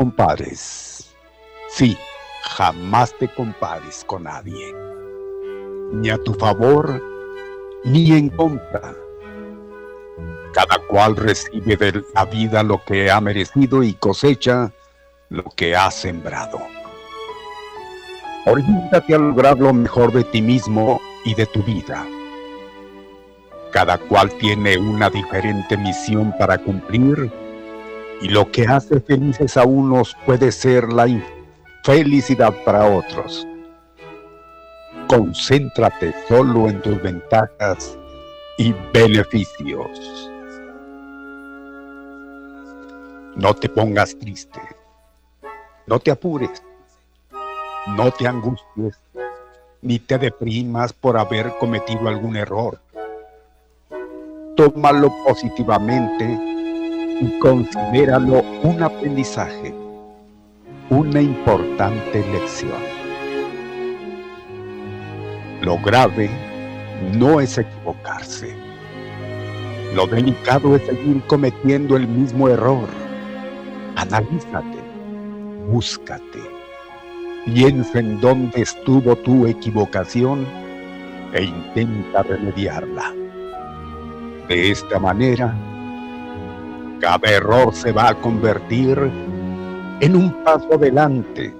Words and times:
Compares. 0.00 1.14
Sí, 1.68 1.94
jamás 2.42 3.12
te 3.18 3.28
compares 3.28 4.02
con 4.06 4.22
nadie. 4.22 4.74
Ni 5.92 6.08
a 6.08 6.16
tu 6.16 6.32
favor, 6.32 7.02
ni 7.84 8.12
en 8.12 8.30
contra. 8.30 8.94
Cada 10.54 10.78
cual 10.88 11.16
recibe 11.16 11.76
de 11.76 12.02
la 12.14 12.24
vida 12.24 12.62
lo 12.62 12.82
que 12.82 13.10
ha 13.10 13.20
merecido 13.20 13.82
y 13.82 13.92
cosecha 13.92 14.72
lo 15.28 15.44
que 15.54 15.76
ha 15.76 15.90
sembrado. 15.90 16.60
Oriéntate 18.46 19.14
a 19.14 19.18
lograr 19.18 19.58
lo 19.58 19.74
mejor 19.74 20.12
de 20.12 20.24
ti 20.24 20.40
mismo 20.40 20.98
y 21.26 21.34
de 21.34 21.44
tu 21.44 21.62
vida. 21.62 22.06
Cada 23.70 23.98
cual 23.98 24.32
tiene 24.38 24.78
una 24.78 25.10
diferente 25.10 25.76
misión 25.76 26.32
para 26.38 26.56
cumplir 26.56 27.30
y 28.20 28.28
lo 28.28 28.50
que 28.50 28.66
hace 28.66 29.00
felices 29.00 29.56
a 29.56 29.64
unos 29.64 30.16
puede 30.26 30.52
ser 30.52 30.92
la 30.92 31.06
infelicidad 31.08 32.54
para 32.64 32.84
otros. 32.84 33.46
Concéntrate 35.08 36.14
solo 36.28 36.68
en 36.68 36.80
tus 36.82 37.02
ventajas 37.02 37.98
y 38.58 38.74
beneficios. 38.92 40.30
No 43.36 43.54
te 43.54 43.68
pongas 43.68 44.16
triste. 44.18 44.60
No 45.86 45.98
te 45.98 46.10
apures. 46.10 46.62
No 47.96 48.10
te 48.12 48.28
angusties. 48.28 48.98
Ni 49.82 49.98
te 49.98 50.18
deprimas 50.18 50.92
por 50.92 51.16
haber 51.16 51.56
cometido 51.58 52.06
algún 52.06 52.36
error. 52.36 52.78
Tómalo 54.56 55.10
positivamente 55.26 56.49
y 57.20 57.38
considéralo 57.38 58.42
un 58.62 58.82
aprendizaje, 58.82 59.74
una 60.88 61.20
importante 61.20 62.24
lección. 62.32 62.80
Lo 65.60 65.78
grave 65.78 66.30
no 67.18 67.40
es 67.40 67.58
equivocarse. 67.58 68.56
Lo 69.94 70.06
delicado 70.06 70.76
es 70.76 70.82
seguir 70.82 71.20
cometiendo 71.26 71.96
el 71.96 72.08
mismo 72.08 72.48
error. 72.48 72.88
Analízate, 73.96 74.78
búscate, 75.70 76.40
piensa 77.44 77.98
en 77.98 78.20
dónde 78.20 78.62
estuvo 78.62 79.16
tu 79.16 79.46
equivocación 79.46 80.46
e 81.32 81.42
intenta 81.42 82.22
remediarla. 82.22 83.12
De 84.48 84.70
esta 84.70 84.98
manera, 84.98 85.54
cada 87.00 87.30
error 87.30 87.74
se 87.74 87.92
va 87.92 88.10
a 88.10 88.14
convertir 88.14 88.98
en 90.00 90.16
un 90.16 90.44
paso 90.44 90.74
adelante 90.74 91.54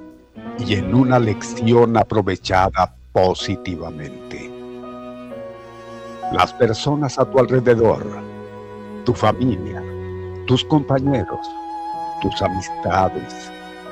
y 0.59 0.75
en 0.75 0.95
una 0.95 1.19
lección 1.19 1.97
aprovechada 1.97 2.95
positivamente. 3.13 4.51
Las 6.33 6.53
personas 6.53 7.19
a 7.19 7.25
tu 7.25 7.39
alrededor, 7.39 8.05
tu 9.05 9.15
familia, 9.15 9.83
tus 10.47 10.65
compañeros, 10.65 11.51
tus 12.21 12.41
amistades, 12.43 13.51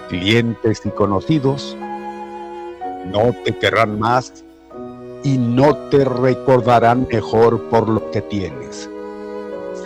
clientes 0.09 0.83
y 0.85 0.91
conocidos, 0.91 1.77
no 3.07 3.33
te 3.45 3.57
querrán 3.57 3.99
más 3.99 4.45
y 5.25 5.39
no 5.39 5.75
te 5.89 6.05
recordarán 6.05 7.07
mejor 7.11 7.69
por 7.71 7.89
lo 7.89 8.11
que 8.11 8.21
tienes, 8.21 8.89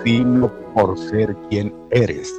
sino 0.05 0.62
por 0.75 0.99
ser 0.99 1.37
quien 1.49 1.75
eres 1.91 2.33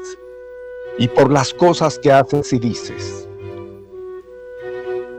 y 0.98 1.08
por 1.08 1.32
las 1.32 1.54
cosas 1.54 2.00
que 2.00 2.12
haces 2.12 2.54
y 2.54 2.60
dices. 2.60 3.28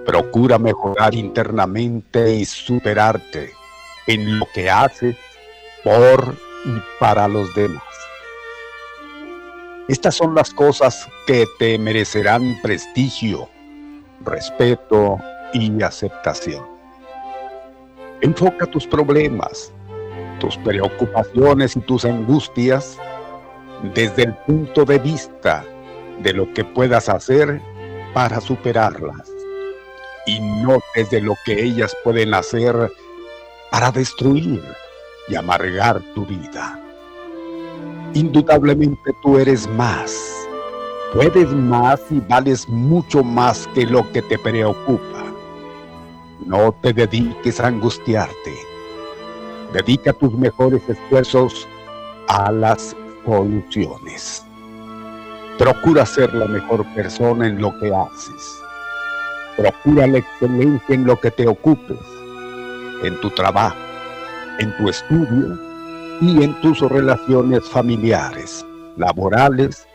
Procura 0.06 0.58
mejorar 0.58 1.14
internamente 1.14 2.34
y 2.34 2.44
superarte 2.44 3.52
en 4.06 4.38
lo 4.38 4.46
que 4.54 4.70
haces 4.70 5.16
por 5.82 6.34
y 6.64 6.82
para 7.00 7.28
los 7.28 7.54
demás. 7.54 7.82
Estas 9.86 10.14
son 10.14 10.34
las 10.34 10.54
cosas 10.54 11.06
que 11.26 11.44
te 11.58 11.78
merecerán 11.78 12.56
prestigio, 12.62 13.50
respeto 14.24 15.18
y 15.52 15.82
aceptación. 15.82 16.64
Enfoca 18.22 18.64
tus 18.64 18.86
problemas, 18.86 19.73
tus 20.38 20.56
preocupaciones 20.58 21.76
y 21.76 21.80
tus 21.80 22.04
angustias 22.04 22.98
desde 23.94 24.24
el 24.24 24.34
punto 24.46 24.84
de 24.84 24.98
vista 24.98 25.64
de 26.20 26.32
lo 26.32 26.52
que 26.52 26.64
puedas 26.64 27.08
hacer 27.08 27.60
para 28.12 28.40
superarlas 28.40 29.30
y 30.26 30.40
no 30.40 30.78
desde 30.94 31.20
lo 31.20 31.34
que 31.44 31.62
ellas 31.62 31.94
pueden 32.02 32.32
hacer 32.34 32.92
para 33.70 33.90
destruir, 33.90 34.62
y 35.28 35.34
amargar 35.36 36.00
tu 36.14 36.24
vida. 36.26 36.78
Indudablemente 38.14 39.12
tú 39.22 39.38
eres 39.38 39.66
más. 39.68 40.48
Puedes 41.12 41.50
más 41.50 42.00
y 42.10 42.20
vales 42.20 42.68
mucho 42.68 43.22
más 43.22 43.68
que 43.74 43.86
lo 43.86 44.10
que 44.12 44.22
te 44.22 44.38
preocupa. 44.38 45.24
No 46.44 46.72
te 46.82 46.92
dediques 46.92 47.60
a 47.60 47.68
angustiarte. 47.68 48.73
Dedica 49.74 50.12
tus 50.12 50.32
mejores 50.34 50.88
esfuerzos 50.88 51.66
a 52.28 52.52
las 52.52 52.94
soluciones. 53.24 54.46
Procura 55.58 56.06
ser 56.06 56.32
la 56.32 56.46
mejor 56.46 56.86
persona 56.94 57.48
en 57.48 57.60
lo 57.60 57.76
que 57.80 57.92
haces. 57.92 58.62
Procura 59.56 60.06
la 60.06 60.18
excelencia 60.18 60.94
en 60.94 61.04
lo 61.04 61.20
que 61.20 61.32
te 61.32 61.48
ocupes, 61.48 61.98
en 63.02 63.20
tu 63.20 63.30
trabajo, 63.30 63.76
en 64.60 64.76
tu 64.76 64.88
estudio 64.88 65.58
y 66.20 66.44
en 66.44 66.54
tus 66.60 66.78
relaciones 66.78 67.64
familiares, 67.64 68.64
laborales 68.96 69.88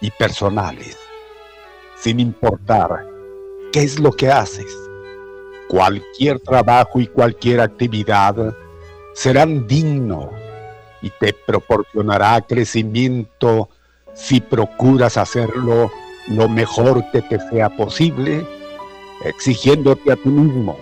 y 0.00 0.10
personales, 0.12 0.96
sin 1.98 2.20
importar 2.20 3.06
qué 3.70 3.82
es 3.82 4.00
lo 4.00 4.12
que 4.12 4.30
haces. 4.30 4.74
Cualquier 5.68 6.40
trabajo 6.40 7.00
y 7.00 7.06
cualquier 7.06 7.60
actividad 7.60 8.56
serán 9.16 9.66
dignos 9.66 10.28
y 11.00 11.10
te 11.18 11.32
proporcionará 11.32 12.42
crecimiento 12.42 13.70
si 14.14 14.40
procuras 14.40 15.16
hacerlo 15.16 15.90
lo 16.28 16.48
mejor 16.48 17.02
que 17.12 17.22
te 17.22 17.38
sea 17.48 17.70
posible, 17.70 18.46
exigiéndote 19.24 20.12
a 20.12 20.16
ti 20.16 20.28
mismo. 20.28 20.76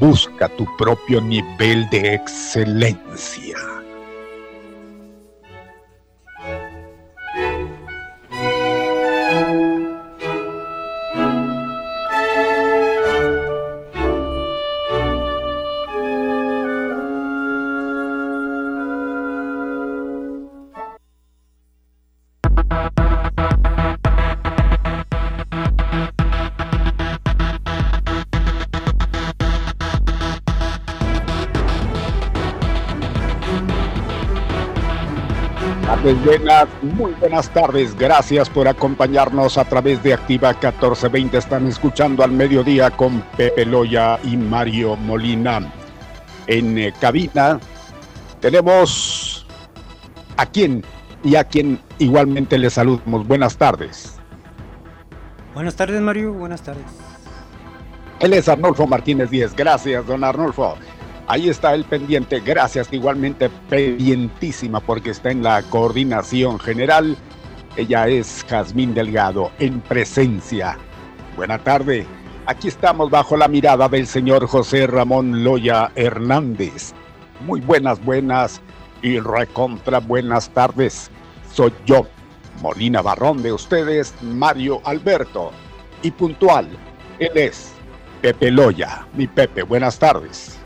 Busca 0.00 0.48
tu 0.48 0.66
propio 0.76 1.20
nivel 1.20 1.88
de 1.90 2.14
excelencia. 2.14 3.56
Buenas, 36.38 36.68
muy 36.80 37.12
buenas 37.12 37.50
tardes. 37.50 37.94
Gracias 37.94 38.48
por 38.48 38.66
acompañarnos 38.66 39.58
a 39.58 39.64
través 39.64 40.02
de 40.02 40.14
Activa 40.14 40.50
1420. 40.52 41.36
Están 41.36 41.66
escuchando 41.66 42.24
al 42.24 42.32
mediodía 42.32 42.90
con 42.90 43.20
Pepe 43.36 43.66
Loya 43.66 44.18
y 44.24 44.38
Mario 44.38 44.96
Molina. 44.96 45.70
En 46.46 46.78
eh, 46.78 46.92
cabina 46.98 47.60
tenemos 48.40 49.46
a 50.38 50.46
quien 50.46 50.82
y 51.22 51.36
a 51.36 51.44
quien 51.44 51.78
igualmente 51.98 52.56
le 52.56 52.70
saludamos. 52.70 53.26
Buenas 53.26 53.56
tardes. 53.56 54.18
Buenas 55.54 55.76
tardes, 55.76 56.00
Mario. 56.00 56.32
Buenas 56.32 56.62
tardes. 56.62 56.86
Él 58.20 58.32
es 58.32 58.48
Arnulfo 58.48 58.86
Martínez 58.86 59.28
Díez. 59.28 59.54
Gracias, 59.54 60.06
don 60.06 60.24
Arnulfo. 60.24 60.76
Ahí 61.26 61.48
está 61.48 61.74
el 61.74 61.84
pendiente. 61.84 62.40
Gracias, 62.40 62.92
igualmente 62.92 63.48
pendientísima 63.68 64.80
porque 64.80 65.10
está 65.10 65.30
en 65.30 65.42
la 65.42 65.62
coordinación 65.62 66.58
general. 66.58 67.16
Ella 67.76 68.08
es 68.08 68.44
Jazmín 68.48 68.92
Delgado, 68.92 69.50
en 69.58 69.80
presencia. 69.80 70.76
Buena 71.36 71.58
tarde. 71.58 72.06
Aquí 72.44 72.68
estamos 72.68 73.08
bajo 73.08 73.36
la 73.36 73.48
mirada 73.48 73.88
del 73.88 74.06
señor 74.06 74.46
José 74.46 74.86
Ramón 74.86 75.44
Loya 75.44 75.92
Hernández. 75.94 76.92
Muy 77.46 77.60
buenas, 77.60 78.04
buenas 78.04 78.60
y 79.00 79.18
recontra 79.20 80.00
buenas 80.00 80.50
tardes. 80.50 81.10
Soy 81.52 81.72
yo, 81.86 82.06
Molina 82.60 83.00
Barrón 83.00 83.42
de 83.42 83.52
ustedes, 83.52 84.14
Mario 84.22 84.80
Alberto. 84.84 85.52
Y 86.02 86.10
puntual, 86.10 86.68
él 87.18 87.30
es 87.36 87.72
Pepe 88.20 88.50
Loya. 88.50 89.06
Mi 89.14 89.28
Pepe, 89.28 89.62
buenas 89.62 89.98
tardes. 89.98 90.61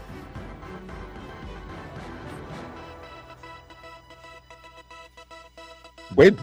Bueno, 6.16 6.38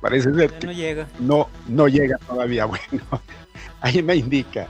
parece 0.00 0.32
ser 0.32 0.52
que 0.52 0.66
no 0.66 0.72
llega. 0.72 1.08
No, 1.18 1.48
no 1.66 1.88
llega 1.88 2.18
todavía. 2.18 2.66
Bueno, 2.90 3.04
ahí 3.80 4.00
me 4.00 4.14
indica. 4.14 4.68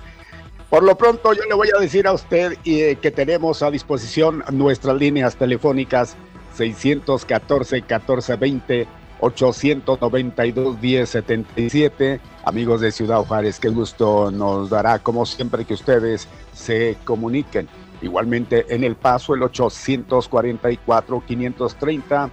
Por 0.71 0.83
lo 0.83 0.97
pronto 0.97 1.35
yo 1.35 1.43
le 1.45 1.55
voy 1.55 1.69
a 1.77 1.81
decir 1.81 2.06
a 2.06 2.12
usted 2.12 2.56
eh, 2.65 2.97
que 3.00 3.11
tenemos 3.11 3.62
a 3.62 3.71
disposición 3.71 4.43
nuestras 4.50 4.97
líneas 4.97 5.37
telefónicas 5.37 6.17
614 6.55 7.77
1420 7.77 8.89
892 9.21 10.81
1077. 10.81 12.21
Amigos 12.44 12.81
de 12.81 12.91
Ciudad 12.91 13.23
Juárez, 13.25 13.61
qué 13.61 13.69
gusto 13.69 14.31
nos 14.31 14.71
dará 14.71 14.99
como 14.99 15.27
siempre 15.27 15.67
que 15.67 15.75
ustedes 15.75 16.27
se 16.55 16.97
comuniquen. 17.05 17.69
Igualmente 18.01 18.65
en 18.71 18.83
El 18.83 18.97
Paso 18.97 19.35
el 19.35 19.43
844 19.43 21.23
530 21.27 22.31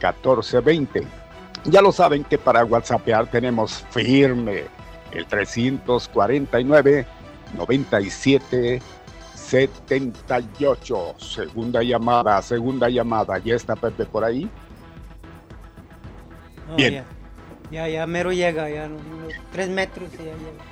1420 0.00 1.17
ya 1.64 1.82
lo 1.82 1.92
saben 1.92 2.24
que 2.24 2.38
para 2.38 2.64
WhatsAppear 2.64 3.30
tenemos 3.30 3.84
firme 3.90 4.64
el 5.12 5.26
349 5.26 7.06
97 7.56 8.80
78. 9.48 11.14
Segunda 11.18 11.82
llamada, 11.82 12.42
segunda 12.42 12.88
llamada. 12.90 13.38
¿Ya 13.38 13.54
está 13.54 13.74
Pepe 13.76 14.04
por 14.04 14.22
ahí? 14.24 14.48
Bien. 16.76 17.04
Ya, 17.70 17.88
ya, 17.88 18.06
mero 18.06 18.30
llega, 18.32 18.68
ya 18.68 18.86
unos 18.86 19.32
tres 19.52 19.68
metros 19.70 20.10
ya 20.12 20.24
llega. 20.24 20.64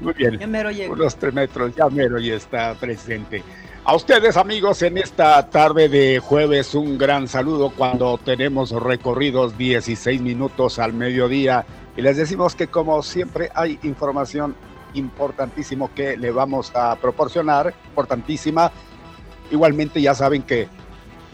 Muy 0.00 0.12
bien. 0.14 0.38
Ya 0.38 0.46
mero 0.46 0.70
llega. 0.70 0.92
Unos 0.92 1.16
tres 1.16 1.34
metros, 1.34 1.74
ya 1.74 1.88
mero 1.88 2.18
ya 2.20 2.34
está 2.34 2.74
presente. 2.74 3.42
A 3.88 3.94
ustedes 3.94 4.36
amigos 4.36 4.82
en 4.82 4.98
esta 4.98 5.48
tarde 5.48 5.88
de 5.88 6.18
jueves 6.18 6.74
un 6.74 6.98
gran 6.98 7.26
saludo 7.26 7.72
cuando 7.74 8.18
tenemos 8.18 8.70
recorridos 8.70 9.56
16 9.56 10.20
minutos 10.20 10.78
al 10.78 10.92
mediodía 10.92 11.64
y 11.96 12.02
les 12.02 12.18
decimos 12.18 12.54
que 12.54 12.66
como 12.66 13.02
siempre 13.02 13.50
hay 13.54 13.78
información 13.84 14.54
importantísimo 14.92 15.90
que 15.94 16.18
le 16.18 16.30
vamos 16.30 16.70
a 16.76 16.96
proporcionar, 16.96 17.72
importantísima. 17.86 18.70
Igualmente 19.50 20.02
ya 20.02 20.14
saben 20.14 20.42
que 20.42 20.68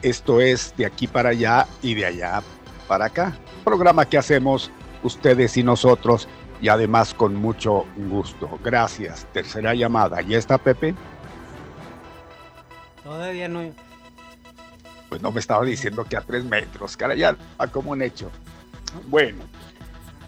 esto 0.02 0.40
es 0.40 0.76
de 0.76 0.86
aquí 0.86 1.08
para 1.08 1.30
allá 1.30 1.66
y 1.82 1.94
de 1.94 2.06
allá 2.06 2.40
para 2.86 3.06
acá. 3.06 3.36
Programa 3.64 4.08
que 4.08 4.16
hacemos 4.16 4.70
ustedes 5.02 5.56
y 5.56 5.64
nosotros 5.64 6.28
y 6.60 6.68
además 6.68 7.14
con 7.14 7.34
mucho 7.34 7.84
gusto. 7.96 8.60
Gracias. 8.62 9.26
Tercera 9.32 9.74
llamada. 9.74 10.20
¿Ya 10.20 10.38
está 10.38 10.56
Pepe? 10.56 10.94
Todavía 13.04 13.48
no. 13.48 13.70
Pues 15.10 15.22
no 15.22 15.30
me 15.30 15.38
estaba 15.38 15.64
diciendo 15.64 16.04
que 16.04 16.16
a 16.16 16.22
tres 16.22 16.42
metros, 16.44 16.96
cara, 16.96 17.14
ya 17.14 17.36
a 17.58 17.66
como 17.68 17.92
un 17.92 18.02
hecho. 18.02 18.30
Bueno, 19.06 19.44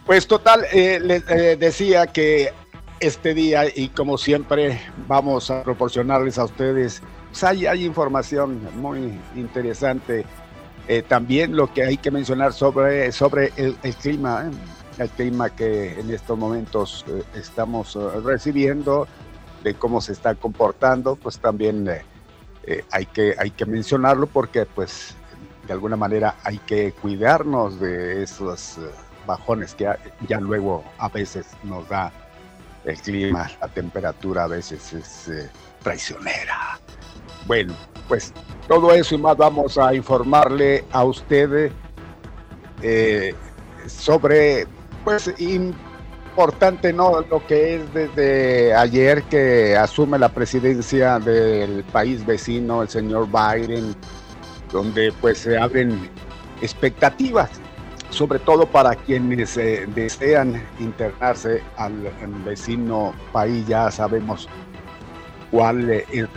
pues 0.04 0.26
total, 0.26 0.64
eh, 0.72 1.00
les 1.00 1.28
eh, 1.28 1.56
decía 1.56 2.06
que 2.06 2.52
este 3.00 3.34
día 3.34 3.64
y 3.74 3.88
como 3.88 4.18
siempre 4.18 4.80
vamos 5.08 5.50
a 5.50 5.64
proporcionarles 5.64 6.38
a 6.38 6.44
ustedes, 6.44 7.02
pues 7.30 7.42
hay, 7.42 7.66
hay 7.66 7.84
información 7.84 8.60
muy 8.76 9.18
interesante. 9.34 10.24
Eh, 10.86 11.02
también 11.02 11.56
lo 11.56 11.72
que 11.72 11.82
hay 11.82 11.96
que 11.96 12.12
mencionar 12.12 12.52
sobre, 12.52 13.10
sobre 13.10 13.52
el, 13.56 13.74
clima, 14.00 14.48
el 14.98 15.08
clima 15.08 15.50
que 15.50 15.98
en 15.98 16.10
estos 16.10 16.38
momentos 16.38 17.04
estamos 17.34 17.98
recibiendo, 18.22 19.08
de 19.64 19.74
cómo 19.74 20.00
se 20.00 20.12
está 20.12 20.36
comportando, 20.36 21.16
pues 21.16 21.40
también 21.40 21.88
eh, 22.66 22.84
hay, 22.90 23.06
que, 23.06 23.34
hay 23.38 23.50
que 23.50 23.64
mencionarlo 23.64 24.26
porque 24.26 24.66
pues 24.66 25.14
de 25.66 25.72
alguna 25.72 25.96
manera 25.96 26.36
hay 26.42 26.58
que 26.58 26.92
cuidarnos 26.92 27.80
de 27.80 28.22
esos 28.22 28.78
eh, 28.78 28.90
bajones 29.26 29.74
que 29.74 29.88
ya 30.28 30.40
luego 30.40 30.84
a 30.98 31.08
veces 31.08 31.46
nos 31.62 31.88
da 31.88 32.12
el 32.84 33.00
clima, 33.00 33.50
la 33.60 33.68
temperatura 33.68 34.44
a 34.44 34.48
veces 34.48 34.92
es 34.92 35.28
eh, 35.28 35.50
traicionera. 35.82 36.78
Bueno, 37.46 37.74
pues 38.08 38.32
todo 38.68 38.92
eso 38.92 39.14
y 39.14 39.18
más 39.18 39.36
vamos 39.36 39.78
a 39.78 39.94
informarle 39.94 40.84
a 40.92 41.04
usted 41.04 41.70
sobre 43.86 44.66
pues 45.04 45.32
importante, 46.36 46.92
¿no? 46.92 47.22
Lo 47.30 47.46
que 47.46 47.76
es 47.76 47.94
desde 47.94 48.74
ayer 48.74 49.22
que 49.22 49.74
asume 49.74 50.18
la 50.18 50.28
presidencia 50.28 51.18
del 51.18 51.82
país 51.84 52.26
vecino, 52.26 52.82
el 52.82 52.90
señor 52.90 53.26
Biden, 53.26 53.96
donde 54.70 55.14
pues 55.18 55.38
se 55.38 55.56
abren 55.56 56.10
expectativas, 56.60 57.48
sobre 58.10 58.38
todo 58.38 58.66
para 58.66 58.94
quienes 58.94 59.56
eh, 59.56 59.86
desean 59.94 60.62
internarse 60.78 61.62
al 61.78 62.12
vecino 62.44 63.14
país, 63.32 63.66
ya 63.66 63.90
sabemos 63.90 64.46
cuál 65.50 65.88
es 65.88 66.28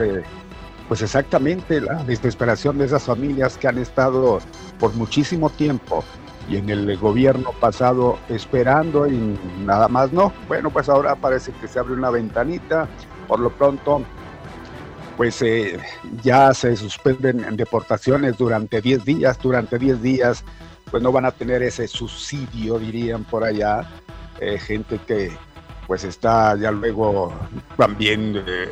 pues 0.88 1.02
exactamente 1.02 1.82
la 1.82 2.06
desesperación 2.06 2.78
de 2.78 2.86
esas 2.86 3.04
familias 3.04 3.58
que 3.58 3.68
han 3.68 3.78
estado 3.78 4.40
por 4.80 4.94
muchísimo 4.94 5.50
tiempo 5.50 6.06
y 6.50 6.58
en 6.58 6.70
el 6.70 6.98
gobierno 6.98 7.52
pasado 7.60 8.18
esperando 8.28 9.08
y 9.08 9.38
nada 9.66 9.88
más 9.88 10.12
no. 10.12 10.34
Bueno, 10.48 10.72
pues 10.72 10.90
ahora 10.90 11.16
parece 11.16 11.52
que 11.54 11.68
se 11.68 11.80
abre 11.80 11.94
una 11.94 12.10
ventanita, 12.10 12.88
por 13.28 13.40
lo 13.40 13.52
pronto 13.52 14.04
pues 15.16 15.42
eh, 15.42 15.78
ya 16.24 16.54
se 16.54 16.78
suspenden 16.78 17.58
deportaciones 17.58 18.38
durante 18.38 18.82
10 18.82 19.04
días, 19.04 19.38
durante 19.42 19.78
10 19.78 20.02
días 20.02 20.46
pues 20.90 21.04
no 21.04 21.12
van 21.12 21.26
a 21.26 21.32
tener 21.32 21.62
ese 21.62 21.88
subsidio, 21.88 22.80
dirían 22.80 23.26
por 23.26 23.44
allá, 23.44 23.88
eh, 24.40 24.58
gente 24.58 24.98
que 25.06 25.32
pues 25.88 26.04
está 26.04 26.56
ya 26.56 26.72
luego 26.72 27.34
también 27.78 28.42
eh, 28.48 28.70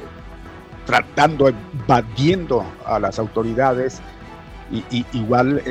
tratando, 0.86 1.50
evadiendo 1.50 2.65
a 2.86 2.98
las 2.98 3.19
autoridades 3.19 4.00
y, 4.72 5.05
igual 5.12 5.62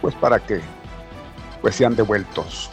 pues 0.00 0.14
para 0.14 0.38
que 0.38 0.60
pues 1.66 1.74
sean 1.74 1.96
devueltos. 1.96 2.70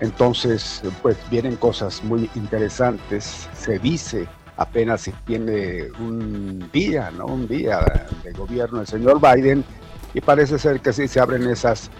Entonces 0.00 0.82
pues 1.00 1.16
vienen 1.30 1.56
cosas 1.56 2.04
muy 2.04 2.28
interesantes, 2.34 3.48
se 3.54 3.78
dice 3.78 4.28
apenas 4.58 5.00
se 5.00 5.12
tiene 5.24 5.88
un 5.98 6.70
día, 6.74 7.10
¿no? 7.12 7.24
Un 7.24 7.48
día 7.48 8.06
de 8.22 8.32
gobierno 8.32 8.80
del 8.80 8.86
señor 8.86 9.18
Biden 9.18 9.64
y 10.12 10.20
parece 10.20 10.58
ser 10.58 10.80
que 10.80 10.92
sí 10.92 11.08
se 11.08 11.20
abren 11.20 11.48
esas 11.48 11.90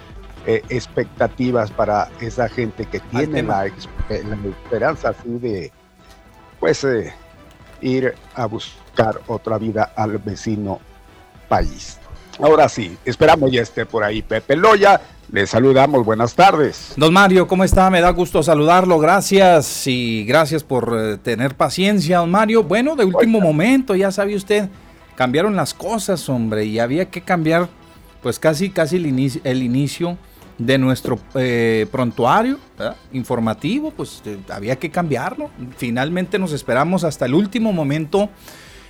eh, 0.44 0.60
expectativas 0.68 1.70
para 1.70 2.10
esa 2.20 2.46
gente 2.50 2.84
que 2.84 3.00
tiene 3.00 3.42
la, 3.42 3.64
esperanza 3.64 5.14
así 5.18 5.38
de 5.38 5.72
pues 6.60 6.86
ir 7.80 8.14
a 8.34 8.44
buscar 8.44 9.18
otra 9.28 9.56
vida 9.56 9.94
al 9.96 10.18
vecino 10.18 10.78
país. 11.48 11.98
Ahora 12.40 12.68
sí, 12.68 12.96
esperamos 13.04 13.50
ya 13.50 13.62
esté 13.62 13.86
por 13.86 14.04
ahí 14.04 14.22
Pepe 14.22 14.56
Loya. 14.56 15.00
Le 15.32 15.46
saludamos, 15.46 16.04
buenas 16.04 16.34
tardes. 16.34 16.92
Don 16.96 17.12
Mario, 17.12 17.46
¿cómo 17.46 17.64
está? 17.64 17.90
Me 17.90 18.00
da 18.00 18.10
gusto 18.10 18.42
saludarlo, 18.42 18.98
gracias 18.98 19.86
y 19.86 20.24
gracias 20.24 20.62
por 20.62 20.96
eh, 20.96 21.16
tener 21.16 21.56
paciencia, 21.56 22.18
don 22.18 22.30
Mario. 22.30 22.62
Bueno, 22.62 22.94
de 22.94 23.04
último 23.04 23.40
momento, 23.40 23.96
ya 23.96 24.12
sabe 24.12 24.36
usted, 24.36 24.68
cambiaron 25.16 25.56
las 25.56 25.74
cosas, 25.74 26.28
hombre, 26.28 26.66
y 26.66 26.78
había 26.78 27.06
que 27.06 27.22
cambiar 27.22 27.68
pues 28.22 28.38
casi, 28.38 28.70
casi 28.70 28.96
el 28.96 29.06
inicio, 29.06 29.40
el 29.44 29.62
inicio 29.62 30.18
de 30.58 30.78
nuestro 30.78 31.18
eh, 31.34 31.86
prontuario 31.90 32.58
informativo, 33.12 33.90
pues 33.90 34.22
eh, 34.24 34.38
había 34.50 34.76
que 34.76 34.90
cambiarlo. 34.90 35.50
Finalmente 35.76 36.38
nos 36.38 36.52
esperamos 36.52 37.04
hasta 37.04 37.26
el 37.26 37.34
último 37.34 37.72
momento 37.72 38.30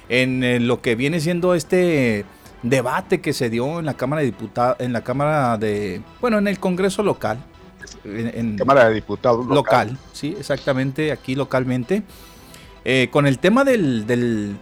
en 0.09 0.45
eh, 0.45 0.61
lo 0.61 0.81
que 0.83 0.95
viene 0.95 1.21
siendo 1.21 1.55
este 1.55 2.25
debate 2.65 3.21
que 3.21 3.33
se 3.33 3.51
dio 3.51 3.79
en 3.79 3.87
la 3.87 3.95
Cámara 3.95 4.21
de 4.21 4.27
Diputados, 4.27 4.77
en 4.81 4.93
la 4.93 5.03
Cámara 5.03 5.57
de, 5.57 6.03
bueno, 6.21 6.39
en 6.39 6.49
el 6.49 6.59
Congreso 6.59 7.03
local. 7.03 7.39
En, 8.05 8.57
Cámara 8.57 8.89
de 8.89 8.95
Diputados 8.95 9.47
local. 9.47 9.97
sí, 10.13 10.35
exactamente, 10.39 11.13
aquí 11.13 11.35
localmente, 11.35 12.03
con 13.11 13.27
el 13.27 13.39
tema 13.39 13.65
del, 13.65 14.07
del, 14.07 14.57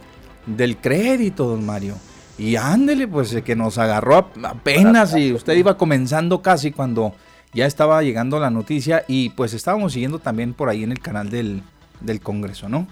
del 0.45 0.77
crédito, 0.77 1.47
don 1.47 1.65
Mario. 1.65 1.95
Y 2.37 2.55
ándele, 2.55 3.07
pues 3.07 3.41
que 3.43 3.55
nos 3.55 3.77
agarró 3.77 4.29
apenas 4.43 5.15
y 5.15 5.33
usted 5.33 5.55
iba 5.55 5.77
comenzando 5.77 6.41
casi 6.41 6.71
cuando 6.71 7.13
ya 7.53 7.65
estaba 7.65 8.01
llegando 8.01 8.39
la 8.39 8.49
noticia 8.49 9.05
y 9.07 9.29
pues 9.29 9.53
estábamos 9.53 9.93
siguiendo 9.93 10.19
también 10.19 10.53
por 10.53 10.69
ahí 10.69 10.83
en 10.83 10.91
el 10.91 10.99
canal 10.99 11.29
del, 11.29 11.61
del 12.01 12.21
Congreso, 12.21 12.69
¿no? 12.69 12.87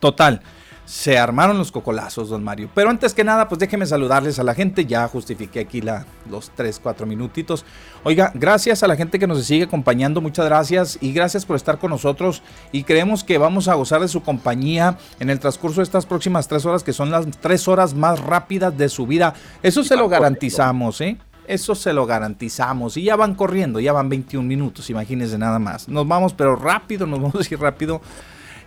Total, 0.00 0.42
se 0.84 1.16
armaron 1.16 1.58
los 1.58 1.72
cocolazos, 1.72 2.28
don 2.28 2.42
Mario. 2.42 2.68
Pero 2.74 2.90
antes 2.90 3.14
que 3.14 3.24
nada, 3.24 3.48
pues 3.48 3.58
déjeme 3.58 3.86
saludarles 3.86 4.38
a 4.38 4.42
la 4.42 4.54
gente. 4.54 4.84
Ya 4.84 5.06
justifiqué 5.08 5.60
aquí 5.60 5.80
la, 5.80 6.06
los 6.28 6.50
3, 6.50 6.80
4 6.82 7.06
minutitos. 7.06 7.64
Oiga, 8.04 8.32
gracias 8.34 8.82
a 8.82 8.88
la 8.88 8.96
gente 8.96 9.18
que 9.18 9.26
nos 9.26 9.44
sigue 9.44 9.64
acompañando. 9.64 10.20
Muchas 10.20 10.46
gracias 10.46 10.98
y 11.00 11.12
gracias 11.12 11.46
por 11.46 11.56
estar 11.56 11.78
con 11.78 11.90
nosotros. 11.90 12.42
Y 12.72 12.84
creemos 12.84 13.24
que 13.24 13.38
vamos 13.38 13.68
a 13.68 13.74
gozar 13.74 14.00
de 14.00 14.08
su 14.08 14.22
compañía 14.22 14.98
en 15.20 15.30
el 15.30 15.38
transcurso 15.38 15.80
de 15.80 15.84
estas 15.84 16.04
próximas 16.04 16.48
3 16.48 16.66
horas, 16.66 16.82
que 16.82 16.92
son 16.92 17.10
las 17.10 17.26
3 17.26 17.68
horas 17.68 17.94
más 17.94 18.20
rápidas 18.20 18.76
de 18.76 18.88
su 18.88 19.06
vida. 19.06 19.34
Eso 19.62 19.84
se 19.84 19.96
lo 19.96 20.08
garantizamos, 20.08 21.00
¿eh? 21.00 21.16
Eso 21.46 21.74
se 21.74 21.92
lo 21.92 22.06
garantizamos. 22.06 22.96
Y 22.96 23.04
ya 23.04 23.16
van 23.16 23.34
corriendo, 23.34 23.80
ya 23.80 23.92
van 23.92 24.08
21 24.08 24.46
minutos, 24.46 24.90
imagínense 24.90 25.38
nada 25.38 25.58
más. 25.58 25.88
Nos 25.88 26.06
vamos, 26.06 26.34
pero 26.34 26.56
rápido, 26.56 27.06
nos 27.06 27.20
vamos 27.20 27.50
a 27.50 27.54
ir 27.54 27.60
rápido 27.60 28.00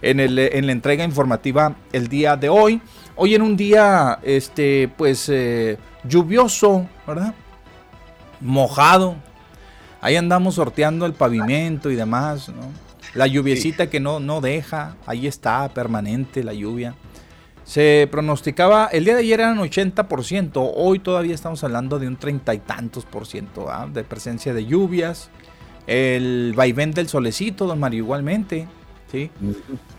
en, 0.05 0.19
el, 0.19 0.37
en 0.37 0.67
la 0.67 0.71
entrega 0.71 1.03
informativa 1.03 1.75
el 1.91 2.07
día 2.07 2.37
de 2.37 2.49
hoy. 2.49 2.81
Hoy 3.15 3.33
en 3.33 3.41
un 3.41 3.57
día, 3.57 4.19
este, 4.23 4.89
pues, 4.95 5.27
eh, 5.29 5.77
lluvioso, 6.03 6.87
¿verdad? 7.07 7.33
Mojado. 8.39 9.15
Ahí 10.01 10.15
andamos 10.15 10.55
sorteando 10.55 11.05
el 11.05 11.13
pavimento 11.13 11.89
y 11.89 11.95
demás, 11.95 12.49
¿no? 12.49 12.71
La 13.15 13.27
lluviecita 13.27 13.89
que 13.89 13.99
no, 13.99 14.19
no 14.19 14.41
deja, 14.41 14.97
ahí 15.07 15.25
está, 15.25 15.69
permanente 15.69 16.43
la 16.43 16.53
lluvia. 16.53 16.95
Se 17.63 18.07
pronosticaba, 18.11 18.87
el 18.91 19.05
día 19.05 19.15
de 19.15 19.21
ayer 19.21 19.39
eran 19.39 19.57
80%, 19.57 20.71
hoy 20.75 20.99
todavía 20.99 21.33
estamos 21.33 21.63
hablando 21.63 21.97
de 21.97 22.07
un 22.07 22.17
treinta 22.17 22.53
y 22.53 22.59
tantos 22.59 23.05
por 23.05 23.25
ciento 23.25 23.71
¿ah? 23.71 23.87
de 23.91 24.03
presencia 24.03 24.53
de 24.53 24.65
lluvias. 24.65 25.31
El 25.87 26.53
vaivén 26.55 26.91
del 26.91 27.07
solecito, 27.07 27.65
don 27.65 27.79
Mario, 27.79 28.03
igualmente. 28.03 28.67
¿Sí? 29.11 29.31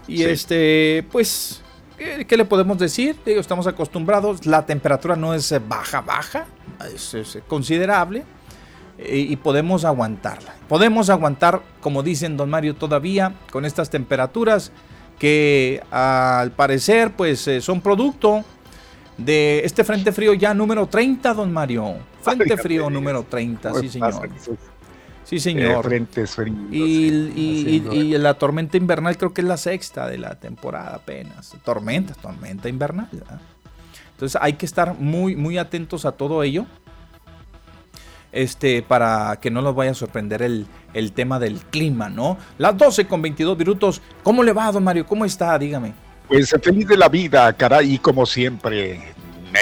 Y 0.07 0.23
este, 0.23 1.07
pues, 1.11 1.63
¿qué, 1.97 2.37
le 2.37 2.45
podemos 2.45 2.79
decir? 2.79 3.17
estamos 3.27 3.67
acostumbrados, 3.67 4.47
la 4.47 4.65
temperatura 4.65 5.17
no 5.17 5.35
es 5.35 5.55
baja, 5.69 6.01
baja, 6.01 6.47
es, 6.95 7.39
considerable 7.49 8.25
eh, 8.99 9.19
y, 9.19 9.37
podemos 9.37 9.85
aguantarla. 9.85 10.55
Podemos 10.69 11.11
aguantar, 11.11 11.63
como 11.81 12.03
dicen 12.03 12.37
don 12.37 12.51
Mario, 12.51 12.75
todavía 12.75 13.35
con 13.51 13.65
estas 13.65 13.91
temperaturas 13.91 14.73
que 15.19 15.83
al 15.91 16.53
parecer 16.53 17.13
pues 17.17 17.49
eh, 17.49 17.61
son 17.61 17.81
producto 17.81 18.45
de 19.17 19.63
este 19.65 19.83
frente 19.83 20.13
frío 20.13 20.35
ya 20.35 20.53
número 20.55 20.87
30, 20.87 21.35
don 21.35 21.53
Mario. 21.53 21.97
Frente 22.21 22.57
frío 22.57 22.91
número 22.91 23.25
30, 23.25 23.75
sí 23.75 23.89
señor. 23.89 24.29
Sí, 25.27 25.41
señor. 25.41 25.85
frentes 25.85 26.37
y, 26.71 28.17
la 28.17 28.35
tormenta 28.35 28.77
invernal 28.77 29.19
creo 29.19 29.35
que 29.35 29.41
es 29.41 29.47
la 29.47 29.57
sexta 29.57 30.07
de 30.07 30.19
la 30.19 30.37
temporada 30.37 30.95
apenas. 30.95 31.53
Tormenta, 31.65 32.15
tormenta 32.15 32.69
invernal. 32.69 33.09
Entonces 34.13 34.41
hay 34.41 34.53
que 34.53 34.65
estar 34.65 34.95
muy, 34.95 35.35
muy 35.35 35.59
atentos 35.59 36.05
a 36.05 36.13
todo 36.13 36.45
ello. 36.45 36.65
Este, 38.31 38.83
para 38.83 39.39
que 39.41 39.51
no 39.51 39.63
nos 39.63 39.75
vaya 39.75 39.93
a 39.93 39.95
sorprender 39.95 40.43
el, 40.43 40.67
el 40.95 41.13
tema 41.13 41.41
del 41.41 41.59
clima, 41.59 42.09
¿no? 42.09 42.39
Las 42.59 42.77
12 42.77 43.09
con 43.09 43.21
22 43.23 43.59
minutos. 43.59 44.03
¿Cómo 44.23 44.45
le 44.45 44.53
va, 44.53 44.71
don 44.71 44.85
Mario? 44.85 45.07
¿Cómo 45.07 45.25
está? 45.25 45.59
Dígame. 45.59 45.95
Pues 46.29 46.55
feliz 46.63 46.87
de 46.87 46.97
la 46.97 47.09
vida, 47.09 47.53
caray, 47.55 47.95
y 47.95 47.99
como 47.99 48.27
siempre, 48.27 49.15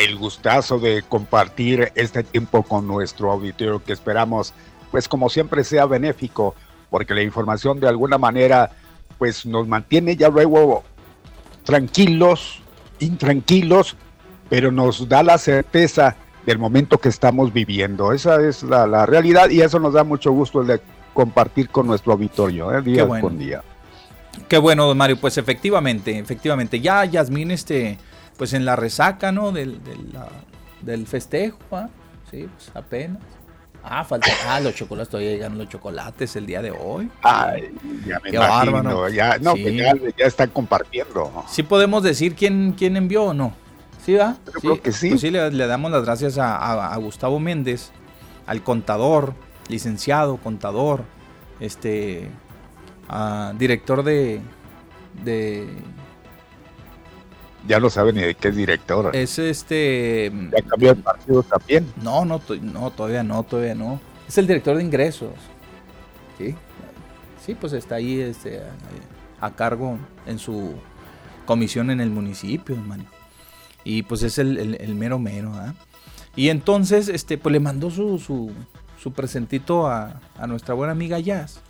el 0.03 0.17
gustazo 0.17 0.79
de 0.79 1.03
compartir 1.03 1.93
este 1.95 2.23
tiempo 2.23 2.63
con 2.63 2.87
nuestro 2.87 3.31
auditorio 3.31 3.83
que 3.83 3.93
esperamos 3.93 4.53
pues 4.95 5.09
como 5.09 5.29
siempre 5.29 5.65
sea 5.65 5.87
benéfico, 5.87 6.55
porque 6.89 7.15
la 7.15 7.23
información 7.23 7.81
de 7.81 7.89
alguna 7.89 8.17
manera 8.17 8.71
pues 9.19 9.45
nos 9.45 9.67
mantiene 9.67 10.15
ya 10.15 10.29
luego 10.29 10.85
tranquilos, 11.65 12.63
intranquilos, 13.01 13.97
pero 14.49 14.71
nos 14.71 15.09
da 15.09 15.25
la 15.25 15.37
certeza 15.37 16.15
del 16.47 16.61
momento 16.61 16.99
que 16.99 17.09
estamos 17.09 17.53
viviendo. 17.53 18.13
Esa 18.13 18.41
es 18.41 18.63
la, 18.63 19.05
realidad 19.05 19.51
y 19.51 19.63
eso 19.63 19.81
nos 19.81 19.95
da 19.95 20.05
mucho 20.05 20.31
gusto 20.31 20.61
el 20.61 20.69
de 20.69 20.81
compartir 21.13 21.71
con 21.71 21.89
nuestro 21.89 22.13
auditorio, 22.13 22.73
¿eh? 22.73 22.81
día 22.81 23.05
con 23.21 23.37
día. 23.37 23.65
Qué 24.47 24.59
bueno, 24.59 24.87
don 24.87 24.97
Mario, 24.97 25.17
pues 25.21 25.39
efectivamente, 25.39 26.17
efectivamente, 26.21 26.79
ya 26.79 27.05
Yasmín, 27.05 27.51
este, 27.51 27.99
pues 28.37 28.53
en 28.53 28.65
la 28.65 28.77
resaca, 28.77 29.33
¿no? 29.33 29.51
Del, 29.51 29.81
del, 30.83 31.07
festejo, 31.09 31.59
¿ah? 31.73 31.89
sí, 32.31 32.47
pues 32.57 32.71
apenas. 32.77 33.19
Ah, 33.85 34.03
falta. 34.03 34.31
Ah, 34.49 34.61
los 34.61 34.75
chocolates, 34.75 35.11
todavía 35.11 35.33
llegan 35.33 35.59
los 35.59 35.69
chocolates 35.69 36.35
el 36.37 36.47
día 36.47 36.63
de 36.63 36.71
hoy. 36.71 37.11
Ay, 37.23 37.75
ya 38.07 38.19
me 38.21 38.31
Qué 38.31 38.37
imagino. 38.37 39.09
Ya, 39.11 39.39
no, 39.39 39.53
pues 39.53 39.77
ya, 39.77 40.27
están 40.27 40.51
compartiendo. 40.51 41.45
¿Sí 41.49 41.63
podemos 41.63 42.03
decir 42.03 42.35
quién, 42.35 42.75
quién 42.77 42.97
envió 42.97 43.25
o 43.25 43.35
no? 43.35 43.55
¿Sí, 44.05 44.15
va? 44.15 44.37
Yo 44.47 44.53
creo 44.53 44.83
que 44.83 44.93
sí. 44.93 45.11
Pues 45.11 45.21
sí, 45.21 45.31
le, 45.31 45.67
damos 45.67 45.91
las 45.91 46.05
gracias 46.05 46.39
a, 46.39 46.97
Gustavo 46.97 47.39
Méndez, 47.39 47.91
al 48.47 48.63
contador, 48.63 49.35
licenciado, 49.69 50.39
contador, 50.39 51.05
este, 51.61 52.31
director 53.59 54.03
de, 54.03 54.41
de 55.25 55.69
ya 57.67 57.81
no 57.81 57.91
sabe 57.91 58.13
ni 58.13 58.21
de 58.21 58.35
qué 58.35 58.49
es 58.49 58.57
director. 58.57 59.15
Es 59.15 59.39
este. 59.39 60.33
Ya 60.53 60.63
cambió 60.63 60.91
el 60.93 60.99
partido 60.99 61.43
también. 61.43 61.93
No, 62.03 62.25
no, 62.25 62.41
no, 62.61 62.91
todavía 62.91 63.23
no, 63.23 63.43
todavía 63.43 63.75
no. 63.75 64.01
Es 64.29 64.39
el 64.39 64.47
director 64.47 64.77
de 64.77 64.83
ingresos. 64.83 65.33
Sí. 66.39 66.55
Sí, 67.45 67.55
pues 67.55 67.73
está 67.75 67.97
ahí 67.97 68.21
este, 68.21 68.63
a, 69.41 69.51
cargo 69.51 69.99
en 70.27 70.39
su 70.39 70.75
comisión 71.45 71.91
en 71.91 72.01
el 72.01 72.11
municipio, 72.11 72.75
hermano. 72.75 73.05
Y 73.85 74.03
pues 74.03 74.23
es 74.23 74.39
el, 74.39 74.95
mero 74.95 75.19
mero, 75.19 75.53
¿ah? 75.55 75.75
Y 76.37 76.49
entonces, 76.49 77.09
este, 77.09 77.37
pues 77.37 77.53
le 77.53 77.61
mandó 77.61 77.91
su, 77.91 78.19
su, 78.19 78.51
su 78.99 79.13
presentito 79.13 79.87
a, 79.87 80.21
a, 80.39 80.47
nuestra 80.47 80.75
buena 80.75 80.93
amiga 80.93 81.19
Jazz, 81.19 81.61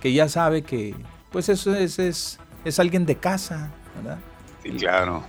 que 0.00 0.12
ya 0.12 0.28
sabe 0.28 0.62
que, 0.62 0.94
pues 1.30 1.48
eso 1.48 1.74
es, 1.74 1.98
es, 1.98 2.38
es 2.66 2.78
alguien 2.78 3.06
de 3.06 3.16
casa, 3.16 3.72
¿verdad? 3.96 4.18
Sí, 4.62 4.70
claro. 4.70 5.24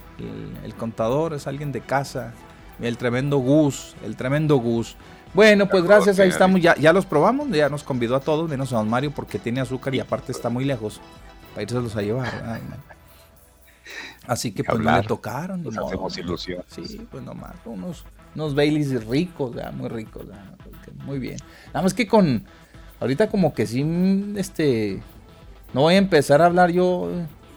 El, 0.63 0.73
contador 0.75 1.33
es 1.33 1.47
alguien 1.47 1.71
de 1.71 1.81
casa. 1.81 2.33
El 2.79 2.97
tremendo 2.97 3.37
Gus, 3.37 3.95
el 4.03 4.15
tremendo 4.15 4.57
Gus. 4.57 4.95
Bueno, 5.33 5.67
pues 5.67 5.83
gracias, 5.83 6.19
ahí 6.19 6.29
estamos, 6.29 6.61
ya, 6.61 6.75
ya 6.75 6.93
los 6.93 7.05
probamos, 7.05 7.49
ya 7.49 7.67
nos 7.69 7.83
convidó 7.83 8.15
a 8.15 8.19
todos, 8.19 8.47
menos 8.47 8.71
a 8.71 8.77
don 8.77 8.89
Mario 8.89 9.11
porque 9.11 9.39
tiene 9.39 9.61
azúcar 9.61 9.95
y 9.95 9.99
aparte 9.99 10.31
está 10.31 10.49
muy 10.49 10.63
lejos 10.63 11.01
para 11.53 11.63
irse 11.63 11.77
a 11.77 12.01
llevar. 12.01 12.61
Así 14.27 14.51
que 14.51 14.63
pues 14.63 14.79
no 14.79 14.95
le 14.95 15.07
tocaron. 15.07 15.63
Nos 15.63 15.77
hacemos 15.77 16.17
ilusión. 16.17 16.63
Sí, 16.67 17.05
pues 17.09 17.23
nomás, 17.23 17.55
unos, 17.65 18.05
unos 18.35 18.55
Baileys 18.55 19.05
ricos, 19.05 19.55
muy 19.73 19.89
ricos, 19.89 20.25
muy 21.05 21.19
bien. 21.19 21.37
Nada 21.67 21.81
más 21.81 21.93
que 21.93 22.07
con, 22.07 22.45
ahorita 22.99 23.29
como 23.29 23.53
que 23.53 23.65
sí, 23.65 24.33
este, 24.37 25.01
no 25.73 25.81
voy 25.81 25.95
a 25.95 25.97
empezar 25.97 26.41
a 26.41 26.45
hablar 26.45 26.71
yo 26.71 27.09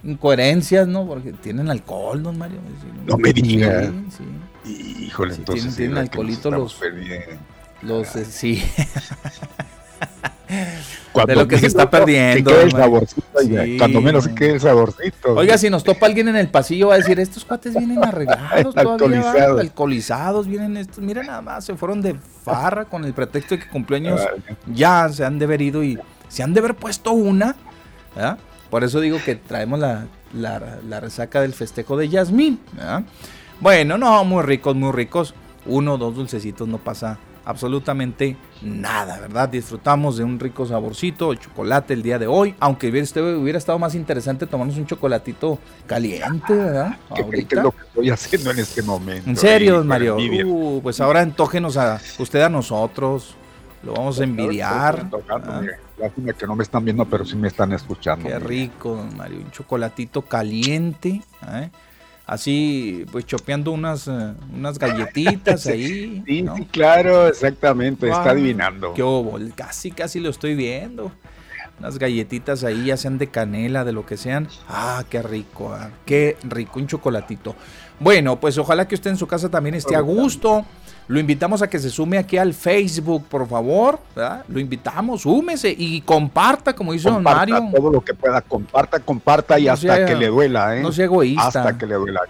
incoherencias, 0.05 0.87
¿no? 0.87 1.07
Porque 1.07 1.33
tienen 1.33 1.71
alcohol, 1.71 2.23
don 2.23 2.39
Mario. 2.39 2.59
No 3.07 3.17
me 3.19 3.33
digas. 3.33 3.91
Sí, 4.17 4.25
Híjole, 5.07 5.35
entonces. 5.35 5.77
Tienen, 5.77 5.99
alcoholito 5.99 6.51
los. 6.51 6.81
Los, 7.83 8.17
eh, 8.17 8.25
sí. 8.25 8.63
de 11.27 11.37
lo 11.37 11.49
que 11.49 11.59
se 11.59 11.67
está 11.67 11.89
perdiendo. 11.89 12.59
el 12.61 12.71
saborcito, 12.71 13.23
cuando 13.79 14.01
menos 14.01 14.25
se 14.25 14.35
quede 14.35 14.55
el 14.55 14.61
saborcito. 14.61 15.35
Oiga, 15.35 15.57
si 15.59 15.71
nos 15.71 15.85
topa 15.85 16.07
alguien 16.07 16.29
en 16.29 16.37
el 16.37 16.49
pasillo, 16.49 16.89
va 16.89 16.95
a 16.95 16.99
decir: 16.99 17.19
Estos 17.21 17.45
cuates 17.45 17.75
vienen 17.75 18.05
arreglados 18.05 18.75
todavía, 18.75 18.93
alcoholizados. 18.93 19.61
alcoholizados, 19.61 20.47
vienen 20.47 20.77
estos. 20.77 20.99
Mira 20.99 21.23
nada 21.23 21.43
más, 21.43 21.65
se 21.65 21.75
fueron 21.75 22.03
de 22.03 22.15
farra 22.45 22.85
con 22.85 23.05
el 23.05 23.13
pretexto 23.15 23.57
de 23.57 23.63
que 23.63 23.69
cumpleaños 23.69 24.21
ya 24.73 25.09
se 25.09 25.25
han 25.25 25.39
de 25.39 25.45
haber 25.45 25.63
ido 25.63 25.83
y 25.83 25.99
se 26.29 26.43
han 26.43 26.53
de 26.53 26.61
haber 26.61 26.75
puesto 26.75 27.13
una. 27.13 27.57
¿verdad? 28.15 28.39
Por 28.71 28.85
eso 28.85 29.01
digo 29.01 29.19
que 29.25 29.37
traemos 29.37 29.81
la, 29.81 31.01
resaca 31.01 31.41
del 31.41 31.53
festejo 31.53 31.97
de 31.97 32.09
Yasmín. 32.09 32.61
Bueno, 33.61 33.97
no, 33.99 34.25
muy 34.25 34.43
ricos, 34.43 34.75
muy 34.75 34.93
ricos. 34.93 35.35
Uno 35.65 35.99
dos 35.99 36.15
dulcecitos 36.15 36.69
no 36.69 36.79
pasa 36.79 37.19
absolutamente 37.47 38.37
nada, 38.61 39.21
¿verdad? 39.21 39.49
Disfrutamos 39.49 40.17
de 40.17 40.25
un 40.25 40.39
rico 40.39 40.67
saborcito, 40.67 41.31
de 41.31 41.39
chocolate 41.39 41.95
el 41.95 42.03
día 42.03 42.19
de 42.19 42.27
hoy, 42.27 42.55
aunque 42.59 42.89
hubiera, 42.89 43.59
estado 43.59 43.79
más 43.79 43.95
interesante 43.95 44.47
tomarnos 44.47 44.77
un 44.77 44.87
chocolatito 44.87 45.59
caliente, 45.87 46.53
¿verdad? 46.53 46.97
Ahorita. 47.09 47.57
es 47.57 47.63
lo 47.63 47.73
que 47.73 47.83
estoy 47.83 48.11
haciendo 48.11 48.51
en 48.51 48.59
este 48.59 48.83
momento. 48.83 49.31
En 49.31 49.37
serio, 49.37 49.83
Mario. 49.85 50.17
Uh, 50.19 50.81
pues 50.83 51.01
ahora 51.01 51.21
antógenos 51.21 51.77
a 51.77 52.01
usted 52.19 52.43
a 52.43 52.49
nosotros. 52.49 53.37
Lo 53.85 53.93
vamos 53.93 54.19
a 54.21 54.25
envidiar. 54.25 55.09
¿ah? 55.31 55.63
Lástima 55.99 56.33
que 56.35 56.47
no 56.47 56.55
me 56.55 56.63
están 56.63 56.85
viendo, 56.85 57.05
pero 57.07 57.25
sí 57.25 57.37
me 57.37 57.49
están 57.49 57.73
escuchando. 57.73 58.29
Qué 58.29 58.39
rico, 58.39 59.03
Mario. 59.17 59.39
Un 59.39 59.51
chocolatito 59.51 60.23
caliente. 60.23 61.23
¿eh? 61.49 61.71
Así, 62.27 63.07
pues 63.13 63.25
chopeando 63.25 63.71
unas, 63.71 64.09
eh, 64.09 64.35
unas 64.53 64.79
galletitas 64.79 65.67
ahí. 65.69 66.23
Sí, 66.27 66.45
sí, 66.57 66.65
claro, 66.71 67.29
exactamente. 67.29 68.09
está 68.09 68.31
adivinando. 68.31 68.93
Qué 68.95 69.03
obo, 69.03 69.39
casi, 69.55 69.91
casi 69.91 70.21
lo 70.21 70.31
estoy 70.31 70.55
viendo. 70.55 71.13
Unas 71.79 71.99
galletitas 71.99 72.65
ahí, 72.65 72.87
ya 72.87 72.97
sean 72.97 73.19
de 73.19 73.29
canela, 73.29 73.85
de 73.85 73.93
lo 73.93 74.05
que 74.05 74.17
sean. 74.17 74.49
Ah, 74.69 75.05
qué 75.09 75.23
rico, 75.23 75.73
ah, 75.73 75.91
qué 76.05 76.37
rico, 76.43 76.79
un 76.79 76.87
chocolatito. 76.87 77.55
Bueno, 78.01 78.41
pues 78.41 78.59
ojalá 78.59 78.89
que 78.89 78.95
usted 78.95 79.11
en 79.11 79.17
su 79.19 79.27
casa 79.27 79.51
también 79.51 79.75
esté 79.75 79.95
a 79.95 80.01
gusto. 80.01 80.65
Lo 81.09 81.21
invitamos 81.21 81.63
a 81.63 81.69
que 81.69 81.79
se 81.79 81.89
sume 81.89 82.19
aquí 82.19 82.37
al 82.37 82.53
Facebook, 82.53 83.27
por 83.29 83.47
favor. 83.47 84.01
Lo 84.49 84.59
invitamos, 84.59 85.23
súmese 85.23 85.75
y 85.77 86.01
comparta, 86.01 86.75
como 86.75 86.93
hizo 86.95 87.11
don 87.11 87.23
Mario. 87.23 87.71
Todo 87.75 87.91
lo 87.91 88.01
que 88.01 88.13
pueda, 88.13 88.41
comparta, 88.41 88.99
comparta 88.99 89.59
y 89.59 89.69
hasta 89.69 90.05
que 90.05 90.17
le 90.17 90.27
duela, 90.27 90.77
¿eh? 90.77 90.83
No 90.83 90.91
sea 90.91 91.05
egoísta. 91.05 91.47
Hasta 91.47 91.79
que 91.79 91.87
le 91.87 91.95
duela. 91.95 92.23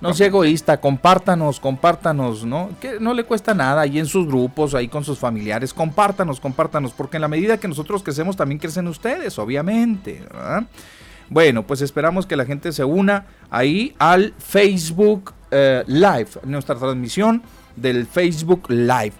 no 0.00 0.12
sea 0.12 0.26
egoísta, 0.26 0.78
compártanos, 0.78 1.58
compártanos, 1.58 2.44
¿no? 2.44 2.70
Que 2.80 3.00
no 3.00 3.14
le 3.14 3.24
cuesta 3.24 3.54
nada 3.54 3.82
ahí 3.82 3.98
en 3.98 4.06
sus 4.06 4.26
grupos, 4.26 4.74
ahí 4.74 4.88
con 4.88 5.02
sus 5.02 5.18
familiares. 5.18 5.72
Compártanos, 5.72 6.38
compártanos, 6.38 6.92
porque 6.92 7.16
en 7.16 7.22
la 7.22 7.28
medida 7.28 7.56
que 7.58 7.68
nosotros 7.68 8.02
crecemos 8.02 8.36
también 8.36 8.58
crecen 8.58 8.88
ustedes, 8.88 9.38
obviamente, 9.38 10.22
Bueno, 11.30 11.66
pues 11.66 11.80
esperamos 11.80 12.26
que 12.26 12.36
la 12.36 12.44
gente 12.44 12.72
se 12.72 12.84
una 12.84 13.26
ahí 13.50 13.94
al 13.98 14.34
Facebook 14.38 15.32
eh, 15.50 15.84
Live, 15.86 16.30
nuestra 16.44 16.74
transmisión 16.74 17.42
del 17.80 18.06
Facebook 18.06 18.70
Live. 18.70 19.12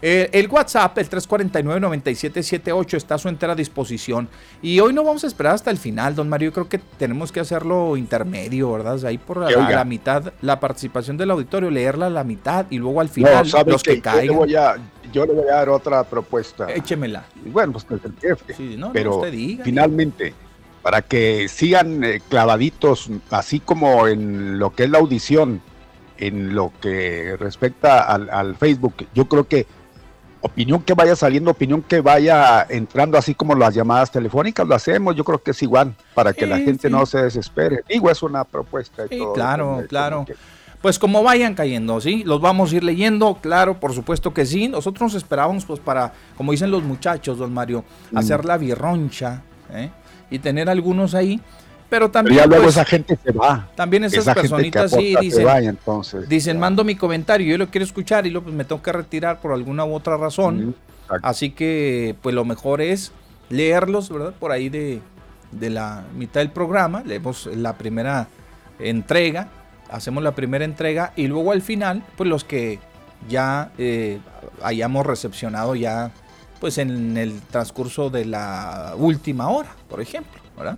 Eh, 0.00 0.30
el 0.32 0.46
WhatsApp, 0.48 0.96
el 0.98 1.10
349-9778, 1.10 2.96
está 2.96 3.16
a 3.16 3.18
su 3.18 3.28
entera 3.28 3.54
disposición. 3.54 4.28
Y 4.62 4.78
hoy 4.80 4.92
no 4.92 5.02
vamos 5.02 5.24
a 5.24 5.26
esperar 5.26 5.54
hasta 5.54 5.70
el 5.70 5.78
final, 5.78 6.14
don 6.14 6.28
Mario. 6.28 6.52
Creo 6.52 6.68
que 6.68 6.78
tenemos 6.78 7.32
que 7.32 7.40
hacerlo 7.40 7.96
intermedio, 7.96 8.70
¿verdad? 8.72 9.04
Ahí 9.04 9.18
por 9.18 9.38
la, 9.38 9.84
mitad, 9.84 10.32
la 10.40 10.60
participación 10.60 11.16
del 11.16 11.32
auditorio, 11.32 11.70
leerla 11.70 12.06
a 12.06 12.10
la 12.10 12.22
mitad 12.24 12.66
y 12.70 12.78
luego 12.78 13.00
al 13.00 13.08
final 13.08 13.48
los 13.66 13.82
que, 13.82 14.00
caigan. 14.00 14.26
Yo 14.26 14.32
le, 14.32 14.38
voy 14.38 14.54
a, 14.54 14.76
yo 15.12 15.26
le 15.26 15.32
voy 15.32 15.48
a 15.48 15.56
dar 15.56 15.68
otra 15.68 16.04
propuesta. 16.04 16.72
Échemela. 16.72 17.24
Bueno, 17.46 17.72
pues 17.72 17.84
es 17.90 18.04
el 18.04 18.14
jefe. 18.20 18.54
Sí, 18.54 18.76
no, 18.78 18.92
pero 18.92 19.22
finalmente, 19.64 20.32
para 20.82 21.02
que 21.02 21.48
sigan 21.48 22.04
eh, 22.04 22.20
clavaditos, 22.28 23.10
así 23.30 23.58
como 23.58 24.06
en 24.06 24.60
lo 24.60 24.72
que 24.72 24.84
es 24.84 24.90
la 24.90 24.98
audición 24.98 25.60
en 26.18 26.54
lo 26.54 26.72
que 26.80 27.36
respecta 27.38 28.02
al, 28.02 28.56
Facebook, 28.56 29.06
yo 29.14 29.28
creo 29.28 29.46
que 29.46 29.66
opinión 30.40 30.82
que 30.82 30.94
vaya 30.94 31.16
saliendo, 31.16 31.50
opinión 31.50 31.82
que 31.82 32.00
vaya 32.00 32.66
entrando, 32.68 33.18
así 33.18 33.34
como 33.34 33.54
las 33.54 33.74
llamadas 33.74 34.10
telefónicas, 34.10 34.66
lo 34.66 34.74
hacemos, 34.74 35.16
yo 35.16 35.24
creo 35.24 35.42
que 35.42 35.52
es 35.52 35.62
igual, 35.62 35.94
para 36.14 36.32
que 36.32 36.46
la 36.46 36.58
gente 36.58 36.90
no 36.90 37.06
se 37.06 37.22
desespere. 37.22 37.82
Digo, 37.88 38.10
es 38.10 38.22
una 38.22 38.44
propuesta. 38.44 39.04
Y 39.10 39.20
claro, 39.34 39.84
claro. 39.88 40.26
Pues 40.80 40.96
como 41.00 41.24
vayan 41.24 41.54
cayendo, 41.54 42.00
¿sí? 42.00 42.22
Los 42.22 42.40
vamos 42.40 42.72
a 42.72 42.76
ir 42.76 42.84
leyendo, 42.84 43.38
claro, 43.40 43.80
por 43.80 43.92
supuesto 43.92 44.32
que 44.32 44.46
sí. 44.46 44.68
Nosotros 44.68 45.12
nos 45.12 45.14
esperábamos, 45.14 45.64
pues, 45.64 45.80
para, 45.80 46.12
como 46.36 46.52
dicen 46.52 46.70
los 46.70 46.84
muchachos, 46.84 47.38
don 47.38 47.52
Mario, 47.52 47.84
mm. 48.12 48.18
hacer 48.18 48.44
la 48.44 48.56
birroncha, 48.56 49.42
¿eh? 49.72 49.90
Y 50.30 50.38
tener 50.38 50.70
algunos 50.70 51.14
ahí 51.14 51.40
pero 51.88 52.10
también. 52.10 52.36
ya 52.36 52.46
luego 52.46 52.64
pues, 52.64 52.76
esa 52.76 52.84
gente 52.84 53.18
se 53.22 53.32
va. 53.32 53.68
También 53.74 54.04
esas 54.04 54.34
personitas 54.34 54.90
sí 54.90 55.14
dicen. 55.20 55.48
entonces, 55.64 56.28
dicen, 56.28 56.58
mando 56.58 56.84
mi 56.84 56.94
comentario, 56.94 57.46
yo 57.46 57.58
lo 57.58 57.68
quiero 57.68 57.84
escuchar 57.84 58.26
y 58.26 58.30
luego 58.30 58.44
pues, 58.44 58.56
me 58.56 58.64
tengo 58.64 58.82
que 58.82 58.92
retirar 58.92 59.40
por 59.40 59.52
alguna 59.52 59.84
u 59.84 59.94
otra 59.94 60.16
razón. 60.16 60.74
Así 61.22 61.50
que, 61.50 62.14
pues 62.22 62.34
lo 62.34 62.44
mejor 62.44 62.80
es 62.80 63.12
leerlos, 63.48 64.10
¿verdad? 64.10 64.34
Por 64.38 64.52
ahí 64.52 64.68
de, 64.68 65.00
la 65.60 66.04
mitad 66.14 66.40
del 66.40 66.50
programa. 66.50 67.02
Leemos 67.04 67.46
la 67.46 67.78
primera 67.78 68.28
entrega. 68.78 69.48
Hacemos 69.90 70.22
la 70.22 70.32
primera 70.32 70.66
entrega 70.66 71.14
y 71.16 71.28
luego 71.28 71.52
al 71.52 71.62
final, 71.62 72.04
pues 72.16 72.28
los 72.28 72.44
que 72.44 72.78
ya 73.26 73.72
eh, 73.78 74.18
hayamos 74.62 75.06
recepcionado 75.06 75.74
ya, 75.74 76.10
pues 76.60 76.76
en 76.76 77.16
el 77.16 77.40
transcurso 77.40 78.10
de 78.10 78.26
la 78.26 78.92
última 78.98 79.48
hora, 79.48 79.70
por 79.88 80.02
ejemplo, 80.02 80.40
¿verdad? 80.58 80.76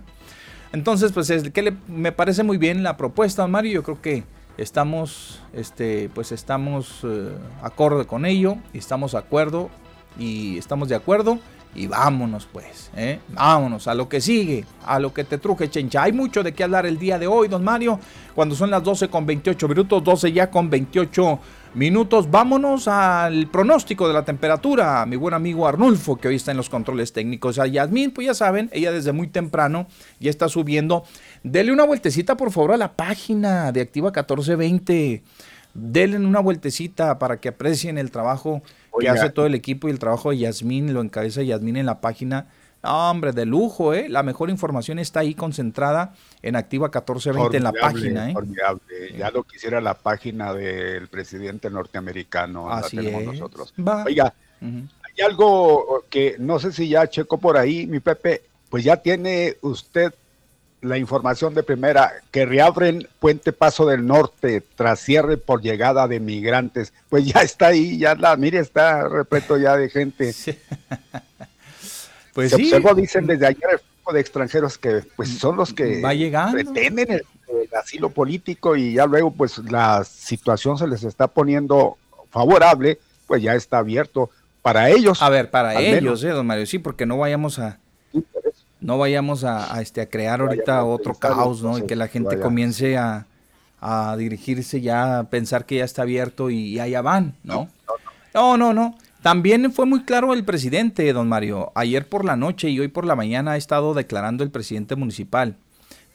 Entonces, 0.73 1.11
pues 1.11 1.29
es, 1.29 1.49
que 1.49 1.73
me 1.87 2.11
parece 2.11 2.43
muy 2.43 2.57
bien 2.57 2.83
la 2.83 2.97
propuesta, 2.97 3.45
Mario. 3.47 3.73
Yo 3.73 3.83
creo 3.83 4.01
que 4.01 4.23
estamos, 4.57 5.41
este, 5.53 6.09
pues 6.13 6.31
estamos 6.31 7.01
eh, 7.03 7.29
acorde 7.61 8.05
con 8.05 8.25
ello, 8.25 8.57
estamos 8.73 9.13
de 9.13 9.17
acuerdo 9.17 9.69
y 10.17 10.57
estamos 10.57 10.89
de 10.89 10.95
acuerdo 10.95 11.39
y 11.73 11.87
vámonos 11.87 12.47
pues, 12.51 12.91
¿eh? 12.95 13.19
vámonos 13.29 13.87
a 13.87 13.93
lo 13.93 14.09
que 14.09 14.19
sigue, 14.19 14.65
a 14.85 14.99
lo 14.99 15.13
que 15.13 15.23
te 15.23 15.37
truje 15.37 15.69
chencha. 15.69 16.03
Hay 16.03 16.11
mucho 16.11 16.43
de 16.43 16.53
qué 16.53 16.63
hablar 16.63 16.85
el 16.85 16.97
día 16.97 17.17
de 17.17 17.27
hoy, 17.27 17.47
don 17.47 17.63
Mario, 17.63 17.99
cuando 18.35 18.55
son 18.55 18.69
las 18.69 18.83
12 18.83 19.07
con 19.09 19.25
28 19.25 19.67
minutos, 19.67 20.03
12 20.03 20.31
ya 20.31 20.49
con 20.49 20.69
28 20.69 21.39
minutos. 21.73 22.29
Vámonos 22.29 22.87
al 22.87 23.47
pronóstico 23.47 24.07
de 24.07 24.13
la 24.13 24.25
temperatura. 24.25 25.05
Mi 25.05 25.15
buen 25.15 25.33
amigo 25.33 25.67
Arnulfo, 25.67 26.17
que 26.17 26.27
hoy 26.27 26.35
está 26.35 26.51
en 26.51 26.57
los 26.57 26.69
controles 26.69 27.13
técnicos. 27.13 27.59
A 27.59 27.67
Yasmín, 27.67 28.11
pues 28.11 28.27
ya 28.27 28.33
saben, 28.33 28.69
ella 28.73 28.91
desde 28.91 29.11
muy 29.11 29.27
temprano 29.27 29.87
ya 30.19 30.29
está 30.29 30.49
subiendo. 30.49 31.03
Dele 31.43 31.71
una 31.71 31.83
vueltecita, 31.83 32.37
por 32.37 32.51
favor, 32.51 32.73
a 32.73 32.77
la 32.77 32.93
página 32.93 33.71
de 33.71 33.81
Activa 33.81 34.07
1420. 34.09 35.23
Denle 35.73 36.17
una 36.17 36.41
vueltecita 36.41 37.17
para 37.17 37.39
que 37.39 37.49
aprecien 37.49 37.97
el 37.97 38.11
trabajo 38.11 38.61
que 38.99 39.07
hace 39.07 39.29
todo 39.29 39.45
el 39.45 39.55
equipo 39.55 39.87
y 39.87 39.91
el 39.91 39.99
trabajo 39.99 40.31
de 40.31 40.39
Yasmín, 40.39 40.93
lo 40.93 41.01
encabeza 41.01 41.43
Yasmín 41.43 41.77
en 41.77 41.85
la 41.85 42.01
página 42.01 42.47
Hombre, 42.83 43.31
de 43.31 43.45
lujo, 43.45 43.93
¿eh? 43.93 44.09
La 44.09 44.23
mejor 44.23 44.49
información 44.49 44.97
está 44.97 45.19
ahí 45.19 45.35
concentrada 45.35 46.13
en 46.43 46.55
Activa 46.55 46.87
1420 46.87 47.57
en 47.57 47.63
la 47.63 47.71
página, 47.71 48.31
¿eh? 48.31 49.15
Ya 49.17 49.29
lo 49.29 49.43
quisiera 49.43 49.79
la 49.79 49.93
página 49.93 50.53
del 50.53 51.07
presidente 51.07 51.69
norteamericano. 51.69 52.71
Así 52.71 52.97
es. 52.97 53.25
nosotros. 53.25 53.73
Oiga, 54.05 54.33
hay 54.61 55.25
algo 55.25 56.05
que 56.09 56.35
no 56.39 56.59
sé 56.59 56.71
si 56.71 56.89
ya 56.89 57.07
checo 57.07 57.37
por 57.37 57.57
ahí, 57.57 57.85
mi 57.85 57.99
Pepe, 57.99 58.41
pues 58.69 58.83
ya 58.83 58.97
tiene 58.97 59.57
usted 59.61 60.13
la 60.81 60.97
información 60.97 61.53
de 61.53 61.61
primera, 61.61 62.11
que 62.31 62.45
reabren 62.45 63.07
Puente 63.19 63.53
Paso 63.53 63.85
del 63.85 64.05
Norte 64.05 64.63
tras 64.75 64.99
cierre 64.99 65.37
por 65.37 65.61
llegada 65.61 66.07
de 66.07 66.19
migrantes. 66.19 66.91
Pues 67.07 67.25
ya 67.25 67.41
está 67.41 67.67
ahí, 67.67 67.99
ya 67.99 68.15
la, 68.15 68.35
mire, 68.35 68.59
está 68.59 69.07
repleto 69.07 69.57
ya 69.57 69.77
de 69.77 69.89
gente. 69.89 70.33
Pues 72.33 72.51
sí. 72.53 72.71
dicen 72.95 73.27
desde 73.27 73.45
ayer 73.45 73.81
de 74.11 74.21
extranjeros 74.21 74.77
que 74.77 75.03
pues 75.15 75.29
son 75.37 75.57
los 75.57 75.73
que 75.73 76.01
Va 76.01 76.51
pretenden 76.51 77.11
el, 77.11 77.23
asilo 77.79 78.09
político 78.09 78.75
y 78.75 78.93
ya 78.93 79.05
luego 79.05 79.31
pues 79.31 79.57
la 79.59 80.03
situación 80.03 80.77
se 80.77 80.87
les 80.87 81.03
está 81.03 81.27
poniendo 81.27 81.97
favorable, 82.29 82.99
pues 83.27 83.41
ya 83.41 83.55
está 83.55 83.79
abierto 83.79 84.29
para 84.61 84.89
ellos. 84.89 85.21
A 85.21 85.29
ver, 85.29 85.49
para 85.49 85.79
ellos, 85.79 86.23
eh, 86.23 86.29
don 86.29 86.47
Mario, 86.47 86.65
sí, 86.65 86.79
porque 86.79 87.05
no 87.05 87.17
vayamos 87.17 87.59
a 87.59 87.79
no 88.81 88.97
vayamos 88.97 89.43
a, 89.43 89.79
este, 89.79 90.01
a 90.01 90.09
crear 90.09 90.41
ahorita 90.41 90.83
otro 90.83 91.13
caos, 91.13 91.61
¿no? 91.61 91.77
Y 91.77 91.83
que 91.85 91.95
la 91.95 92.07
gente 92.07 92.39
comience 92.39 92.97
a, 92.97 93.25
dirigirse 94.17 94.81
ya, 94.81 95.19
a 95.19 95.23
pensar 95.25 95.65
que 95.65 95.77
ya 95.77 95.85
está 95.85 96.01
abierto 96.01 96.49
y, 96.49 96.79
allá 96.79 97.01
van, 97.01 97.35
¿no? 97.43 97.69
No, 98.33 98.57
no, 98.57 98.73
no. 98.73 98.95
También 99.21 99.71
fue 99.71 99.85
muy 99.85 100.03
claro 100.03 100.33
el 100.33 100.43
presidente, 100.43 101.11
don 101.13 101.29
Mario. 101.29 101.71
Ayer 101.75 102.09
por 102.09 102.25
la 102.25 102.35
noche 102.35 102.69
y 102.69 102.79
hoy 102.79 102.87
por 102.87 103.05
la 103.05 103.15
mañana 103.15 103.51
ha 103.51 103.57
estado 103.57 103.93
declarando 103.93 104.43
el 104.43 104.49
presidente 104.49 104.95
municipal. 104.95 105.57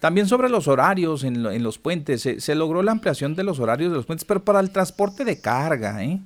También 0.01 0.27
sobre 0.27 0.49
los 0.49 0.69
horarios 0.69 1.23
en, 1.23 1.63
los 1.63 1.79
puentes. 1.79 2.23
Se, 2.23 2.55
logró 2.55 2.83
la 2.83 2.93
ampliación 2.93 3.37
de 3.37 3.45
los 3.45 3.61
horarios 3.61 3.91
de 3.91 3.97
los 3.97 4.07
puentes, 4.07 4.25
pero 4.25 4.45
para 4.45 4.61
el 4.61 4.71
transporte 4.71 5.25
de 5.25 5.41
carga, 5.41 6.03
¿eh? 6.05 6.21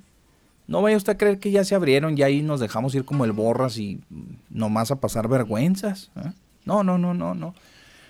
No 0.67 0.81
vaya 0.81 0.97
usted 0.97 1.13
a 1.13 1.17
creer 1.17 1.39
que 1.39 1.51
ya 1.51 1.63
se 1.63 1.75
abrieron, 1.75 2.17
y 2.17 2.23
ahí 2.23 2.41
nos 2.41 2.59
dejamos 2.59 2.95
ir 2.95 3.05
como 3.05 3.25
el 3.25 3.31
borras 3.31 3.77
y 3.77 4.01
nomás 4.49 4.89
a 4.91 4.97
pasar 4.97 5.27
vergüenzas. 5.27 6.11
¿eh? 6.15 6.31
No, 6.65 6.83
no, 6.83 6.97
no, 6.97 7.13
no, 7.13 7.33
no. 7.33 7.53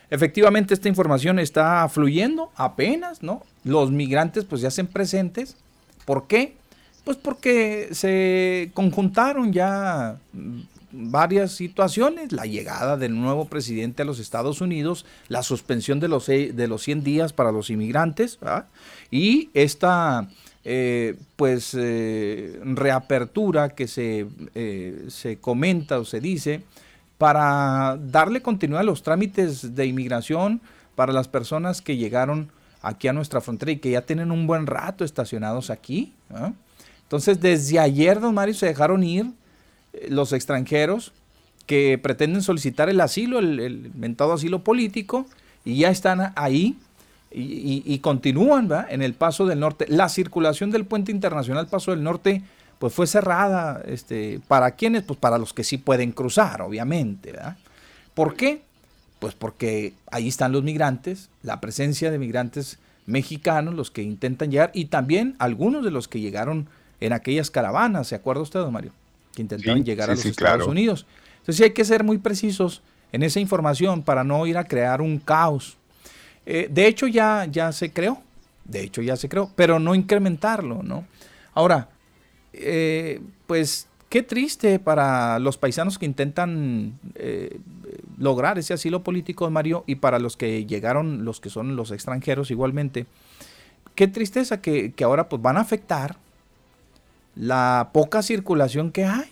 Efectivamente, 0.10 0.74
esta 0.74 0.90
información 0.90 1.40
está 1.40 1.88
fluyendo 1.90 2.52
apenas, 2.56 3.24
¿no? 3.24 3.44
Los 3.64 3.92
migrantes 3.92 4.46
pues 4.46 4.62
ya 4.62 4.68
hacen 4.68 4.88
presentes. 4.88 5.58
¿Por 6.06 6.28
qué? 6.28 6.56
Pues 7.04 7.18
porque 7.18 7.90
se 7.92 8.72
conjuntaron 8.74 9.52
ya 9.52 10.18
varias 10.92 11.54
situaciones, 11.54 12.32
la 12.32 12.46
llegada 12.46 12.98
del 12.98 13.20
nuevo 13.20 13.46
presidente 13.46 14.02
a 14.02 14.06
los 14.06 14.20
Estados 14.20 14.62
Unidos, 14.62 15.06
la 15.28 15.44
suspensión 15.44 16.00
de 16.00 16.08
los, 16.08 16.28
de 16.28 16.68
los 16.68 16.84
100 16.84 17.04
días 17.04 17.34
para 17.34 17.52
los 17.52 17.70
inmigrantes 17.70 18.38
y 19.10 19.50
esta 19.54 20.28
eh, 20.64 21.16
pues 21.38 21.76
eh, 21.78 22.60
reapertura 22.64 23.70
que 23.70 23.88
se, 23.88 24.28
eh, 24.54 25.06
se 25.08 25.38
comenta 25.38 25.98
o 25.98 26.06
se 26.06 26.20
dice 26.20 26.64
para 27.18 27.98
darle 28.00 28.42
continuidad 28.42 28.82
a 28.82 28.84
los 28.84 29.02
trámites 29.02 29.76
de 29.76 29.86
inmigración 29.86 30.62
para 30.96 31.14
las 31.14 31.28
personas 31.28 31.82
que 31.82 31.98
llegaron 31.98 32.52
aquí 32.82 33.08
a 33.08 33.14
nuestra 33.14 33.42
frontera 33.42 33.72
y 33.72 33.78
que 33.78 33.92
ya 33.92 34.02
tienen 34.02 34.32
un 34.32 34.46
buen 34.46 34.68
rato 34.68 35.06
estacionados 35.06 35.70
aquí. 35.70 36.14
Entonces, 37.12 37.42
desde 37.42 37.78
ayer, 37.78 38.22
don 38.22 38.34
Mario, 38.34 38.54
se 38.54 38.68
dejaron 38.68 39.04
ir 39.04 39.26
los 40.08 40.32
extranjeros 40.32 41.12
que 41.66 41.98
pretenden 41.98 42.42
solicitar 42.42 42.90
el 42.90 43.02
asilo, 43.02 43.40
el, 43.40 43.60
el 43.60 43.92
mentado 43.96 44.32
asilo 44.32 44.64
político, 44.64 45.26
y 45.66 45.76
ya 45.76 45.90
están 45.90 46.32
ahí 46.38 46.78
y, 47.30 48.00
continúan 48.00 48.70
en 48.88 49.02
el 49.02 49.14
Paso 49.14 49.46
del 49.46 49.60
Norte. 49.60 49.88
La 49.90 50.08
circulación 50.08 50.72
del 50.72 50.86
puente 50.86 51.12
internacional 51.12 51.68
Paso 51.68 51.92
del 51.92 52.02
Norte 52.02 52.44
pues 52.80 52.94
fue 52.94 53.08
cerrada. 53.08 53.82
Este, 53.86 54.40
¿Para 54.48 54.72
quiénes? 54.72 55.04
Pues 55.04 55.20
para 55.20 55.38
los 55.38 55.52
que 55.52 55.66
sí 55.66 55.78
pueden 55.78 56.14
cruzar, 56.14 56.62
obviamente. 56.62 57.34
¿Por 58.14 58.36
qué? 58.36 58.62
Pues 59.20 59.34
porque 59.34 59.96
ahí 60.10 60.30
están 60.30 60.54
los 60.54 60.64
migrantes, 60.64 61.30
la 61.44 61.60
presencia 61.60 62.10
de 62.10 62.20
migrantes 62.20 62.80
mexicanos, 63.06 63.76
los 63.76 63.92
que 63.92 64.02
intentan 64.02 64.50
llegar, 64.50 64.72
y 64.74 64.86
también 64.86 65.36
algunos 65.40 65.84
de 65.84 65.92
los 65.92 66.08
que 66.08 66.22
llegaron 66.22 66.70
en 67.02 67.14
aquellas 67.14 67.52
caravanas, 67.52 68.08
¿se 68.08 68.16
acuerda 68.16 68.42
usted, 68.42 68.62
don 68.62 68.72
Mario? 68.72 68.94
Que 69.36 69.42
intentaron 69.42 69.84
llegar 69.84 70.10
a 70.10 70.16
los 70.16 70.26
Estados 70.26 70.68
Unidos. 70.68 71.06
Entonces 71.34 71.58
sí 71.58 71.64
hay 71.64 71.72
que 71.72 71.84
ser 71.84 72.04
muy 72.04 72.18
precisos 72.18 72.82
en 73.12 73.24
esa 73.24 73.40
información 73.40 74.04
para 74.04 74.24
no 74.24 74.46
ir 74.48 74.58
a 74.58 74.64
crear 74.64 75.02
un 75.02 75.20
caos 75.20 75.78
eh, 76.46 76.68
de 76.72 76.88
hecho, 76.88 77.08
ya, 77.08 77.46
ya 77.50 77.72
se 77.72 77.92
creó. 77.92 78.22
De 78.66 78.82
hecho, 78.82 79.02
ya 79.02 79.16
se 79.16 79.28
creó, 79.28 79.52
pero 79.56 79.80
no 79.80 79.96
incrementarlo, 79.96 80.82
¿no? 80.84 81.06
Ahora, 81.54 81.90
eh, 82.54 83.20
pues 83.48 83.88
qué 84.10 84.24
triste 84.24 84.80
para 84.80 85.40
los 85.40 85.58
paisanos 85.58 85.98
que 85.98 86.06
intentan 86.06 87.00
eh, 87.16 87.60
lograr 88.18 88.60
ese 88.60 88.74
asilo 88.74 89.04
político, 89.04 89.50
Mario, 89.50 89.84
y 89.88 89.96
para 89.96 90.20
los 90.20 90.38
que 90.38 90.66
llegaron, 90.66 91.26
los 91.26 91.42
que 91.42 91.50
son 91.50 91.76
los 91.76 91.92
extranjeros 91.92 92.52
igualmente. 92.52 93.08
Qué 93.96 94.08
tristeza 94.08 94.62
que, 94.62 94.94
que 94.94 95.04
ahora 95.04 95.28
pues 95.28 95.42
van 95.42 95.58
a 95.58 95.62
afectar 95.62 96.18
la 97.36 97.90
poca 97.94 98.22
circulación 98.22 98.92
que 98.92 99.06
hay, 99.06 99.32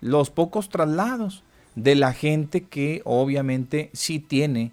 los 0.00 0.30
pocos 0.30 0.68
traslados 0.68 1.42
de 1.74 1.94
la 1.94 2.12
gente 2.12 2.64
que 2.64 3.02
obviamente 3.04 3.90
sí 3.92 4.18
tiene 4.18 4.72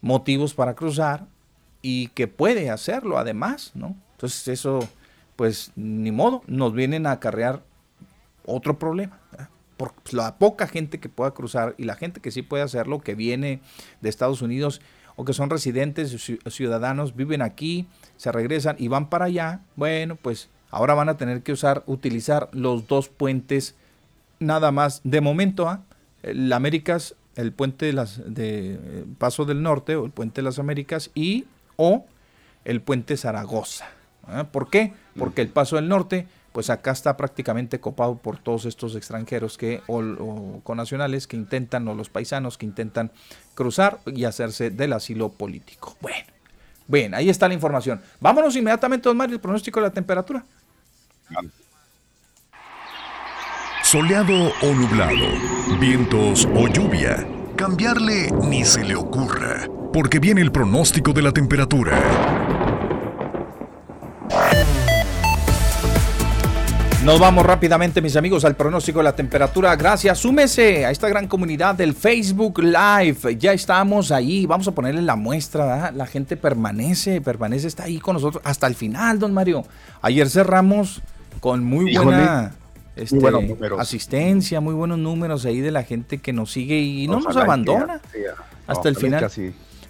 motivos 0.00 0.54
para 0.54 0.74
cruzar 0.74 1.26
y 1.82 2.08
que 2.08 2.28
puede 2.28 2.70
hacerlo 2.70 3.18
además, 3.18 3.72
¿no? 3.74 3.96
Entonces 4.12 4.48
eso, 4.48 4.80
pues 5.36 5.72
ni 5.76 6.10
modo, 6.10 6.42
nos 6.46 6.72
vienen 6.74 7.06
a 7.06 7.12
acarrear 7.12 7.62
otro 8.44 8.78
problema. 8.78 9.18
Por 9.76 9.92
la 10.10 10.36
poca 10.38 10.66
gente 10.66 10.98
que 10.98 11.08
pueda 11.08 11.30
cruzar 11.30 11.74
y 11.78 11.84
la 11.84 11.94
gente 11.94 12.20
que 12.20 12.30
sí 12.30 12.42
puede 12.42 12.64
hacerlo, 12.64 13.00
que 13.00 13.14
viene 13.14 13.60
de 14.00 14.08
Estados 14.08 14.42
Unidos 14.42 14.80
o 15.14 15.24
que 15.24 15.32
son 15.32 15.50
residentes, 15.50 16.38
ciudadanos, 16.46 17.14
viven 17.14 17.42
aquí, 17.42 17.86
se 18.16 18.32
regresan 18.32 18.76
y 18.78 18.88
van 18.88 19.08
para 19.08 19.26
allá, 19.26 19.60
bueno, 19.76 20.16
pues 20.16 20.48
ahora 20.70 20.94
van 20.94 21.08
a 21.08 21.16
tener 21.16 21.42
que 21.42 21.52
usar, 21.52 21.82
utilizar 21.86 22.48
los 22.52 22.86
dos 22.86 23.08
puentes 23.08 23.74
nada 24.38 24.70
más 24.70 25.00
de 25.04 25.20
momento, 25.20 25.68
¿ah? 25.68 25.82
el 26.22 26.52
Américas 26.52 27.14
el 27.38 27.52
puente 27.52 27.86
de, 27.86 27.92
las, 27.92 28.20
de 28.26 28.74
eh, 28.74 29.04
Paso 29.16 29.44
del 29.44 29.62
Norte 29.62 29.94
o 29.94 30.04
el 30.04 30.10
puente 30.10 30.40
de 30.40 30.42
las 30.42 30.58
Américas 30.58 31.10
y 31.14 31.46
o 31.76 32.04
el 32.64 32.82
puente 32.82 33.16
Zaragoza. 33.16 33.86
¿eh? 34.28 34.42
¿Por 34.50 34.68
qué? 34.70 34.92
Porque 35.16 35.40
el 35.40 35.48
Paso 35.48 35.76
del 35.76 35.88
Norte, 35.88 36.26
pues 36.52 36.68
acá 36.68 36.90
está 36.90 37.16
prácticamente 37.16 37.78
copado 37.78 38.16
por 38.16 38.38
todos 38.38 38.64
estos 38.64 38.96
extranjeros 38.96 39.56
que 39.56 39.82
o, 39.86 39.98
o 40.64 40.74
nacionales 40.74 41.28
que 41.28 41.36
intentan 41.36 41.86
o 41.86 41.94
los 41.94 42.10
paisanos 42.10 42.58
que 42.58 42.66
intentan 42.66 43.12
cruzar 43.54 44.00
y 44.06 44.24
hacerse 44.24 44.70
del 44.70 44.92
asilo 44.92 45.28
político. 45.28 45.96
Bueno, 46.00 46.26
bien, 46.88 47.14
ahí 47.14 47.30
está 47.30 47.46
la 47.46 47.54
información. 47.54 48.02
Vámonos 48.18 48.56
inmediatamente, 48.56 49.08
don 49.08 49.16
Mario, 49.16 49.36
el 49.36 49.40
pronóstico 49.40 49.78
de 49.78 49.86
la 49.86 49.92
temperatura. 49.92 50.44
Soleado 53.82 54.52
o 54.62 54.74
nublado, 54.74 55.78
vientos 55.80 56.46
o 56.54 56.68
lluvia. 56.68 57.26
Cambiarle 57.56 58.30
ni 58.44 58.64
se 58.64 58.84
le 58.84 58.94
ocurra, 58.94 59.66
porque 59.92 60.18
viene 60.18 60.42
el 60.42 60.52
pronóstico 60.52 61.12
de 61.12 61.22
la 61.22 61.32
temperatura. 61.32 61.98
Nos 67.04 67.18
vamos 67.18 67.46
rápidamente, 67.46 68.02
mis 68.02 68.16
amigos, 68.16 68.44
al 68.44 68.56
pronóstico 68.56 68.98
de 68.98 69.04
la 69.04 69.16
temperatura. 69.16 69.74
Gracias. 69.76 70.18
Súmese 70.18 70.84
a 70.84 70.90
esta 70.90 71.08
gran 71.08 71.26
comunidad 71.26 71.74
del 71.74 71.94
Facebook 71.94 72.58
Live. 72.58 73.38
Ya 73.38 73.54
estamos 73.54 74.12
ahí. 74.12 74.44
Vamos 74.44 74.68
a 74.68 74.72
ponerle 74.72 75.00
la 75.00 75.16
muestra. 75.16 75.90
La 75.92 76.06
gente 76.06 76.36
permanece, 76.36 77.22
permanece, 77.22 77.68
está 77.68 77.84
ahí 77.84 77.98
con 77.98 78.14
nosotros 78.14 78.42
hasta 78.44 78.66
el 78.66 78.74
final, 78.74 79.18
don 79.18 79.32
Mario. 79.32 79.64
Ayer 80.02 80.28
cerramos 80.28 81.00
con 81.40 81.64
muy 81.64 81.96
buena 81.96 82.54
este, 82.96 83.18
asistencia, 83.78 84.60
muy 84.60 84.74
buenos 84.74 84.98
números 84.98 85.44
ahí 85.44 85.60
de 85.60 85.70
la 85.70 85.82
gente 85.84 86.18
que 86.18 86.32
nos 86.32 86.52
sigue 86.52 86.78
y 86.80 87.06
no 87.06 87.20
nos 87.20 87.36
abandona 87.36 88.00
hasta 88.66 88.88
el 88.88 88.96
final. 88.96 89.30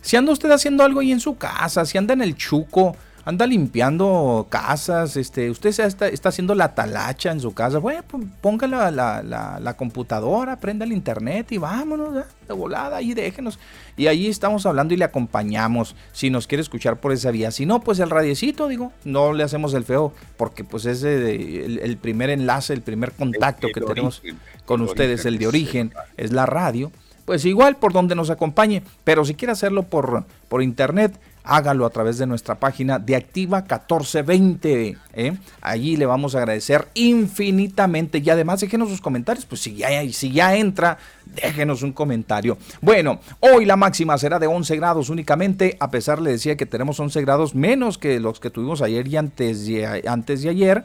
Si 0.01 0.17
anda 0.17 0.33
usted 0.33 0.51
haciendo 0.51 0.85
algo 0.85 1.01
ahí 1.01 1.13
en 1.13 1.21
su 1.21 1.37
casa, 1.37 1.85
si 1.85 1.99
anda 1.99 2.15
en 2.15 2.23
el 2.23 2.37
chuco, 2.37 2.97
anda 3.29 3.47
limpiando 3.47 4.47
casas, 4.49 5.19
este, 5.19 5.51
usted 5.51 5.69
está, 5.81 6.09
está 6.09 6.31
haciendo 6.31 6.55
la 6.55 6.75
talacha 6.75 7.31
en 7.31 7.41
su 7.41 7.53
casa, 7.53 7.77
bueno, 7.77 8.03
ponga 8.41 8.67
la, 8.67 8.91
la, 8.91 9.23
la, 9.61 9.77
computadora, 9.77 10.59
prenda 10.59 10.87
el 10.87 10.95
internet 10.95 11.53
y 11.53 11.59
vámonos, 11.59 12.14
de 12.14 12.55
volada, 12.55 12.97
ahí 12.97 13.12
déjenos. 13.12 13.59
Y 13.99 14.07
ahí 14.07 14.29
estamos 14.29 14.64
hablando 14.64 14.95
y 14.95 14.97
le 14.97 15.05
acompañamos, 15.05 15.95
si 16.12 16.31
nos 16.31 16.47
quiere 16.47 16.62
escuchar 16.62 17.01
por 17.01 17.12
esa 17.12 17.31
vía. 17.31 17.51
Si 17.51 17.67
no, 17.67 17.81
pues 17.81 17.99
el 17.99 18.09
radiecito, 18.09 18.67
digo, 18.67 18.93
no 19.05 19.35
le 19.35 19.45
hacemos 19.45 19.75
el 19.75 19.85
feo, 19.85 20.14
porque 20.38 20.64
pues 20.64 20.87
es 20.87 21.03
el, 21.03 21.99
primer 22.01 22.31
enlace, 22.31 22.73
el 22.73 22.81
primer 22.81 23.12
contacto 23.12 23.69
que 23.75 23.83
tenemos 23.83 24.23
con 24.64 24.81
ustedes, 24.81 25.27
el 25.27 25.37
de 25.37 25.49
origen, 25.49 25.93
es 26.17 26.33
la 26.33 26.47
radio 26.47 26.91
pues 27.29 27.45
igual 27.45 27.77
por 27.77 27.93
donde 27.93 28.14
nos 28.14 28.31
acompañe, 28.31 28.83
pero 29.05 29.23
si 29.23 29.35
quiere 29.35 29.53
hacerlo 29.53 29.83
por, 29.83 30.25
por 30.49 30.62
internet, 30.62 31.12
hágalo 31.49 31.87
a 31.87 31.91
través 31.91 32.19
de 32.19 32.27
nuestra 32.27 32.57
página 32.57 32.99
de 32.99 33.17
Activa 33.17 33.63
1420. 33.63 34.97
¿eh? 35.15 35.37
Allí 35.63 35.97
le 35.97 36.07
vamos 36.07 36.35
a 36.35 36.39
agradecer 36.39 36.89
infinitamente 36.95 38.19
y 38.19 38.31
además 38.31 38.61
déjenos 38.61 38.91
sus 38.91 39.01
comentarios, 39.01 39.47
pues 39.47 39.63
si 39.63 39.75
ya, 39.75 39.89
si 40.13 40.31
ya 40.31 40.55
entra, 40.55 40.99
déjenos 41.25 41.83
un 41.83 41.93
comentario. 41.93 42.59
Bueno, 42.83 43.21
hoy 43.41 43.65
la 43.65 43.77
máxima 43.77 44.19
será 44.19 44.39
de 44.39 44.47
11 44.47 44.77
grados 44.77 45.09
únicamente, 45.09 45.77
a 45.81 45.91
pesar 45.91 46.21
le 46.21 46.33
decía 46.33 46.57
que 46.57 46.67
tenemos 46.67 47.01
11 47.01 47.21
grados 47.23 47.55
menos 47.55 47.97
que 47.97 48.21
los 48.21 48.41
que 48.41 48.51
tuvimos 48.51 48.83
ayer 48.83 49.09
y 49.09 49.17
antes 49.17 49.67
de, 49.67 50.05
antes 50.07 50.43
de 50.43 50.51
ayer. 50.51 50.85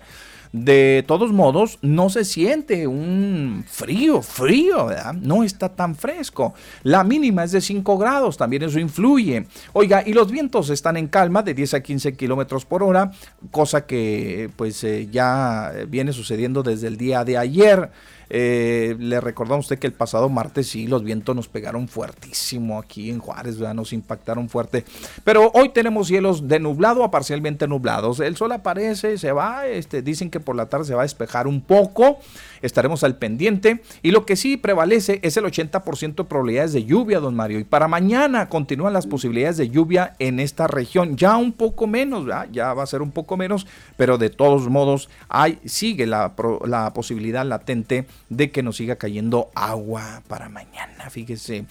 De 0.54 1.04
todos 1.08 1.32
modos, 1.34 1.80
no 1.82 2.12
se 2.12 2.24
siente 2.24 2.86
un 2.86 3.66
frío, 3.68 4.22
frío, 4.22 4.86
¿verdad? 4.86 5.14
No 5.16 5.44
está 5.44 5.70
tan 5.70 5.96
fresco. 5.96 6.54
La 6.84 7.04
mínima 7.04 7.44
es 7.44 7.54
de 7.54 7.60
5 7.60 7.98
grados, 7.98 8.38
también 8.38 8.62
eso 8.62 8.80
influye. 8.80 9.48
Oiga, 9.74 10.04
y 10.06 10.14
los 10.14 10.30
vientos 10.30 10.70
están 10.70 10.96
en 10.98 11.08
calma 11.08 11.42
de 11.42 11.56
10 11.56 11.74
a 11.74 11.82
15 11.82 12.16
kilómetros 12.16 12.66
por 12.66 12.84
hora, 12.84 13.12
cosa 13.50 13.88
que 13.88 14.52
pues 14.56 14.84
eh, 14.84 15.08
ya 15.12 15.74
viene 15.88 16.14
sucediendo 16.14 16.62
desde 16.62 16.86
el 16.86 16.98
día 16.98 17.26
de 17.26 17.40
ayer. 17.40 17.90
Eh, 18.36 18.96
le 18.98 19.22
recordamos 19.22 19.66
a 19.66 19.68
usted 19.68 19.80
que 19.80 19.86
el 19.86 19.94
pasado 19.94 20.28
martes 20.28 20.68
sí, 20.68 20.88
los 20.88 21.04
vientos 21.04 21.36
nos 21.36 21.48
pegaron 21.48 21.88
fuertísimo 21.88 22.80
aquí 22.80 23.12
en 23.12 23.20
Juárez, 23.20 23.60
nos 23.60 23.94
impactaron 23.94 24.50
fuerte. 24.50 24.86
Pero 25.24 25.52
hoy 25.54 25.70
tenemos 25.70 26.08
cielos 26.08 26.48
de 26.48 26.60
nublado 26.60 27.04
a 27.04 27.12
parcialmente 27.12 27.68
nublados. 27.68 28.20
El 28.20 28.36
sol 28.36 28.52
aparece, 28.54 29.20
se 29.20 29.32
va, 29.32 29.68
este, 29.68 30.02
dicen 30.02 30.32
que 30.32 30.40
por 30.40 30.56
la 30.56 30.66
tarde 30.66 30.86
se 30.86 30.96
va 30.96 31.02
a 31.02 31.06
despejar 31.06 31.46
un 31.46 31.62
poco. 31.62 32.18
Estaremos 32.64 33.04
al 33.04 33.18
pendiente. 33.18 33.84
Y 34.02 34.10
lo 34.10 34.26
que 34.26 34.36
sí 34.36 34.58
prevalece 34.58 35.20
es 35.22 35.38
el 35.38 35.44
80% 35.44 36.16
de 36.16 36.24
probabilidades 36.24 36.74
de 36.74 36.86
lluvia, 36.86 37.20
don 37.20 37.36
Mario. 37.36 37.60
Y 37.60 37.66
para 37.66 37.88
mañana 37.88 38.50
continúan 38.50 38.94
las 38.94 39.06
posibilidades 39.06 39.58
de 39.58 39.70
lluvia 39.70 40.16
en 40.18 40.40
esta 40.40 40.66
región. 40.66 41.18
Ya 41.18 41.38
un 41.38 41.52
poco 41.52 41.86
menos, 41.86 42.26
ya 42.52 42.74
va 42.74 42.82
a 42.82 42.88
ser 42.88 43.04
un 43.04 43.12
poco 43.12 43.38
menos, 43.38 43.68
pero 43.96 44.18
de 44.18 44.32
todos 44.32 44.70
modos 44.70 45.10
hay, 45.30 45.60
sigue 45.66 46.08
la, 46.08 46.34
la 46.66 46.94
posibilidad 46.94 47.46
latente 47.46 48.08
de 48.36 48.52
que 48.52 48.64
nos 48.64 48.78
siga 48.78 48.96
cayendo 48.96 49.50
agua 49.56 50.24
para 50.28 50.50
mañana, 50.50 51.10
fíjese. 51.10 51.66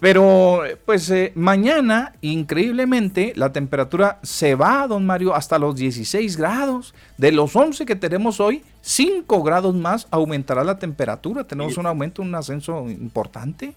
Pero 0.00 0.62
pues 0.84 1.10
eh, 1.10 1.32
mañana, 1.34 2.14
increíblemente, 2.20 3.32
la 3.36 3.52
temperatura 3.52 4.18
se 4.22 4.54
va, 4.54 4.86
don 4.86 5.06
Mario, 5.06 5.34
hasta 5.34 5.58
los 5.58 5.76
16 5.76 6.36
grados. 6.36 6.94
De 7.16 7.32
los 7.32 7.54
11 7.54 7.86
que 7.86 7.96
tenemos 7.96 8.40
hoy, 8.40 8.62
5 8.82 9.42
grados 9.42 9.74
más 9.74 10.06
aumentará 10.10 10.64
la 10.64 10.78
temperatura. 10.78 11.44
Tenemos 11.44 11.76
un 11.76 11.86
aumento, 11.86 12.22
un 12.22 12.34
ascenso 12.34 12.88
importante. 12.88 13.74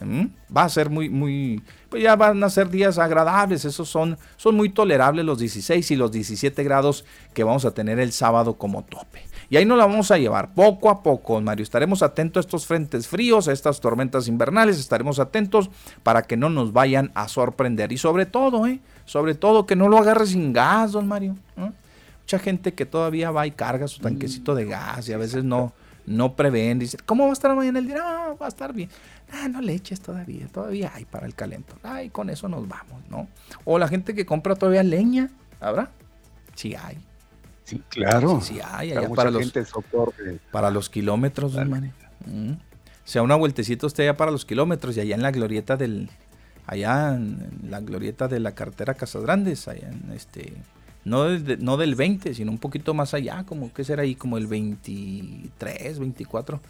¿Mm? 0.00 0.26
Va 0.54 0.64
a 0.64 0.68
ser 0.68 0.90
muy, 0.90 1.08
muy, 1.08 1.62
pues 1.88 2.02
ya 2.02 2.16
van 2.16 2.44
a 2.44 2.50
ser 2.50 2.68
días 2.68 2.98
agradables, 2.98 3.64
esos 3.64 3.88
son, 3.88 4.18
son 4.36 4.54
muy 4.54 4.68
tolerables 4.68 5.24
los 5.24 5.38
16 5.38 5.90
y 5.90 5.96
los 5.96 6.12
17 6.12 6.62
grados 6.64 7.06
que 7.32 7.44
vamos 7.44 7.64
a 7.64 7.70
tener 7.70 7.98
el 7.98 8.12
sábado 8.12 8.58
como 8.58 8.84
tope. 8.84 9.22
Y 9.48 9.56
ahí 9.56 9.64
nos 9.64 9.78
la 9.78 9.86
vamos 9.86 10.10
a 10.10 10.18
llevar 10.18 10.54
poco 10.54 10.90
a 10.90 11.02
poco, 11.02 11.40
Mario. 11.40 11.62
Estaremos 11.62 12.02
atentos 12.02 12.44
a 12.44 12.46
estos 12.46 12.66
frentes 12.66 13.06
fríos, 13.06 13.48
a 13.48 13.52
estas 13.52 13.80
tormentas 13.80 14.28
invernales, 14.28 14.78
estaremos 14.78 15.18
atentos 15.18 15.70
para 16.02 16.22
que 16.22 16.36
no 16.36 16.50
nos 16.50 16.72
vayan 16.72 17.12
a 17.14 17.28
sorprender. 17.28 17.92
Y 17.92 17.98
sobre 17.98 18.26
todo, 18.26 18.66
¿eh? 18.66 18.80
Sobre 19.04 19.34
todo 19.34 19.66
que 19.66 19.76
no 19.76 19.88
lo 19.88 19.98
agarre 19.98 20.26
sin 20.26 20.52
gas, 20.52 20.92
don 20.92 21.06
Mario. 21.06 21.36
Mucha 22.26 22.38
gente 22.40 22.74
que 22.74 22.86
todavía 22.86 23.30
va 23.30 23.46
y 23.46 23.52
carga 23.52 23.86
su 23.86 24.00
tanquecito 24.00 24.54
de 24.56 24.64
gas 24.64 25.08
y 25.08 25.12
a 25.12 25.16
veces 25.16 25.44
no, 25.44 25.72
no 26.06 26.34
prevén. 26.34 26.80
Dice, 26.80 26.98
¿cómo 27.06 27.24
va 27.24 27.30
a 27.30 27.32
estar 27.34 27.54
mañana 27.54 27.78
el 27.78 27.86
día? 27.86 27.98
No, 27.98 28.36
va 28.36 28.46
a 28.46 28.48
estar 28.48 28.72
bien. 28.72 28.88
Ah, 29.32 29.48
no 29.48 29.60
le 29.60 29.74
eches 29.74 30.00
todavía, 30.00 30.48
todavía 30.48 30.90
hay 30.92 31.04
para 31.04 31.26
el 31.26 31.36
calento. 31.36 31.76
Ay, 31.84 32.10
con 32.10 32.28
eso 32.28 32.48
nos 32.48 32.66
vamos, 32.66 33.00
¿no? 33.08 33.28
O 33.64 33.78
la 33.78 33.86
gente 33.86 34.14
que 34.14 34.26
compra 34.26 34.56
todavía 34.56 34.82
leña, 34.82 35.30
¿habrá? 35.60 35.90
Sí 36.56 36.74
hay. 36.74 36.98
Sí, 37.66 37.82
claro. 37.88 38.40
Sí, 38.40 38.60
hay, 38.64 38.92
allá 38.92 39.08
para, 39.08 39.30
los, 39.30 39.52
para 40.52 40.70
los 40.70 40.88
kilómetros, 40.88 41.56
hermano. 41.56 41.92
Mm. 42.24 42.52
sea, 43.04 43.22
una 43.22 43.34
vueltecita 43.34 43.88
usted 43.88 44.04
allá 44.04 44.16
para 44.16 44.30
los 44.30 44.44
kilómetros 44.44 44.96
y 44.96 45.00
allá 45.00 45.16
en 45.16 45.22
la 45.22 45.32
glorieta 45.32 45.76
del, 45.76 46.08
allá 46.64 47.16
en 47.16 47.50
la 47.68 47.80
glorieta 47.80 48.28
de 48.28 48.38
la 48.38 48.54
cartera 48.54 48.94
Casas 48.94 49.22
Grandes, 49.22 49.66
allá 49.66 49.88
en 49.88 50.12
este, 50.14 50.52
no, 51.04 51.28
no 51.58 51.76
del 51.76 51.96
20, 51.96 52.34
sino 52.34 52.52
un 52.52 52.58
poquito 52.58 52.94
más 52.94 53.14
allá, 53.14 53.42
como 53.44 53.72
que 53.72 53.82
será 53.82 54.02
ahí, 54.02 54.14
como 54.14 54.38
el 54.38 54.46
23, 54.46 55.98
24. 55.98 56.60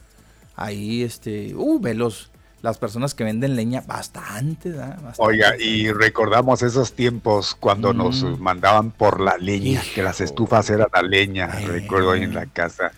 Ahí, 0.56 1.02
este, 1.02 1.54
uh, 1.54 1.78
velos 1.78 2.30
las 2.62 2.78
personas 2.78 3.14
que 3.14 3.24
venden 3.24 3.54
leña, 3.54 3.82
bastante, 3.86 4.74
Oiga, 5.18 5.54
y 5.58 5.92
recordamos 5.92 6.62
esos 6.62 6.94
tiempos 6.94 7.54
cuando 7.54 7.92
nos 7.92 8.24
mm. 8.24 8.40
mandaban 8.40 8.90
por 8.90 9.20
la 9.20 9.36
leña, 9.36 9.82
que 9.94 10.02
las 10.02 10.20
estufas 10.20 10.68
eran 10.70 10.88
la 10.92 11.02
leña, 11.02 11.46
recuerdo 11.46 12.12
ahí 12.12 12.22
en 12.22 12.34
la 12.34 12.46
casa. 12.46 12.92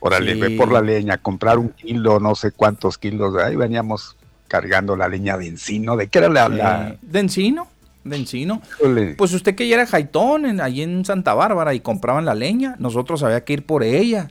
Órale, 0.00 0.36
ve 0.36 0.56
por 0.56 0.70
la 0.70 0.80
leña, 0.80 1.18
comprar 1.18 1.58
un 1.58 1.70
kilo, 1.70 2.20
no 2.20 2.34
sé 2.34 2.52
cuántos 2.52 2.98
kilos, 2.98 3.34
ahí 3.36 3.56
veníamos 3.56 4.16
cargando 4.46 4.94
la 4.94 5.08
leña 5.08 5.36
de 5.36 5.48
encino, 5.48 5.96
¿de 5.96 6.08
qué 6.08 6.18
era 6.18 6.28
la...? 6.28 6.96
¿De 7.02 7.20
encino? 7.20 7.68
de 8.04 8.16
encino. 8.16 8.62
Pues 9.16 9.34
usted 9.34 9.54
que 9.54 9.68
ya 9.68 9.74
era 9.74 9.86
jaitón 9.86 10.46
en, 10.46 10.60
allí 10.60 10.82
en 10.82 11.04
Santa 11.04 11.34
Bárbara 11.34 11.74
y 11.74 11.80
compraban 11.80 12.24
la 12.24 12.34
leña, 12.34 12.74
nosotros 12.78 13.22
había 13.22 13.44
que 13.44 13.52
ir 13.54 13.66
por 13.66 13.82
ella 13.82 14.30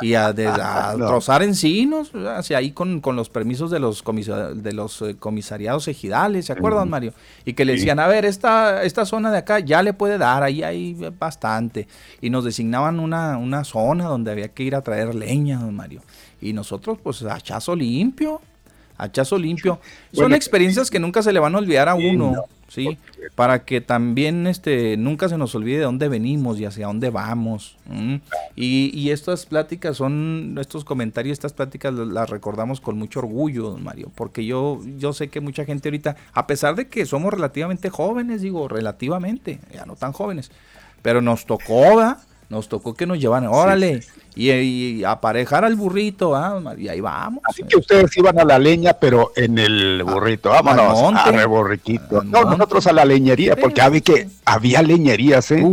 y 0.00 0.14
a, 0.14 0.34
trozar 0.34 1.42
encinos, 1.44 2.12
hacia 2.36 2.58
ahí 2.58 2.72
con, 2.72 3.00
los 3.16 3.28
permisos 3.28 3.70
de 3.70 3.78
los, 3.78 4.04
de 4.54 4.72
los 4.72 5.02
eh, 5.02 5.16
comisariados 5.18 5.88
ejidales, 5.88 6.46
¿se 6.46 6.52
acuerdan, 6.52 6.88
Mario? 6.88 7.12
Y 7.44 7.54
que 7.54 7.64
le 7.64 7.72
decían, 7.72 7.98
a 7.98 8.06
ver, 8.06 8.24
esta, 8.24 8.82
esta 8.82 9.04
zona 9.04 9.30
de 9.30 9.38
acá 9.38 9.60
ya 9.60 9.82
le 9.82 9.92
puede 9.92 10.18
dar, 10.18 10.42
ahí 10.42 10.62
hay 10.62 10.94
bastante. 11.18 11.88
Y 12.20 12.30
nos 12.30 12.44
designaban 12.44 13.00
una, 13.00 13.36
una 13.38 13.64
zona 13.64 14.04
donde 14.04 14.30
había 14.30 14.48
que 14.48 14.62
ir 14.62 14.74
a 14.74 14.82
traer 14.82 15.14
leña, 15.14 15.58
don 15.58 15.74
Mario. 15.74 16.02
Y 16.40 16.52
nosotros, 16.52 16.98
pues, 17.02 17.22
hachazo 17.22 17.76
limpio, 17.76 18.40
hachazo 19.02 19.38
limpio. 19.38 19.80
Son 20.12 20.32
experiencias 20.34 20.90
que 20.90 20.98
nunca 20.98 21.22
se 21.22 21.32
le 21.32 21.40
van 21.40 21.54
a 21.54 21.58
olvidar 21.58 21.88
a 21.88 21.94
uno. 21.94 22.46
¿sí? 22.70 22.98
Para 23.34 23.64
que 23.64 23.80
también 23.80 24.46
este, 24.46 24.96
nunca 24.96 25.28
se 25.28 25.36
nos 25.36 25.54
olvide 25.54 25.78
de 25.78 25.84
dónde 25.84 26.08
venimos 26.08 26.58
y 26.58 26.64
hacia 26.64 26.86
dónde 26.86 27.10
vamos. 27.10 27.76
Y, 28.54 28.90
y, 28.94 29.10
estas 29.10 29.44
pláticas 29.46 29.96
son, 29.96 30.56
estos 30.60 30.84
comentarios, 30.84 31.32
estas 31.32 31.52
pláticas 31.52 31.92
las 31.92 32.30
recordamos 32.30 32.80
con 32.80 32.96
mucho 32.96 33.18
orgullo, 33.18 33.76
Mario, 33.76 34.10
porque 34.14 34.46
yo, 34.46 34.80
yo 34.96 35.12
sé 35.12 35.28
que 35.28 35.40
mucha 35.40 35.64
gente 35.64 35.88
ahorita, 35.88 36.16
a 36.32 36.46
pesar 36.46 36.76
de 36.76 36.88
que 36.88 37.04
somos 37.06 37.34
relativamente 37.34 37.90
jóvenes, 37.90 38.40
digo, 38.40 38.68
relativamente, 38.68 39.60
ya 39.74 39.84
no 39.84 39.96
tan 39.96 40.12
jóvenes, 40.12 40.52
pero 41.02 41.20
nos 41.20 41.46
tocó, 41.46 41.96
¿verdad? 41.96 42.18
Nos 42.50 42.68
tocó 42.68 42.94
que 42.94 43.06
nos 43.06 43.20
llevan, 43.20 43.46
órale, 43.46 44.00
y, 44.34 45.04
aparejar 45.04 45.64
al 45.64 45.76
burrito, 45.76 46.34
¿ah? 46.34 46.60
y 46.76 46.88
ahí 46.88 47.00
vamos. 47.00 47.44
Así 47.44 47.62
que 47.62 47.76
ustedes 47.76 48.16
iban 48.16 48.40
a 48.40 48.44
la 48.44 48.58
leña, 48.58 48.94
pero 48.94 49.30
en 49.36 49.56
el 49.56 50.02
ah, 50.04 50.12
burrito, 50.12 50.50
vámonos, 50.50 51.14
a 51.14 51.46
borriquito. 51.46 52.24
No, 52.24 52.42
nosotros 52.42 52.88
a 52.88 52.92
la 52.92 53.04
leñería, 53.04 53.54
porque 53.54 53.80
había, 53.80 54.00
que, 54.00 54.28
había 54.44 54.82
leñerías, 54.82 55.48
¿eh? 55.52 55.64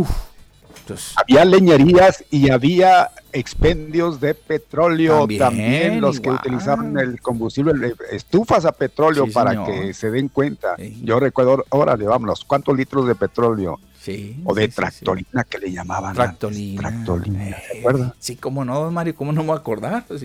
había 1.16 1.44
leñerías 1.44 2.24
y 2.30 2.50
había 2.50 3.10
expendios 3.32 4.20
de 4.20 4.34
petróleo 4.34 5.26
también, 5.38 6.00
los 6.00 6.20
que 6.20 6.30
utilizaban 6.30 6.96
el 6.96 7.20
combustible, 7.20 7.94
estufas 8.12 8.64
a 8.64 8.72
petróleo 8.72 9.26
para 9.32 9.64
que 9.64 9.92
se 9.94 10.12
den 10.12 10.28
cuenta. 10.28 10.76
Yo 11.02 11.18
recuerdo, 11.20 11.64
órale, 11.70 12.06
vámonos, 12.06 12.44
¿cuántos 12.44 12.76
litros 12.76 13.06
de 13.08 13.14
petróleo? 13.16 13.80
O 14.44 14.54
de 14.54 14.68
tractolina 14.68 15.44
que 15.44 15.58
le 15.58 15.72
llamaban. 15.72 16.14
Tractolina. 16.14 16.82
Tractolina, 16.82 17.56
¿se 17.70 17.78
acuerda? 17.78 18.14
Sí, 18.18 18.36
cómo 18.36 18.64
no, 18.64 18.90
Mario, 18.90 19.14
cómo 19.14 19.32
no 19.32 19.42
me 19.42 19.48
voy 19.48 19.56
a 19.56 19.60
acordar. 19.60 20.04
Pues 20.06 20.24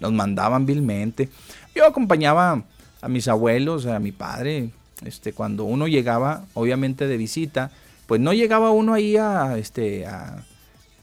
nos 0.00 0.12
mandaban 0.12 0.66
vilmente. 0.66 1.28
Yo 1.74 1.86
acompañaba 1.86 2.62
a 3.00 3.08
mis 3.08 3.28
abuelos, 3.28 3.86
a 3.86 3.98
mi 3.98 4.12
padre, 4.12 4.70
este, 5.04 5.32
cuando 5.32 5.64
uno 5.64 5.88
llegaba, 5.88 6.44
obviamente 6.54 7.06
de 7.06 7.16
visita, 7.16 7.70
pues 8.06 8.20
no 8.20 8.32
llegaba 8.32 8.70
uno 8.70 8.94
ahí 8.94 9.16
a, 9.16 9.56
este, 9.58 10.06
a, 10.06 10.44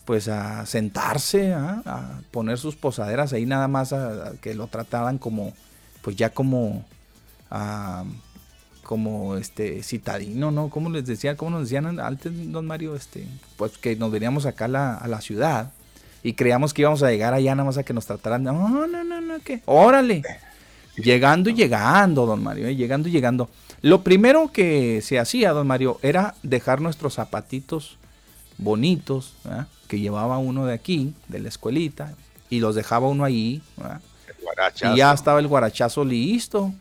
pues 0.05 0.27
a 0.27 0.65
sentarse, 0.65 1.53
¿ah? 1.53 1.81
a 1.85 2.19
poner 2.31 2.57
sus 2.57 2.75
posaderas 2.75 3.33
ahí 3.33 3.45
nada 3.45 3.67
más, 3.67 3.93
a, 3.93 4.33
que 4.41 4.53
lo 4.53 4.67
trataban 4.67 5.17
como, 5.17 5.53
pues 6.01 6.15
ya 6.15 6.29
como, 6.29 6.85
como 8.91 9.37
este 9.37 9.83
citadino, 9.83 10.51
¿no? 10.51 10.67
¿Cómo 10.67 10.89
les 10.89 11.05
decían? 11.05 11.37
¿Cómo 11.37 11.51
nos 11.51 11.61
decían 11.61 11.97
antes, 12.01 12.33
don 12.51 12.67
Mario? 12.67 12.93
Este, 12.93 13.25
pues 13.55 13.77
que 13.77 13.95
nos 13.95 14.11
veníamos 14.11 14.45
acá 14.45 14.65
a 14.65 14.67
la, 14.67 14.95
a 14.95 15.07
la 15.07 15.21
ciudad 15.21 15.71
y 16.23 16.33
creíamos 16.33 16.73
que 16.73 16.81
íbamos 16.81 17.01
a 17.01 17.09
llegar 17.09 17.33
allá 17.33 17.55
nada 17.55 17.65
más 17.65 17.77
a 17.77 17.83
que 17.83 17.93
nos 17.93 18.05
trataran. 18.05 18.43
No, 18.43 18.67
no, 18.67 18.85
no, 19.05 19.21
no, 19.21 19.39
¿qué? 19.45 19.61
Órale. 19.63 20.23
Llegando 20.97 21.49
y 21.49 21.53
llegando, 21.53 22.25
don 22.25 22.43
Mario, 22.43 22.67
¿eh? 22.67 22.75
llegando 22.75 23.07
y 23.07 23.13
llegando. 23.13 23.49
Lo 23.81 24.03
primero 24.03 24.51
que 24.51 24.99
se 25.01 25.19
hacía, 25.19 25.51
don 25.51 25.67
Mario, 25.67 25.97
era 26.01 26.35
dejar 26.43 26.81
nuestros 26.81 27.13
zapatitos 27.13 27.95
bonitos 28.57 29.35
que 29.87 30.01
llevaba 30.01 30.37
uno 30.37 30.65
de 30.65 30.73
aquí, 30.73 31.13
de 31.29 31.39
la 31.39 31.47
escuelita, 31.47 32.13
y 32.49 32.59
los 32.59 32.75
dejaba 32.75 33.07
uno 33.07 33.23
ahí. 33.23 33.61
Y 34.93 34.97
ya 34.97 35.13
estaba 35.13 35.39
el 35.39 35.47
guarachazo 35.47 36.03
listo, 36.03 36.73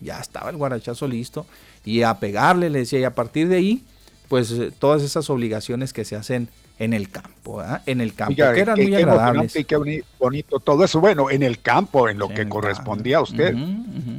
ya 0.00 0.20
estaba 0.20 0.50
el 0.50 0.56
guarachazo 0.56 1.06
listo. 1.06 1.46
Y 1.84 2.02
a 2.02 2.18
pegarle, 2.18 2.70
le 2.70 2.80
decía, 2.80 3.00
y 3.00 3.04
a 3.04 3.14
partir 3.14 3.48
de 3.48 3.56
ahí, 3.56 3.82
pues 4.28 4.50
eh, 4.52 4.70
todas 4.78 5.02
esas 5.02 5.30
obligaciones 5.30 5.92
que 5.92 6.04
se 6.04 6.16
hacen 6.16 6.48
en 6.78 6.92
el 6.92 7.10
campo, 7.10 7.62
en 7.86 8.00
el 8.00 8.14
campo, 8.14 8.36
que 8.36 8.60
eran 8.60 8.78
muy 8.78 8.94
agradables. 8.94 9.52
Qué 9.66 10.04
bonito 10.18 10.60
todo 10.60 10.84
eso. 10.84 11.00
Bueno, 11.00 11.30
en 11.30 11.42
el 11.42 11.60
campo, 11.60 12.08
en 12.08 12.18
lo 12.18 12.28
que 12.28 12.48
correspondía 12.48 13.18
a 13.18 13.22
usted, 13.22 13.56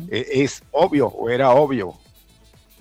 e, 0.10 0.44
es 0.44 0.64
obvio, 0.72 1.08
o 1.08 1.30
era 1.30 1.52
obvio. 1.52 1.94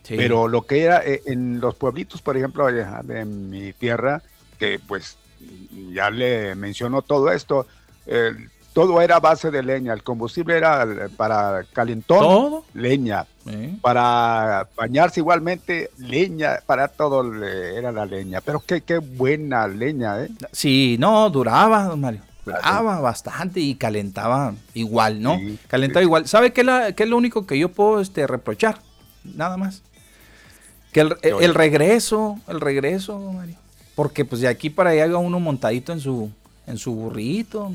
Pero 0.08 0.48
lo 0.48 0.62
que 0.62 0.84
era 0.84 1.04
eh, 1.04 1.20
en 1.26 1.60
los 1.60 1.74
pueblitos, 1.74 2.22
por 2.22 2.36
ejemplo, 2.36 2.66
de 2.66 3.24
mi 3.24 3.72
tierra, 3.74 4.22
que 4.58 4.80
pues 4.84 5.18
ya 5.92 6.10
le 6.10 6.54
mencionó 6.54 7.02
todo 7.02 7.30
esto, 7.30 7.66
todo 8.78 9.00
era 9.00 9.18
base 9.18 9.50
de 9.50 9.60
leña, 9.60 9.92
el 9.92 10.04
combustible 10.04 10.56
era 10.56 10.86
para 11.16 11.64
calentón, 11.72 12.62
leña, 12.74 13.26
para 13.80 14.68
bañarse 14.76 15.18
igualmente, 15.18 15.90
leña, 15.98 16.60
para 16.64 16.86
todo 16.86 17.42
era 17.44 17.90
la 17.90 18.06
leña, 18.06 18.40
pero 18.40 18.62
qué, 18.64 18.82
qué 18.82 18.98
buena 18.98 19.66
leña, 19.66 20.22
¿eh? 20.22 20.28
Sí, 20.52 20.94
no, 21.00 21.28
duraba, 21.28 21.86
don 21.86 22.00
Mario. 22.02 22.20
Duraba 22.44 23.00
bastante 23.00 23.58
y 23.58 23.74
calentaba 23.74 24.54
igual, 24.74 25.20
¿no? 25.20 25.40
calentaba 25.66 26.04
igual. 26.04 26.28
¿Sabe 26.28 26.52
qué, 26.52 26.60
es 26.96 27.08
lo 27.08 27.16
único 27.16 27.46
que 27.46 27.58
yo 27.58 27.70
puedo 27.70 28.00
este, 28.00 28.28
reprochar? 28.28 28.78
Nada 29.24 29.56
más. 29.56 29.82
Que 30.92 31.00
el, 31.00 31.16
el, 31.22 31.52
regreso, 31.52 32.38
el 32.46 32.60
regreso, 32.60 33.18
Mario. 33.18 33.56
Porque 33.96 34.24
pues 34.24 34.40
de 34.40 34.46
aquí 34.46 34.70
para 34.70 34.90
allá 34.90 35.04
iba 35.04 35.18
uno 35.18 35.40
montadito 35.40 35.92
en 35.92 35.98
su, 35.98 36.30
en 36.68 36.78
su 36.78 36.94
burrito, 36.94 37.72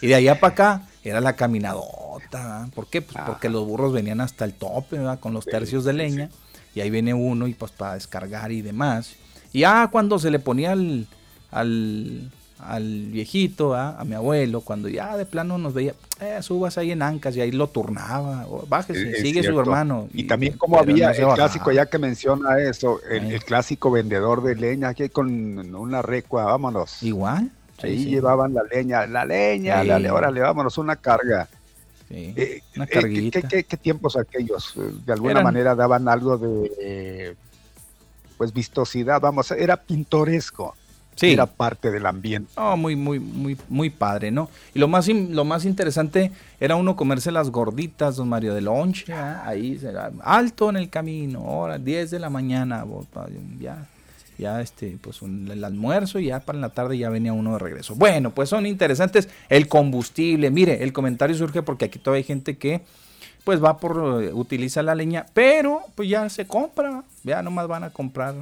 Y 0.00 0.06
de 0.08 0.14
allá 0.14 0.40
para 0.40 0.52
acá 0.52 0.82
era 1.04 1.20
la 1.20 1.34
caminadota. 1.34 2.68
¿Por 2.74 2.86
qué? 2.88 3.02
Pues 3.02 3.16
porque 3.26 3.48
los 3.48 3.66
burros 3.66 3.92
venían 3.92 4.20
hasta 4.20 4.44
el 4.44 4.54
tope, 4.54 4.98
Con 5.20 5.32
los 5.34 5.44
tercios 5.44 5.84
de 5.84 5.92
leña. 5.92 6.30
Y 6.74 6.80
ahí 6.80 6.90
viene 6.90 7.12
uno 7.12 7.46
y 7.46 7.54
pues 7.54 7.72
para 7.72 7.94
descargar 7.94 8.50
y 8.52 8.62
demás. 8.62 9.14
Y 9.52 9.60
ya 9.60 9.88
cuando 9.92 10.18
se 10.18 10.30
le 10.30 10.38
ponía 10.38 10.72
al, 10.72 11.06
al, 11.50 13.08
viejito, 13.10 13.74
a 13.74 14.02
mi 14.04 14.14
abuelo, 14.14 14.62
cuando 14.62 14.88
ya 14.88 15.16
de 15.16 15.26
plano 15.26 15.58
nos 15.58 15.74
veía, 15.74 15.94
eh, 16.22 16.40
subas 16.40 16.78
ahí 16.78 16.92
en 16.92 17.02
ancas 17.02 17.36
y 17.36 17.40
ahí 17.40 17.50
lo 17.50 17.68
turnaba, 17.68 18.46
bájese, 18.68 19.20
sigue 19.20 19.42
su 19.42 19.58
hermano. 19.58 20.08
Y, 20.14 20.24
también 20.24 20.56
como 20.56 20.78
había 20.78 21.10
el 21.10 21.26
clásico, 21.34 21.72
ya 21.72 21.86
que 21.86 21.98
menciona 21.98 22.60
eso, 22.60 23.00
el, 23.10 23.42
clásico 23.42 23.90
vendedor 23.90 24.42
de 24.42 24.54
leña, 24.54 24.90
aquí 24.90 25.08
con 25.08 25.74
una 25.74 26.00
recua, 26.00 26.44
vámonos. 26.44 27.02
Igual. 27.02 27.50
Ahí 27.82 28.04
llevaban 28.06 28.54
la 28.54 28.62
leña, 28.62 29.06
la 29.06 29.24
leña, 29.24 29.84
dale, 29.84 30.10
órale, 30.10 30.40
vámonos, 30.40 30.78
una 30.78 30.96
carga. 30.96 31.48
Eh, 32.10 32.60
una 32.76 32.84
eh, 32.84 33.64
¿qué, 33.66 33.76
tiempos 33.76 34.16
aquellos? 34.16 34.74
De 35.06 35.12
alguna 35.12 35.40
manera 35.40 35.74
daban 35.74 36.08
algo 36.08 36.36
de, 36.36 37.34
pues, 38.36 38.52
vistosidad, 38.52 39.20
vamos, 39.20 39.50
era 39.50 39.76
pintoresco. 39.76 40.74
Sí. 41.14 41.32
Era 41.32 41.44
parte 41.44 41.90
del 41.90 42.06
ambiente. 42.06 42.50
Oh, 42.56 42.74
muy, 42.74 42.96
muy, 42.96 43.18
muy, 43.18 43.56
muy 43.68 43.90
padre, 43.90 44.30
¿no? 44.30 44.48
Y 44.74 44.78
lo 44.78 44.88
más, 44.88 45.06
lo 45.08 45.44
más 45.44 45.66
interesante 45.66 46.32
era 46.58 46.74
uno 46.74 46.96
comerse 46.96 47.30
las 47.30 47.50
gorditas, 47.50 48.16
don 48.16 48.30
Mario, 48.30 48.54
de 48.54 48.62
lonche, 48.62 49.12
¿ah? 49.12 49.42
ahí, 49.44 49.78
alto 50.22 50.70
en 50.70 50.76
el 50.76 50.88
camino, 50.88 51.44
hora, 51.44 51.76
10 51.76 52.12
de 52.12 52.18
la 52.18 52.30
mañana, 52.30 52.86
ya 53.60 53.86
ya 54.42 54.60
este, 54.60 54.98
pues 55.00 55.22
el 55.22 55.64
almuerzo 55.64 56.18
y 56.18 56.26
ya 56.26 56.40
para 56.40 56.58
la 56.58 56.68
tarde 56.68 56.98
ya 56.98 57.08
venía 57.08 57.32
uno 57.32 57.54
de 57.54 57.58
regreso. 57.58 57.94
Bueno, 57.94 58.34
pues 58.34 58.48
son 58.48 58.66
interesantes. 58.66 59.28
El 59.48 59.68
combustible, 59.68 60.50
mire, 60.50 60.82
el 60.82 60.92
comentario 60.92 61.36
surge 61.36 61.62
porque 61.62 61.86
aquí 61.86 61.98
todavía 61.98 62.18
hay 62.18 62.24
gente 62.24 62.58
que 62.58 62.82
pues 63.44 63.62
va 63.62 63.78
por, 63.78 64.22
eh, 64.22 64.32
utiliza 64.32 64.82
la 64.82 64.94
leña, 64.94 65.26
pero 65.34 65.80
pues 65.94 66.08
ya 66.08 66.28
se 66.28 66.46
compra, 66.46 67.02
ya 67.24 67.42
nomás 67.42 67.66
van 67.66 67.84
a 67.84 67.90
comprar 67.90 68.34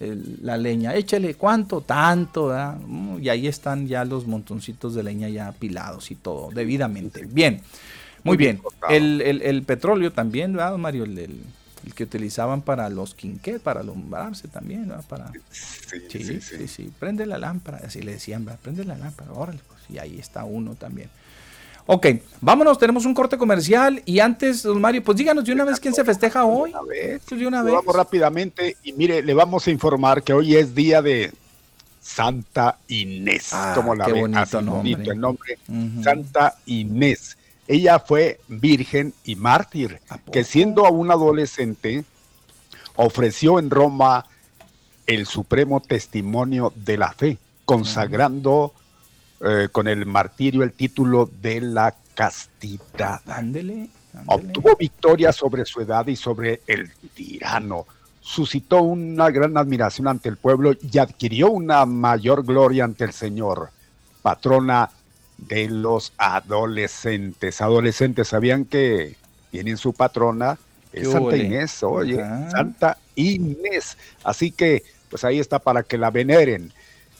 la 0.00 0.56
leña, 0.56 0.94
échale 0.94 1.34
cuánto, 1.34 1.82
tanto, 1.82 2.54
y 3.20 3.28
ahí 3.28 3.46
están 3.46 3.86
ya 3.86 4.04
los 4.06 4.26
montoncitos 4.26 4.94
de 4.94 5.02
leña 5.02 5.28
ya 5.28 5.48
apilados 5.48 6.10
y 6.10 6.14
todo, 6.14 6.50
debidamente. 6.54 7.26
Bien, 7.26 7.60
muy 8.24 8.38
bien. 8.38 8.62
El, 8.88 9.20
el, 9.20 9.62
petróleo 9.62 10.10
también, 10.10 10.54
¿verdad, 10.54 10.78
Mario? 10.78 11.04
El, 11.04 11.42
el 11.84 11.94
que 11.94 12.04
utilizaban 12.04 12.62
para 12.62 12.88
los 12.88 13.14
quinqués, 13.14 13.60
para 13.60 13.80
alumbrarse 13.80 14.48
también, 14.48 14.88
¿no? 14.88 15.00
Para... 15.02 15.30
Sí 16.08 16.40
sí, 16.40 16.68
sí 16.68 16.92
prende 16.98 17.26
la 17.26 17.38
lámpara, 17.38 17.80
así 17.84 18.02
le 18.02 18.12
decían, 18.12 18.44
prende 18.62 18.84
la 18.84 18.96
lámpara, 18.96 19.32
órale, 19.32 19.60
pues, 19.66 19.80
y 19.88 19.98
ahí 19.98 20.18
está 20.18 20.44
uno 20.44 20.74
también. 20.74 21.08
Ok, 21.86 22.06
vámonos, 22.40 22.78
tenemos 22.78 23.04
un 23.04 23.14
corte 23.14 23.36
comercial 23.36 24.02
y 24.04 24.20
antes, 24.20 24.62
don 24.62 24.80
Mario, 24.80 25.02
pues 25.02 25.18
díganos 25.18 25.44
de 25.44 25.52
una 25.52 25.64
vez 25.64 25.80
quién 25.80 25.94
se 25.94 26.04
festeja 26.04 26.44
hoy. 26.44 26.72
Pues, 26.86 27.26
de 27.26 27.46
una 27.46 27.62
vez. 27.62 27.74
Vamos 27.74 27.96
rápidamente 27.96 28.76
y 28.84 28.92
mire, 28.92 29.22
le 29.22 29.34
vamos 29.34 29.66
a 29.66 29.70
informar 29.70 30.22
que 30.22 30.32
hoy 30.32 30.54
es 30.54 30.74
día 30.74 31.02
de 31.02 31.32
Santa 32.00 32.78
Inés. 32.88 33.48
Ah, 33.52 33.72
como 33.74 33.94
la 33.94 34.06
qué 34.06 34.12
bonito, 34.12 34.62
nombre. 34.62 35.10
el 35.10 35.20
nombre. 35.20 35.58
Santa 36.02 36.56
Inés. 36.66 37.36
Ella 37.70 38.00
fue 38.00 38.40
virgen 38.48 39.14
y 39.22 39.36
mártir, 39.36 40.00
que 40.32 40.42
siendo 40.42 40.86
aún 40.86 41.12
adolescente, 41.12 42.04
ofreció 42.96 43.60
en 43.60 43.70
Roma 43.70 44.26
el 45.06 45.24
supremo 45.24 45.78
testimonio 45.80 46.72
de 46.74 46.98
la 46.98 47.12
fe, 47.12 47.38
consagrando 47.64 48.74
eh, 49.40 49.68
con 49.70 49.86
el 49.86 50.04
martirio 50.04 50.64
el 50.64 50.72
título 50.72 51.30
de 51.40 51.60
la 51.60 51.94
castidad. 52.12 53.20
Obtuvo 54.26 54.74
victoria 54.74 55.30
sobre 55.30 55.64
su 55.64 55.80
edad 55.80 56.08
y 56.08 56.16
sobre 56.16 56.62
el 56.66 56.90
tirano. 57.14 57.86
Suscitó 58.20 58.82
una 58.82 59.30
gran 59.30 59.56
admiración 59.56 60.08
ante 60.08 60.28
el 60.28 60.38
pueblo 60.38 60.72
y 60.72 60.98
adquirió 60.98 61.52
una 61.52 61.86
mayor 61.86 62.44
gloria 62.44 62.82
ante 62.82 63.04
el 63.04 63.12
Señor, 63.12 63.70
patrona 64.22 64.90
de 65.48 65.68
los 65.68 66.12
adolescentes. 66.18 67.60
Adolescentes, 67.60 68.28
¿sabían 68.28 68.64
que 68.64 69.16
tienen 69.50 69.76
su 69.76 69.92
patrona? 69.92 70.58
Es 70.92 71.10
Santa 71.10 71.36
Inés, 71.36 71.82
oye, 71.82 72.16
Santa 72.50 72.98
Inés. 73.14 73.96
Así 74.24 74.50
que, 74.50 74.82
pues 75.08 75.24
ahí 75.24 75.38
está 75.38 75.58
para 75.58 75.82
que 75.82 75.96
la 75.96 76.10
veneren. 76.10 76.72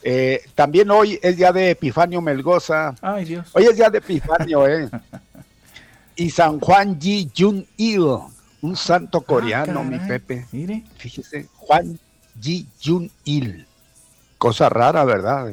Eh, 0.03 0.43
también 0.55 0.91
hoy 0.91 1.19
es 1.23 1.37
día 1.37 1.53
de 1.53 1.71
Epifanio 1.71 2.21
Melgoza. 2.21 2.95
Ay, 3.01 3.27
Dios. 3.27 3.49
Hoy 3.53 3.65
es 3.65 3.77
día 3.77 3.91
de 3.91 3.99
Epifanio, 3.99 4.67
¿eh? 4.67 4.89
y 6.17 6.31
San 6.31 6.59
Juan 6.59 7.01
Ji 7.01 7.31
Jun 7.37 7.67
Il, 7.77 8.07
un 8.63 8.77
santo 8.77 9.19
ah, 9.19 9.27
coreano, 9.27 9.85
mi 9.85 9.99
Pepe. 9.99 10.47
Mire. 10.53 10.83
Fíjese, 10.97 11.47
Juan 11.57 11.99
Ji 12.41 12.67
Jun 12.83 13.11
Il 13.25 13.67
cosa 14.41 14.71
rara, 14.71 15.05
¿verdad? 15.05 15.53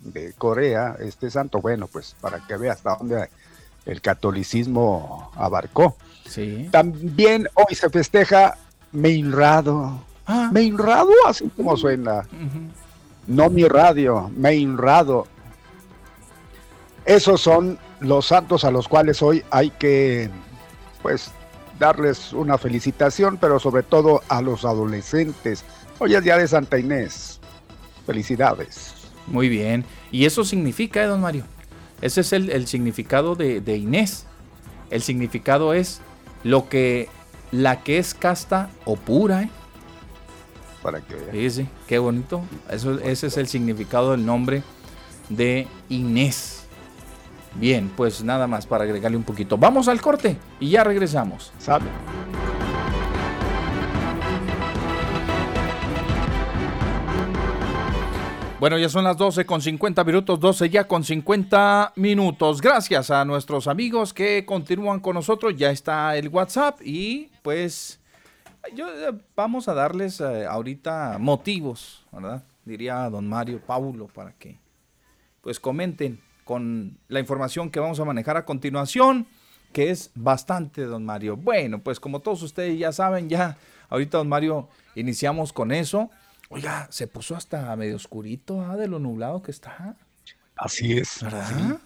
De, 0.00 0.32
Corea, 0.32 0.96
este 0.98 1.30
santo, 1.30 1.60
bueno, 1.60 1.86
pues 1.86 2.16
para 2.20 2.40
que 2.44 2.56
vea 2.56 2.72
hasta 2.72 2.96
dónde 2.96 3.30
el 3.86 4.00
catolicismo 4.00 5.30
abarcó. 5.36 5.96
Sí. 6.28 6.68
También 6.72 7.48
hoy 7.54 7.76
se 7.76 7.88
festeja 7.90 8.58
Meinrado. 8.90 10.00
Ah. 10.26 10.50
Meinrado, 10.52 11.12
así 11.26 11.48
como 11.56 11.76
suena. 11.76 12.26
No 13.28 13.50
mi 13.50 13.68
radio, 13.68 14.28
Meinrado. 14.36 15.28
Esos 17.04 17.40
son 17.40 17.78
los 18.00 18.26
santos 18.26 18.64
a 18.64 18.72
los 18.72 18.88
cuales 18.88 19.22
hoy 19.22 19.44
hay 19.50 19.70
que, 19.70 20.28
pues, 21.02 21.30
darles 21.78 22.32
una 22.32 22.58
felicitación, 22.58 23.36
pero 23.36 23.60
sobre 23.60 23.84
todo 23.84 24.22
a 24.28 24.42
los 24.42 24.64
adolescentes. 24.64 25.64
Hoy 26.00 26.16
es 26.16 26.24
día 26.24 26.36
de 26.36 26.48
Santa 26.48 26.80
Inés. 26.80 27.40
Felicidades. 28.06 28.94
Muy 29.26 29.48
bien. 29.48 29.84
¿Y 30.10 30.24
eso 30.26 30.44
significa, 30.44 31.02
eh, 31.02 31.06
don 31.06 31.20
Mario? 31.20 31.44
Ese 32.00 32.20
es 32.20 32.32
el, 32.32 32.66
significado 32.66 33.34
de, 33.34 33.76
Inés. 33.76 34.26
El 34.90 35.02
significado 35.02 35.72
es 35.72 36.00
lo 36.42 36.68
que 36.68 37.08
la 37.50 37.82
que 37.82 37.98
es 37.98 38.14
casta 38.14 38.68
o 38.84 38.96
pura, 38.96 39.42
¿eh? 39.42 39.50
Para 40.82 41.00
que 41.00 41.16
Sí, 41.32 41.62
sí, 41.62 41.68
qué 41.86 41.98
bonito. 41.98 42.42
Eso, 42.70 42.98
ese 43.00 43.28
es 43.28 43.36
el 43.38 43.46
significado 43.46 44.10
del 44.10 44.26
nombre 44.26 44.62
de 45.30 45.66
Inés. 45.88 46.66
Bien, 47.54 47.90
pues 47.96 48.22
nada 48.22 48.46
más 48.46 48.66
para 48.66 48.84
agregarle 48.84 49.16
un 49.16 49.22
poquito. 49.22 49.56
Vamos 49.56 49.88
al 49.88 50.00
corte 50.00 50.36
y 50.60 50.70
ya 50.70 50.84
regresamos. 50.84 51.52
Sabe. 51.58 51.86
Bueno, 58.64 58.78
ya 58.78 58.88
son 58.88 59.04
las 59.04 59.18
12 59.18 59.44
con 59.44 59.60
50 59.60 60.02
minutos, 60.04 60.40
12 60.40 60.70
ya 60.70 60.88
con 60.88 61.04
50 61.04 61.92
minutos. 61.96 62.62
Gracias 62.62 63.10
a 63.10 63.22
nuestros 63.26 63.66
amigos 63.66 64.14
que 64.14 64.46
continúan 64.46 65.00
con 65.00 65.12
nosotros. 65.12 65.54
Ya 65.54 65.70
está 65.70 66.16
el 66.16 66.30
WhatsApp 66.30 66.80
y 66.82 67.28
pues 67.42 68.00
yo 68.74 68.88
eh, 68.88 69.12
vamos 69.36 69.68
a 69.68 69.74
darles 69.74 70.18
eh, 70.22 70.46
ahorita 70.46 71.18
motivos, 71.20 72.06
¿verdad? 72.10 72.42
Diría 72.64 73.10
don 73.10 73.28
Mario 73.28 73.60
Paulo 73.60 74.06
para 74.06 74.32
que 74.32 74.56
pues 75.42 75.60
comenten 75.60 76.18
con 76.44 76.96
la 77.08 77.20
información 77.20 77.68
que 77.68 77.80
vamos 77.80 78.00
a 78.00 78.06
manejar 78.06 78.38
a 78.38 78.46
continuación, 78.46 79.26
que 79.74 79.90
es 79.90 80.10
bastante, 80.14 80.84
don 80.84 81.04
Mario. 81.04 81.36
Bueno, 81.36 81.80
pues 81.80 82.00
como 82.00 82.20
todos 82.20 82.42
ustedes 82.42 82.78
ya 82.78 82.92
saben, 82.92 83.28
ya 83.28 83.58
ahorita, 83.90 84.16
don 84.16 84.28
Mario, 84.30 84.70
iniciamos 84.94 85.52
con 85.52 85.70
eso. 85.70 86.08
Oiga, 86.54 86.86
se 86.88 87.08
puso 87.08 87.34
hasta 87.34 87.74
medio 87.74 87.96
oscurito 87.96 88.60
¿ah? 88.60 88.76
de 88.76 88.86
lo 88.86 89.00
nublado 89.00 89.42
que 89.42 89.50
está. 89.50 89.96
Así 90.54 90.96
es. 90.96 91.24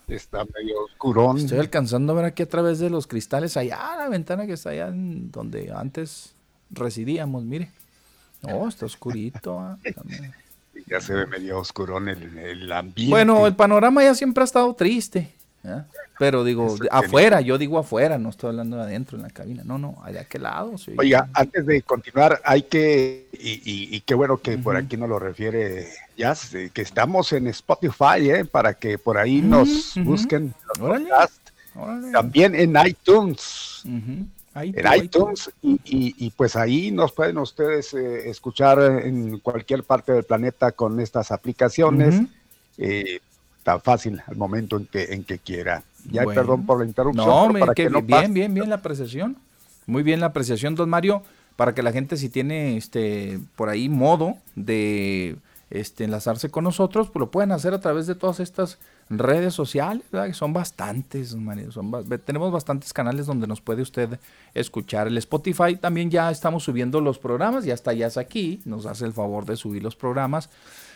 está 0.09 0.45
medio 0.45 0.85
oscurón. 0.85 1.39
Estoy 1.39 1.59
alcanzando 1.59 2.12
a 2.12 2.16
ver 2.16 2.25
aquí 2.27 2.43
a 2.43 2.49
través 2.49 2.79
de 2.79 2.91
los 2.91 3.07
cristales 3.07 3.57
allá, 3.57 3.97
la 3.97 4.11
ventana 4.11 4.47
que 4.47 4.53
está 4.53 4.71
allá 4.71 4.91
donde 4.93 5.73
antes 5.75 6.35
residíamos, 6.71 7.45
mire. 7.45 7.71
Oh, 8.43 8.69
está 8.69 8.85
oscurito. 8.85 9.59
¿ah? 9.59 9.79
ya 10.87 11.01
se 11.01 11.14
ve 11.14 11.27
medio 11.27 11.61
oscurón 11.61 12.11
el, 12.11 12.37
el 12.37 12.71
ambiente. 12.71 13.11
Bueno, 13.11 13.47
el 13.47 13.57
panorama 13.57 14.05
ya 14.05 14.14
siempre 14.14 14.43
ha 14.43 14.45
estado 14.45 14.75
triste. 14.75 15.35
Pero 16.19 16.43
digo, 16.43 16.77
afuera, 16.91 17.41
yo 17.41 17.59
digo 17.59 17.79
afuera, 17.79 18.19
no 18.19 18.31
estoy 18.31 18.51
hablando 18.51 18.77
de 18.77 18.83
adentro 18.83 19.16
en 19.16 19.23
la 19.23 19.31
cabina. 19.31 19.62
No, 19.64 19.79
no, 19.79 19.99
allá 20.03 20.23
aquel 20.23 20.43
lado. 20.43 20.75
Oiga, 20.97 21.29
antes 21.33 21.64
de 21.64 21.83
continuar, 21.83 22.41
hay 22.45 22.62
que, 22.62 23.29
y, 23.33 24.01
qué 24.01 24.14
bueno 24.14 24.39
que 24.39 24.59
por 24.59 24.77
aquí 24.77 24.97
nos 24.97 25.09
lo 25.09 25.19
refiere 25.19 25.89
ya, 26.16 26.35
que 26.73 26.83
estamos 26.83 27.33
en 27.33 27.47
Spotify, 27.49 28.31
¿eh? 28.31 28.45
para 28.45 28.75
que 28.75 28.99
por 28.99 29.16
ahí 29.16 29.41
nos 29.41 29.95
busquen 30.03 30.55
También 32.12 32.55
en 32.57 32.75
iTunes. 32.85 33.85
En 33.85 35.03
iTunes 35.05 35.51
y, 35.62 36.31
pues 36.31 36.57
ahí 36.57 36.91
nos 36.91 37.12
pueden 37.12 37.39
ustedes 37.39 37.95
eh, 37.95 38.29
escuchar 38.29 38.81
en 39.05 39.39
cualquier 39.39 39.85
parte 39.85 40.11
del 40.12 40.25
planeta 40.25 40.73
con 40.73 40.99
estas 40.99 41.31
aplicaciones 41.31 42.23
fácil 43.79 44.23
al 44.27 44.37
momento 44.37 44.77
en 44.77 44.87
que, 44.87 45.05
en 45.14 45.25
que 45.25 45.39
quiera. 45.39 45.83
Ya 46.11 46.25
perdón 46.25 46.64
por 46.64 46.81
la 46.81 46.87
interrupción. 46.87 47.27
No, 47.27 47.75
que, 47.75 47.89
bien, 47.89 48.33
bien, 48.33 48.55
bien 48.55 48.69
la 48.69 48.77
apreciación. 48.77 49.37
Muy 49.87 50.03
bien 50.03 50.21
la 50.21 50.27
apreciación, 50.27 50.75
don 50.75 50.89
Mario, 50.89 51.23
para 51.57 51.75
que 51.75 51.83
la 51.83 51.93
gente 51.93 52.16
si 52.16 52.29
tiene 52.29 52.77
este 52.77 53.41
por 53.57 53.69
ahí 53.69 53.89
modo 53.89 54.37
de 54.55 55.37
este, 55.71 56.05
enlazarse 56.05 56.51
con 56.51 56.64
nosotros, 56.64 57.09
pues 57.09 57.21
lo 57.21 57.31
pueden 57.31 57.53
hacer 57.53 57.75
a 57.75 57.81
través 57.81 58.07
de 58.07 58.14
todas 58.14 58.41
estas 58.41 58.79
redes 59.11 59.55
sociales, 59.55 60.05
que 60.11 60.35
son 60.35 60.53
bastantes, 60.53 61.33
don 61.33 61.45
Mario, 61.45 61.73
son, 61.73 61.91
tenemos 62.25 62.53
bastantes 62.53 62.93
canales 62.93 63.27
donde 63.27 63.47
nos 63.47 63.61
puede 63.61 63.83
usted 63.83 64.19
escuchar. 64.55 65.09
El 65.09 65.19
Spotify 65.19 65.77
también 65.77 66.11
ya 66.11 66.31
estamos 66.31 66.64
subiendo 66.64 67.01
los 67.01 67.19
programas, 67.19 67.64
ya 67.64 67.75
está 67.75 67.93
ya 67.93 68.07
es 68.07 68.16
aquí, 68.16 68.61
nos 68.64 68.87
hace 68.87 69.05
el 69.05 69.12
favor 69.12 69.45
de 69.45 69.57
subir 69.57 69.83
los 69.83 69.97
programas 69.97 70.49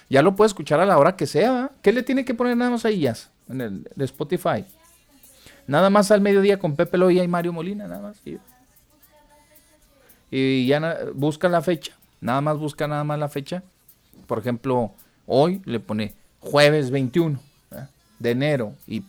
ya 0.08 0.22
lo 0.22 0.34
puede 0.34 0.48
escuchar 0.48 0.80
a 0.80 0.86
la 0.86 0.98
hora 0.98 1.16
que 1.16 1.26
sea. 1.26 1.70
¿Qué 1.82 1.92
le 1.92 2.02
tiene 2.02 2.24
que 2.24 2.34
poner 2.34 2.56
nada 2.56 2.70
más 2.70 2.84
ahí, 2.84 3.00
ya? 3.00 3.14
En 3.48 3.60
el 3.60 3.86
Spotify. 3.98 4.64
Nada 5.66 5.90
más 5.90 6.10
al 6.10 6.20
mediodía 6.20 6.58
con 6.58 6.76
Pepe 6.76 6.98
Loya 6.98 7.22
y 7.22 7.28
Mario 7.28 7.52
Molina, 7.52 7.86
nada 7.86 8.02
más. 8.02 8.20
Y, 10.30 10.66
ya 10.66 10.98
busca 11.14 11.48
la 11.48 11.62
fecha. 11.62 11.92
Nada 12.20 12.40
más 12.40 12.58
busca 12.58 12.88
nada 12.88 13.04
más 13.04 13.18
la 13.18 13.28
fecha. 13.28 13.62
Por 14.26 14.38
ejemplo, 14.38 14.92
hoy 15.26 15.62
le 15.64 15.80
pone 15.80 16.14
jueves 16.40 16.90
21 16.90 17.38
de 18.18 18.30
enero. 18.30 18.74
Y 18.86 19.02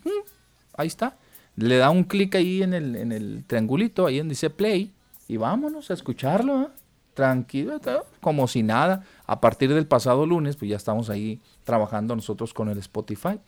ahí 0.76 0.88
está. 0.88 1.16
Le 1.56 1.78
da 1.78 1.90
un 1.90 2.04
clic 2.04 2.36
ahí 2.36 2.64
en 2.64 2.74
el, 2.74 2.96
en 2.96 3.12
el 3.12 3.44
triangulito, 3.46 4.08
ahí 4.08 4.18
donde 4.18 4.32
dice 4.32 4.50
play. 4.50 4.92
Y 5.28 5.38
vámonos 5.38 5.90
a 5.92 5.94
escucharlo. 5.94 6.72
tranquilo, 7.14 7.80
como 8.22 8.48
si 8.48 8.64
nada. 8.64 9.04
A 9.26 9.40
partir 9.40 9.74
del 9.74 9.88
pasado 9.88 10.26
lunes, 10.26 10.56
pues 10.58 10.70
ya 10.70 10.78
estamos 10.78 11.10
ahí 11.10 11.40
trabajando 11.64 12.16
nosotros 12.16 12.54
con 12.54 12.70
el 12.70 12.78
Spotify. 12.80 13.40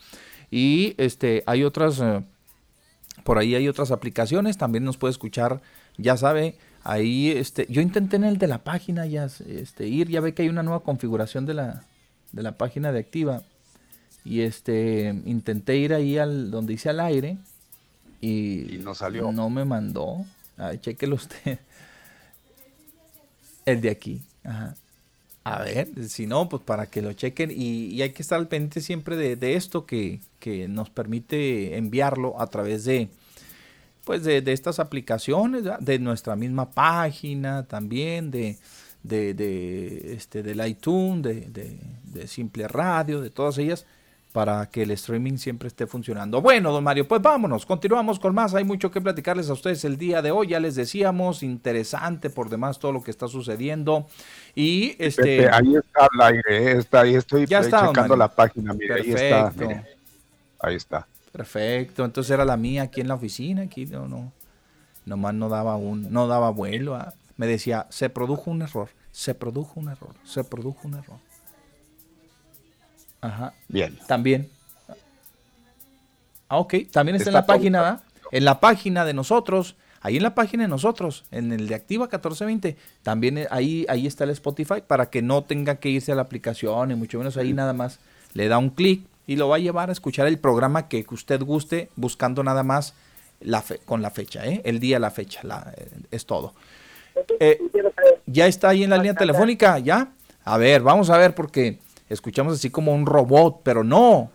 Y 0.50 0.96
este, 0.98 1.44
hay 1.46 1.64
otras, 1.64 2.00
eh, 2.00 2.24
por 3.24 3.38
ahí 3.38 3.56
hay 3.56 3.68
otras 3.68 3.92
aplicaciones, 3.92 4.58
también 4.58 4.84
nos 4.84 4.98
puede 4.98 5.12
escuchar, 5.12 5.62
ya 5.98 6.16
sabe, 6.16 6.58
ahí, 6.84 7.32
este, 7.32 7.66
yo 7.70 7.82
intenté 7.82 8.16
en 8.16 8.24
el 8.24 8.38
de 8.38 8.48
la 8.48 8.64
página 8.64 9.06
ya, 9.06 9.26
este, 9.26 9.88
ir, 9.88 10.10
ya 10.10 10.22
ve 10.22 10.34
que 10.34 10.44
hay 10.44 10.50
una 10.50 10.64
nueva 10.64 10.82
configuración 10.82 11.46
de 11.46 11.56
la, 11.56 11.84
de 12.32 12.44
la 12.44 12.58
página 12.58 12.92
de 12.92 13.00
Activa. 13.00 13.42
Y 14.24 14.42
este, 14.42 15.22
intenté 15.26 15.78
ir 15.78 15.94
ahí 15.94 16.18
al, 16.18 16.50
donde 16.50 16.74
dice 16.74 16.90
al 16.90 17.00
aire. 17.00 17.38
Y, 18.22 18.80
no 18.82 18.96
salió. 18.96 19.32
No 19.32 19.50
me 19.52 19.66
mandó. 19.66 20.26
Ay, 20.58 20.80
chequelo 20.80 21.16
usted. 21.16 21.60
El 23.66 23.82
de 23.82 23.90
aquí. 23.92 24.22
Ajá. 24.44 24.76
A 25.48 25.62
ver, 25.62 26.10
si 26.10 26.26
no, 26.26 26.50
pues 26.50 26.64
para 26.64 26.88
que 26.88 27.04
lo 27.04 27.14
chequen 27.14 27.52
y, 27.56 28.02
hay 28.02 28.14
que 28.14 28.24
estar 28.24 28.40
al 28.40 28.48
pendiente 28.48 28.82
siempre 28.82 29.16
de, 29.16 29.54
esto 29.56 29.86
que, 29.86 30.20
nos 30.70 30.90
permite 30.90 31.78
enviarlo 31.78 32.42
a 32.42 32.48
través 32.48 32.84
de, 32.84 33.10
pues 34.06 34.24
de, 34.24 34.44
estas 34.52 34.80
aplicaciones, 34.80 35.64
de 35.82 36.00
nuestra 36.00 36.36
misma 36.36 36.72
página 36.72 37.68
también, 37.68 38.32
de, 38.32 38.58
de, 39.04 40.16
este, 40.16 40.42
del 40.42 40.68
iTunes, 40.68 41.22
de, 41.22 41.78
de 42.06 42.28
Simple 42.28 42.68
Radio, 42.68 43.22
de 43.22 43.30
todas 43.30 43.60
ellas 43.60 43.86
para 44.36 44.66
que 44.70 44.84
el 44.84 44.92
streaming 44.92 45.38
siempre 45.38 45.70
esté 45.70 45.88
funcionando. 45.88 46.42
Bueno, 46.42 46.74
don 46.74 46.84
Mario, 46.84 47.08
pues 47.08 47.22
vámonos, 47.22 47.66
continuamos 47.66 48.20
con 48.20 48.36
más. 48.36 48.54
Hay 48.54 48.66
mucho 48.66 48.92
que 48.92 49.00
platicarles 49.00 49.50
a 49.50 49.54
ustedes 49.54 49.86
el 49.86 49.98
día 49.98 50.22
de 50.22 50.32
hoy. 50.32 50.48
Ya 50.48 50.60
les 50.60 50.76
decíamos, 50.76 51.42
interesante 51.42 52.30
por 52.30 52.50
demás 52.50 52.78
todo 52.78 52.92
lo 52.92 53.02
que 53.02 53.12
está 53.12 53.30
sucediendo. 53.30 54.08
Y 54.56 54.96
este. 55.04 55.50
ahí 55.50 55.76
está 55.76 56.08
el 56.14 56.22
aire, 56.22 56.72
¿eh? 56.72 56.78
está, 56.78 57.02
ahí 57.02 57.16
estoy 57.16 57.46
ya 57.46 57.62
checando 57.62 58.16
la 58.16 58.30
página. 58.30 58.74
Mire, 58.74 58.94
ahí 58.96 59.12
está. 59.12 59.54
Ahí 60.60 60.76
está. 60.76 61.08
Perfecto. 61.34 62.06
Entonces 62.06 62.32
era 62.32 62.46
la 62.46 62.56
mía 62.56 62.84
aquí 62.84 63.02
en 63.02 63.10
la 63.10 63.16
oficina. 63.16 63.64
Aquí 63.64 63.86
no, 63.86 64.08
no. 64.08 64.32
Nomás 65.06 65.34
no 65.34 65.50
daba 65.50 65.76
un, 65.76 66.12
no 66.12 66.28
daba 66.28 66.50
vuelo. 66.52 66.96
Ah. 66.96 67.14
Me 67.36 67.48
decía, 67.48 67.86
se 67.90 68.10
produjo 68.10 68.50
un 68.50 68.62
error. 68.62 68.90
Se 69.12 69.36
produjo 69.36 69.80
un 69.80 69.90
error. 69.90 70.16
Se 70.24 70.46
produjo 70.46 70.88
un 70.88 70.94
error. 70.94 71.20
Ajá. 73.20 73.54
Bien. 73.68 74.00
También. 74.08 74.50
Ah, 76.48 76.58
ok. 76.58 76.76
También 76.92 77.18
está, 77.18 77.30
en 77.30 77.34
la 77.34 77.46
página, 77.46 78.02
En 78.32 78.46
la 78.46 78.60
página 78.62 79.04
de 79.04 79.14
nosotros. 79.14 79.76
Ahí 80.06 80.18
en 80.18 80.22
la 80.22 80.36
página 80.36 80.62
de 80.62 80.68
nosotros, 80.68 81.26
en 81.32 81.52
el 81.52 81.68
de 81.68 81.74
Activa 81.74 82.04
1420, 82.04 82.78
también 83.02 83.40
eh, 83.40 83.48
ahí, 83.50 83.88
ahí 83.90 84.06
está 84.06 84.24
el 84.24 84.30
Spotify 84.30 84.84
para 84.86 85.10
que 85.10 85.24
no 85.24 85.44
tenga 85.44 85.78
que 85.78 85.90
irse 85.90 86.12
a 86.12 86.16
la 86.16 86.22
aplicación 86.22 86.92
y 86.92 86.94
mucho 86.94 87.18
menos 87.18 87.38
ahí 87.38 87.54
nada 87.54 87.74
más 87.74 87.98
le 88.36 88.48
da 88.48 88.60
un 88.60 88.70
clic 88.70 89.02
y 89.26 89.36
lo 89.36 89.50
va 89.50 89.56
a 89.56 89.60
llevar 89.60 89.90
a 89.90 89.94
escuchar 89.94 90.28
el 90.28 90.38
programa 90.38 90.88
que 90.90 91.04
usted 91.10 91.42
guste 91.42 91.90
buscando 91.96 92.44
nada 92.44 92.62
más 92.62 92.94
la 93.40 93.64
con 93.86 94.04
la 94.04 94.12
fecha, 94.12 94.46
¿eh? 94.46 94.62
el 94.64 94.80
día, 94.80 95.00
la 95.00 95.10
fecha, 95.10 95.40
la, 95.42 95.74
eh, 95.76 95.90
es 96.12 96.28
todo. 96.28 96.54
ya 98.28 98.46
está 98.46 98.70
ahí 98.70 98.84
en 98.84 98.92
la 98.92 98.98
línea 98.98 99.16
telefónica, 99.16 99.80
¿ya? 99.80 100.10
A 100.44 100.58
ver, 100.60 100.84
vamos 100.84 101.10
a 101.10 101.18
ver 101.18 101.34
porque 101.34 101.80
escuchamos 102.10 102.54
así 102.54 102.70
como 102.70 102.94
un 102.94 103.08
robot, 103.08 103.62
pero 103.64 103.84
no. 103.84 104.30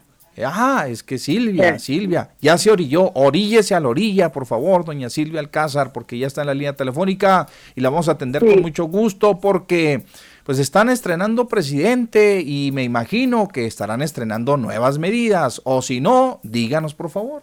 Ah, 0.44 0.86
es 0.88 1.02
que 1.02 1.18
Silvia, 1.18 1.78
Silvia, 1.78 2.30
ya 2.40 2.56
se 2.56 2.70
orilló, 2.70 3.10
oríllese 3.14 3.74
a 3.74 3.80
la 3.80 3.88
orilla, 3.88 4.32
por 4.32 4.46
favor, 4.46 4.84
doña 4.84 5.10
Silvia 5.10 5.40
Alcázar, 5.40 5.92
porque 5.92 6.18
ya 6.18 6.26
está 6.26 6.42
en 6.42 6.46
la 6.46 6.54
línea 6.54 6.74
telefónica 6.74 7.46
y 7.74 7.80
la 7.80 7.90
vamos 7.90 8.08
a 8.08 8.12
atender 8.12 8.44
con 8.44 8.62
mucho 8.62 8.84
gusto 8.84 9.40
porque 9.40 10.04
pues 10.44 10.58
están 10.58 10.88
estrenando 10.88 11.48
presidente 11.48 12.40
y 12.40 12.70
me 12.72 12.84
imagino 12.84 13.48
que 13.48 13.66
estarán 13.66 14.02
estrenando 14.02 14.56
nuevas 14.56 14.98
medidas, 14.98 15.60
o 15.64 15.82
si 15.82 16.00
no, 16.00 16.40
díganos 16.42 16.94
por 16.94 17.10
favor. 17.10 17.42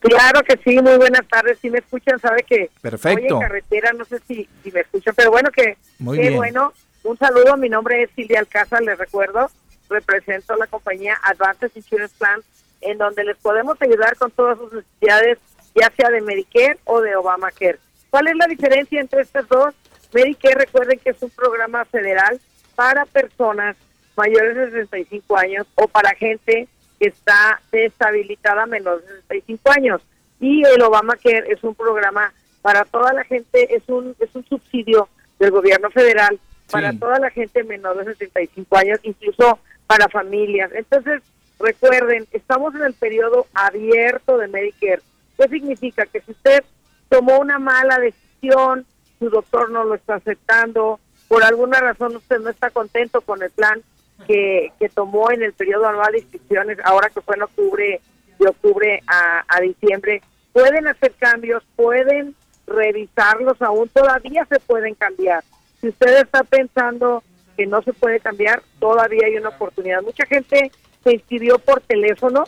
Claro 0.00 0.42
que 0.42 0.58
sí, 0.62 0.82
muy 0.82 0.96
buenas 0.98 1.26
tardes, 1.28 1.58
si 1.62 1.70
me 1.70 1.78
escuchan, 1.78 2.18
sabe 2.20 2.42
que 2.42 2.70
Perfecto. 2.82 3.36
Voy 3.36 3.42
en 3.42 3.48
carretera, 3.48 3.92
no 3.92 4.04
sé 4.04 4.18
si, 4.26 4.48
si 4.62 4.70
me 4.70 4.80
escuchan, 4.80 5.14
pero 5.16 5.30
bueno 5.30 5.50
que 5.50 5.78
muy 5.98 6.18
qué 6.18 6.30
bueno. 6.30 6.72
Un 7.04 7.18
saludo, 7.18 7.56
mi 7.56 7.68
nombre 7.68 8.02
es 8.02 8.10
Silvia 8.14 8.40
Alcázar, 8.40 8.82
les 8.82 8.98
recuerdo, 8.98 9.50
represento 9.88 10.56
la 10.56 10.66
compañía 10.66 11.18
Advances 11.22 11.76
Insurance 11.76 12.14
Plan, 12.18 12.40
en 12.80 12.98
donde 12.98 13.24
les 13.24 13.36
podemos 13.38 13.80
ayudar 13.80 14.16
con 14.16 14.30
todas 14.30 14.58
sus 14.58 14.72
necesidades, 14.72 15.38
ya 15.74 15.90
sea 15.96 16.10
de 16.10 16.20
Medicare 16.20 16.78
o 16.84 17.00
de 17.00 17.16
Obamacare. 17.16 17.78
¿Cuál 18.10 18.28
es 18.28 18.36
la 18.36 18.46
diferencia 18.46 19.00
entre 19.00 19.22
estas 19.22 19.48
dos? 19.48 19.74
Medicare, 20.12 20.54
recuerden 20.54 20.98
que 20.98 21.10
es 21.10 21.22
un 21.22 21.30
programa 21.30 21.84
federal 21.86 22.40
para 22.74 23.06
personas 23.06 23.76
mayores 24.16 24.56
de 24.56 24.70
65 24.70 25.36
años 25.36 25.66
o 25.74 25.88
para 25.88 26.14
gente 26.14 26.68
que 26.98 27.08
está 27.08 27.60
deshabilitada 27.72 28.66
menor 28.66 29.02
de 29.02 29.08
65 29.22 29.72
años. 29.72 30.02
Y 30.40 30.64
el 30.64 30.82
Obamacare 30.82 31.52
es 31.52 31.62
un 31.64 31.74
programa 31.74 32.32
para 32.62 32.84
toda 32.84 33.12
la 33.12 33.24
gente, 33.24 33.74
es 33.74 33.82
un, 33.88 34.14
es 34.18 34.34
un 34.34 34.44
subsidio 34.46 35.08
del 35.38 35.50
gobierno 35.50 35.90
federal 35.90 36.38
para 36.70 36.92
toda 36.92 37.18
la 37.18 37.30
gente 37.30 37.62
menor 37.62 37.98
de 37.98 38.14
65 38.14 38.76
años, 38.76 38.98
incluso 39.02 39.58
para 39.86 40.08
familias. 40.08 40.70
Entonces, 40.74 41.22
recuerden, 41.58 42.26
estamos 42.32 42.74
en 42.74 42.82
el 42.82 42.94
periodo 42.94 43.46
abierto 43.54 44.38
de 44.38 44.48
Medicare. 44.48 45.02
¿Qué 45.36 45.48
significa? 45.48 46.06
Que 46.06 46.20
si 46.20 46.32
usted 46.32 46.64
tomó 47.08 47.38
una 47.38 47.58
mala 47.58 47.98
decisión, 47.98 48.86
su 49.18 49.30
doctor 49.30 49.70
no 49.70 49.84
lo 49.84 49.94
está 49.94 50.16
aceptando, 50.16 51.00
por 51.28 51.42
alguna 51.42 51.80
razón 51.80 52.16
usted 52.16 52.38
no 52.40 52.50
está 52.50 52.70
contento 52.70 53.20
con 53.20 53.42
el 53.42 53.50
plan 53.50 53.82
que, 54.26 54.72
que 54.78 54.88
tomó 54.88 55.30
en 55.30 55.42
el 55.42 55.52
periodo 55.52 55.86
anual 55.88 56.12
de 56.12 56.18
inscripciones, 56.18 56.78
ahora 56.84 57.10
que 57.10 57.20
fue 57.20 57.36
en 57.36 57.42
octubre, 57.42 58.00
de 58.38 58.48
octubre 58.48 59.02
a, 59.06 59.44
a 59.48 59.60
diciembre, 59.60 60.22
pueden 60.52 60.86
hacer 60.86 61.12
cambios, 61.18 61.62
pueden 61.76 62.34
revisarlos 62.66 63.60
aún, 63.60 63.88
todavía 63.88 64.46
se 64.46 64.60
pueden 64.60 64.94
cambiar. 64.94 65.42
Si 65.80 65.88
usted 65.88 66.20
está 66.20 66.44
pensando 66.44 67.22
que 67.56 67.66
no 67.66 67.82
se 67.82 67.92
puede 67.92 68.20
cambiar, 68.20 68.62
todavía 68.78 69.26
hay 69.26 69.36
una 69.36 69.50
oportunidad. 69.50 70.02
Mucha 70.02 70.26
gente 70.26 70.70
se 71.02 71.12
inscribió 71.12 71.58
por 71.58 71.80
teléfono, 71.80 72.44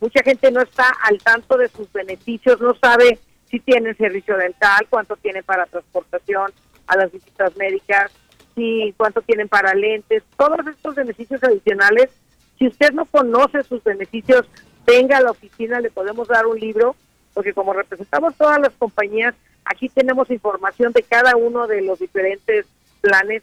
mucha 0.00 0.22
gente 0.22 0.50
no 0.50 0.60
está 0.60 0.86
al 1.02 1.18
tanto 1.18 1.56
de 1.56 1.68
sus 1.68 1.92
beneficios, 1.92 2.60
no 2.60 2.74
sabe 2.74 3.18
si 3.48 3.60
tienen 3.60 3.96
servicio 3.96 4.36
dental, 4.36 4.86
cuánto 4.88 5.16
tienen 5.16 5.44
para 5.44 5.66
transportación 5.66 6.50
a 6.86 6.96
las 6.96 7.12
visitas 7.12 7.56
médicas, 7.56 8.10
si 8.54 8.94
cuánto 8.96 9.22
tienen 9.22 9.48
para 9.48 9.74
lentes, 9.74 10.22
todos 10.36 10.66
estos 10.66 10.94
beneficios 10.94 11.42
adicionales. 11.42 12.10
Si 12.58 12.66
usted 12.66 12.92
no 12.92 13.04
conoce 13.06 13.62
sus 13.62 13.82
beneficios, 13.84 14.46
venga 14.86 15.18
a 15.18 15.22
la 15.22 15.30
oficina, 15.30 15.80
le 15.80 15.90
podemos 15.90 16.28
dar 16.28 16.46
un 16.46 16.58
libro, 16.58 16.96
porque 17.34 17.52
como 17.52 17.72
representamos 17.72 18.34
todas 18.36 18.58
las 18.60 18.72
compañías, 18.74 19.34
aquí 19.64 19.88
tenemos 19.88 20.30
información 20.30 20.92
de 20.92 21.02
cada 21.02 21.36
uno 21.36 21.66
de 21.66 21.82
los 21.82 21.98
diferentes 21.98 22.66
planes. 23.00 23.42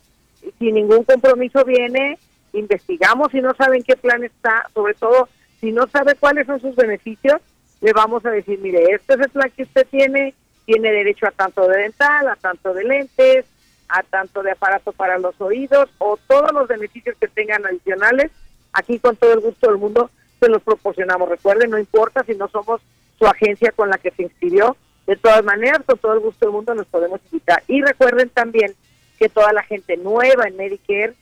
Sin 0.58 0.76
ningún 0.76 1.04
compromiso 1.04 1.64
viene, 1.66 2.18
investigamos 2.54 3.32
si 3.32 3.42
no 3.42 3.54
saben 3.56 3.84
qué 3.84 3.96
plan 3.96 4.24
está, 4.24 4.66
sobre 4.74 4.94
todo 4.94 5.30
si 5.60 5.72
no 5.72 5.88
sabe 5.88 6.16
cuáles 6.16 6.48
son 6.48 6.60
sus 6.60 6.76
beneficios, 6.76 7.42
le 7.82 7.94
vamos 7.94 8.26
a 8.26 8.32
decir, 8.32 8.60
mire, 8.60 8.84
este 8.94 9.14
es 9.14 9.20
el 9.20 9.30
plan 9.30 9.52
que 9.56 9.64
usted 9.64 9.88
tiene, 9.90 10.34
tiene 10.66 10.92
derecho 10.92 11.28
a 11.28 11.32
tanto 11.32 11.68
de 11.68 11.78
dental, 11.78 12.28
a 12.28 12.36
tanto 12.36 12.74
de 12.74 12.84
lentes, 12.84 13.46
a 13.90 14.04
tanto 14.04 14.44
de 14.44 14.52
aparato 14.52 14.92
para 14.92 15.18
los 15.18 15.40
oídos 15.42 15.90
o 15.98 16.18
todos 16.28 16.52
los 16.54 16.68
beneficios 16.68 17.16
que 17.20 17.28
tengan 17.28 17.66
adicionales. 17.66 18.32
Aquí 18.74 19.00
con 19.00 19.16
todo 19.16 19.34
el 19.34 19.40
gusto 19.40 19.68
del 19.68 19.80
mundo 19.80 20.10
se 20.40 20.48
los 20.48 20.62
proporcionamos. 20.62 21.28
Recuerden, 21.28 21.72
no 21.72 21.80
importa 21.80 22.24
si 22.24 22.36
no 22.36 22.48
somos 22.50 22.82
su 23.18 23.26
agencia 23.26 23.72
con 23.72 23.90
la 23.90 23.98
que 23.98 24.12
se 24.12 24.24
inscribió, 24.24 24.78
de 25.08 25.16
todas 25.16 25.44
maneras, 25.44 25.82
con 25.86 25.98
todo 25.98 26.14
el 26.14 26.20
gusto 26.20 26.46
del 26.46 26.54
mundo 26.54 26.76
nos 26.76 26.86
podemos 26.86 27.20
invitar. 27.32 27.64
Y 27.68 27.82
recuerden 27.82 28.30
también 28.30 28.76
que 29.20 29.30
toda 29.30 29.54
la 29.54 29.64
gente 29.64 29.98
nueva 29.98 30.48
en 30.48 30.58
Medicare 30.58 31.14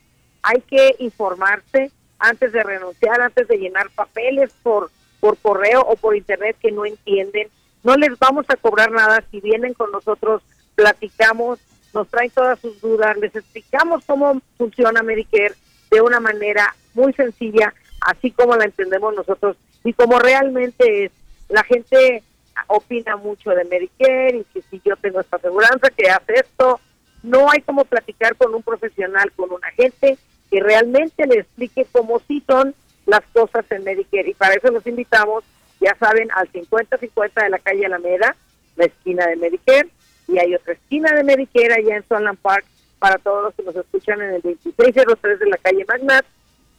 hay 0.42 0.60
que 0.62 0.94
informarse 1.00 1.90
antes 2.18 2.52
de 2.52 2.62
renunciar, 2.62 3.20
antes 3.20 3.48
de 3.48 3.58
llenar 3.58 3.90
papeles 3.90 4.52
por 4.62 4.90
por 5.20 5.36
correo 5.38 5.80
o 5.82 5.96
por 5.96 6.16
internet 6.16 6.56
que 6.60 6.72
no 6.72 6.86
entienden. 6.86 7.48
No 7.82 7.96
les 7.96 8.18
vamos 8.18 8.46
a 8.48 8.56
cobrar 8.56 8.90
nada 8.90 9.22
si 9.30 9.40
vienen 9.40 9.74
con 9.74 9.90
nosotros, 9.90 10.42
platicamos, 10.74 11.58
nos 11.94 12.08
traen 12.08 12.30
todas 12.30 12.58
sus 12.60 12.80
dudas, 12.80 13.16
les 13.18 13.34
explicamos 13.34 14.04
cómo 14.04 14.40
funciona 14.56 15.02
Medicare 15.02 15.54
de 15.90 16.00
una 16.00 16.20
manera 16.20 16.74
muy 16.94 17.12
sencilla, 17.14 17.72
así 18.00 18.30
como 18.30 18.56
la 18.56 18.64
entendemos 18.64 19.14
nosotros 19.14 19.56
y 19.84 19.92
como 19.92 20.18
realmente 20.18 21.04
es. 21.04 21.12
La 21.48 21.64
gente 21.64 22.22
opina 22.66 23.16
mucho 23.16 23.50
de 23.50 23.64
Medicare 23.64 24.38
y 24.38 24.44
que 24.52 24.62
si 24.62 24.82
yo 24.84 24.96
tengo 24.96 25.20
esta 25.20 25.36
aseguranza, 25.36 25.88
que 25.96 26.10
hace 26.10 26.34
esto. 26.34 26.80
No 27.22 27.50
hay 27.50 27.60
como 27.62 27.84
platicar 27.84 28.36
con 28.36 28.54
un 28.54 28.62
profesional, 28.62 29.32
con 29.32 29.52
un 29.52 29.64
agente 29.64 30.18
que 30.50 30.60
realmente 30.60 31.26
le 31.26 31.40
explique 31.40 31.86
cómo 31.92 32.20
sí 32.26 32.42
son 32.46 32.74
las 33.06 33.22
cosas 33.32 33.64
en 33.70 33.84
Medicare. 33.84 34.30
Y 34.30 34.34
para 34.34 34.54
eso 34.54 34.70
los 34.70 34.86
invitamos, 34.86 35.44
ya 35.80 35.94
saben, 35.96 36.30
al 36.32 36.48
5050 36.50 37.44
de 37.44 37.50
la 37.50 37.58
calle 37.58 37.86
Alameda, 37.86 38.36
la 38.76 38.84
esquina 38.84 39.26
de 39.26 39.36
Medicare, 39.36 39.88
y 40.28 40.38
hay 40.38 40.54
otra 40.54 40.74
esquina 40.74 41.12
de 41.14 41.24
Medicare 41.24 41.74
allá 41.74 41.96
en 41.96 42.04
Sunland 42.06 42.38
Park 42.38 42.64
para 42.98 43.18
todos 43.18 43.44
los 43.44 43.54
que 43.54 43.62
nos 43.62 43.76
escuchan 43.76 44.20
en 44.20 44.34
el 44.34 44.42
2603 44.42 45.38
de 45.38 45.46
la 45.46 45.56
calle 45.56 45.84
Magnat. 45.86 46.24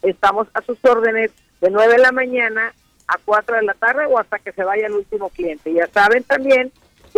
Estamos 0.02 0.48
a 0.54 0.62
sus 0.62 0.78
órdenes 0.84 1.32
de 1.60 1.70
9 1.70 1.94
de 1.94 1.98
la 1.98 2.12
mañana 2.12 2.72
a 3.06 3.18
4 3.24 3.56
de 3.56 3.62
la 3.62 3.74
tarde 3.74 4.06
o 4.06 4.18
hasta 4.18 4.38
que 4.38 4.52
se 4.52 4.62
vaya 4.62 4.86
el 4.86 4.92
último 4.92 5.30
cliente. 5.30 5.72
Ya 5.72 5.86
saben 5.88 6.22
también 6.22 6.72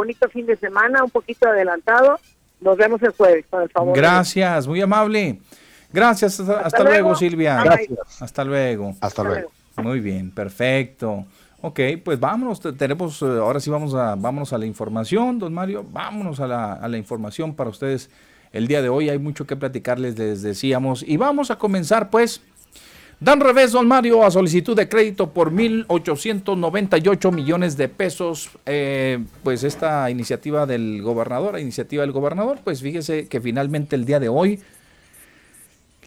bonito 0.00 0.28
fin 0.30 0.46
de 0.46 0.56
semana, 0.56 1.04
un 1.04 1.10
poquito 1.10 1.46
adelantado. 1.46 2.18
Nos 2.60 2.76
vemos 2.76 3.02
el 3.02 3.10
jueves, 3.10 3.44
el 3.52 3.68
favor. 3.68 3.96
Gracias, 3.96 4.66
muy 4.66 4.80
amable. 4.80 5.38
Gracias, 5.92 6.40
hasta, 6.40 6.84
luego. 6.84 7.14
Silvia. 7.14 7.62
Gracias. 7.62 8.22
Hasta 8.22 8.44
luego. 8.44 8.94
Hasta, 9.00 9.22
luego. 9.22 9.50
Muy 9.76 10.00
bien, 10.00 10.30
perfecto. 10.30 11.26
Ok, 11.62 11.80
pues 12.02 12.18
vámonos, 12.18 12.60
tenemos, 12.78 13.20
eh, 13.20 13.26
ahora 13.26 13.60
sí 13.60 13.68
vamos 13.68 13.92
a, 13.94 14.14
vámonos 14.14 14.54
a 14.54 14.58
la 14.58 14.64
información, 14.64 15.38
don 15.38 15.52
Mario, 15.52 15.84
vámonos 15.86 16.40
a 16.40 16.46
la, 16.46 16.72
a 16.72 16.88
la 16.88 16.96
información 16.96 17.54
para 17.54 17.68
ustedes 17.68 18.08
el 18.52 18.66
día 18.66 18.80
de 18.80 18.88
hoy, 18.88 19.10
hay 19.10 19.18
mucho 19.18 19.46
que 19.46 19.56
platicarles, 19.56 20.18
les 20.18 20.42
decíamos, 20.42 21.04
y 21.06 21.18
vamos 21.18 21.50
a 21.50 21.56
comenzar 21.56 22.08
pues, 22.08 22.40
dan 23.20 23.40
revés, 23.40 23.72
don 23.72 23.86
Mario, 23.86 24.24
a 24.24 24.30
solicitud 24.30 24.74
de 24.74 24.88
crédito 24.88 25.30
por 25.30 25.52
1.898 25.52 27.32
millones 27.32 27.76
de 27.76 27.88
pesos, 27.88 28.50
eh, 28.66 29.22
pues 29.42 29.62
esta 29.62 30.10
iniciativa 30.10 30.66
del 30.66 31.02
gobernador, 31.02 31.58
iniciativa 31.58 32.02
del 32.02 32.12
gobernador, 32.12 32.60
pues 32.64 32.80
fíjese 32.80 33.28
que 33.28 33.40
finalmente 33.40 33.94
el 33.94 34.04
día 34.04 34.20
de 34.20 34.28
hoy 34.28 34.60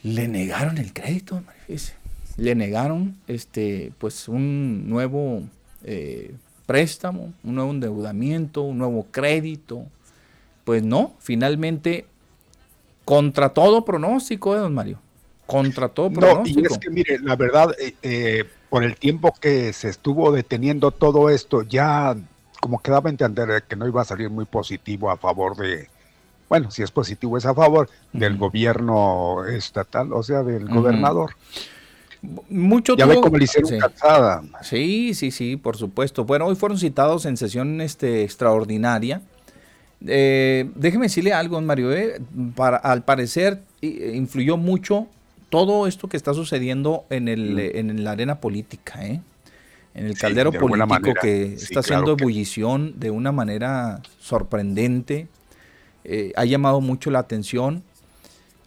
le 0.02 0.28
negaron 0.28 0.78
el 0.78 0.92
crédito, 0.92 1.44
fíjese 1.68 2.04
le 2.38 2.56
negaron 2.56 3.16
este, 3.28 3.92
pues 3.98 4.28
un 4.28 4.90
nuevo 4.90 5.44
eh, 5.84 6.36
préstamo, 6.66 7.34
un 7.44 7.56
nuevo 7.56 7.72
endeudamiento, 7.72 8.62
un 8.62 8.78
nuevo 8.78 9.08
crédito. 9.12 9.86
Pues 10.64 10.82
no, 10.82 11.14
finalmente, 11.20 12.06
contra 13.06 13.50
todo 13.50 13.84
pronóstico, 13.86 14.56
¿eh, 14.56 14.60
don 14.60 14.74
Mario? 14.74 15.00
Contra 15.46 15.90
todo 15.90 16.12
pronóstico. 16.12 16.62
No, 16.62 16.68
y 16.70 16.72
es 16.72 16.78
que 16.78 16.90
mire, 16.90 17.20
la 17.20 17.36
verdad, 17.36 17.76
eh, 18.02 18.46
por 18.70 18.84
el 18.84 18.96
tiempo 18.96 19.34
que 19.40 19.74
se 19.74 19.90
estuvo 19.90 20.32
deteniendo 20.32 20.92
todo 20.92 21.30
esto, 21.30 21.64
ya 21.64 22.16
como 22.62 22.82
quedaba 22.82 23.10
entender 23.10 23.64
que 23.68 23.76
no 23.76 23.88
iba 23.88 24.02
a 24.02 24.06
salir 24.06 24.30
muy 24.30 24.46
positivo 24.46 25.12
a 25.12 25.18
favor 25.18 25.58
de, 25.58 25.90
bueno, 26.48 26.72
si 26.72 26.82
es 26.82 26.92
positivo 26.92 27.38
es 27.38 27.46
a 27.46 27.54
favor 27.54 27.90
del 28.14 28.38
gobierno 28.38 29.46
estatal, 29.46 30.14
o 30.14 30.24
sea, 30.24 30.44
del 30.44 30.70
gobernador 30.70 31.36
mucho 32.50 32.96
ya 32.96 33.06
ve 33.06 33.16
cómo 33.16 33.38
le 33.38 33.44
hicieron 33.44 33.70
sí. 33.70 33.78
Sí, 34.62 35.14
sí, 35.14 35.32
sí, 35.32 35.58
por 35.58 35.76
supuesto. 35.78 36.24
Bueno, 36.24 36.46
hoy 36.46 36.56
fueron 36.56 36.78
citados 36.78 37.26
en 37.26 37.38
sesión 37.38 37.82
este, 37.82 38.24
extraordinaria. 38.24 39.22
Eh, 40.06 40.70
déjeme 40.76 41.06
decirle 41.06 41.34
algo, 41.34 41.60
Mario. 41.62 41.92
Eh, 41.92 42.22
para, 42.56 42.78
al 42.78 43.04
parecer 43.04 43.62
influyó 43.82 44.56
mucho 44.58 45.08
todo 45.54 45.86
esto 45.86 46.10
que 46.10 46.18
está 46.18 46.34
sucediendo 46.34 47.06
en, 47.12 47.28
el, 47.28 47.54
mm. 47.54 47.78
en 47.78 48.04
la 48.04 48.14
arena 48.14 48.42
política, 48.42 49.06
¿eh? 49.06 49.22
en 49.94 50.08
el 50.08 50.18
caldero 50.18 50.52
político 50.52 51.14
que 51.22 51.54
está 51.54 51.82
haciendo 51.82 52.14
ebullición 52.14 53.00
de 53.00 53.12
una 53.12 53.32
manera 53.32 54.02
sorprendente. 54.20 55.28
ha 56.36 56.46
llamado 56.46 56.82
mucho 56.82 57.12
la 57.12 57.20
atención. 57.20 57.84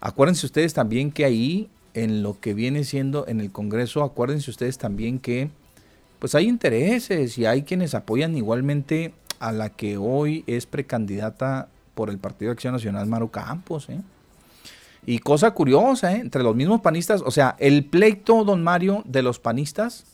Acuérdense 0.00 0.46
ustedes 0.46 0.74
también 0.74 1.10
que 1.10 1.24
ahí 1.24 1.68
en 1.94 2.22
lo 2.22 2.38
que 2.38 2.54
viene 2.54 2.84
siendo 2.84 3.26
en 3.26 3.40
el 3.40 3.50
Congreso, 3.50 4.04
acuérdense 4.04 4.48
ustedes 4.48 4.78
también 4.78 5.18
que 5.18 5.50
pues 6.20 6.36
hay 6.36 6.46
intereses 6.46 7.36
y 7.36 7.46
hay 7.46 7.62
quienes 7.62 7.96
apoyan 7.96 8.36
igualmente 8.36 9.12
a 9.40 9.50
la 9.50 9.70
que 9.70 9.96
hoy 9.96 10.44
es 10.46 10.66
precandidata 10.66 11.66
por 11.96 12.10
el 12.10 12.18
Partido 12.18 12.50
de 12.50 12.52
Acción 12.52 12.74
Nacional, 12.74 13.08
Maru 13.08 13.32
Campos. 13.32 13.88
¿eh? 13.88 13.98
Y 15.06 15.20
cosa 15.20 15.52
curiosa, 15.52 16.14
¿eh? 16.14 16.20
entre 16.20 16.42
los 16.42 16.56
mismos 16.56 16.80
panistas, 16.80 17.22
o 17.24 17.30
sea, 17.30 17.54
el 17.60 17.84
pleito, 17.84 18.44
don 18.44 18.64
Mario, 18.64 19.02
de 19.06 19.22
los 19.22 19.38
panistas, 19.38 20.04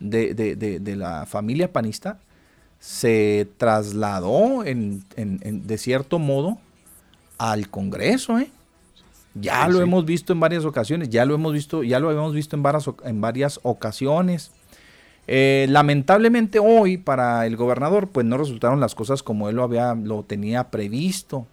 de, 0.00 0.34
de, 0.34 0.56
de, 0.56 0.96
la 0.96 1.24
familia 1.24 1.72
panista, 1.72 2.18
se 2.80 3.48
trasladó 3.58 4.64
en, 4.64 5.04
en, 5.16 5.66
de 5.66 5.78
cierto 5.78 6.18
modo 6.18 6.58
al 7.38 7.70
Congreso, 7.70 8.38
¿eh? 8.38 8.50
Ya 9.34 9.68
lo 9.68 9.80
hemos 9.80 10.04
visto 10.04 10.32
en 10.32 10.40
varias 10.40 10.64
ocasiones, 10.64 11.10
ya 11.10 11.24
lo 11.24 11.34
hemos 11.34 11.52
visto, 11.52 11.84
ya 11.84 12.00
lo 12.00 12.10
hemos 12.10 12.34
visto 12.34 12.56
en 12.56 12.62
varias, 12.64 12.90
en 13.04 13.20
varias 13.20 13.60
ocasiones. 13.62 14.50
Eh, 15.28 15.66
lamentablemente 15.68 16.58
hoy 16.58 16.96
para 16.96 17.46
el 17.46 17.56
gobernador 17.56 18.08
pues 18.08 18.24
no 18.24 18.38
resultaron 18.38 18.80
las 18.80 18.94
cosas 18.94 19.22
como 19.22 19.50
él 19.50 19.56
lo 19.56 19.62
había 19.62 19.94
lo 19.94 20.24
tenía 20.24 20.70
previsto. 20.70 21.46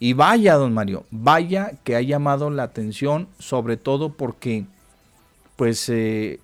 Y 0.00 0.12
vaya, 0.12 0.54
don 0.54 0.74
Mario, 0.74 1.04
vaya 1.10 1.72
que 1.84 1.96
ha 1.96 2.02
llamado 2.02 2.50
la 2.50 2.64
atención, 2.64 3.28
sobre 3.38 3.76
todo 3.76 4.10
porque 4.10 4.66
pues 5.56 5.88
eh, 5.88 6.40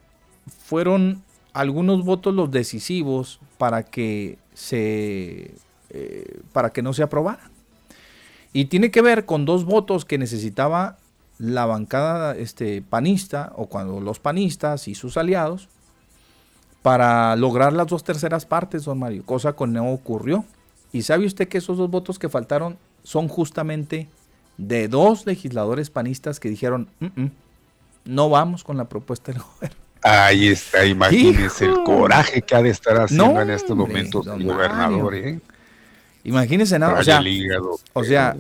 fueron 0.65 1.23
algunos 1.53 2.05
votos 2.05 2.35
los 2.35 2.51
decisivos 2.51 3.41
para 3.59 3.83
que 3.83 4.39
se 4.55 5.53
eh, 5.91 6.41
para 6.53 6.71
que 6.71 6.83
no 6.83 6.93
se 6.93 7.03
aprobara. 7.03 7.51
Y 8.53 8.67
tiene 8.67 8.91
que 8.91 9.03
ver 9.03 9.27
con 9.27 9.45
dos 9.45 9.65
votos 9.65 10.05
que 10.05 10.19
necesitaba 10.19 10.99
la 11.39 11.67
bancada 11.67 12.37
este, 12.37 12.83
panista 12.83 13.53
o 13.57 13.67
cuando 13.67 14.01
los 14.01 14.21
panistas 14.21 14.89
y 14.89 14.95
sus 14.95 15.17
aliados 15.17 15.69
para 16.83 17.35
lograr 17.37 17.73
las 17.73 17.89
dos 17.89 18.05
terceras 18.05 18.47
partes, 18.47 18.85
don 18.85 18.99
Mario, 18.99 19.25
cosa 19.25 19.55
que 19.55 19.67
no 19.67 19.91
ocurrió. 19.91 20.45
Y 20.93 21.03
sabe 21.03 21.27
usted 21.27 21.49
que 21.49 21.59
esos 21.59 21.79
dos 21.79 21.91
votos 21.91 22.19
que 22.19 22.29
faltaron 22.29 22.77
son 23.03 23.29
justamente 23.29 24.09
de 24.57 24.89
dos 24.89 25.27
legisladores 25.27 25.91
panistas 25.91 26.41
que 26.41 26.49
dijeron, 26.49 26.89
no 28.05 28.29
vamos 28.29 28.65
con 28.65 28.77
la 28.77 28.89
propuesta 28.89 29.33
del 29.33 29.43
gobierno. 29.55 29.77
Ahí 30.03 30.49
está, 30.49 30.87
imagínese 30.87 31.67
el 31.67 31.83
coraje 31.85 32.41
que 32.43 32.55
ha 32.55 32.63
de 32.63 32.71
estar 32.71 32.99
haciendo 32.99 33.41
en 33.41 33.51
estos 33.51 33.77
momentos 33.77 34.27
el 34.27 34.45
gobernador. 34.45 35.15
¿eh? 35.15 35.41
Imagínese 36.25 36.79
nada, 36.79 37.01
o 37.01 37.03
sea, 37.03 37.23
o 37.93 38.05
sea 38.05 38.37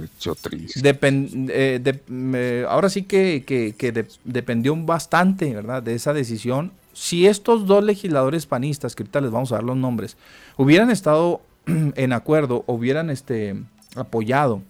eh, 2.08 2.66
ahora 2.68 2.88
sí 2.88 3.02
que, 3.02 3.44
que, 3.46 4.06
dependió 4.24 4.74
bastante, 4.76 5.54
¿verdad? 5.54 5.82
De 5.82 5.94
esa 5.94 6.12
decisión 6.12 6.72
si 6.92 7.26
estos 7.26 7.66
dos 7.66 7.82
legisladores 7.82 8.46
panistas, 8.46 8.94
que 8.94 9.02
ahorita 9.02 9.20
les 9.22 9.30
vamos 9.30 9.52
a 9.52 9.56
dar 9.56 9.64
los 9.64 9.76
nombres, 9.76 10.16
hubieran 10.56 10.90
estado 10.90 11.40
en 11.66 12.12
acuerdo, 12.12 12.64
hubieran 12.66 13.08
este, 13.10 13.56
apoyado 13.94 14.62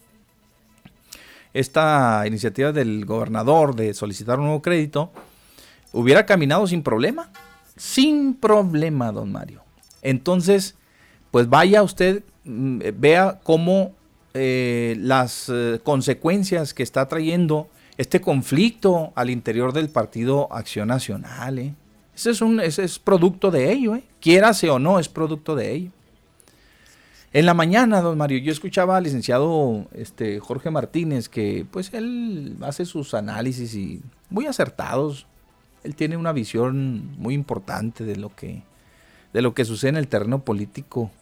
esta 1.52 2.24
iniciativa 2.26 2.72
del 2.72 3.04
gobernador 3.04 3.74
de 3.74 3.94
solicitar 3.94 4.38
un 4.38 4.46
nuevo 4.46 4.62
crédito, 4.62 5.10
hubiera 5.92 6.26
caminado 6.26 6.66
sin 6.66 6.82
problema. 6.82 7.30
Sin 7.76 8.34
problema, 8.34 9.10
don 9.10 9.32
Mario. 9.32 9.62
Entonces, 10.02 10.74
pues 11.30 11.48
vaya 11.48 11.82
usted, 11.82 12.22
mm, 12.44 12.80
vea 12.98 13.40
cómo 13.42 13.92
eh, 14.34 14.96
las 14.98 15.48
eh, 15.48 15.80
consecuencias 15.82 16.74
que 16.74 16.82
está 16.82 17.08
trayendo 17.08 17.68
este 17.96 18.20
conflicto 18.20 19.12
al 19.14 19.30
interior 19.30 19.72
del 19.72 19.88
Partido 19.88 20.52
Acción 20.52 20.88
Nacional. 20.88 21.58
¿eh? 21.58 21.74
Ese 22.14 22.30
es, 22.30 22.40
un, 22.40 22.60
ese 22.60 22.84
es 22.84 22.98
producto 22.98 23.50
de 23.50 23.72
ello, 23.72 23.96
¿eh? 23.96 24.04
O 24.70 24.78
no, 24.78 24.98
es 24.98 25.08
producto 25.08 25.56
de 25.56 25.72
ello. 25.72 25.90
En 27.32 27.46
la 27.46 27.54
mañana, 27.54 28.00
don 28.00 28.18
Mario, 28.18 28.38
yo 28.38 28.50
escuchaba 28.50 28.96
al 28.96 29.04
licenciado 29.04 29.86
este, 29.94 30.40
Jorge 30.40 30.70
Martínez, 30.70 31.28
que 31.28 31.64
pues 31.70 31.94
él 31.94 32.56
hace 32.62 32.84
sus 32.84 33.14
análisis 33.14 33.72
y 33.76 34.02
muy 34.30 34.46
acertados. 34.46 35.26
Él 35.84 35.94
tiene 35.94 36.16
una 36.16 36.32
visión 36.32 37.16
muy 37.18 37.34
importante 37.34 38.04
de 38.04 38.16
lo 38.16 38.34
que, 38.34 38.64
de 39.32 39.42
lo 39.42 39.54
que 39.54 39.64
sucede 39.64 39.90
en 39.90 39.96
el 39.96 40.08
terreno 40.08 40.40
político. 40.44 41.12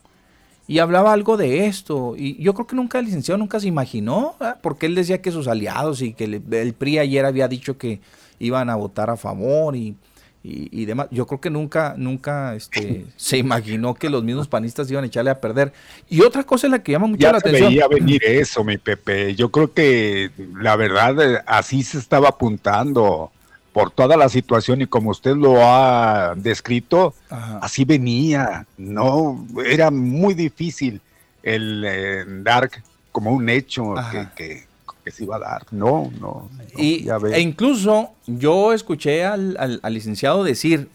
Y 0.67 0.79
hablaba 0.79 1.13
algo 1.13 1.37
de 1.37 1.67
esto. 1.67 2.15
Y 2.17 2.43
yo 2.43 2.55
creo 2.55 2.67
que 2.67 2.77
nunca 2.77 2.99
el 2.99 3.05
licenciado 3.05 3.37
nunca 3.37 3.61
se 3.61 3.69
imaginó, 3.69 4.35
porque 4.63 4.87
él 4.87 4.95
decía 4.95 5.21
que 5.21 5.31
sus 5.31 5.47
aliados 5.47 6.01
y 6.01 6.15
que 6.15 6.25
el 6.25 6.73
PRI 6.73 7.01
ayer 7.01 7.27
había 7.27 7.49
dicho 7.49 7.77
que 7.77 8.01
iban 8.39 8.71
a 8.71 8.77
votar 8.77 9.11
a 9.11 9.19
favor 9.19 9.77
y 9.77 9.95
y, 10.43 10.85
demás. 10.85 11.09
Yo 11.11 11.27
creo 11.27 11.41
que 11.41 11.51
nunca, 11.51 11.95
nunca 11.97 12.55
este, 12.55 13.05
se 13.17 13.39
imaginó 13.39 13.95
que 13.95 14.09
los 14.09 14.23
mismos 14.25 14.49
panistas 14.49 14.91
iban 14.91 15.05
a 15.05 15.07
echarle 15.07 15.31
a 15.31 15.41
perder. 15.41 15.73
Y 16.09 16.23
otra 16.23 16.45
cosa 16.45 16.67
es 16.67 16.71
la 16.71 16.83
que 16.83 16.93
llama 16.93 17.07
mucho 17.07 17.31
la 17.31 17.39
atención. 17.39 17.69
veía 17.69 17.89
venir 17.89 18.25
eso, 18.25 18.65
mi 18.65 18.79
Pepe. 18.79 19.35
Yo 19.35 19.51
creo 19.51 19.73
que 19.73 20.31
la 20.61 20.77
verdad 20.77 21.21
eh, 21.21 21.43
así 21.47 21.83
se 21.83 21.99
estaba 21.99 22.29
apuntando 22.29 23.31
por 23.73 23.91
toda 23.91 24.17
la 24.17 24.29
situación 24.29 24.81
y 24.81 24.87
como 24.87 25.11
usted 25.11 25.37
lo 25.37 25.63
ha 25.63 26.35
descrito, 26.37 27.15
así 27.29 27.85
venía. 27.85 28.67
No, 28.77 29.47
era 29.65 29.91
muy 29.91 30.35
difícil 30.35 31.01
el 31.43 31.85
eh, 31.87 32.25
dar 32.27 32.71
como 33.13 33.33
un 33.33 33.49
hecho 33.49 33.95
que 34.35 34.68
se 35.11 35.25
iba 35.25 35.37
a 35.37 35.39
dar. 35.39 35.67
No, 35.71 36.11
no. 36.21 36.49
y, 36.77 37.09
e 37.33 37.41
incluso 37.41 38.11
yo 38.27 38.73
escuché 38.73 39.25
al, 39.25 39.81
licenciado 39.91 40.45
decir, 40.45 40.89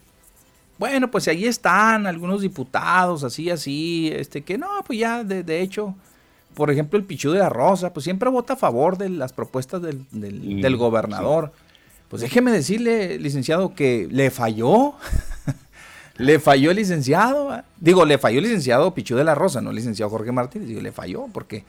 bueno, 0.78 1.10
pues 1.10 1.28
ahí 1.28 1.46
están 1.46 2.06
algunos 2.06 2.42
diputados, 2.42 3.24
así, 3.24 3.50
así, 3.50 4.10
este, 4.14 4.42
que 4.42 4.58
no, 4.58 4.68
pues 4.86 4.98
ya, 4.98 5.24
de, 5.24 5.60
hecho, 5.60 5.94
por 6.54 6.70
ejemplo, 6.70 6.98
el 6.98 7.04
Pichu 7.04 7.30
de 7.30 7.38
la 7.38 7.48
Rosa, 7.48 7.92
pues 7.92 8.04
siempre 8.04 8.28
vota 8.28 8.54
a 8.54 8.56
favor 8.56 8.98
de 8.98 9.08
las 9.08 9.32
propuestas 9.32 9.82
del, 9.82 10.04
del, 10.10 10.76
gobernador. 10.76 11.52
Pues 12.08 12.22
déjeme 12.22 12.52
decirle, 12.52 13.18
licenciado, 13.18 13.74
que 13.74 14.08
le 14.10 14.30
falló. 14.30 14.94
le 16.16 16.38
falló 16.38 16.70
el 16.70 16.76
licenciado. 16.76 17.62
Digo, 17.80 18.04
le 18.04 18.18
falló 18.18 18.38
el 18.38 18.44
licenciado 18.44 18.94
Pichu 18.94 19.16
de 19.16 19.24
la 19.24 19.34
Rosa, 19.34 19.60
no 19.60 19.70
el 19.70 19.76
licenciado 19.76 20.10
Jorge 20.10 20.32
Martínez. 20.32 20.68
Digo, 20.68 20.80
le 20.80 20.92
falló 20.92 21.26
porque 21.32 21.64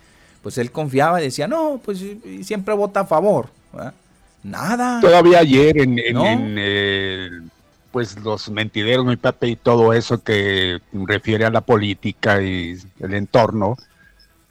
pues 0.46 0.60
él 0.60 0.70
confiaba 0.72 1.20
y 1.20 1.24
decía, 1.24 1.48
no, 1.48 1.82
pues 1.84 2.06
siempre 2.44 2.76
vota 2.76 3.00
a 3.00 3.06
favor. 3.06 3.50
Nada. 4.44 5.02
Todavía 5.02 5.40
ayer 5.40 5.76
en, 5.80 7.50
pues 7.90 8.16
los 8.20 8.52
mentideros, 8.52 9.08
mi 9.08 9.16
Pepe, 9.16 9.48
y 9.48 9.56
todo 9.56 9.92
eso 9.92 10.24
que 10.24 10.82
refiere 10.94 11.46
a 11.46 11.50
la 11.50 11.62
política 11.62 12.44
y 12.44 12.78
el 13.00 13.16
entorno, 13.16 13.76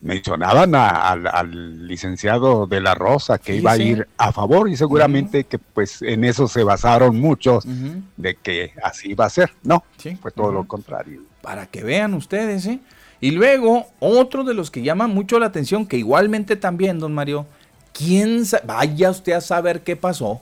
mencionaban 0.00 0.74
al 0.74 1.86
licenciado 1.86 2.66
de 2.66 2.80
la 2.80 2.96
Rosa 2.96 3.38
que 3.38 3.54
iba 3.54 3.70
a 3.70 3.76
ir 3.76 4.08
a 4.18 4.32
favor 4.32 4.68
y 4.68 4.76
seguramente 4.76 5.44
que 5.44 5.60
pues 5.60 6.02
en 6.02 6.24
eso 6.24 6.48
se 6.48 6.64
basaron 6.64 7.20
muchos 7.20 7.68
de 8.16 8.34
que 8.34 8.72
así 8.82 9.12
iba 9.12 9.26
a 9.26 9.30
ser. 9.30 9.52
No, 9.62 9.84
fue 10.20 10.32
todo 10.32 10.50
lo 10.50 10.64
contrario. 10.64 11.20
Para 11.40 11.68
que 11.68 11.84
vean 11.84 12.14
ustedes, 12.14 12.66
¿eh? 12.66 12.80
Y 13.20 13.30
luego, 13.30 13.86
otro 14.00 14.44
de 14.44 14.54
los 14.54 14.70
que 14.70 14.82
llama 14.82 15.06
mucho 15.06 15.38
la 15.38 15.46
atención, 15.46 15.86
que 15.86 15.96
igualmente 15.96 16.56
también, 16.56 16.98
don 16.98 17.14
Mario, 17.14 17.46
¿quién 17.92 18.44
vaya 18.64 19.10
usted 19.10 19.32
a 19.32 19.40
saber 19.40 19.82
qué 19.82 19.96
pasó? 19.96 20.40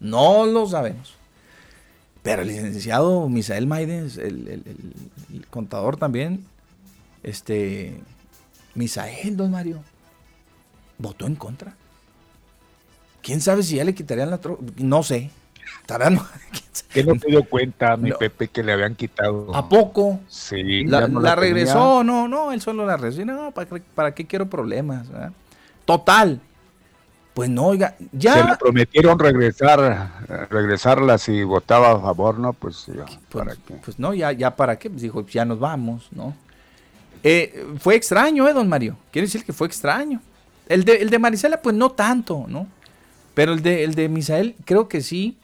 No 0.00 0.46
lo 0.46 0.66
sabemos. 0.66 1.14
Pero 2.22 2.42
el 2.42 2.48
licenciado 2.48 3.28
Misael 3.28 3.66
Maidens, 3.66 4.18
el, 4.18 4.62
contador 5.50 5.96
también, 5.96 6.44
este, 7.22 8.00
Misael, 8.74 9.36
don 9.36 9.50
Mario, 9.50 9.82
votó 10.98 11.26
en 11.26 11.36
contra. 11.36 11.74
¿Quién 13.22 13.40
sabe 13.40 13.62
si 13.62 13.76
ya 13.76 13.84
le 13.84 13.94
quitarían 13.94 14.30
la 14.30 14.38
troca? 14.38 14.62
No 14.76 15.02
sé. 15.02 15.30
que 16.92 17.04
no 17.04 17.18
se 17.18 17.28
dio 17.28 17.44
cuenta, 17.44 17.96
mi 17.96 18.12
Pepe, 18.12 18.48
que 18.48 18.62
le 18.62 18.72
habían 18.72 18.94
quitado. 18.94 19.54
¿A 19.54 19.68
poco? 19.68 20.20
Sí. 20.28 20.84
La, 20.84 21.34
regresó, 21.34 22.04
no, 22.04 22.28
no, 22.28 22.52
él 22.52 22.60
solo 22.60 22.84
la 22.84 22.96
regresó. 22.96 23.24
No, 23.24 23.52
¿para, 23.94 24.14
qué 24.14 24.26
quiero 24.26 24.48
problemas? 24.48 25.06
Total. 25.84 26.40
Pues 27.32 27.48
no, 27.48 27.66
oiga, 27.66 27.94
ya. 28.12 28.34
Se 28.34 28.44
le 28.44 28.56
prometieron 28.56 29.18
regresar, 29.18 30.10
regresarla 30.50 31.18
si 31.18 31.44
votaba 31.44 31.92
a 31.92 32.00
favor, 32.00 32.38
¿no? 32.38 32.52
Pues 32.52 32.86
ya, 32.86 33.04
pues, 33.04 33.18
¿para 33.30 33.54
qué? 33.54 33.74
Pues 33.84 33.98
no, 33.98 34.12
ya, 34.12 34.32
ya 34.32 34.56
para 34.56 34.76
qué, 34.76 34.90
pues 34.90 35.02
dijo, 35.02 35.24
ya 35.24 35.44
nos 35.44 35.60
vamos, 35.60 36.08
¿no? 36.10 36.34
Eh, 37.22 37.64
fue 37.78 37.94
extraño, 37.94 38.48
¿eh, 38.48 38.52
don 38.52 38.68
Mario? 38.68 38.96
Quiere 39.12 39.26
decir 39.26 39.44
que 39.44 39.52
fue 39.52 39.68
extraño. 39.68 40.20
El 40.68 40.84
de, 40.84 40.96
el 40.96 41.10
de 41.10 41.18
Marisela, 41.18 41.62
pues 41.62 41.76
no 41.76 41.90
tanto, 41.90 42.44
¿no? 42.48 42.66
Pero 43.34 43.52
el 43.52 43.62
de, 43.62 43.84
el 43.84 43.94
de 43.94 44.08
Misael, 44.08 44.56
creo 44.64 44.88
que 44.88 45.00
sí 45.00 45.38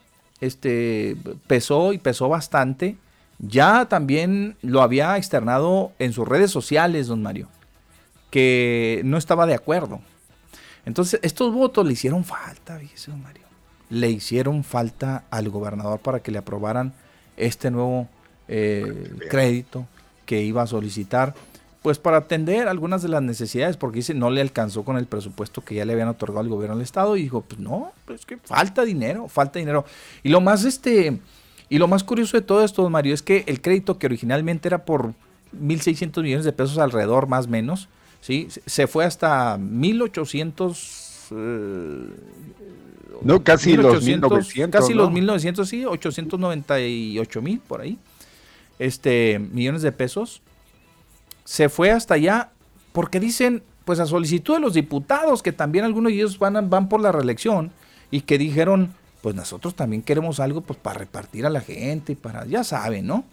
este, 0.44 1.16
pesó 1.46 1.92
y 1.92 1.98
pesó 1.98 2.28
bastante. 2.28 2.96
Ya 3.38 3.86
también 3.86 4.56
lo 4.62 4.82
había 4.82 5.16
externado 5.16 5.92
en 5.98 6.12
sus 6.12 6.26
redes 6.26 6.50
sociales, 6.50 7.08
don 7.08 7.22
Mario, 7.22 7.48
que 8.30 9.02
no 9.04 9.18
estaba 9.18 9.46
de 9.46 9.54
acuerdo. 9.54 10.00
Entonces, 10.86 11.20
estos 11.22 11.52
votos 11.52 11.86
le 11.86 11.92
hicieron 11.92 12.24
falta, 12.24 12.78
don 13.06 13.22
Mario. 13.22 13.42
Le 13.90 14.10
hicieron 14.10 14.64
falta 14.64 15.24
al 15.30 15.48
gobernador 15.50 16.00
para 16.00 16.20
que 16.20 16.30
le 16.30 16.38
aprobaran 16.38 16.92
este 17.36 17.70
nuevo 17.70 18.08
eh, 18.48 19.10
crédito 19.30 19.86
que 20.26 20.42
iba 20.42 20.62
a 20.62 20.66
solicitar 20.66 21.34
pues 21.84 21.98
para 21.98 22.16
atender 22.16 22.66
algunas 22.66 23.02
de 23.02 23.10
las 23.10 23.22
necesidades, 23.22 23.76
porque 23.76 23.96
dice 23.96 24.14
no 24.14 24.30
le 24.30 24.40
alcanzó 24.40 24.84
con 24.84 24.96
el 24.96 25.04
presupuesto 25.04 25.62
que 25.62 25.74
ya 25.74 25.84
le 25.84 25.92
habían 25.92 26.08
otorgado 26.08 26.40
al 26.40 26.48
gobierno 26.48 26.76
del 26.76 26.82
estado 26.82 27.14
y 27.14 27.24
dijo, 27.24 27.42
pues 27.42 27.60
no, 27.60 27.92
pues 28.06 28.24
que 28.24 28.38
falta 28.38 28.86
dinero, 28.86 29.28
falta 29.28 29.58
dinero. 29.58 29.84
Y 30.22 30.30
lo 30.30 30.40
más 30.40 30.64
este 30.64 31.20
y 31.68 31.76
lo 31.76 31.86
más 31.86 32.02
curioso 32.02 32.38
de 32.38 32.42
todo 32.42 32.64
esto, 32.64 32.88
Mario, 32.88 33.12
es 33.12 33.20
que 33.20 33.44
el 33.48 33.60
crédito 33.60 33.98
que 33.98 34.06
originalmente 34.06 34.66
era 34.66 34.86
por 34.86 35.12
1.600 35.52 36.22
millones 36.22 36.46
de 36.46 36.52
pesos 36.52 36.78
alrededor, 36.78 37.26
más 37.26 37.44
o 37.48 37.50
menos, 37.50 37.90
¿sí? 38.22 38.48
se 38.64 38.86
fue 38.86 39.04
hasta 39.04 39.58
1.800 39.58 41.02
no, 43.20 43.44
casi 43.44 43.76
los 43.76 44.02
1900. 44.02 44.80
Casi 44.80 44.94
los 44.94 45.12
1900, 45.12 45.68
sí, 45.68 45.84
898 45.84 47.42
mil 47.42 47.60
por 47.60 47.82
ahí. 47.82 47.98
Este, 48.78 49.38
millones 49.38 49.82
de 49.82 49.92
pesos. 49.92 50.40
Se 51.44 51.68
fue 51.68 51.90
hasta 51.90 52.14
allá 52.14 52.50
porque 52.92 53.20
dicen, 53.20 53.62
pues 53.84 54.00
a 54.00 54.06
solicitud 54.06 54.54
de 54.54 54.60
los 54.60 54.74
diputados, 54.74 55.42
que 55.42 55.52
también 55.52 55.84
algunos 55.84 56.10
de 56.10 56.16
ellos 56.16 56.38
van, 56.38 56.70
van 56.70 56.88
por 56.88 57.00
la 57.00 57.12
reelección 57.12 57.70
y 58.10 58.22
que 58.22 58.38
dijeron, 58.38 58.94
pues 59.20 59.34
nosotros 59.34 59.74
también 59.74 60.02
queremos 60.02 60.40
algo 60.40 60.60
pues 60.60 60.78
para 60.78 60.98
repartir 60.98 61.46
a 61.46 61.50
la 61.50 61.60
gente 61.60 62.12
y 62.12 62.16
para, 62.16 62.44
ya 62.46 62.64
saben, 62.64 63.06
¿no? 63.06 63.24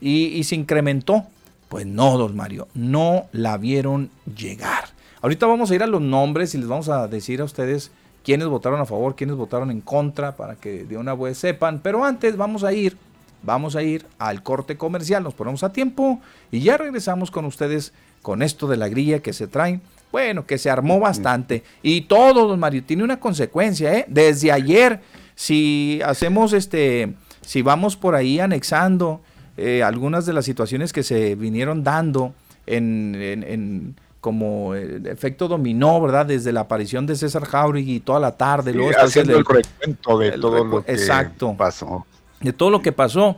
Y, 0.00 0.26
y 0.26 0.44
se 0.44 0.54
incrementó. 0.54 1.26
Pues 1.68 1.86
no, 1.86 2.18
don 2.18 2.34
Mario, 2.34 2.66
no 2.74 3.26
la 3.30 3.56
vieron 3.56 4.10
llegar. 4.36 4.86
Ahorita 5.22 5.46
vamos 5.46 5.70
a 5.70 5.74
ir 5.74 5.82
a 5.84 5.86
los 5.86 6.00
nombres 6.00 6.52
y 6.54 6.58
les 6.58 6.66
vamos 6.66 6.88
a 6.88 7.06
decir 7.06 7.40
a 7.40 7.44
ustedes 7.44 7.92
quiénes 8.24 8.48
votaron 8.48 8.80
a 8.80 8.86
favor, 8.86 9.14
quiénes 9.14 9.36
votaron 9.36 9.70
en 9.70 9.80
contra, 9.80 10.36
para 10.36 10.56
que 10.56 10.84
de 10.84 10.96
una 10.96 11.14
vez 11.14 11.38
sepan. 11.38 11.80
Pero 11.80 12.04
antes 12.04 12.36
vamos 12.36 12.64
a 12.64 12.72
ir, 12.72 12.96
vamos 13.42 13.76
a 13.76 13.82
ir 13.82 14.06
al 14.18 14.42
corte 14.42 14.76
comercial, 14.76 15.22
nos 15.22 15.34
ponemos 15.34 15.62
a 15.62 15.72
tiempo 15.72 16.20
y 16.50 16.60
ya 16.60 16.76
regresamos 16.76 17.30
con 17.30 17.44
ustedes 17.44 17.92
con 18.22 18.42
esto 18.42 18.66
de 18.66 18.76
la 18.76 18.88
grilla 18.88 19.20
que 19.20 19.32
se 19.32 19.46
traen. 19.46 19.80
Bueno, 20.12 20.44
que 20.44 20.58
se 20.58 20.68
armó 20.68 20.98
bastante. 20.98 21.62
Y 21.82 22.02
todo, 22.02 22.48
don 22.48 22.58
Mario, 22.58 22.82
tiene 22.84 23.04
una 23.04 23.20
consecuencia, 23.20 23.94
¿eh? 23.94 24.04
Desde 24.08 24.50
ayer, 24.50 25.00
si 25.36 26.00
hacemos 26.04 26.52
este, 26.52 27.14
si 27.42 27.62
vamos 27.62 27.96
por 27.96 28.16
ahí 28.16 28.40
anexando 28.40 29.20
eh, 29.56 29.84
algunas 29.84 30.26
de 30.26 30.32
las 30.32 30.44
situaciones 30.44 30.92
que 30.92 31.04
se 31.04 31.36
vinieron 31.36 31.84
dando 31.84 32.34
en 32.66 33.94
como 34.20 34.74
el 34.74 35.06
efecto 35.06 35.48
dominó, 35.48 36.00
¿verdad? 36.00 36.26
Desde 36.26 36.52
la 36.52 36.60
aparición 36.60 37.06
de 37.06 37.16
César 37.16 37.44
Jauregui 37.44 37.96
y 37.96 38.00
toda 38.00 38.20
la 38.20 38.36
tarde. 38.36 38.72
luego 38.74 38.92
haciendo 38.98 39.38
el, 39.38 39.44
recuento 39.44 40.18
de 40.18 40.32
todo 40.32 40.64
lo 40.64 40.84
que 40.84 40.92
exacto, 40.92 41.54
pasó. 41.56 42.06
De 42.40 42.52
todo 42.52 42.70
lo 42.70 42.82
que 42.82 42.92
pasó. 42.92 43.36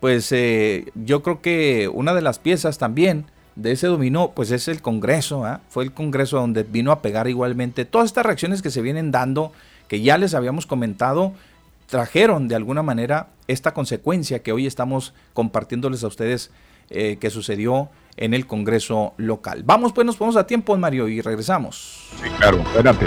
Pues 0.00 0.30
eh, 0.32 0.90
yo 0.94 1.22
creo 1.22 1.40
que 1.40 1.88
una 1.92 2.14
de 2.14 2.20
las 2.20 2.38
piezas 2.38 2.78
también 2.78 3.26
de 3.56 3.72
ese 3.72 3.86
dominó, 3.86 4.32
pues 4.32 4.50
es 4.50 4.68
el 4.68 4.82
Congreso. 4.82 5.44
¿ah? 5.44 5.60
Fue 5.68 5.84
el 5.84 5.92
Congreso 5.92 6.38
donde 6.38 6.62
vino 6.62 6.92
a 6.92 7.00
pegar 7.00 7.28
igualmente. 7.28 7.84
Todas 7.84 8.06
estas 8.06 8.26
reacciones 8.26 8.62
que 8.62 8.70
se 8.70 8.82
vienen 8.82 9.10
dando, 9.10 9.52
que 9.88 10.00
ya 10.00 10.18
les 10.18 10.34
habíamos 10.34 10.66
comentado, 10.66 11.32
trajeron 11.88 12.48
de 12.48 12.54
alguna 12.54 12.82
manera 12.82 13.28
esta 13.46 13.72
consecuencia 13.72 14.42
que 14.42 14.52
hoy 14.52 14.66
estamos 14.66 15.14
compartiéndoles 15.32 16.04
a 16.04 16.08
ustedes 16.08 16.50
eh, 16.90 17.16
que 17.20 17.30
sucedió 17.30 17.88
en 18.16 18.34
el 18.34 18.46
Congreso 18.46 19.14
local. 19.16 19.62
Vamos, 19.64 19.92
pues 19.92 20.06
nos 20.06 20.16
ponemos 20.16 20.36
a 20.36 20.46
tiempo, 20.46 20.76
Mario, 20.76 21.08
y 21.08 21.20
regresamos. 21.20 22.08
Sí, 22.22 22.28
claro, 22.38 22.62
adelante. 22.74 23.06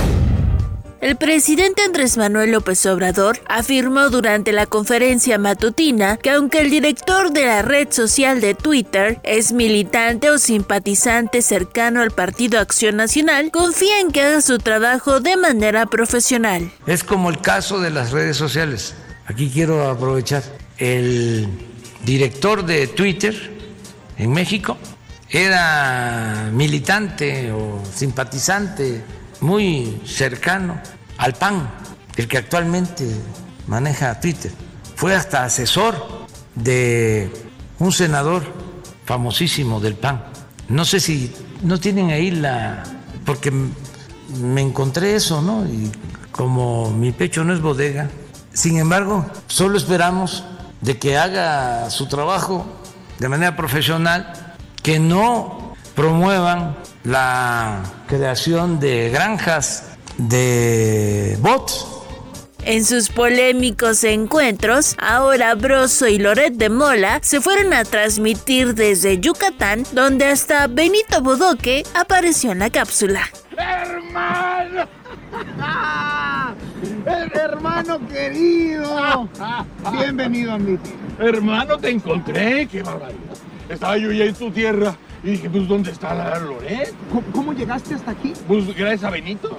El 1.01 1.15
presidente 1.15 1.81
Andrés 1.81 2.15
Manuel 2.15 2.51
López 2.51 2.85
Obrador 2.85 3.39
afirmó 3.47 4.11
durante 4.11 4.51
la 4.51 4.67
conferencia 4.67 5.39
matutina 5.39 6.17
que 6.17 6.29
aunque 6.29 6.61
el 6.61 6.69
director 6.69 7.31
de 7.31 7.43
la 7.43 7.63
red 7.63 7.87
social 7.91 8.39
de 8.39 8.53
Twitter 8.53 9.19
es 9.23 9.51
militante 9.51 10.29
o 10.29 10.37
simpatizante 10.37 11.41
cercano 11.41 12.01
al 12.01 12.11
Partido 12.11 12.59
Acción 12.59 12.97
Nacional, 12.97 13.49
confía 13.49 13.99
en 13.99 14.11
que 14.11 14.21
haga 14.21 14.41
su 14.41 14.59
trabajo 14.59 15.19
de 15.21 15.37
manera 15.37 15.87
profesional. 15.87 16.71
Es 16.85 17.03
como 17.03 17.31
el 17.31 17.41
caso 17.41 17.79
de 17.79 17.89
las 17.89 18.11
redes 18.11 18.37
sociales. 18.37 18.93
Aquí 19.25 19.49
quiero 19.49 19.89
aprovechar. 19.89 20.43
El 20.77 21.47
director 22.05 22.63
de 22.63 22.85
Twitter 22.85 23.33
en 24.19 24.31
México 24.31 24.77
era 25.31 26.51
militante 26.53 27.51
o 27.51 27.81
simpatizante 27.91 29.01
muy 29.41 30.01
cercano 30.05 30.79
al 31.17 31.33
PAN, 31.33 31.69
el 32.15 32.27
que 32.27 32.37
actualmente 32.37 33.07
maneja 33.67 34.19
Twitter. 34.19 34.51
Fue 34.95 35.15
hasta 35.15 35.43
asesor 35.43 36.27
de 36.55 37.31
un 37.79 37.91
senador 37.91 38.43
famosísimo 39.05 39.79
del 39.79 39.95
PAN. 39.95 40.23
No 40.69 40.85
sé 40.85 40.99
si 40.99 41.33
no 41.63 41.79
tienen 41.79 42.11
ahí 42.11 42.31
la... 42.31 42.83
porque 43.25 43.51
me 44.39 44.61
encontré 44.61 45.15
eso, 45.15 45.41
¿no? 45.41 45.65
Y 45.65 45.91
como 46.31 46.91
mi 46.91 47.11
pecho 47.11 47.43
no 47.43 47.53
es 47.53 47.61
bodega, 47.61 48.09
sin 48.53 48.77
embargo, 48.77 49.25
solo 49.47 49.77
esperamos 49.77 50.43
de 50.81 50.97
que 50.97 51.17
haga 51.17 51.89
su 51.89 52.07
trabajo 52.07 52.65
de 53.19 53.29
manera 53.29 53.55
profesional, 53.55 54.55
que 54.81 54.99
no 54.99 55.75
promuevan 55.95 56.77
la 57.03 57.83
creación 58.07 58.79
de 58.79 59.09
granjas 59.09 59.97
de 60.17 61.37
bots. 61.41 61.87
En 62.63 62.85
sus 62.85 63.09
polémicos 63.09 64.03
encuentros, 64.03 64.95
ahora 64.99 65.55
Broso 65.55 66.07
y 66.07 66.19
Loret 66.19 66.53
de 66.53 66.69
Mola 66.69 67.19
se 67.23 67.41
fueron 67.41 67.73
a 67.73 67.83
transmitir 67.85 68.75
desde 68.75 69.19
Yucatán, 69.19 69.83
donde 69.93 70.25
hasta 70.25 70.67
Benito 70.67 71.23
Bodoque 71.23 71.83
apareció 71.95 72.51
en 72.51 72.59
la 72.59 72.69
cápsula. 72.69 73.21
¡Hermano! 73.57 74.87
hermano 77.33 78.07
querido! 78.07 79.27
Bienvenido 79.91 80.53
a 80.53 80.59
mi 80.59 80.77
Hermano, 81.17 81.79
te 81.79 81.89
encontré, 81.89 82.67
qué 82.67 82.83
barbaridad. 82.83 83.37
Estaba 83.69 83.97
yo 83.97 84.11
ya 84.11 84.25
en 84.25 84.35
tu 84.35 84.51
tierra 84.51 84.95
y 85.23 85.31
dije, 85.31 85.49
pues, 85.49 85.67
¿dónde 85.67 85.91
está 85.91 86.13
la 86.13 86.39
Loret? 86.39 86.93
¿Cómo, 87.33 87.53
llegaste 87.53 87.95
hasta 87.95 88.11
aquí? 88.11 88.33
Pues 88.47 88.65
gracias 88.75 89.03
a 89.03 89.09
Benito. 89.09 89.57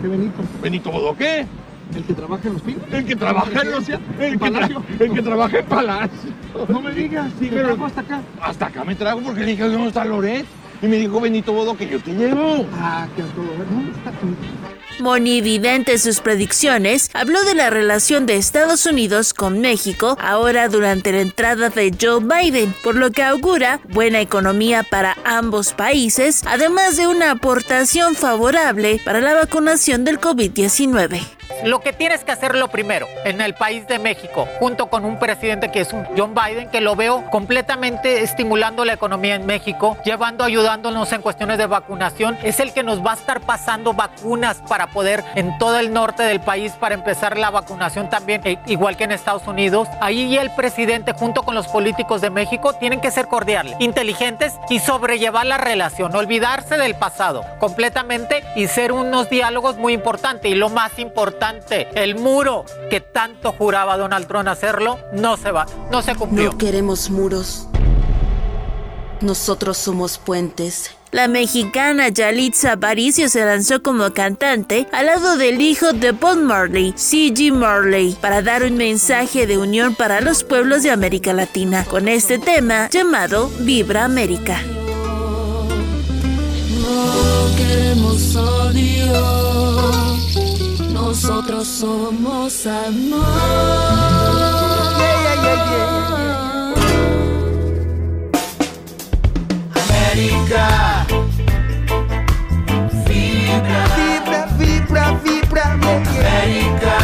¿Qué 0.00 0.08
Benito? 0.08 0.42
¿Benito 0.62 0.90
Bodoque? 0.90 1.46
¿El 1.94 2.04
que 2.04 2.14
trabaja 2.14 2.48
en 2.48 2.54
los 2.54 2.62
pinos? 2.62 2.82
El 2.90 3.04
que 3.04 3.16
trabaja 3.16 3.62
en 3.62 3.70
los... 3.70 3.88
El, 3.88 4.38
Palacio? 4.38 4.82
el 4.98 5.12
que 5.12 5.22
trabaja 5.22 5.58
en 5.58 5.66
Palacio. 5.66 6.30
No 6.68 6.80
me 6.80 6.92
digas, 6.92 7.30
sí, 7.38 7.48
¿te 7.48 7.62
trajo 7.62 7.84
hasta 7.84 8.00
acá? 8.00 8.22
Hasta 8.40 8.66
acá 8.66 8.84
me 8.84 8.94
trajo 8.94 9.20
porque 9.20 9.40
le 9.40 9.46
dije, 9.48 9.68
¿dónde 9.68 9.88
está 9.88 10.04
Loret? 10.04 10.46
Y 10.82 10.86
me 10.86 10.96
dijo 10.96 11.20
Benito 11.20 11.52
Bodo 11.52 11.76
que 11.76 11.86
yo 11.86 12.00
te 12.00 12.12
llevo. 12.12 12.66
Ah, 12.74 13.06
que 13.14 13.22
todo. 13.22 13.46
¿Dónde 13.70 13.90
está 13.90 14.10
Monividente 14.98 15.92
en 15.92 15.98
sus 15.98 16.20
predicciones, 16.20 17.10
habló 17.14 17.42
de 17.44 17.54
la 17.54 17.70
relación 17.70 18.26
de 18.26 18.36
Estados 18.36 18.86
Unidos 18.86 19.34
con 19.34 19.60
México 19.60 20.16
ahora 20.20 20.68
durante 20.68 21.12
la 21.12 21.20
entrada 21.20 21.68
de 21.68 21.94
Joe 22.00 22.20
Biden, 22.20 22.74
por 22.82 22.94
lo 22.94 23.10
que 23.10 23.22
augura 23.22 23.80
buena 23.88 24.20
economía 24.20 24.82
para 24.82 25.16
ambos 25.24 25.72
países, 25.72 26.42
además 26.46 26.96
de 26.96 27.06
una 27.06 27.32
aportación 27.32 28.14
favorable 28.14 29.00
para 29.04 29.20
la 29.20 29.34
vacunación 29.34 30.04
del 30.04 30.20
COVID-19. 30.20 31.43
Lo 31.64 31.80
que 31.80 31.94
tienes 31.94 32.24
que 32.24 32.30
hacer 32.30 32.54
lo 32.56 32.68
primero 32.68 33.08
en 33.24 33.40
el 33.40 33.54
país 33.54 33.88
de 33.88 33.98
México, 33.98 34.46
junto 34.58 34.88
con 34.88 35.06
un 35.06 35.18
presidente 35.18 35.70
que 35.70 35.80
es 35.80 35.94
un 35.94 36.06
John 36.14 36.34
Biden, 36.34 36.68
que 36.68 36.82
lo 36.82 36.94
veo 36.94 37.24
completamente 37.30 38.22
estimulando 38.22 38.84
la 38.84 38.92
economía 38.92 39.34
en 39.34 39.46
México, 39.46 39.96
llevando, 40.04 40.44
ayudándonos 40.44 41.10
en 41.12 41.22
cuestiones 41.22 41.56
de 41.56 41.66
vacunación, 41.66 42.36
es 42.42 42.60
el 42.60 42.74
que 42.74 42.82
nos 42.82 43.02
va 43.02 43.12
a 43.12 43.14
estar 43.14 43.40
pasando 43.40 43.94
vacunas 43.94 44.58
para 44.68 44.88
poder 44.88 45.24
en 45.36 45.56
todo 45.56 45.78
el 45.78 45.94
norte 45.94 46.22
del 46.22 46.40
país 46.40 46.72
para 46.72 46.96
empezar 46.96 47.38
la 47.38 47.48
vacunación 47.48 48.10
también, 48.10 48.42
e, 48.44 48.58
igual 48.66 48.98
que 48.98 49.04
en 49.04 49.12
Estados 49.12 49.46
Unidos. 49.46 49.88
Ahí 50.02 50.36
el 50.36 50.50
presidente 50.50 51.14
junto 51.14 51.44
con 51.44 51.54
los 51.54 51.68
políticos 51.68 52.20
de 52.20 52.28
México 52.28 52.74
tienen 52.74 53.00
que 53.00 53.10
ser 53.10 53.26
cordiales, 53.26 53.74
inteligentes 53.78 54.52
y 54.68 54.80
sobrellevar 54.80 55.46
la 55.46 55.56
relación, 55.56 56.14
olvidarse 56.14 56.76
del 56.76 56.94
pasado 56.94 57.42
completamente 57.58 58.44
y 58.54 58.66
ser 58.66 58.92
unos 58.92 59.30
diálogos 59.30 59.78
muy 59.78 59.94
importantes. 59.94 60.50
Y 60.50 60.54
lo 60.54 60.68
más 60.68 60.98
importante, 60.98 61.53
el 61.94 62.16
muro 62.16 62.64
que 62.90 63.00
tanto 63.00 63.52
juraba 63.52 63.96
Donald 63.96 64.26
Trump 64.26 64.48
hacerlo, 64.48 64.98
no 65.12 65.36
se 65.36 65.50
va, 65.50 65.66
no 65.90 66.02
se 66.02 66.14
cumplió. 66.14 66.52
No 66.52 66.58
queremos 66.58 67.10
muros. 67.10 67.68
Nosotros 69.20 69.78
somos 69.78 70.18
puentes. 70.18 70.90
La 71.14 71.28
mexicana 71.28 72.08
Yalitza 72.08 72.72
Aparicio 72.72 73.28
se 73.28 73.44
lanzó 73.44 73.82
como 73.84 74.12
cantante 74.12 74.88
al 74.90 75.06
lado 75.06 75.36
del 75.36 75.60
hijo 75.60 75.92
de 75.92 76.10
Bob 76.10 76.38
Marley, 76.38 76.92
C.G. 76.96 77.52
Marley, 77.52 78.16
para 78.20 78.42
dar 78.42 78.64
un 78.64 78.76
mensaje 78.76 79.46
de 79.46 79.56
unión 79.56 79.94
para 79.94 80.20
los 80.20 80.42
pueblos 80.42 80.82
de 80.82 80.90
América 80.90 81.32
Latina 81.32 81.84
con 81.84 82.08
este 82.08 82.38
tema 82.38 82.90
llamado 82.90 83.48
Vibra 83.60 84.04
América. 84.04 84.60
No 86.80 87.56
queremos 87.56 88.34
nosotros 91.26 91.66
somos 91.66 92.66
amor. 92.66 93.24
Yeah, 94.98 95.22
yeah, 95.24 95.36
yeah, 95.42 95.58
yeah. 95.70 96.74
América. 99.88 100.66
vibra, 103.06 103.80
vibra, 103.96 104.40
fibra, 104.58 105.04
fibra. 105.24 105.64
América. 105.72 107.03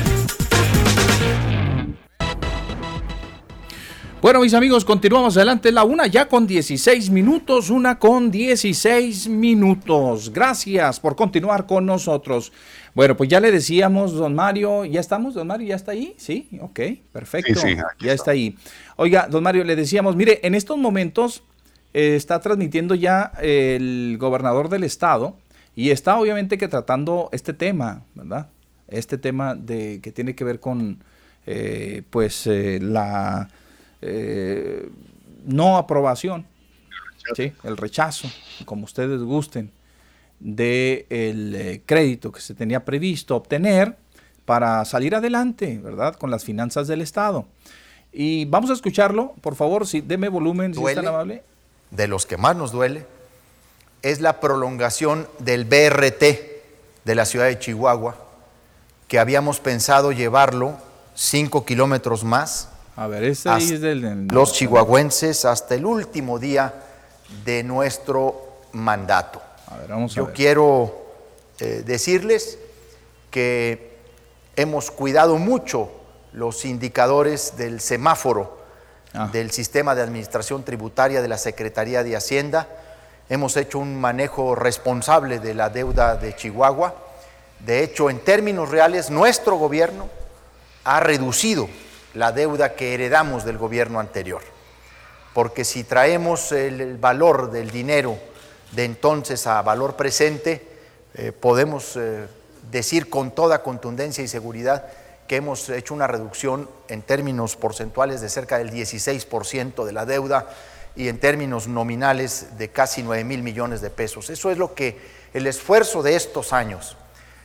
Bueno, 4.21 4.41
mis 4.41 4.53
amigos, 4.53 4.85
continuamos 4.85 5.35
adelante. 5.35 5.71
La 5.71 5.83
una 5.83 6.05
ya 6.05 6.27
con 6.27 6.45
16 6.45 7.09
minutos, 7.09 7.71
una 7.71 7.97
con 7.97 8.29
16 8.29 9.27
minutos. 9.29 10.31
Gracias 10.31 10.99
por 10.99 11.15
continuar 11.15 11.65
con 11.65 11.87
nosotros. 11.87 12.53
Bueno, 12.93 13.17
pues 13.17 13.31
ya 13.31 13.39
le 13.39 13.51
decíamos, 13.51 14.13
don 14.13 14.35
Mario, 14.35 14.85
¿ya 14.85 14.99
estamos? 14.99 15.33
Don 15.33 15.47
Mario, 15.47 15.69
¿ya 15.69 15.75
está 15.75 15.93
ahí? 15.93 16.13
Sí, 16.17 16.47
ok, 16.61 16.79
perfecto. 17.11 17.59
ya 17.99 18.13
está. 18.13 18.29
ahí. 18.29 18.55
Oiga, 18.95 19.27
don 19.27 19.41
Mario, 19.41 19.63
le 19.63 19.75
decíamos, 19.75 20.15
mire, 20.15 20.39
en 20.43 20.53
estos 20.53 20.77
momentos 20.77 21.41
eh, 21.95 22.15
está 22.15 22.39
transmitiendo 22.41 22.93
ya 22.93 23.31
el 23.41 24.17
gobernador 24.19 24.69
del 24.69 24.83
estado 24.83 25.35
y 25.75 25.89
está 25.89 26.19
obviamente 26.19 26.59
que 26.59 26.67
tratando 26.67 27.29
este 27.31 27.53
tema, 27.53 28.03
¿verdad? 28.13 28.49
Este 28.87 29.17
tema 29.17 29.55
de 29.55 29.99
que 29.99 30.11
tiene 30.11 30.35
que 30.35 30.43
ver 30.43 30.59
con, 30.59 31.03
eh, 31.47 32.03
pues, 32.11 32.45
eh, 32.45 32.77
la 32.79 33.49
eh, 34.01 34.89
no 35.45 35.77
aprobación, 35.77 36.45
¿sí? 37.35 37.53
el 37.63 37.77
rechazo, 37.77 38.29
como 38.65 38.85
ustedes 38.85 39.21
gusten, 39.21 39.71
del 40.39 41.55
eh, 41.55 41.81
crédito 41.85 42.31
que 42.31 42.41
se 42.41 42.55
tenía 42.55 42.83
previsto 42.83 43.35
obtener 43.35 43.95
para 44.45 44.83
salir 44.85 45.15
adelante, 45.15 45.79
¿verdad? 45.83 46.15
Con 46.15 46.31
las 46.31 46.43
finanzas 46.43 46.87
del 46.87 47.01
Estado. 47.01 47.45
Y 48.11 48.45
vamos 48.45 48.69
a 48.69 48.73
escucharlo, 48.73 49.33
por 49.41 49.55
favor, 49.55 49.87
si 49.87 50.01
deme 50.01 50.29
volumen, 50.29 50.73
si 50.73 50.83
es 50.83 50.95
tan 50.95 51.07
amable. 51.07 51.43
De 51.91 52.07
los 52.07 52.25
que 52.25 52.37
más 52.37 52.55
nos 52.55 52.71
duele 52.71 53.05
es 54.01 54.19
la 54.19 54.39
prolongación 54.39 55.27
del 55.39 55.65
BRT 55.65 56.23
de 57.05 57.15
la 57.15 57.25
ciudad 57.25 57.45
de 57.45 57.59
Chihuahua, 57.59 58.15
que 59.07 59.19
habíamos 59.19 59.59
pensado 59.59 60.11
llevarlo 60.11 60.77
cinco 61.13 61.65
kilómetros 61.65 62.23
más 62.23 62.70
a 63.01 63.07
ver, 63.07 63.23
ese 63.23 63.49
es 63.57 63.81
del, 63.81 64.27
Los 64.27 64.53
chihuahuenses 64.53 65.45
hasta 65.45 65.73
el 65.73 65.85
último 65.85 66.37
día 66.37 66.71
de 67.43 67.63
nuestro 67.63 68.59
mandato. 68.73 69.41
A 69.65 69.77
ver, 69.77 69.89
vamos 69.89 70.13
Yo 70.13 70.31
quiero 70.33 71.01
eh, 71.59 71.81
decirles 71.83 72.59
que 73.31 73.97
hemos 74.55 74.91
cuidado 74.91 75.39
mucho 75.39 75.89
los 76.31 76.63
indicadores 76.63 77.57
del 77.57 77.81
semáforo 77.81 78.59
ah. 79.15 79.29
del 79.33 79.49
sistema 79.49 79.95
de 79.95 80.03
administración 80.03 80.63
tributaria 80.63 81.23
de 81.23 81.27
la 81.27 81.39
Secretaría 81.39 82.03
de 82.03 82.15
Hacienda. 82.15 82.67
Hemos 83.29 83.57
hecho 83.57 83.79
un 83.79 83.99
manejo 83.99 84.53
responsable 84.53 85.39
de 85.39 85.55
la 85.55 85.71
deuda 85.71 86.17
de 86.17 86.35
Chihuahua. 86.35 86.93
De 87.65 87.83
hecho, 87.83 88.11
en 88.11 88.19
términos 88.19 88.69
reales, 88.69 89.09
nuestro 89.09 89.55
gobierno 89.55 90.07
ha 90.83 90.99
reducido 90.99 91.67
la 92.13 92.31
deuda 92.31 92.75
que 92.75 92.93
heredamos 92.93 93.45
del 93.45 93.57
gobierno 93.57 93.99
anterior. 93.99 94.41
Porque 95.33 95.63
si 95.63 95.83
traemos 95.83 96.51
el, 96.51 96.97
valor 96.97 97.51
del 97.51 97.71
dinero 97.71 98.17
de 98.71 98.85
entonces 98.85 99.47
a 99.47 99.61
valor 99.61 99.95
presente, 99.95 100.67
eh, 101.13 101.31
podemos 101.31 101.95
eh, 101.95 102.27
decir 102.69 103.09
con 103.09 103.31
toda 103.31 103.63
contundencia 103.63 104.23
y 104.23 104.27
seguridad 104.27 104.85
que 105.27 105.37
hemos 105.37 105.69
hecho 105.69 105.93
una 105.93 106.07
reducción 106.07 106.69
en 106.89 107.01
términos 107.01 107.55
porcentuales 107.55 108.19
de 108.19 108.27
cerca 108.27 108.57
del 108.57 108.71
16% 108.71 109.85
de 109.85 109.91
la 109.93 110.05
deuda 110.05 110.49
y 110.95 111.07
en 111.07 111.19
términos 111.19 111.69
nominales 111.69 112.57
de 112.57 112.69
casi 112.69 113.01
9 113.01 113.23
mil 113.23 113.41
millones 113.41 113.79
de 113.79 113.89
pesos. 113.89 114.29
Eso 114.29 114.51
es 114.51 114.57
lo 114.57 114.73
que 114.73 114.99
el 115.33 115.47
esfuerzo 115.47 116.03
de 116.03 116.17
estos 116.17 116.51
años. 116.51 116.97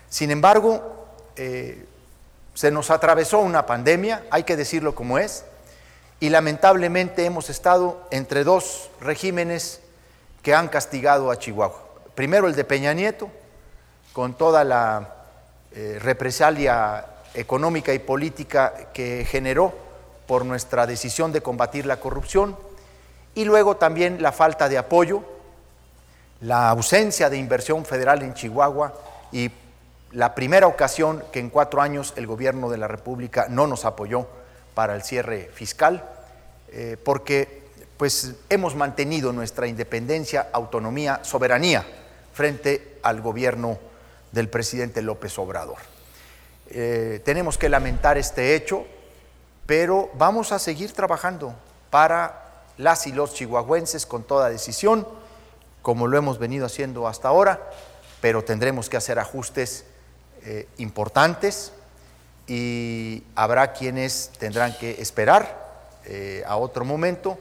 Sin 0.08 0.32
embargo, 0.32 1.06
eh, 1.36 1.86
se 2.57 2.70
nos 2.70 2.90
atravesó 2.90 3.40
una 3.40 3.66
pandemia, 3.66 4.24
hay 4.30 4.44
que 4.44 4.57
decirlo 4.57 4.94
como 4.94 5.18
es, 5.18 5.44
y 6.20 6.30
lamentablemente 6.30 7.26
hemos 7.26 7.50
estado 7.50 8.00
entre 8.11 8.44
dos 8.44 8.88
regímenes 8.98 9.82
que 10.42 10.54
han 10.54 10.68
castigado 10.68 11.30
a 11.30 11.38
Chihuahua. 11.38 11.84
Primero 12.14 12.48
el 12.48 12.54
de 12.54 12.64
Peña 12.64 12.94
Nieto, 12.94 13.28
con 14.14 14.38
toda 14.38 14.64
la 14.64 15.16
eh, 15.72 15.98
represalia 16.00 17.04
económica 17.34 17.92
y 17.92 17.98
política 17.98 18.88
que 18.94 19.26
generó 19.28 19.74
por 20.26 20.46
nuestra 20.46 20.86
decisión 20.86 21.32
de 21.32 21.42
combatir 21.42 21.84
la 21.84 22.00
corrupción, 22.00 22.57
y 23.34 23.44
luego 23.44 23.76
también 23.76 24.22
la 24.22 24.32
falta 24.32 24.70
de 24.70 24.78
apoyo, 24.78 25.22
la 26.40 26.70
ausencia 26.70 27.28
de 27.28 27.36
inversión 27.36 27.84
federal 27.84 28.22
en 28.22 28.32
Chihuahua 28.32 28.94
y 29.30 29.50
la 30.16 30.34
primera 30.34 30.66
ocasión 30.66 31.22
que 31.30 31.40
en 31.40 31.50
cuatro 31.50 31.82
años 31.82 32.14
el 32.16 32.26
gobierno 32.26 32.70
de 32.70 32.78
la 32.78 32.88
República 32.88 33.48
no 33.50 33.66
nos 33.66 33.84
apoyó 33.84 34.26
para 34.72 34.94
el 34.94 35.02
cierre 35.02 35.50
fiscal, 35.52 36.08
eh, 36.68 36.96
porque 37.04 37.64
pues 37.98 38.32
hemos 38.48 38.74
mantenido 38.74 39.34
nuestra 39.34 39.66
independencia, 39.66 40.48
autonomía, 40.54 41.20
soberanía 41.22 41.84
frente 42.32 42.96
al 43.02 43.20
gobierno 43.20 43.78
del 44.32 44.48
presidente 44.48 45.02
López 45.02 45.38
Obrador. 45.38 45.76
Eh, 46.70 47.20
tenemos 47.22 47.58
que 47.58 47.68
lamentar 47.68 48.16
este 48.16 48.54
hecho, 48.54 48.86
pero 49.66 50.08
vamos 50.14 50.50
a 50.50 50.58
seguir 50.58 50.94
trabajando 50.94 51.54
para 51.90 52.64
las 52.78 53.06
y 53.06 53.12
los 53.12 53.34
chihuahuenses 53.34 54.06
con 54.06 54.22
toda 54.22 54.48
decisión, 54.48 55.06
como 55.82 56.06
lo 56.06 56.16
hemos 56.16 56.38
venido 56.38 56.64
haciendo 56.64 57.06
hasta 57.06 57.28
ahora, 57.28 57.70
pero 58.22 58.42
tendremos 58.44 58.88
que 58.88 58.96
hacer 58.96 59.18
ajustes 59.18 59.84
eh, 60.49 60.68
importantes 60.78 61.72
y 62.47 63.24
habrá 63.34 63.72
quienes 63.72 64.30
tendrán 64.38 64.78
que 64.78 65.03
esperar 65.03 65.90
eh, 66.05 66.44
a 66.47 66.57
otro 66.57 66.84
momento 66.84 67.36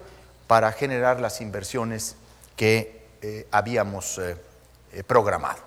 para 0.47 0.71
generar 0.71 1.19
las 1.19 1.39
inversiones 1.39 2.15
que 2.55 3.05
eh, 3.21 3.45
habíamos 3.51 4.19
programado. 5.05 5.59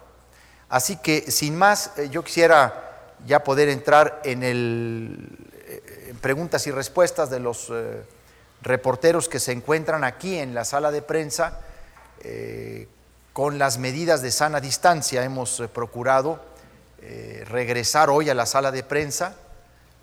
Así 0.69 0.97
que 0.97 1.31
sin 1.31 1.55
más, 1.55 1.93
yo 2.11 2.25
quisiera 2.25 3.13
ya 3.25 3.45
poder 3.45 3.69
entrar 3.69 4.21
en, 4.25 4.43
el, 4.43 5.29
preguntas 6.21 6.67
y 6.67 6.73
respuestas 6.73 7.31
de 7.31 7.39
los 7.39 7.73
reporteros 8.63 9.29
que 9.29 9.39
se 9.39 9.53
encuentran 9.53 10.03
aquí 10.03 10.39
en 10.39 10.55
la 10.55 10.65
sala 10.65 10.91
de 10.91 11.03
prensa. 11.03 11.61
con 13.33 13.59
las 13.59 13.79
medidas 13.79 14.23
de 14.23 14.33
sana 14.33 14.59
distancia 14.61 15.23
hemos 15.23 15.63
procurado 15.73 16.48
eh, 17.01 17.45
regresar 17.49 18.11
hoy 18.11 18.31
a 18.31 18.35
la 18.35 18.47
sala 18.47 18.71
de 18.71 18.83
prensa 18.83 19.37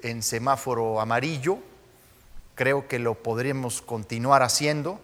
en 0.02 0.24
semáforo 0.24 1.00
amarillo. 1.02 1.58
Creo 2.56 2.88
que 2.88 3.00
lo 3.00 3.16
podremos 3.16 3.82
continuar 3.82 4.44
haciendo 4.44 5.00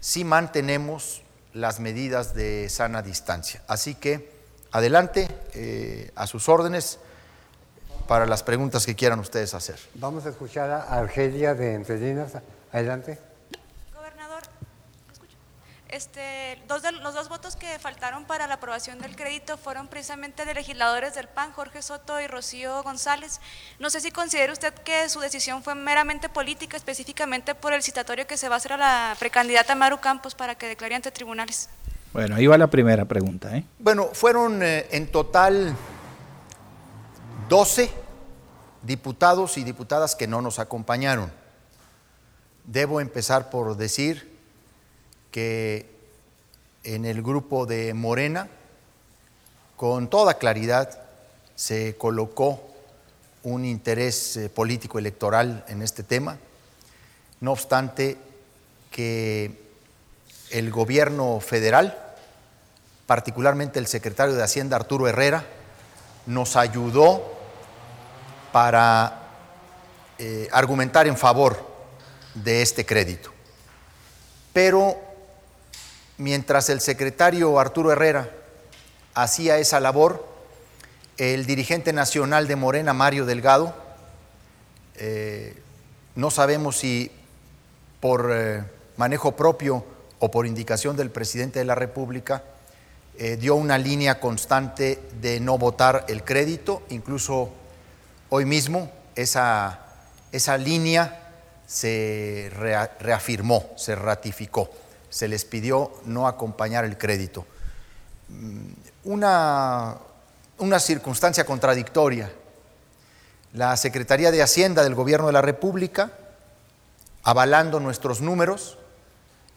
si 0.00 0.24
mantenemos 0.24 1.22
las 1.52 1.80
medidas 1.80 2.34
de 2.34 2.68
sana 2.68 3.02
distancia. 3.02 3.62
Así 3.66 3.94
que 3.94 4.30
adelante, 4.70 5.28
eh, 5.54 6.10
a 6.14 6.26
sus 6.26 6.48
órdenes 6.48 6.98
para 8.06 8.26
las 8.26 8.42
preguntas 8.42 8.84
que 8.86 8.94
quieran 8.94 9.18
ustedes 9.20 9.54
hacer. 9.54 9.78
Vamos 9.94 10.26
a 10.26 10.30
escuchar 10.30 10.70
a 10.70 10.82
Argelia 10.98 11.54
de 11.54 11.74
Entre 11.74 12.26
Adelante. 12.72 13.18
Este, 15.94 16.58
dos 16.66 16.82
de, 16.82 16.90
los 16.90 17.14
dos 17.14 17.28
votos 17.28 17.54
que 17.54 17.78
faltaron 17.78 18.24
para 18.24 18.48
la 18.48 18.54
aprobación 18.54 18.98
del 18.98 19.14
crédito 19.14 19.56
fueron 19.56 19.86
precisamente 19.86 20.44
de 20.44 20.52
legisladores 20.52 21.14
del 21.14 21.28
PAN, 21.28 21.52
Jorge 21.52 21.82
Soto 21.82 22.20
y 22.20 22.26
Rocío 22.26 22.82
González. 22.82 23.40
No 23.78 23.90
sé 23.90 24.00
si 24.00 24.10
considera 24.10 24.52
usted 24.52 24.74
que 24.74 25.08
su 25.08 25.20
decisión 25.20 25.62
fue 25.62 25.76
meramente 25.76 26.28
política, 26.28 26.76
específicamente 26.76 27.54
por 27.54 27.72
el 27.72 27.80
citatorio 27.84 28.26
que 28.26 28.36
se 28.36 28.48
va 28.48 28.56
a 28.56 28.58
hacer 28.58 28.72
a 28.72 28.76
la 28.76 29.16
precandidata 29.20 29.76
Maru 29.76 30.00
Campos 30.00 30.34
para 30.34 30.56
que 30.56 30.66
declare 30.66 30.96
ante 30.96 31.12
tribunales. 31.12 31.68
Bueno, 32.12 32.34
ahí 32.34 32.48
va 32.48 32.58
la 32.58 32.66
primera 32.66 33.04
pregunta. 33.04 33.56
¿eh? 33.56 33.64
Bueno, 33.78 34.08
fueron 34.12 34.64
eh, 34.64 34.88
en 34.90 35.06
total 35.12 35.76
12 37.48 37.88
diputados 38.82 39.56
y 39.58 39.62
diputadas 39.62 40.16
que 40.16 40.26
no 40.26 40.42
nos 40.42 40.58
acompañaron. 40.58 41.30
Debo 42.64 43.00
empezar 43.00 43.48
por 43.48 43.76
decir 43.76 44.33
que 45.34 45.90
en 46.84 47.04
el 47.04 47.20
grupo 47.20 47.66
de 47.66 47.92
Morena, 47.92 48.46
con 49.74 50.06
toda 50.06 50.34
claridad, 50.34 50.96
se 51.56 51.96
colocó 51.96 52.62
un 53.42 53.64
interés 53.64 54.36
eh, 54.36 54.48
político 54.48 54.96
electoral 54.96 55.64
en 55.66 55.82
este 55.82 56.04
tema. 56.04 56.38
No 57.40 57.50
obstante, 57.50 58.16
que 58.92 59.60
el 60.50 60.70
gobierno 60.70 61.40
federal, 61.40 61.98
particularmente 63.08 63.80
el 63.80 63.88
secretario 63.88 64.36
de 64.36 64.44
Hacienda 64.44 64.76
Arturo 64.76 65.08
Herrera, 65.08 65.44
nos 66.26 66.54
ayudó 66.54 67.36
para 68.52 69.30
eh, 70.18 70.48
argumentar 70.52 71.08
en 71.08 71.16
favor 71.16 71.58
de 72.34 72.62
este 72.62 72.86
crédito. 72.86 73.32
Pero 74.52 75.03
mientras 76.18 76.68
el 76.70 76.80
secretario 76.80 77.58
Arturo 77.58 77.92
Herrera 77.92 78.30
hacía 79.14 79.58
esa 79.58 79.80
labor, 79.80 80.26
el 81.16 81.46
dirigente 81.46 81.92
nacional 81.92 82.48
de 82.48 82.56
Morena, 82.56 82.92
Mario 82.92 83.26
Delgado, 83.26 83.74
eh, 84.96 85.56
no 86.14 86.30
sabemos 86.30 86.78
si 86.78 87.10
por 88.00 88.30
eh, 88.32 88.64
manejo 88.96 89.36
propio 89.36 89.84
o 90.18 90.30
por 90.30 90.46
indicación 90.46 90.96
del 90.96 91.10
presidente 91.10 91.58
de 91.58 91.64
la 91.64 91.74
República, 91.74 92.42
eh, 93.16 93.36
dio 93.36 93.54
una 93.54 93.78
línea 93.78 94.18
constante 94.18 95.00
de 95.20 95.38
no 95.40 95.56
votar 95.58 96.04
el 96.08 96.24
crédito, 96.24 96.82
incluso 96.90 97.50
hoy 98.28 98.44
mismo 98.44 98.90
esa, 99.14 99.80
esa 100.32 100.58
línea 100.58 101.20
se 101.66 102.50
reafirmó, 102.98 103.70
se 103.76 103.94
ratificó, 103.94 104.70
se 105.14 105.28
les 105.28 105.44
pidió 105.44 105.92
no 106.06 106.26
acompañar 106.26 106.84
el 106.84 106.98
crédito. 106.98 107.46
Mm, 108.30 108.72
una, 109.04 109.96
una 110.58 110.80
circunstancia 110.80 111.46
contradictoria. 111.46 112.32
La 113.52 113.76
Secretaría 113.76 114.32
de 114.32 114.42
Hacienda 114.42 114.82
del 114.82 114.96
Gobierno 114.96 115.28
de 115.28 115.32
la 115.32 115.40
República, 115.40 116.10
avalando 117.22 117.78
nuestros 117.78 118.22
números, 118.22 118.76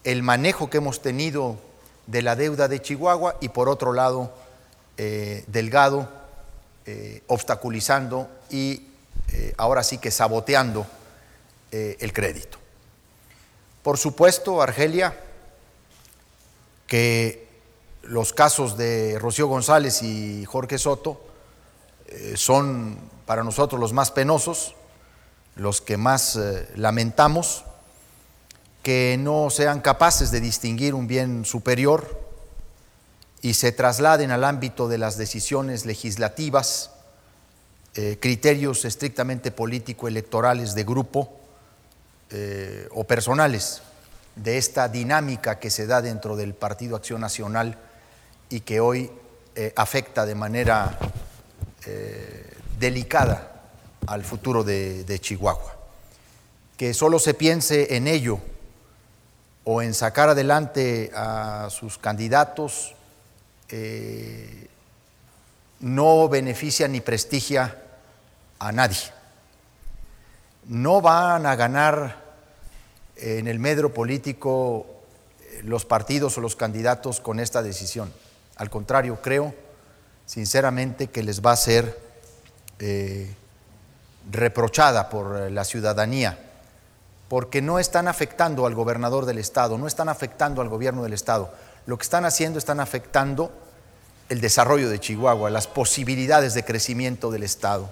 el 0.03 0.22
manejo 0.22 0.70
que 0.70 0.78
hemos 0.78 1.01
tenido 1.01 1.58
de 2.05 2.22
la 2.22 2.36
deuda 2.36 2.68
de 2.68 2.80
Chihuahua 2.80 3.38
y 3.41 3.49
por 3.49 3.68
otro 3.68 3.93
lado, 3.93 4.32
eh, 4.95 5.43
Delgado 5.47 6.08
eh, 6.86 7.24
obstaculizando 7.26 8.30
y 8.51 8.89
eh, 9.30 9.55
ahora 9.58 9.82
sí 9.82 9.97
que 9.97 10.12
saboteando 10.12 10.86
el 11.72 12.14
crédito. 12.14 12.58
Por 13.84 13.97
supuesto, 13.97 14.62
Argelia, 14.62 15.14
que 16.88 17.47
los 18.03 18.33
casos 18.33 18.77
de 18.77 19.19
Rocío 19.19 19.47
González 19.47 20.01
y 20.01 20.45
Jorge 20.45 20.77
Soto 20.77 21.21
son 22.35 22.97
para 23.25 23.43
nosotros 23.43 23.81
los 23.81 23.91
más 23.91 24.11
penosos, 24.11 24.75
los 25.55 25.81
que 25.81 25.97
más 25.97 26.39
lamentamos, 26.75 27.65
que 28.81 29.17
no 29.19 29.49
sean 29.49 29.81
capaces 29.81 30.31
de 30.31 30.39
distinguir 30.39 30.93
un 30.93 31.07
bien 31.07 31.43
superior 31.43 32.25
y 33.41 33.53
se 33.53 33.71
trasladen 33.71 34.31
al 34.31 34.43
ámbito 34.43 34.88
de 34.88 34.97
las 34.97 35.17
decisiones 35.17 35.85
legislativas, 35.85 36.91
eh, 37.95 38.17
criterios 38.19 38.85
estrictamente 38.85 39.51
político-electorales 39.51 40.73
de 40.75 40.83
grupo 40.83 41.38
eh, 42.29 42.88
o 42.91 43.03
personales 43.03 43.81
de 44.38 44.57
esta 44.57 44.88
dinámica 44.88 45.59
que 45.59 45.69
se 45.69 45.88
da 45.88 46.01
dentro 46.01 46.35
del 46.35 46.53
Partido 46.53 46.95
Acción 46.95 47.21
Nacional 47.21 47.77
y 48.49 48.61
que 48.61 48.79
hoy 48.79 49.11
eh, 49.55 49.73
afecta 49.75 50.25
de 50.25 50.35
manera 50.35 50.97
delicada 52.77 53.61
al 54.07 54.23
futuro 54.25 54.63
de, 54.63 55.05
de 55.05 55.19
Chihuahua. 55.19 55.73
Que 56.75 56.93
solo 56.93 57.17
se 57.17 57.33
piense 57.33 57.95
en 57.95 58.07
ello 58.07 58.39
o 59.63 59.81
en 59.81 59.93
sacar 59.93 60.29
adelante 60.29 61.11
a 61.13 61.67
sus 61.69 61.97
candidatos 61.97 62.95
eh, 63.69 64.69
no 65.81 66.29
beneficia 66.29 66.88
ni 66.88 67.01
prestigia 67.01 67.77
a 68.59 68.71
nadie. 68.71 69.11
No 70.67 71.01
van 71.01 71.45
a 71.45 71.55
ganar 71.55 72.26
en 73.20 73.47
el 73.47 73.59
medro 73.59 73.93
político 73.93 74.86
eh, 75.41 75.61
los 75.63 75.86
partidos 75.86 76.38
o 76.38 76.41
los 76.41 76.55
candidatos 76.55 77.20
con 77.20 77.39
esta 77.39 77.61
decisión. 77.61 78.11
Al 78.57 78.70
contrario, 78.70 79.20
creo 79.22 79.53
sinceramente 80.26 81.07
que 81.07 81.24
les 81.24 81.41
va 81.41 81.51
a 81.51 81.57
ser 81.57 81.97
eh, 82.80 83.34
reprochada 84.32 85.09
por 85.09 85.51
la 85.51 85.63
ciudadanía 85.63 86.39
porque 87.30 87.61
no 87.61 87.80
están 87.80 88.07
afectando 88.07 88.65
al 88.65 88.76
gobernador 88.76 89.26
del 89.26 89.38
Estado, 89.38 89.78
no 89.78 89.88
están 89.88 90.09
afectando 90.09 90.61
al 90.61 90.70
gobierno 90.70 91.03
del 91.03 91.13
Estado. 91.13 91.53
Lo 91.86 91.97
que 91.97 92.03
están 92.03 92.26
haciendo 92.26 92.57
están 92.57 92.80
afectando 92.80 93.51
el 94.30 94.41
desarrollo 94.41 94.89
de 94.89 94.99
Chihuahua, 94.99 95.49
las 95.49 95.68
posibilidades 95.68 96.53
de 96.53 96.63
crecimiento 96.63 97.32
del 97.32 97.43
Estado. 97.43 97.89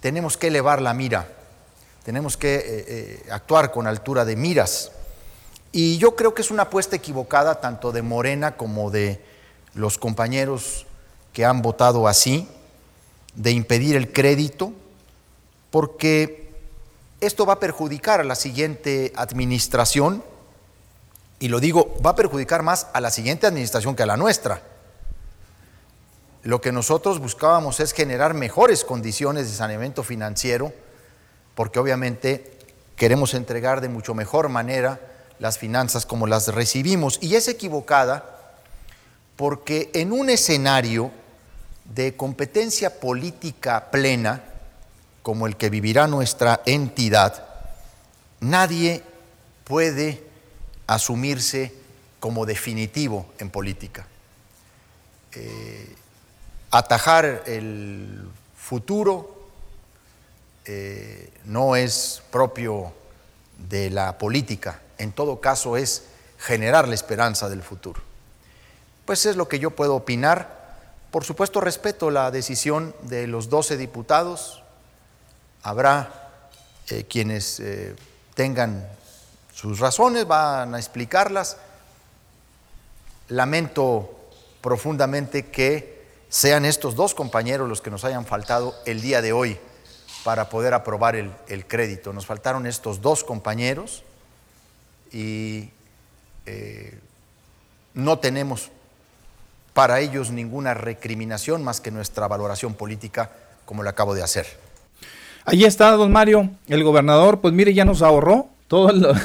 Tenemos 0.00 0.36
que 0.36 0.48
elevar 0.48 0.80
la 0.80 0.94
mira, 0.94 1.28
tenemos 2.04 2.36
que 2.36 2.54
eh, 2.54 2.62
eh, 2.66 3.26
actuar 3.30 3.70
con 3.70 3.86
altura 3.86 4.24
de 4.24 4.36
miras. 4.36 4.92
Y 5.70 5.98
yo 5.98 6.16
creo 6.16 6.34
que 6.34 6.42
es 6.42 6.50
una 6.50 6.64
apuesta 6.64 6.96
equivocada 6.96 7.60
tanto 7.60 7.92
de 7.92 8.02
Morena 8.02 8.56
como 8.56 8.90
de 8.90 9.24
los 9.74 9.98
compañeros 9.98 10.86
que 11.32 11.44
han 11.44 11.62
votado 11.62 12.08
así, 12.08 12.48
de 13.34 13.52
impedir 13.52 13.96
el 13.96 14.12
crédito, 14.12 14.72
porque 15.70 16.52
esto 17.20 17.46
va 17.46 17.54
a 17.54 17.60
perjudicar 17.60 18.20
a 18.20 18.24
la 18.24 18.34
siguiente 18.34 19.12
administración, 19.16 20.22
y 21.38 21.48
lo 21.48 21.58
digo, 21.58 21.96
va 22.04 22.10
a 22.10 22.16
perjudicar 22.16 22.62
más 22.62 22.88
a 22.92 23.00
la 23.00 23.10
siguiente 23.10 23.46
administración 23.46 23.96
que 23.96 24.02
a 24.02 24.06
la 24.06 24.16
nuestra. 24.16 24.62
Lo 26.42 26.60
que 26.60 26.72
nosotros 26.72 27.20
buscábamos 27.20 27.80
es 27.80 27.92
generar 27.92 28.34
mejores 28.34 28.84
condiciones 28.84 29.48
de 29.48 29.56
saneamiento 29.56 30.02
financiero, 30.02 30.72
porque 31.54 31.78
obviamente 31.78 32.58
queremos 32.96 33.34
entregar 33.34 33.80
de 33.80 33.88
mucho 33.88 34.14
mejor 34.14 34.48
manera 34.48 35.00
las 35.38 35.58
finanzas 35.58 36.06
como 36.06 36.26
las 36.26 36.48
recibimos. 36.48 37.18
Y 37.20 37.34
es 37.34 37.48
equivocada 37.48 38.54
porque 39.36 39.90
en 39.94 40.12
un 40.12 40.30
escenario 40.30 41.10
de 41.84 42.16
competencia 42.16 43.00
política 43.00 43.90
plena, 43.90 44.44
como 45.22 45.46
el 45.46 45.56
que 45.56 45.70
vivirá 45.70 46.06
nuestra 46.06 46.62
entidad, 46.64 47.44
nadie 48.40 49.02
puede 49.64 50.22
asumirse 50.86 51.72
como 52.20 52.46
definitivo 52.46 53.26
en 53.38 53.50
política. 53.50 54.06
Eh, 55.32 55.94
atajar 56.70 57.42
el 57.46 58.28
futuro 58.56 59.41
eh, 60.64 61.32
no 61.44 61.74
es 61.74 62.22
propio 62.30 62.92
de 63.68 63.90
la 63.90 64.18
política, 64.18 64.80
en 64.98 65.12
todo 65.12 65.40
caso 65.40 65.76
es 65.76 66.04
generar 66.38 66.86
la 66.86 66.94
esperanza 66.94 67.48
del 67.48 67.62
futuro. 67.62 68.00
Pues 69.04 69.26
es 69.26 69.36
lo 69.36 69.48
que 69.48 69.58
yo 69.58 69.72
puedo 69.72 69.96
opinar. 69.96 70.62
Por 71.10 71.24
supuesto 71.24 71.60
respeto 71.60 72.10
la 72.10 72.30
decisión 72.30 72.94
de 73.02 73.26
los 73.26 73.48
12 73.48 73.76
diputados, 73.76 74.62
habrá 75.62 76.40
eh, 76.88 77.04
quienes 77.08 77.58
eh, 77.60 77.96
tengan 78.34 78.88
sus 79.52 79.80
razones, 79.80 80.26
van 80.26 80.74
a 80.74 80.78
explicarlas. 80.78 81.56
Lamento 83.28 84.16
profundamente 84.60 85.46
que 85.46 86.02
sean 86.28 86.64
estos 86.64 86.94
dos 86.94 87.14
compañeros 87.14 87.68
los 87.68 87.82
que 87.82 87.90
nos 87.90 88.04
hayan 88.04 88.24
faltado 88.24 88.74
el 88.86 89.00
día 89.00 89.20
de 89.20 89.32
hoy 89.32 89.58
para 90.24 90.48
poder 90.48 90.74
aprobar 90.74 91.16
el, 91.16 91.66
crédito. 91.66 92.12
Nos 92.12 92.26
faltaron 92.26 92.66
estos 92.66 93.00
dos 93.00 93.24
compañeros 93.24 94.02
y 95.12 95.70
eh, 96.46 96.98
no 97.94 98.18
tenemos 98.18 98.70
para 99.72 100.00
ellos 100.00 100.30
ninguna 100.30 100.74
recriminación 100.74 101.64
más 101.64 101.80
que 101.80 101.90
nuestra 101.90 102.28
valoración 102.28 102.74
política, 102.74 103.30
como 103.64 103.82
lo 103.82 103.88
acabo 103.88 104.14
de 104.14 104.22
hacer. 104.22 104.46
Ahí 105.44 105.64
está, 105.64 105.90
don 105.92 106.12
Mario, 106.12 106.50
el 106.68 106.84
gobernador, 106.84 107.40
pues 107.40 107.52
mire, 107.52 107.74
ya 107.74 107.84
nos 107.84 108.02
ahorró 108.02 108.48
todo 108.68 108.90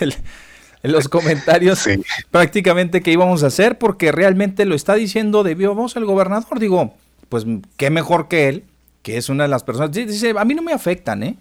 en 0.00 0.92
los 0.92 1.08
comentarios 1.08 1.84
prácticamente 2.30 3.00
que 3.00 3.12
íbamos 3.12 3.44
a 3.44 3.48
hacer, 3.48 3.78
porque 3.78 4.10
realmente 4.12 4.64
lo 4.64 4.74
está 4.74 4.94
diciendo 4.94 5.44
de 5.44 5.54
viva 5.54 5.72
voz 5.72 5.94
el 5.96 6.04
gobernador. 6.04 6.58
Digo, 6.58 6.94
pues 7.28 7.44
qué 7.76 7.90
mejor 7.90 8.28
que 8.28 8.48
él, 8.48 8.64
que 9.06 9.16
es 9.16 9.28
una 9.28 9.44
de 9.44 9.48
las 9.48 9.62
personas. 9.62 9.92
Dice, 9.92 10.34
a 10.36 10.44
mí 10.44 10.52
no 10.52 10.62
me 10.62 10.72
afectan, 10.72 11.22
¿eh? 11.22 11.36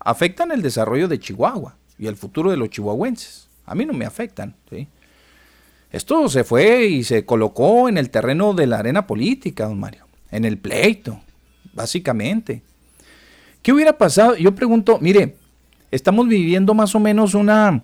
Afectan 0.00 0.50
el 0.50 0.62
desarrollo 0.62 1.06
de 1.06 1.20
Chihuahua 1.20 1.76
y 1.96 2.08
el 2.08 2.16
futuro 2.16 2.50
de 2.50 2.56
los 2.56 2.70
chihuahuenses. 2.70 3.46
A 3.66 3.76
mí 3.76 3.86
no 3.86 3.92
me 3.92 4.04
afectan, 4.04 4.56
¿sí? 4.68 4.88
Esto 5.92 6.28
se 6.28 6.42
fue 6.42 6.86
y 6.86 7.04
se 7.04 7.24
colocó 7.24 7.88
en 7.88 7.98
el 7.98 8.10
terreno 8.10 8.52
de 8.52 8.66
la 8.66 8.80
arena 8.80 9.06
política, 9.06 9.66
don 9.66 9.78
Mario, 9.78 10.08
en 10.32 10.44
el 10.44 10.58
pleito, 10.58 11.20
básicamente. 11.72 12.62
¿Qué 13.62 13.72
hubiera 13.72 13.96
pasado? 13.96 14.34
Yo 14.34 14.52
pregunto, 14.56 14.98
mire, 15.00 15.36
estamos 15.92 16.26
viviendo 16.26 16.74
más 16.74 16.96
o 16.96 16.98
menos 16.98 17.34
una, 17.34 17.80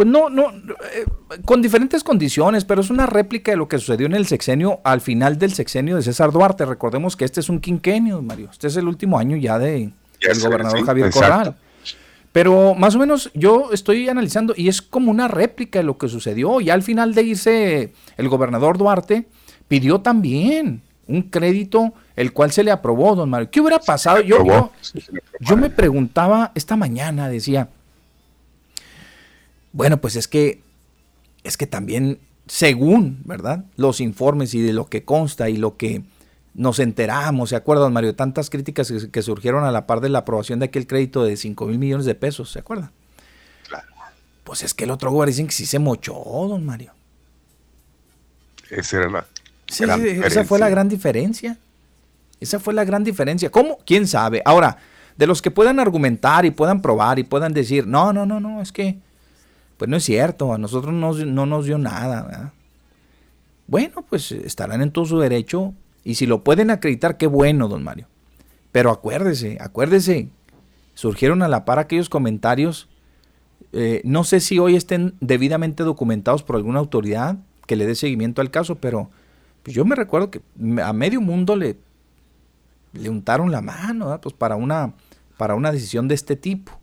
pues 0.00 0.08
no, 0.08 0.30
no, 0.30 0.48
eh, 0.48 1.04
con 1.44 1.60
diferentes 1.60 2.02
condiciones, 2.02 2.64
pero 2.64 2.80
es 2.80 2.88
una 2.88 3.04
réplica 3.04 3.50
de 3.50 3.58
lo 3.58 3.68
que 3.68 3.76
sucedió 3.76 4.06
en 4.06 4.14
el 4.14 4.26
sexenio, 4.26 4.80
al 4.82 5.02
final 5.02 5.38
del 5.38 5.52
sexenio 5.52 5.96
de 5.96 6.00
César 6.00 6.32
Duarte. 6.32 6.64
Recordemos 6.64 7.16
que 7.16 7.26
este 7.26 7.40
es 7.40 7.50
un 7.50 7.60
quinquenio, 7.60 8.22
Mario. 8.22 8.48
Este 8.50 8.68
es 8.68 8.76
el 8.76 8.88
último 8.88 9.18
año 9.18 9.36
ya 9.36 9.58
de, 9.58 9.90
del 10.26 10.40
gobernador 10.40 10.86
Javier 10.86 11.10
Corral. 11.10 11.54
Pero 12.32 12.74
más 12.74 12.94
o 12.94 12.98
menos 12.98 13.30
yo 13.34 13.72
estoy 13.74 14.08
analizando 14.08 14.54
y 14.56 14.68
es 14.68 14.80
como 14.80 15.10
una 15.10 15.28
réplica 15.28 15.80
de 15.80 15.84
lo 15.84 15.98
que 15.98 16.08
sucedió. 16.08 16.62
Y 16.62 16.70
al 16.70 16.82
final 16.82 17.12
de 17.12 17.22
irse 17.22 17.92
el 18.16 18.28
gobernador 18.30 18.78
Duarte 18.78 19.26
pidió 19.68 20.00
también 20.00 20.80
un 21.08 21.24
crédito 21.24 21.92
el 22.16 22.32
cual 22.32 22.52
se 22.52 22.64
le 22.64 22.70
aprobó, 22.70 23.14
don 23.16 23.28
Mario. 23.28 23.50
¿Qué 23.50 23.60
hubiera 23.60 23.80
pasado? 23.80 24.22
Yo, 24.22 24.42
yo, 24.46 24.72
yo 25.40 25.56
me 25.58 25.68
preguntaba 25.68 26.52
esta 26.54 26.74
mañana, 26.74 27.28
decía, 27.28 27.68
bueno, 29.72 30.00
pues 30.00 30.16
es 30.16 30.28
que, 30.28 30.62
es 31.44 31.56
que 31.56 31.66
también, 31.66 32.18
según, 32.46 33.22
¿verdad? 33.24 33.64
Los 33.76 34.00
informes 34.00 34.54
y 34.54 34.60
de 34.60 34.72
lo 34.72 34.86
que 34.86 35.04
consta 35.04 35.48
y 35.48 35.56
lo 35.56 35.76
que 35.76 36.02
nos 36.54 36.78
enteramos, 36.78 37.50
¿se 37.50 37.56
acuerdan, 37.56 37.92
Mario? 37.92 38.14
Tantas 38.14 38.50
críticas 38.50 38.92
que, 39.10 39.22
surgieron 39.22 39.64
a 39.64 39.70
la 39.70 39.86
par 39.86 40.00
de 40.00 40.08
la 40.08 40.20
aprobación 40.20 40.58
de 40.58 40.66
aquel 40.66 40.86
crédito 40.86 41.24
de 41.24 41.36
5 41.36 41.66
mil 41.66 41.78
millones 41.78 42.06
de 42.06 42.14
pesos, 42.14 42.50
¿se 42.50 42.58
acuerdan? 42.58 42.90
Claro. 43.68 43.86
Pues 44.44 44.62
es 44.62 44.74
que 44.74 44.84
el 44.84 44.90
otro 44.90 45.10
gobierno 45.10 45.30
dicen 45.30 45.46
que 45.46 45.52
sí 45.52 45.66
se 45.66 45.78
mochó, 45.78 46.14
don 46.14 46.64
Mario. 46.64 46.92
Esa 48.70 48.98
era 48.98 49.10
la. 49.10 49.26
esa 49.68 50.44
fue 50.44 50.58
la 50.58 50.68
gran 50.68 50.88
diferencia. 50.88 51.58
Esa 52.40 52.58
fue 52.58 52.72
la 52.72 52.84
gran 52.84 53.04
diferencia. 53.04 53.50
¿Cómo? 53.50 53.78
¿Quién 53.84 54.08
sabe? 54.08 54.42
Ahora, 54.44 54.78
de 55.16 55.26
los 55.26 55.42
que 55.42 55.50
puedan 55.50 55.78
argumentar 55.78 56.46
y 56.46 56.50
puedan 56.50 56.80
probar 56.80 57.18
y 57.18 57.24
puedan 57.24 57.52
decir, 57.52 57.86
no, 57.86 58.12
no, 58.12 58.24
no, 58.24 58.40
no, 58.40 58.62
es 58.62 58.72
que, 58.72 58.98
pues 59.80 59.88
no 59.88 59.96
es 59.96 60.04
cierto, 60.04 60.52
a 60.52 60.58
nosotros 60.58 60.92
no, 60.92 61.14
no 61.14 61.46
nos 61.46 61.64
dio 61.64 61.78
nada. 61.78 62.52
Bueno, 63.66 64.04
pues 64.06 64.30
estarán 64.30 64.82
en 64.82 64.90
todo 64.90 65.06
su 65.06 65.18
derecho 65.18 65.72
y 66.04 66.16
si 66.16 66.26
lo 66.26 66.44
pueden 66.44 66.70
acreditar, 66.70 67.16
qué 67.16 67.26
bueno, 67.26 67.66
don 67.66 67.82
Mario. 67.82 68.06
Pero 68.72 68.90
acuérdese, 68.90 69.56
acuérdese, 69.58 70.28
surgieron 70.92 71.40
a 71.40 71.48
la 71.48 71.64
par 71.64 71.78
aquellos 71.78 72.10
comentarios, 72.10 72.90
eh, 73.72 74.02
no 74.04 74.22
sé 74.22 74.40
si 74.40 74.58
hoy 74.58 74.76
estén 74.76 75.14
debidamente 75.22 75.82
documentados 75.82 76.42
por 76.42 76.56
alguna 76.56 76.80
autoridad 76.80 77.38
que 77.66 77.76
le 77.76 77.86
dé 77.86 77.94
seguimiento 77.94 78.42
al 78.42 78.50
caso, 78.50 78.74
pero 78.74 79.08
pues 79.62 79.74
yo 79.74 79.86
me 79.86 79.96
recuerdo 79.96 80.30
que 80.30 80.42
a 80.84 80.92
medio 80.92 81.22
mundo 81.22 81.56
le, 81.56 81.78
le 82.92 83.08
untaron 83.08 83.50
la 83.50 83.62
mano 83.62 84.20
pues 84.20 84.34
para, 84.34 84.56
una, 84.56 84.92
para 85.38 85.54
una 85.54 85.72
decisión 85.72 86.06
de 86.06 86.16
este 86.16 86.36
tipo. 86.36 86.78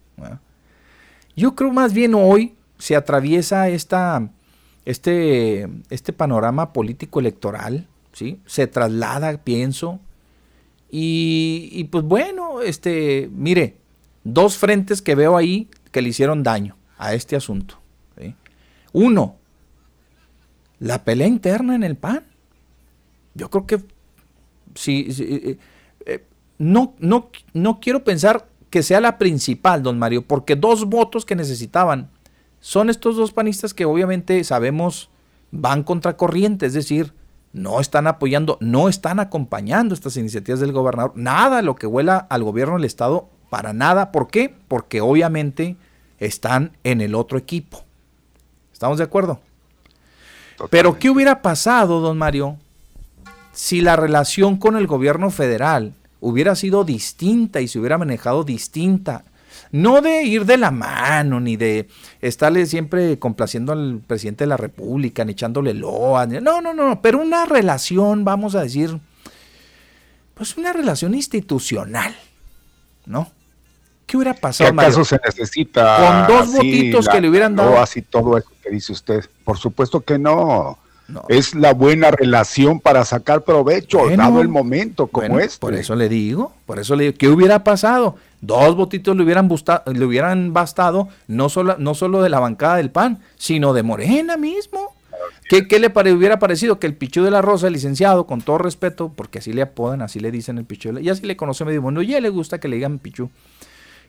Yo 1.35 1.53
creo 1.53 1.71
más 1.71 1.93
bien 1.93 2.15
hoy 2.15 2.56
se 2.77 2.95
atraviesa 2.95 3.69
esta, 3.69 4.29
este, 4.85 5.67
este 5.89 6.13
panorama 6.13 6.73
político 6.73 7.19
electoral 7.19 7.87
se 8.45 8.67
traslada, 8.67 9.37
pienso. 9.43 9.99
Y, 10.89 11.83
pues 11.91 12.03
bueno, 12.03 12.61
este, 12.61 13.29
mire, 13.31 13.77
dos 14.23 14.57
frentes 14.57 15.01
que 15.01 15.15
veo 15.15 15.37
ahí 15.37 15.69
que 15.91 16.01
le 16.01 16.09
hicieron 16.09 16.43
daño 16.43 16.77
a 16.97 17.13
este 17.13 17.35
asunto. 17.35 17.79
Uno, 18.93 19.35
la 20.79 21.03
pelea 21.03 21.27
interna 21.27 21.75
en 21.75 21.83
el 21.83 21.97
PAN. 21.97 22.23
Yo 23.35 23.49
creo 23.49 23.67
que 23.67 23.79
sí, 24.73 25.07
eh, 25.19 25.57
eh, 26.05 26.25
no, 26.57 26.95
no, 26.97 27.29
no 27.53 27.79
quiero 27.79 28.03
pensar 28.03 28.47
que 28.69 28.81
sea 28.81 29.01
la 29.01 29.17
principal, 29.17 29.83
don 29.83 29.99
Mario, 29.99 30.23
porque 30.23 30.55
dos 30.55 30.85
votos 30.85 31.25
que 31.25 31.35
necesitaban 31.35 32.09
son 32.67 32.89
estos 32.89 33.15
dos 33.15 33.31
panistas 33.31 33.73
que 33.73 33.85
obviamente 33.85 34.43
sabemos 34.43 35.09
van 35.51 35.83
contra 35.83 36.17
corriente, 36.17 36.65
es 36.65 36.73
decir, 36.73 37.13
no 37.53 37.79
están 37.79 38.07
apoyando, 38.07 38.57
no 38.59 38.89
están 38.89 39.21
acompañando 39.21 39.93
estas 39.93 40.17
iniciativas 40.17 40.59
del 40.59 40.73
gobernador. 40.73 41.13
Nada 41.15 41.61
lo 41.61 41.75
que 41.75 41.87
huela 41.87 42.17
al 42.29 42.43
gobierno 42.43 42.73
del 42.75 42.83
Estado, 42.83 43.29
para 43.49 43.71
nada. 43.71 44.11
¿Por 44.11 44.27
qué? 44.27 44.53
Porque 44.67 44.99
obviamente 44.99 45.77
están 46.19 46.73
en 46.83 46.99
el 46.99 47.15
otro 47.15 47.37
equipo. 47.37 47.85
¿Estamos 48.73 48.97
de 48.97 49.05
acuerdo? 49.05 49.39
Pero 50.69 50.99
¿qué 50.99 51.09
hubiera 51.09 51.41
pasado, 51.41 52.01
don 52.01 52.17
Mario, 52.17 52.57
si 53.53 53.79
la 53.79 53.95
relación 53.95 54.57
con 54.57 54.75
el 54.75 54.87
gobierno 54.87 55.29
federal 55.29 55.93
hubiera 56.19 56.53
sido 56.53 56.83
distinta 56.83 57.61
y 57.61 57.69
se 57.69 57.79
hubiera 57.79 57.97
manejado 57.97 58.43
distinta? 58.43 59.23
No 59.71 60.01
de 60.01 60.23
ir 60.23 60.45
de 60.45 60.57
la 60.57 60.71
mano, 60.71 61.39
ni 61.39 61.57
de 61.57 61.87
estarle 62.21 62.65
siempre 62.65 63.19
complaciendo 63.19 63.73
al 63.73 64.01
presidente 64.05 64.43
de 64.43 64.49
la 64.49 64.57
República, 64.57 65.25
ni 65.25 65.33
echándole 65.33 65.73
loa. 65.73 66.25
No, 66.25 66.61
no, 66.61 66.73
no, 66.73 67.01
pero 67.01 67.19
una 67.19 67.45
relación, 67.45 68.23
vamos 68.23 68.55
a 68.55 68.61
decir, 68.61 68.99
pues 70.33 70.57
una 70.57 70.73
relación 70.73 71.15
institucional, 71.15 72.15
¿no? 73.05 73.31
¿Qué 74.05 74.15
hubiera 74.15 74.33
pasado? 74.33 74.73
¿Qué 74.73 74.79
acaso 74.79 75.03
se 75.03 75.19
necesita? 75.23 76.27
Con 76.27 76.35
dos 76.37 76.53
votitos 76.53 77.09
que 77.09 77.19
le 77.19 77.29
hubieran 77.29 77.55
dado. 77.55 77.77
así 77.77 78.01
todo 78.01 78.37
eso 78.37 78.49
que 78.63 78.69
dice 78.69 78.93
usted. 78.93 79.25
Por 79.43 79.57
supuesto 79.57 79.99
que 79.99 80.17
no. 81.07 81.23
Es 81.29 81.55
la 81.55 81.73
buena 81.73 82.11
relación 82.11 82.79
para 82.79 83.05
sacar 83.05 83.43
provecho, 83.43 84.09
dado 84.15 84.41
el 84.41 84.49
momento 84.49 85.07
como 85.07 85.39
este. 85.39 85.59
Por 85.59 85.73
eso 85.73 85.95
le 85.95 86.09
digo, 86.09 86.51
por 86.65 86.79
eso 86.79 86.95
le 86.95 87.05
digo, 87.05 87.17
¿qué 87.17 87.29
hubiera 87.29 87.63
pasado? 87.63 88.15
Dos 88.41 88.75
votitos 88.75 89.15
le 89.15 89.23
hubieran, 89.23 89.49
le 89.85 90.05
hubieran 90.05 90.53
bastado, 90.53 91.07
no 91.27 91.49
solo, 91.49 91.77
no 91.79 91.95
solo 91.95 92.21
de 92.21 92.29
la 92.29 92.39
bancada 92.39 92.75
del 92.75 92.91
PAN, 92.91 93.19
sino 93.37 93.73
de 93.73 93.83
Morena 93.83 94.37
mismo. 94.37 94.95
¿Qué, 95.49 95.65
le 95.79 96.11
hubiera 96.11 96.39
parecido 96.39 96.77
que 96.77 96.87
el 96.87 96.93
Pichu 96.93 97.23
de 97.23 97.31
la 97.31 97.41
Rosa, 97.41 97.67
el 97.67 97.73
licenciado, 97.73 98.27
con 98.27 98.41
todo 98.41 98.57
respeto, 98.57 99.11
porque 99.15 99.39
así 99.39 99.53
le 99.53 99.61
apodan, 99.61 100.01
así 100.01 100.19
le 100.19 100.29
dicen 100.29 100.57
el 100.57 100.65
Pichu, 100.65 100.99
y 100.99 101.09
así 101.09 101.25
le 101.25 101.37
conoce 101.37 101.63
medio 101.63 101.81
mundo, 101.81 102.01
y 102.01 102.13
a 102.13 102.17
él 102.17 102.23
le 102.23 102.29
gusta 102.29 102.59
que 102.59 102.67
le 102.67 102.75
digan 102.75 102.99
Pichu. 102.99 103.29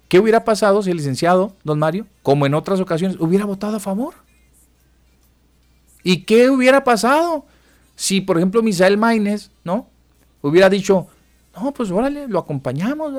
¿Qué 0.09 0.19
hubiera 0.19 0.45
pasado 0.45 0.83
si 0.83 0.91
el 0.91 0.97
licenciado, 0.97 1.53
don 1.65 1.79
Mario, 1.79 2.07
como 2.23 2.47
en 2.47 2.55
otras 2.55 2.81
ocasiones, 2.81 3.19
hubiera 3.21 3.45
votado 3.45 3.77
a 3.77 3.81
favor? 3.81 4.15
¿Y 6.09 6.23
qué 6.23 6.49
hubiera 6.49 6.85
pasado 6.85 7.45
si, 7.95 8.23
por 8.23 8.39
ejemplo, 8.39 8.63
Misael 8.63 8.97
Maines, 8.97 9.51
¿no? 9.63 9.91
Hubiera 10.41 10.71
dicho, 10.71 11.07
no, 11.55 11.71
pues 11.73 11.91
órale, 11.91 12.27
lo 12.29 12.39
acompañamos. 12.39 13.13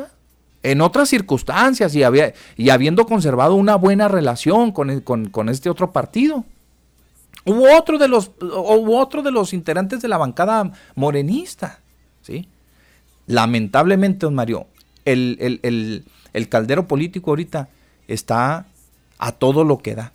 En 0.64 0.82
otras 0.82 1.08
circunstancias 1.08 1.94
y, 1.94 2.02
habiendo 2.72 3.06
conservado 3.06 3.54
una 3.54 3.76
buena 3.76 4.08
relación 4.08 4.72
con, 4.72 5.50
este 5.50 5.70
otro 5.70 5.92
partido. 5.92 6.46
Hubo 7.46 7.78
otro 7.78 8.00
de 8.00 8.08
los, 8.08 8.32
otro 8.42 9.22
de 9.22 9.30
los 9.30 9.54
integrantes 9.54 10.02
de 10.02 10.08
la 10.08 10.18
bancada 10.18 10.72
morenista, 10.96 11.82
¿sí? 12.24 12.50
Lamentablemente, 13.28 14.26
don 14.26 14.34
Mario, 14.34 14.66
el, 15.06 16.02
el 16.34 16.50
caldero 16.50 16.88
político 16.88 17.30
ahorita 17.30 17.70
está 18.08 18.66
a 19.20 19.32
todo 19.34 19.64
lo 19.64 19.78
que 19.78 19.94
da. 19.94 20.12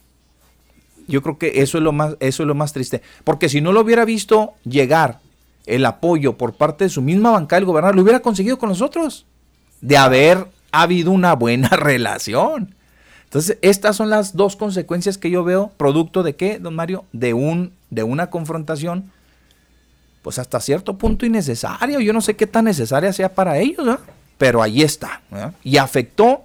Yo 1.06 1.22
creo 1.22 1.38
que 1.38 1.62
eso 1.62 1.78
es 1.78 1.84
lo 1.84 1.92
más, 1.92 2.16
eso 2.20 2.42
es 2.42 2.46
lo 2.46 2.54
más 2.54 2.72
triste. 2.72 3.02
Porque 3.24 3.48
si 3.48 3.60
no 3.60 3.72
lo 3.72 3.80
hubiera 3.80 4.04
visto 4.04 4.54
llegar 4.64 5.20
el 5.66 5.84
apoyo 5.86 6.36
por 6.36 6.54
parte 6.54 6.84
de 6.84 6.90
su 6.90 7.02
misma 7.02 7.30
banca 7.30 7.56
del 7.56 7.64
gobernador, 7.64 7.96
lo 7.96 8.02
hubiera 8.02 8.20
conseguido 8.20 8.58
con 8.58 8.68
nosotros. 8.68 9.26
De 9.80 9.96
haber 9.96 10.46
habido 10.72 11.10
una 11.10 11.34
buena 11.34 11.68
relación. 11.70 12.74
Entonces, 13.24 13.58
estas 13.62 13.96
son 13.96 14.10
las 14.10 14.36
dos 14.36 14.54
consecuencias 14.54 15.18
que 15.18 15.30
yo 15.30 15.42
veo, 15.42 15.72
producto 15.76 16.22
de 16.22 16.36
qué, 16.36 16.58
don 16.58 16.76
Mario, 16.76 17.04
de 17.12 17.34
un, 17.34 17.72
de 17.90 18.04
una 18.04 18.30
confrontación, 18.30 19.10
pues 20.22 20.38
hasta 20.38 20.60
cierto 20.60 20.96
punto 20.96 21.26
innecesaria. 21.26 21.98
Yo 22.00 22.12
no 22.12 22.20
sé 22.20 22.36
qué 22.36 22.46
tan 22.46 22.66
necesaria 22.66 23.12
sea 23.12 23.34
para 23.34 23.58
ellos, 23.58 23.98
pero 24.38 24.62
ahí 24.62 24.82
está. 24.82 25.20
Y 25.64 25.78
afectó, 25.78 26.44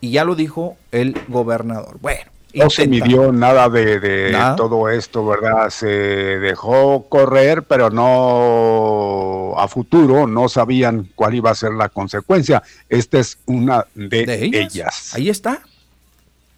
y 0.00 0.12
ya 0.12 0.24
lo 0.24 0.36
dijo 0.36 0.76
el 0.92 1.20
gobernador. 1.28 1.98
Bueno, 2.00 2.29
no 2.54 2.70
se 2.70 2.86
midió 2.86 3.32
nada 3.32 3.68
de, 3.68 4.36
todo 4.56 4.88
esto, 4.88 5.26
¿verdad? 5.26 5.70
Se 5.70 5.86
dejó 5.86 7.08
correr, 7.08 7.62
pero 7.64 7.90
no 7.90 9.54
a 9.58 9.68
futuro, 9.68 10.26
no 10.26 10.48
sabían 10.48 11.08
cuál 11.14 11.34
iba 11.34 11.50
a 11.50 11.54
ser 11.54 11.72
la 11.72 11.88
consecuencia. 11.88 12.62
Esta 12.88 13.18
es 13.18 13.38
una 13.46 13.86
de, 13.94 14.50
ellas? 14.52 15.14
Ahí 15.14 15.28
está. 15.28 15.62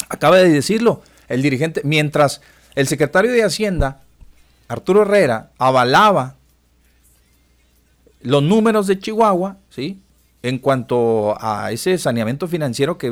Acaba 0.09 0.36
de 0.36 0.51
decirlo 0.51 1.02
el 1.28 1.43
dirigente, 1.43 1.81
mientras 1.85 2.43
el 2.74 2.86
secretario 2.86 3.32
de 3.32 3.44
Hacienda, 3.44 4.02
Arturo 4.69 5.02
Herrera, 5.02 5.51
avalaba 5.59 6.36
los 8.20 8.43
números 8.43 8.86
de 8.86 8.98
Chihuahua, 8.98 9.56
¿sí? 9.70 10.02
En 10.43 10.59
cuanto 10.59 11.36
a 11.40 11.70
ese 11.70 11.97
saneamiento 11.98 12.48
financiero 12.48 12.98
que, 12.98 13.09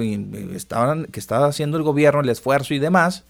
estaban, 0.55 1.07
que 1.07 1.21
estaba 1.21 1.47
haciendo 1.47 1.77
el 1.77 1.85
gobierno, 1.85 2.21
el 2.21 2.29
esfuerzo 2.29 2.75
y 2.75 2.79
demás, 2.79 3.25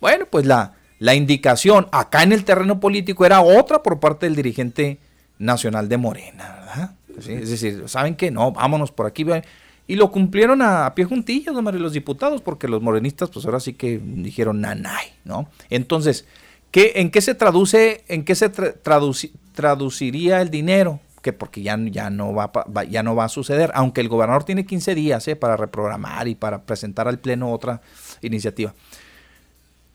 bueno, 0.00 0.26
pues 0.30 0.44
la, 0.44 0.74
la 0.98 1.14
indicación 1.14 1.86
acá 1.92 2.22
en 2.22 2.32
el 2.32 2.44
terreno 2.44 2.80
político 2.80 3.24
era 3.24 3.40
otra 3.40 3.82
por 3.82 4.00
parte 4.00 4.26
del 4.26 4.34
dirigente 4.34 4.98
nacional 5.38 5.88
de 5.88 5.96
Morena, 5.96 6.56
¿verdad? 6.60 6.94
Es 7.18 7.50
decir, 7.50 7.84
¿saben 7.86 8.14
qué? 8.16 8.30
No, 8.30 8.52
vámonos 8.52 8.92
por 8.92 9.06
aquí. 9.06 9.24
Y 9.86 9.96
lo 9.96 10.10
cumplieron 10.10 10.62
a, 10.62 10.94
pie 10.94 11.04
juntillas, 11.04 11.54
los 11.54 11.92
diputados, 11.92 12.42
porque 12.42 12.68
los 12.68 12.82
morenistas, 12.82 13.30
pues 13.30 13.44
ahora 13.44 13.60
sí 13.60 13.72
que 13.72 14.00
dijeron 14.02 14.60
nanay, 14.60 15.06
¿no? 15.24 15.48
Entonces, 15.70 16.26
¿qué, 16.70 16.92
¿en 16.96 17.10
qué 17.10 17.20
se 17.20 17.34
traduce, 17.34 18.04
en 18.08 18.24
qué 18.24 18.34
se 18.34 18.50
traduciría 18.50 20.42
el 20.42 20.50
dinero? 20.50 21.00
Que 21.22 21.32
porque 21.32 21.62
ya, 21.62 21.78
ya, 21.90 22.10
no 22.10 22.34
va, 22.34 22.50
ya 22.88 23.02
no 23.02 23.14
va 23.14 23.24
a 23.24 23.28
suceder, 23.28 23.70
aunque 23.74 24.00
el 24.00 24.08
gobernador 24.08 24.44
tiene 24.44 24.66
15 24.66 24.94
días 24.94 25.26
¿eh? 25.28 25.36
para 25.36 25.56
reprogramar 25.56 26.28
y 26.28 26.34
para 26.34 26.62
presentar 26.62 27.08
al 27.08 27.18
Pleno 27.18 27.52
otra 27.52 27.80
iniciativa. 28.22 28.74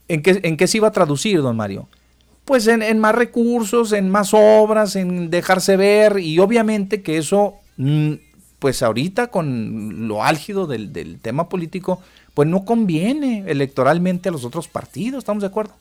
¿En 0.08 0.22
qué, 0.22 0.40
¿En 0.44 0.58
qué 0.58 0.68
se 0.68 0.78
iba 0.78 0.90
a 0.90 0.92
traducir, 0.92 1.42
don 1.42 1.56
Mario? 1.56 1.88
Pues 2.46 2.68
en, 2.68 2.82
en, 2.82 3.00
más 3.00 3.16
recursos, 3.16 3.94
en 3.94 4.10
más 4.10 4.32
obras, 4.34 4.96
en 4.96 5.30
dejarse 5.30 5.78
ver 5.78 6.20
y 6.20 6.40
obviamente 6.40 7.02
que 7.02 7.18
eso, 7.18 7.56
mm, 7.78 8.14
pues 8.60 8.84
ahorita 8.84 9.28
con 9.28 10.08
lo 10.08 10.24
álgido 10.24 10.68
del, 10.68 10.92
del 10.92 11.20
tema 11.20 11.48
político, 11.48 12.02
pues 12.34 12.50
no 12.50 12.66
conviene 12.66 13.44
electoralmente 13.48 14.30
a 14.30 14.32
los 14.32 14.44
otros 14.44 14.68
partidos, 14.68 15.20
¿estamos 15.20 15.42
de 15.42 15.48
acuerdo? 15.48 15.74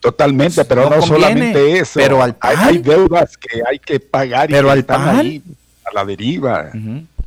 Totalmente, 0.00 0.64
pero 0.64 0.88
no, 0.88 1.02
solamente 1.02 1.78
eso. 1.78 2.00
Pero 2.00 2.22
al 2.22 2.36
hay, 2.40 2.78
deudas 2.78 3.36
que 3.36 3.62
hay 3.68 3.78
que 3.78 4.00
pagar 4.00 4.48
pero 4.48 4.68
y 4.68 4.70
al 4.70 4.78
están 4.78 5.08
ahí 5.16 5.42
a 5.84 5.94
la 5.94 6.04
deriva. 6.04 6.70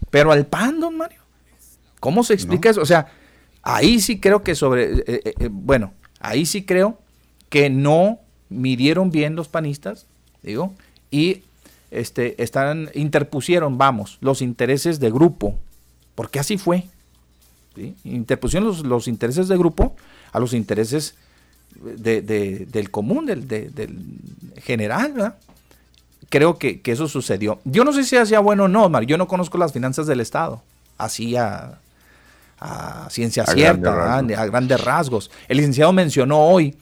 Pero 0.09 0.31
al 0.31 0.45
PAN, 0.45 0.79
don 0.79 0.97
Mario. 0.97 1.21
¿Cómo 1.99 2.23
se 2.23 2.33
explica 2.33 2.69
eso? 2.69 2.81
O 2.81 2.85
sea, 2.85 3.07
ahí 3.61 4.01
sí 4.01 4.19
creo 4.19 4.43
que 4.43 4.55
sobre, 4.55 4.91
eh, 4.91 5.03
eh, 5.07 5.33
eh, 5.39 5.49
bueno, 5.49 5.93
ahí 6.19 6.45
sí 6.45 6.65
creo 6.65 6.99
que 7.49 7.69
no 7.69 8.19
midieron 8.49 9.09
bien 9.09 9.35
los 9.35 9.47
panistas, 9.47 10.05
digo, 10.41 10.73
y 11.11 11.43
este, 11.91 12.41
están, 12.43 12.89
interpusieron, 12.93 13.77
vamos, 13.77 14.17
los 14.19 14.41
intereses 14.41 14.99
de 14.99 15.11
grupo, 15.11 15.57
porque 16.15 16.39
así 16.39 16.57
fue. 16.57 16.85
Interpusieron 18.03 18.67
los, 18.67 18.85
los 18.85 19.07
intereses 19.07 19.47
de 19.47 19.57
grupo 19.57 19.95
a 20.31 20.39
los 20.39 20.53
intereses 20.53 21.15
de, 21.81 22.21
del 22.69 22.91
común, 22.91 23.25
del, 23.25 23.47
del 23.47 23.97
general, 24.63 25.13
¿verdad? 25.13 25.35
Creo 26.29 26.57
que, 26.57 26.81
eso 26.85 27.07
sucedió. 27.07 27.59
Yo 27.63 27.83
no 27.83 27.93
sé 27.93 28.03
si 28.03 28.15
hacía 28.15 28.39
bueno 28.39 28.63
o 28.63 28.67
no, 28.67 28.89
Mar. 28.89 29.03
Yo 29.03 29.19
no 29.19 29.27
conozco 29.27 29.59
las 29.59 29.71
finanzas 29.71 30.07
del 30.07 30.19
Estado. 30.19 30.63
Así 30.97 31.35
a, 31.35 31.79
ciencia 33.09 33.45
cierta, 33.45 34.17
a 34.17 34.45
grandes 34.47 34.81
rasgos. 34.81 35.29
El 35.47 35.57
licenciado 35.57 35.93
mencionó 35.93 36.39
hoy 36.39 36.75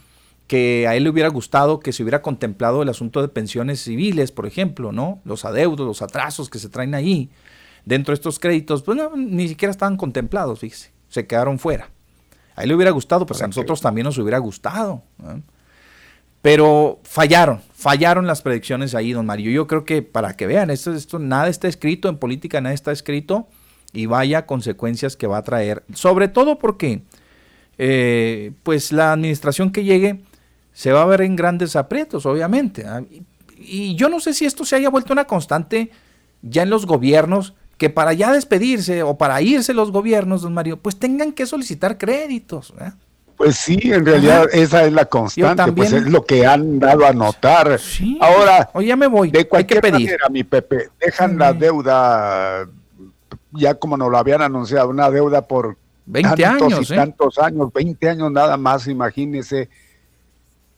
que 0.47 0.87
a 0.87 0.95
él 0.95 1.03
le 1.03 1.09
hubiera 1.09 1.27
gustado 1.29 1.79
que 1.79 1.91
se 1.91 2.03
hubiera 2.03 2.21
contemplado 2.21 2.81
el 2.81 2.87
asunto 2.87 3.21
de 3.21 3.27
pensiones 3.27 3.81
civiles, 3.81 4.31
por 4.31 4.45
ejemplo, 4.45 4.91
¿no? 4.91 5.19
Los 5.25 5.43
adeudos, 5.43 5.85
los 5.85 6.01
atrasos 6.01 6.49
que 6.49 6.59
se 6.59 6.69
traen 6.69 6.95
ahí 6.95 7.29
dentro 7.83 8.11
de 8.11 8.15
estos 8.15 8.39
créditos, 8.39 8.83
pues 8.83 8.97
ni 9.15 9.47
siquiera 9.47 9.71
estaban 9.71 9.97
contemplados, 9.97 10.59
fíjese, 10.59 10.91
se 11.09 11.27
quedaron 11.27 11.59
fuera. 11.59 11.89
A 12.61 12.63
él 12.63 12.69
le 12.69 12.75
hubiera 12.75 12.91
gustado, 12.91 13.25
pues 13.25 13.41
a 13.41 13.47
nosotros 13.47 13.81
también 13.81 14.05
nos 14.05 14.19
hubiera 14.19 14.37
gustado. 14.37 15.01
Pero 16.43 16.99
fallaron, 17.01 17.59
fallaron 17.73 18.27
las 18.27 18.43
predicciones 18.43 18.93
ahí, 18.93 19.13
don 19.13 19.25
Mario. 19.25 19.49
Yo 19.49 19.65
creo 19.65 19.83
que 19.83 20.03
para 20.03 20.37
que 20.37 20.45
vean, 20.45 20.69
esto, 20.69 20.93
esto 20.93 21.17
nada 21.17 21.47
está 21.47 21.67
escrito 21.67 22.07
en 22.07 22.17
política, 22.17 22.61
nada 22.61 22.75
está 22.75 22.91
escrito 22.91 23.47
y 23.93 24.05
vaya 24.05 24.45
consecuencias 24.45 25.17
que 25.17 25.25
va 25.25 25.39
a 25.39 25.43
traer. 25.43 25.83
Sobre 25.95 26.27
todo 26.27 26.59
porque, 26.59 27.01
eh, 27.79 28.51
pues 28.61 28.91
la 28.91 29.13
administración 29.13 29.71
que 29.71 29.83
llegue 29.83 30.21
se 30.71 30.91
va 30.91 31.01
a 31.01 31.07
ver 31.07 31.21
en 31.21 31.35
grandes 31.35 31.75
aprietos, 31.75 32.27
obviamente. 32.27 32.85
Y 33.57 33.95
yo 33.95 34.07
no 34.07 34.19
sé 34.19 34.35
si 34.35 34.45
esto 34.45 34.65
se 34.65 34.75
haya 34.75 34.91
vuelto 34.91 35.13
una 35.13 35.25
constante 35.25 35.89
ya 36.43 36.61
en 36.61 36.69
los 36.69 36.85
gobiernos 36.85 37.55
que 37.81 37.89
para 37.89 38.13
ya 38.13 38.31
despedirse 38.31 39.01
o 39.01 39.17
para 39.17 39.41
irse 39.41 39.73
los 39.73 39.91
gobiernos, 39.91 40.43
don 40.43 40.53
Mario, 40.53 40.77
pues 40.77 40.99
tengan 40.99 41.31
que 41.31 41.47
solicitar 41.47 41.97
créditos. 41.97 42.71
Pues 43.35 43.55
sí, 43.55 43.79
en 43.85 44.05
realidad 44.05 44.47
esa 44.53 44.83
es 44.85 44.93
la 44.93 45.05
constante, 45.05 45.71
pues 45.71 45.91
es 45.91 46.03
lo 46.03 46.23
que 46.23 46.45
han 46.45 46.77
dado 46.77 47.07
a 47.07 47.11
notar. 47.11 47.79
Ahora, 48.19 48.69
ya 48.85 48.95
me 48.95 49.07
voy, 49.07 49.31
de 49.31 49.47
cualquier 49.47 49.81
manera, 49.81 50.29
mi 50.29 50.43
Pepe, 50.43 50.89
dejan 51.03 51.39
la 51.39 51.53
deuda, 51.53 52.67
ya 53.51 53.73
como 53.73 53.97
nos 53.97 54.11
lo 54.11 54.17
habían 54.19 54.43
anunciado, 54.43 54.87
una 54.89 55.09
deuda 55.09 55.47
por 55.47 55.75
20 56.05 56.39
tantos 56.39 56.73
años, 56.73 56.91
y 56.91 56.93
¿eh? 56.93 56.95
tantos 56.97 57.39
años, 57.39 57.73
20 57.73 58.09
años 58.09 58.31
nada 58.31 58.57
más, 58.57 58.85
imagínese. 58.85 59.69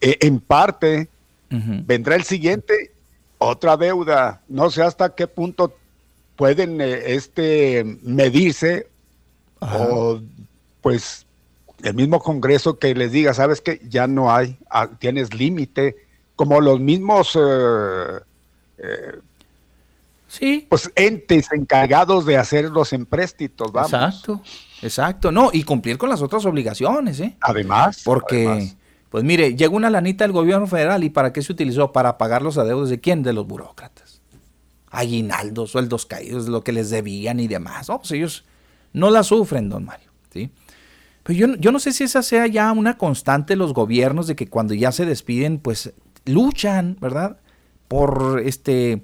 E, 0.00 0.16
en 0.22 0.40
parte, 0.40 1.10
vendrá 1.50 2.16
el 2.16 2.24
siguiente, 2.24 2.92
otra 3.36 3.76
deuda, 3.76 4.40
no 4.48 4.70
sé 4.70 4.82
hasta 4.82 5.14
qué 5.14 5.26
punto 5.26 5.74
pueden 6.36 6.80
eh, 6.80 7.14
este, 7.14 7.98
medirse 8.02 8.88
o 9.60 10.20
pues 10.80 11.26
el 11.82 11.94
mismo 11.94 12.20
Congreso 12.20 12.78
que 12.78 12.94
les 12.94 13.12
diga, 13.12 13.34
sabes 13.34 13.60
que 13.60 13.80
ya 13.88 14.06
no 14.06 14.34
hay, 14.34 14.58
ah, 14.70 14.90
tienes 14.98 15.34
límite, 15.34 15.96
como 16.36 16.60
los 16.60 16.80
mismos 16.80 17.36
eh, 17.36 18.20
eh, 18.78 19.18
sí. 20.28 20.66
pues 20.68 20.90
entes 20.94 21.50
encargados 21.52 22.26
de 22.26 22.36
hacer 22.36 22.66
los 22.66 22.92
empréstitos, 22.92 23.72
vamos. 23.72 23.92
Exacto, 23.92 24.42
exacto, 24.82 25.32
no, 25.32 25.50
y 25.52 25.62
cumplir 25.62 25.96
con 25.98 26.10
las 26.10 26.22
otras 26.22 26.44
obligaciones, 26.44 27.20
¿eh? 27.20 27.36
Además. 27.40 28.02
Porque, 28.04 28.74
pues 29.08 29.24
mire, 29.24 29.54
llegó 29.54 29.76
una 29.76 29.90
lanita 29.90 30.24
del 30.24 30.32
gobierno 30.32 30.66
federal 30.66 31.04
y 31.04 31.10
¿para 31.10 31.32
qué 31.32 31.42
se 31.42 31.52
utilizó? 31.52 31.92
Para 31.92 32.18
pagar 32.18 32.42
los 32.42 32.58
adeudos 32.58 32.90
de 32.90 33.00
quién? 33.00 33.22
De 33.22 33.32
los 33.32 33.46
burócratas 33.46 34.03
aguinaldos, 34.94 35.70
sueldos 35.70 36.06
caídos, 36.06 36.48
lo 36.48 36.62
que 36.62 36.72
les 36.72 36.90
debían 36.90 37.40
y 37.40 37.48
demás. 37.48 37.86
pues 37.86 38.12
ellos 38.12 38.44
no 38.92 39.10
la 39.10 39.22
sufren, 39.22 39.68
don 39.68 39.84
Mario. 39.84 40.10
¿sí? 40.32 40.50
Pero 41.24 41.38
yo, 41.38 41.56
yo 41.56 41.72
no 41.72 41.78
sé 41.78 41.92
si 41.92 42.04
esa 42.04 42.22
sea 42.22 42.46
ya 42.46 42.70
una 42.72 42.96
constante 42.96 43.54
de 43.54 43.56
los 43.56 43.72
gobiernos 43.72 44.26
de 44.26 44.36
que 44.36 44.46
cuando 44.46 44.74
ya 44.74 44.92
se 44.92 45.06
despiden, 45.06 45.58
pues 45.58 45.92
luchan, 46.24 46.96
¿verdad? 47.00 47.38
Por 47.88 48.42
este. 48.44 49.02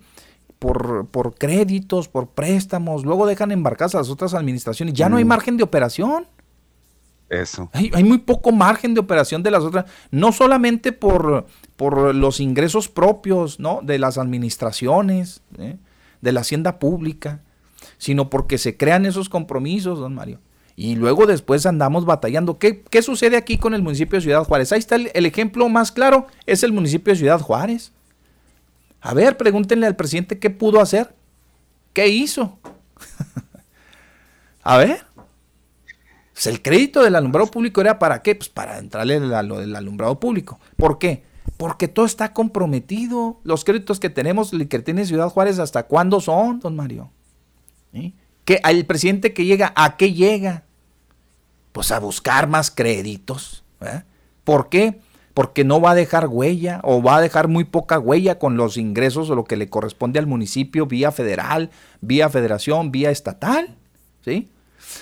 Por, 0.59 1.07
por 1.07 1.37
créditos, 1.37 2.09
por 2.09 2.29
préstamos, 2.29 3.07
luego 3.07 3.27
dejan 3.27 3.51
embarcadas 3.51 3.95
a 3.95 3.99
las 3.99 4.11
otras 4.11 4.35
administraciones. 4.35 4.93
Ya 4.93 5.09
no 5.09 5.17
hay 5.17 5.25
mm. 5.25 5.29
margen 5.29 5.57
de 5.57 5.63
operación. 5.63 6.27
Eso. 7.31 7.71
Hay, 7.73 8.03
muy 8.03 8.19
poco 8.19 8.51
margen 8.51 8.93
de 8.93 9.01
operación 9.01 9.45
de 9.45 9.53
las 9.53 9.63
otras, 9.63 9.85
no 10.11 10.33
solamente 10.33 10.91
por, 10.91 11.47
por 11.77 12.13
los 12.13 12.41
ingresos 12.41 12.89
propios 12.89 13.61
¿no? 13.61 13.79
de 13.85 14.01
las 14.01 14.19
administraciones, 14.19 15.41
¿eh? 15.57 15.77
de 16.21 16.33
la 16.33 16.41
hacienda 16.41 16.81
pública, 16.81 17.41
sino 17.99 18.31
porque 18.31 18.59
se 18.59 18.77
crean 18.77 19.07
esos 19.07 19.29
compromisos, 19.29 20.01
don 20.01 20.13
Mario. 20.13 20.41
Y 20.75 20.97
luego 20.97 21.27
después 21.27 21.67
andamos 21.67 22.05
batallando. 22.05 22.59
¿Qué, 22.59 22.83
qué 22.83 23.01
sucede 23.01 23.37
aquí 23.37 23.59
con 23.59 23.75
el 23.75 23.83
municipio 23.83 24.17
de 24.17 24.23
Ciudad 24.23 24.43
Juárez? 24.43 24.73
Ahí 24.73 24.81
está 24.81 24.97
el 24.97 25.27
ejemplo 25.27 25.69
más 25.69 25.93
claro, 25.93 26.27
es 26.47 26.65
el 26.65 26.73
municipio 26.73 27.13
de 27.13 27.19
Ciudad 27.19 27.41
Juárez. 27.41 27.93
A 29.01 29.15
ver, 29.15 29.37
pregúntenle 29.37 29.87
al 29.87 29.95
presidente 29.95 30.41
qué 30.41 30.51
pudo 30.51 30.81
hacer, 30.81 31.15
qué 31.93 32.09
hizo. 32.09 32.59
A 34.63 34.79
ver. 34.79 35.05
Pues 36.41 36.47
el 36.47 36.63
crédito 36.63 37.03
del 37.03 37.17
alumbrado 37.17 37.51
público 37.51 37.83
era 37.83 37.99
para 37.99 38.23
qué? 38.23 38.35
Pues 38.35 38.49
para 38.49 38.79
entrarle 38.79 39.17
a 39.17 39.43
lo 39.43 39.61
del 39.61 39.77
alumbrado 39.77 40.19
público. 40.19 40.59
¿Por 40.79 40.99
qué? 40.99 41.23
Porque 41.59 41.87
todo 41.87 42.07
está 42.07 42.33
comprometido. 42.33 43.39
Los 43.45 43.63
créditos 43.63 44.01
que 44.01 44.09
tenemos, 44.09 44.51
que 44.51 44.79
tiene 44.79 45.05
Ciudad 45.05 45.29
Juárez, 45.29 45.59
¿hasta 45.59 45.83
cuándo 45.83 46.19
son, 46.19 46.61
don 46.61 46.77
Mario? 46.77 47.11
¿Que 47.93 48.59
el 48.65 48.87
presidente 48.87 49.35
que 49.35 49.45
llega, 49.45 49.75
¿a 49.77 49.99
qué 49.99 50.15
llega? 50.15 50.63
Pues 51.73 51.93
a 51.93 52.01
buscar 52.01 52.49
más 52.49 52.71
créditos. 52.71 53.63
¿Por 54.43 54.71
qué? 54.71 54.99
Porque 55.35 55.63
no 55.63 55.79
va 55.83 55.91
a 55.91 55.95
dejar 55.95 56.29
huella 56.29 56.81
o 56.85 57.03
va 57.03 57.17
a 57.17 57.21
dejar 57.21 57.49
muy 57.49 57.65
poca 57.65 57.99
huella 57.99 58.39
con 58.39 58.57
los 58.57 58.79
ingresos 58.79 59.29
o 59.29 59.35
lo 59.35 59.45
que 59.45 59.59
le 59.59 59.69
corresponde 59.69 60.19
al 60.19 60.27
municipio 60.27 60.87
vía 60.87 61.13
federal, 61.13 61.69
vía 62.01 62.31
federación, 62.31 62.91
vía 62.93 63.11
estatal. 63.11 63.77
¿Sí? 64.25 64.49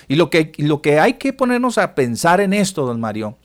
Y 0.07 0.15
lo 0.15 0.29
que, 0.29 0.51
lo 0.57 0.81
que 0.81 0.99
hay 0.99 1.13
que 1.13 1.33
ponernos 1.33 1.77
a 1.77 1.95
pensar 1.95 2.41
en 2.41 2.53
esto, 2.53 2.85
don 2.85 2.99
Mario, 2.99 3.37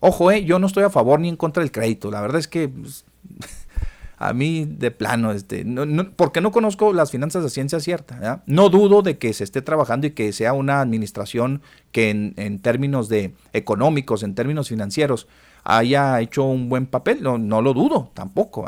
ojo, 0.00 0.30
eh, 0.30 0.44
yo 0.44 0.58
no 0.58 0.66
estoy 0.66 0.84
a 0.84 0.90
favor 0.90 1.20
ni 1.20 1.28
en 1.28 1.36
contra 1.36 1.62
del 1.62 1.72
crédito, 1.72 2.10
la 2.10 2.20
verdad 2.20 2.38
es 2.38 2.48
que 2.48 2.68
pues, 2.68 3.04
a 4.18 4.32
mí 4.32 4.66
de 4.66 4.90
plano, 4.90 5.32
este, 5.32 5.64
no, 5.64 6.10
porque 6.12 6.40
no 6.40 6.52
conozco 6.52 6.92
las 6.92 7.10
finanzas 7.10 7.42
de 7.42 7.50
ciencia 7.50 7.80
cierta, 7.80 8.42
no 8.46 8.68
dudo 8.68 9.02
de 9.02 9.18
que 9.18 9.32
se 9.32 9.44
esté 9.44 9.62
trabajando 9.62 10.06
y 10.06 10.10
que 10.10 10.32
sea 10.32 10.52
una 10.52 10.80
administración 10.80 11.62
que 11.92 12.10
en, 12.10 12.58
términos 12.60 13.08
de 13.08 13.34
económicos, 13.52 14.22
en 14.22 14.34
términos 14.34 14.68
financieros, 14.68 15.26
haya 15.64 16.20
hecho 16.20 16.44
un 16.44 16.68
buen 16.68 16.86
papel, 16.86 17.22
no, 17.22 17.38
no 17.38 17.62
lo 17.62 17.74
dudo 17.74 18.10
tampoco. 18.14 18.66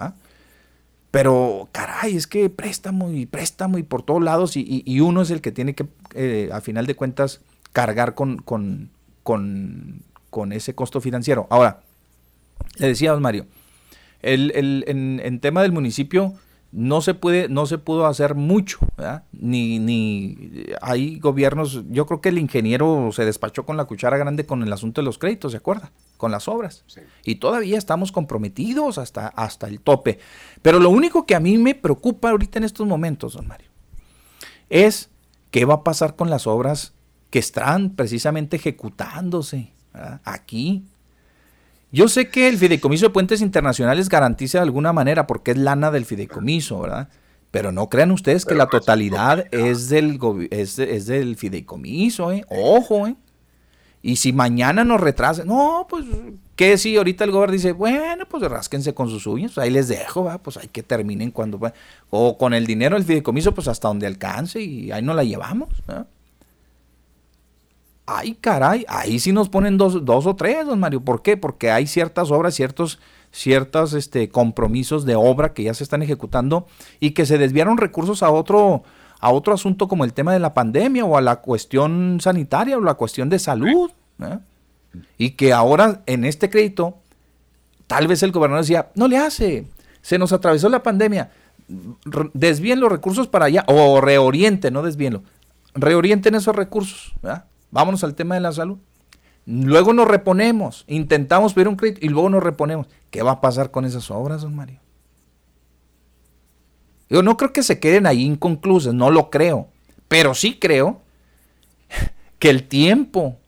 Pero, 1.13 1.69
caray, 1.73 2.17
es 2.17 2.27
que 2.27 2.49
préstamo 2.49 3.13
y 3.13 3.27
préstamo 3.27 3.77
y 3.77 3.83
por 3.83 4.03
todos 4.03 4.23
lados 4.23 4.57
y, 4.57 5.01
uno 5.01 5.21
es 5.21 5.31
el 5.31 5.43
que 5.43 5.53
tiene 5.53 5.75
que, 5.75 5.87
eh, 6.15 6.51
a 6.53 6.61
final 6.61 6.87
de 6.87 6.95
cuentas, 6.95 7.41
cargar 7.73 8.15
con, 8.15 8.39
con, 8.39 8.91
con, 9.23 10.53
ese 10.53 10.75
costo 10.75 11.01
financiero. 11.01 11.47
Ahora, 11.51 11.81
le 12.77 12.89
decía 12.89 13.13
don 13.13 13.23
Mario, 13.23 13.47
el, 14.21 14.85
en, 14.87 15.41
tema 15.41 15.63
del 15.63 15.73
municipio, 15.73 16.35
no 16.71 17.01
se 17.03 17.15
puede, 17.15 17.49
no 17.49 17.67
se 17.67 17.79
pudo 17.79 18.07
hacer 18.07 18.35
mucho, 18.35 18.79
Ni, 19.33 19.79
ni 19.79 20.65
hay 20.81 21.19
gobiernos, 21.19 21.83
yo 21.91 22.07
creo 22.07 22.21
que 22.21 22.31
el 22.31 22.39
ingeniero 22.39 23.11
se 23.13 23.25
despachó 23.25 23.67
con 23.67 23.77
la 23.77 23.85
cuchara 23.85 24.17
grande 24.17 24.47
con 24.47 24.63
el 24.63 24.73
asunto 24.73 25.01
de 25.01 25.05
los 25.05 25.19
créditos, 25.19 25.53
¿se 25.53 25.59
acuerda? 25.59 25.93
Con 26.17 26.31
las 26.31 26.49
obras. 26.49 26.85
Y 27.25 27.37
todavía 27.37 27.77
estamos 27.77 28.13
comprometidos 28.13 28.99
hasta, 28.99 29.29
hasta 29.29 29.69
el 29.69 29.81
tope. 29.81 30.19
Pero 30.63 30.79
lo 30.79 30.89
único 30.91 31.27
que 31.27 31.35
a 31.35 31.41
mí 31.41 31.59
me 31.59 31.75
preocupa 31.75 32.31
ahorita 32.31 32.59
en 32.59 32.65
estos 32.65 32.87
momentos, 32.87 33.35
don 33.35 33.47
Mario, 33.47 33.69
es 34.71 35.12
qué 35.53 35.65
va 35.65 35.75
a 35.75 35.85
pasar 35.85 36.17
con 36.17 36.31
las 36.31 36.49
obras 36.49 36.95
que 37.31 37.39
están 37.39 37.91
precisamente 37.91 38.57
ejecutándose 38.57 39.73
aquí 40.25 40.85
yo 41.93 42.09
sé 42.09 42.31
que 42.31 42.49
el 42.49 42.57
fideicomiso 42.57 43.07
de 43.07 43.11
puentes 43.11 43.43
internacionales 43.43 44.09
garantiza 44.09 44.59
de 44.59 44.63
alguna 44.63 44.95
manera 44.95 45.27
porque 45.27 45.51
es 45.51 45.59
lana 45.59 45.91
del 45.91 46.07
fideicomiso, 46.07 46.81
¿verdad? 46.81 47.11
Pero 47.51 47.71
no 47.71 47.91
crean 47.91 48.11
ustedes 48.13 48.47
que 48.47 48.55
la 48.55 48.67
totalidad 48.67 49.47
es 49.51 49.91
del, 49.91 50.19
es, 50.51 50.77
del 51.07 51.37
fideicomiso, 51.37 52.33
¿eh? 52.33 52.47
Ojo, 52.49 53.07
¿eh? 53.07 53.17
Y 54.01 54.17
si 54.17 54.33
mañana 54.33 54.85
nos 54.85 55.03
retrasan, 55.03 55.47
no, 55.47 55.87
pues, 55.89 56.07
¿qué 56.63 56.79
si 56.79 56.97
ahorita 56.97 57.25
el 57.25 57.33
gobierno 57.33 57.55
dice, 57.55 57.73
bueno, 57.73 58.25
pues 58.29 58.41
rásquense 58.45 58.95
con 58.95 59.09
sus 59.09 59.27
uñas, 59.27 59.59
ahí 59.59 59.71
les 59.71 59.89
dejo, 59.89 60.23
¿verdad? 60.23 60.41
pues 60.45 60.57
hay 60.59 60.69
que 60.69 60.85
terminen 60.85 61.33
cuando, 61.33 61.59
o 62.11 62.39
con 62.39 62.55
el 62.55 62.69
dinero 62.69 62.95
del 62.95 63.05
fideicomiso, 63.05 63.53
pues 63.53 63.67
hasta 63.67 63.89
donde 63.89 64.07
alcance 64.07 64.61
y 64.61 64.93
ahí 64.93 65.03
no 65.03 65.13
la 65.13 65.25
llevamos, 65.25 65.71
¿verdad? 65.89 66.07
ay 68.07 68.35
caray, 68.41 68.85
ahí 68.89 69.19
sí 69.19 69.33
nos 69.33 69.49
ponen 69.49 69.77
dos, 69.77 70.05
dos 70.05 70.25
o 70.27 70.37
tres, 70.37 70.65
don 70.65 70.79
Mario. 70.79 71.01
¿Por 71.01 71.23
qué? 71.23 71.37
Porque 71.37 71.73
hay 71.73 71.89
ciertas 71.89 72.31
obras, 72.31 72.55
ciertos, 72.55 73.01
ciertos 73.33 73.93
este, 73.93 74.29
compromisos 74.29 75.05
de 75.05 75.17
obra 75.17 75.55
que 75.55 75.65
ya 75.65 75.75
se 75.75 75.83
están 75.83 76.03
ejecutando 76.03 76.69
y 77.01 77.11
que 77.11 77.27
se 77.27 77.39
desviaron 77.39 77.77
recursos 77.77 78.23
a 78.23 78.31
otro, 78.31 78.85
a 79.19 79.33
otro 79.33 79.53
asunto 79.53 79.89
como 79.89 80.05
el 80.05 80.13
tema 80.13 80.33
de 80.33 80.39
la 80.39 80.55
pandemia 80.55 81.05
o 81.05 81.17
a 81.17 81.23
la 81.23 81.41
cuestión 81.41 82.19
sanitaria 82.21 82.77
o 82.77 82.81
la 82.81 82.95
cuestión 82.95 83.29
de 83.29 83.41
salud. 83.41 83.91
¿eh? 84.21 84.39
Y 85.19 85.31
que 85.31 85.53
ahora 85.53 86.03
en 86.07 86.25
este 86.25 86.51
crédito, 86.51 86.99
tal 87.87 88.07
vez 88.09 88.23
el 88.23 88.33
gobernador 88.33 88.65
decía, 88.65 88.91
no 88.95 89.09
le 89.09 89.19
hace, 89.19 89.67
se 90.03 90.19
nos 90.19 90.33
atravesó 90.33 90.69
la 90.69 90.83
pandemia, 90.83 91.31
desvíen 92.35 92.81
los 92.81 92.91
recursos 92.91 93.29
para 93.29 93.47
allá, 93.47 93.65
o 93.69 94.01
reorienten, 94.01 94.75
no 94.75 94.83
desvíenlo, 94.83 95.23
reorienten 95.75 96.35
esos 96.35 96.55
recursos. 96.55 97.13
¿verdad? 97.23 97.47
Vámonos 97.71 98.05
al 98.05 98.15
tema 98.15 98.35
de 98.35 98.41
la 98.41 98.53
salud. 98.53 98.79
Luego 99.45 99.93
nos 99.93 100.07
reponemos, 100.07 100.85
intentamos 100.87 101.55
pedir 101.55 101.69
un 101.69 101.77
crédito 101.77 102.01
y 102.05 102.09
luego 102.09 102.29
nos 102.29 102.43
reponemos. 102.43 102.87
¿Qué 103.11 103.23
va 103.23 103.33
a 103.33 103.41
pasar 103.41 103.71
con 103.71 103.85
esas 103.85 104.11
obras, 104.11 104.43
don 104.43 104.55
Mario? 104.55 104.79
Yo 107.11 107.23
no 107.23 107.37
creo 107.37 107.53
que 107.53 107.63
se 107.63 107.81
queden 107.81 108.07
ahí 108.07 108.23
inconclusas, 108.23 108.95
no 108.95 109.11
lo 109.11 109.31
creo. 109.31 109.69
Pero 110.09 110.35
sí 110.35 110.59
creo 110.59 111.03
que 112.39 112.51
el 112.51 112.69
tiempo 112.69 113.39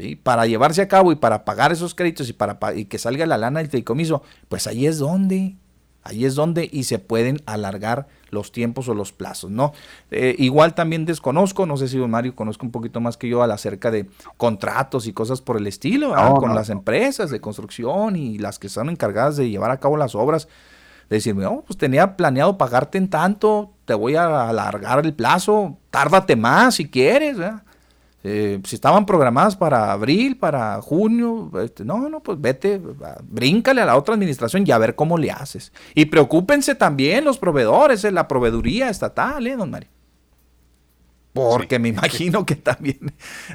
¿sí? 0.00 0.16
para 0.16 0.46
llevarse 0.46 0.82
a 0.82 0.88
cabo 0.88 1.12
y 1.12 1.16
para 1.16 1.44
pagar 1.44 1.72
esos 1.72 1.94
créditos 1.94 2.28
y 2.28 2.32
para 2.32 2.58
y 2.74 2.86
que 2.86 2.98
salga 2.98 3.26
la 3.26 3.38
lana 3.38 3.60
del 3.60 3.68
fideicomiso, 3.68 4.22
pues 4.48 4.66
ahí 4.66 4.86
es 4.86 4.98
donde, 4.98 5.56
ahí 6.02 6.24
es 6.24 6.34
donde 6.34 6.68
y 6.70 6.84
se 6.84 6.98
pueden 6.98 7.42
alargar 7.46 8.08
los 8.30 8.52
tiempos 8.52 8.88
o 8.88 8.94
los 8.94 9.12
plazos, 9.12 9.50
¿no? 9.50 9.72
Eh, 10.10 10.34
igual 10.38 10.74
también 10.74 11.04
desconozco, 11.04 11.66
no 11.66 11.76
sé 11.76 11.88
si 11.88 11.98
don 11.98 12.10
Mario 12.10 12.34
conozco 12.34 12.64
un 12.64 12.72
poquito 12.72 13.00
más 13.00 13.16
que 13.16 13.28
yo 13.28 13.42
acerca 13.42 13.90
de 13.90 14.08
contratos 14.36 15.06
y 15.06 15.12
cosas 15.12 15.40
por 15.40 15.56
el 15.56 15.66
estilo, 15.66 16.14
con 16.38 16.54
las 16.54 16.70
empresas 16.70 17.30
de 17.30 17.40
construcción 17.40 18.16
y 18.16 18.38
las 18.38 18.58
que 18.58 18.68
están 18.68 18.88
encargadas 18.88 19.36
de 19.36 19.50
llevar 19.50 19.70
a 19.70 19.80
cabo 19.80 19.96
las 19.96 20.14
obras, 20.14 20.48
de 21.08 21.16
decirme, 21.16 21.44
oh, 21.46 21.64
pues 21.66 21.76
tenía 21.76 22.16
planeado 22.16 22.56
pagarte 22.56 22.96
en 22.96 23.10
tanto, 23.10 23.72
te 23.84 23.94
voy 23.94 24.14
a 24.14 24.48
alargar 24.48 25.04
el 25.04 25.12
plazo, 25.12 25.76
tárdate 25.90 26.36
más 26.36 26.76
si 26.76 26.88
quieres, 26.88 27.36
¿verdad? 27.36 27.64
Eh, 28.22 28.60
si 28.64 28.74
estaban 28.74 29.06
programadas 29.06 29.56
para 29.56 29.92
abril, 29.92 30.36
para 30.36 30.80
junio, 30.82 31.50
este, 31.62 31.84
no, 31.84 32.08
no, 32.10 32.20
pues 32.20 32.38
vete, 32.40 32.80
bríncale 33.22 33.80
a 33.80 33.86
la 33.86 33.96
otra 33.96 34.14
administración 34.14 34.64
y 34.66 34.72
a 34.72 34.78
ver 34.78 34.94
cómo 34.94 35.16
le 35.16 35.30
haces. 35.30 35.72
Y 35.94 36.06
preocúpense 36.06 36.74
también 36.74 37.24
los 37.24 37.38
proveedores, 37.38 38.04
eh, 38.04 38.12
la 38.12 38.28
proveeduría 38.28 38.90
estatal, 38.90 39.46
¿eh, 39.46 39.56
don 39.56 39.70
Mario? 39.70 39.88
Porque 41.32 41.78
me 41.78 41.88
imagino 41.88 42.44
que 42.44 42.56
también 42.56 42.98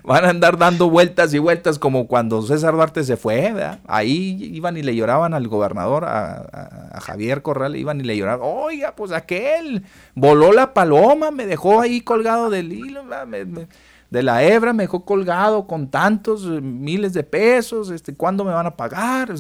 van 0.04 0.26
a 0.26 0.30
andar 0.30 0.58
dando 0.58 0.90
vueltas 0.90 1.34
y 1.34 1.40
vueltas 1.40 1.78
como 1.78 2.08
cuando 2.08 2.42
César 2.42 2.74
Duarte 2.74 3.04
se 3.04 3.18
fue, 3.18 3.52
¿verdad? 3.52 3.80
Ahí 3.86 4.50
iban 4.54 4.78
y 4.78 4.82
le 4.82 4.96
lloraban 4.96 5.34
al 5.34 5.48
gobernador, 5.48 6.06
a, 6.06 7.00
Javier 7.02 7.42
Corral, 7.42 7.76
iban 7.76 8.00
y 8.00 8.04
le 8.04 8.18
lloraban, 8.18 8.48
oiga, 8.50 8.96
pues 8.96 9.12
aquel 9.12 9.84
voló 10.16 10.54
la 10.54 10.74
paloma, 10.74 11.32
me 11.32 11.46
dejó 11.46 11.82
ahí 11.82 12.02
colgado 12.02 12.50
del 12.50 12.72
hilo, 12.72 13.04
me, 13.04 13.68
de 14.10 14.24
la 14.24 14.44
hebra 14.44 14.74
me 14.74 14.88
colgado 14.88 15.68
con 15.68 15.90
tantos 15.90 16.46
eh, 16.46 16.62
miles 16.62 17.14
de 17.14 17.24
pesos, 17.24 17.90
este, 17.90 18.16
¿cuándo 18.16 18.44
me 18.44 18.54
van 18.54 18.66
a 18.66 18.76
pagar? 18.76 19.34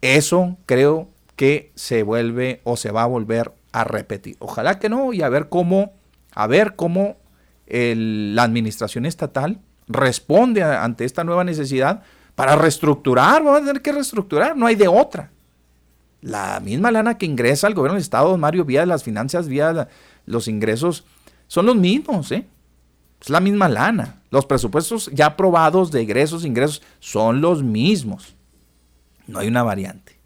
eso 0.00 0.56
creo 0.64 1.08
que 1.34 1.72
se 1.74 2.04
vuelve 2.04 2.60
o 2.64 2.76
se 2.76 2.90
va 2.90 3.02
a 3.02 3.06
volver 3.06 3.52
a 3.72 3.84
repetir. 3.84 4.36
Ojalá 4.38 4.78
que 4.78 4.88
no, 4.88 5.12
y 5.12 5.22
a 5.22 5.28
ver 5.28 5.48
cómo, 5.48 5.92
a 6.32 6.46
ver 6.46 6.76
cómo 6.76 7.16
la 7.66 8.42
administración 8.42 9.04
estatal 9.06 9.60
responde 9.88 10.62
ante 10.62 11.04
esta 11.04 11.24
nueva 11.24 11.44
necesidad 11.44 12.02
para 12.34 12.56
reestructurar, 12.56 13.42
vamos 13.42 13.62
a 13.62 13.66
tener 13.66 13.82
que 13.82 13.92
reestructurar, 13.92 14.56
no 14.56 14.66
hay 14.66 14.76
de 14.76 14.88
otra. 14.88 15.30
La 16.20 16.60
misma 16.60 16.90
lana 16.90 17.18
que 17.18 17.26
ingresa 17.26 17.66
al 17.66 17.74
gobierno 17.74 17.94
del 17.94 18.02
Estado, 18.02 18.36
Mario, 18.38 18.64
vía 18.64 18.86
las 18.86 19.04
finanzas, 19.04 19.48
vía 19.48 19.88
los 20.26 20.48
ingresos, 20.48 21.04
son 21.46 21.66
los 21.66 21.76
mismos, 21.76 22.30
¿eh? 22.32 22.46
Es 23.20 23.30
la 23.30 23.40
misma 23.40 23.68
lana. 23.68 24.22
Los 24.30 24.46
presupuestos 24.46 25.10
ya 25.12 25.26
aprobados 25.26 25.90
de 25.90 26.02
egresos, 26.02 26.44
ingresos, 26.44 26.82
son 27.00 27.40
los 27.40 27.62
mismos. 27.62 28.36
No 29.26 29.40
hay 29.40 29.48
una 29.48 29.62
variante. 29.62 30.18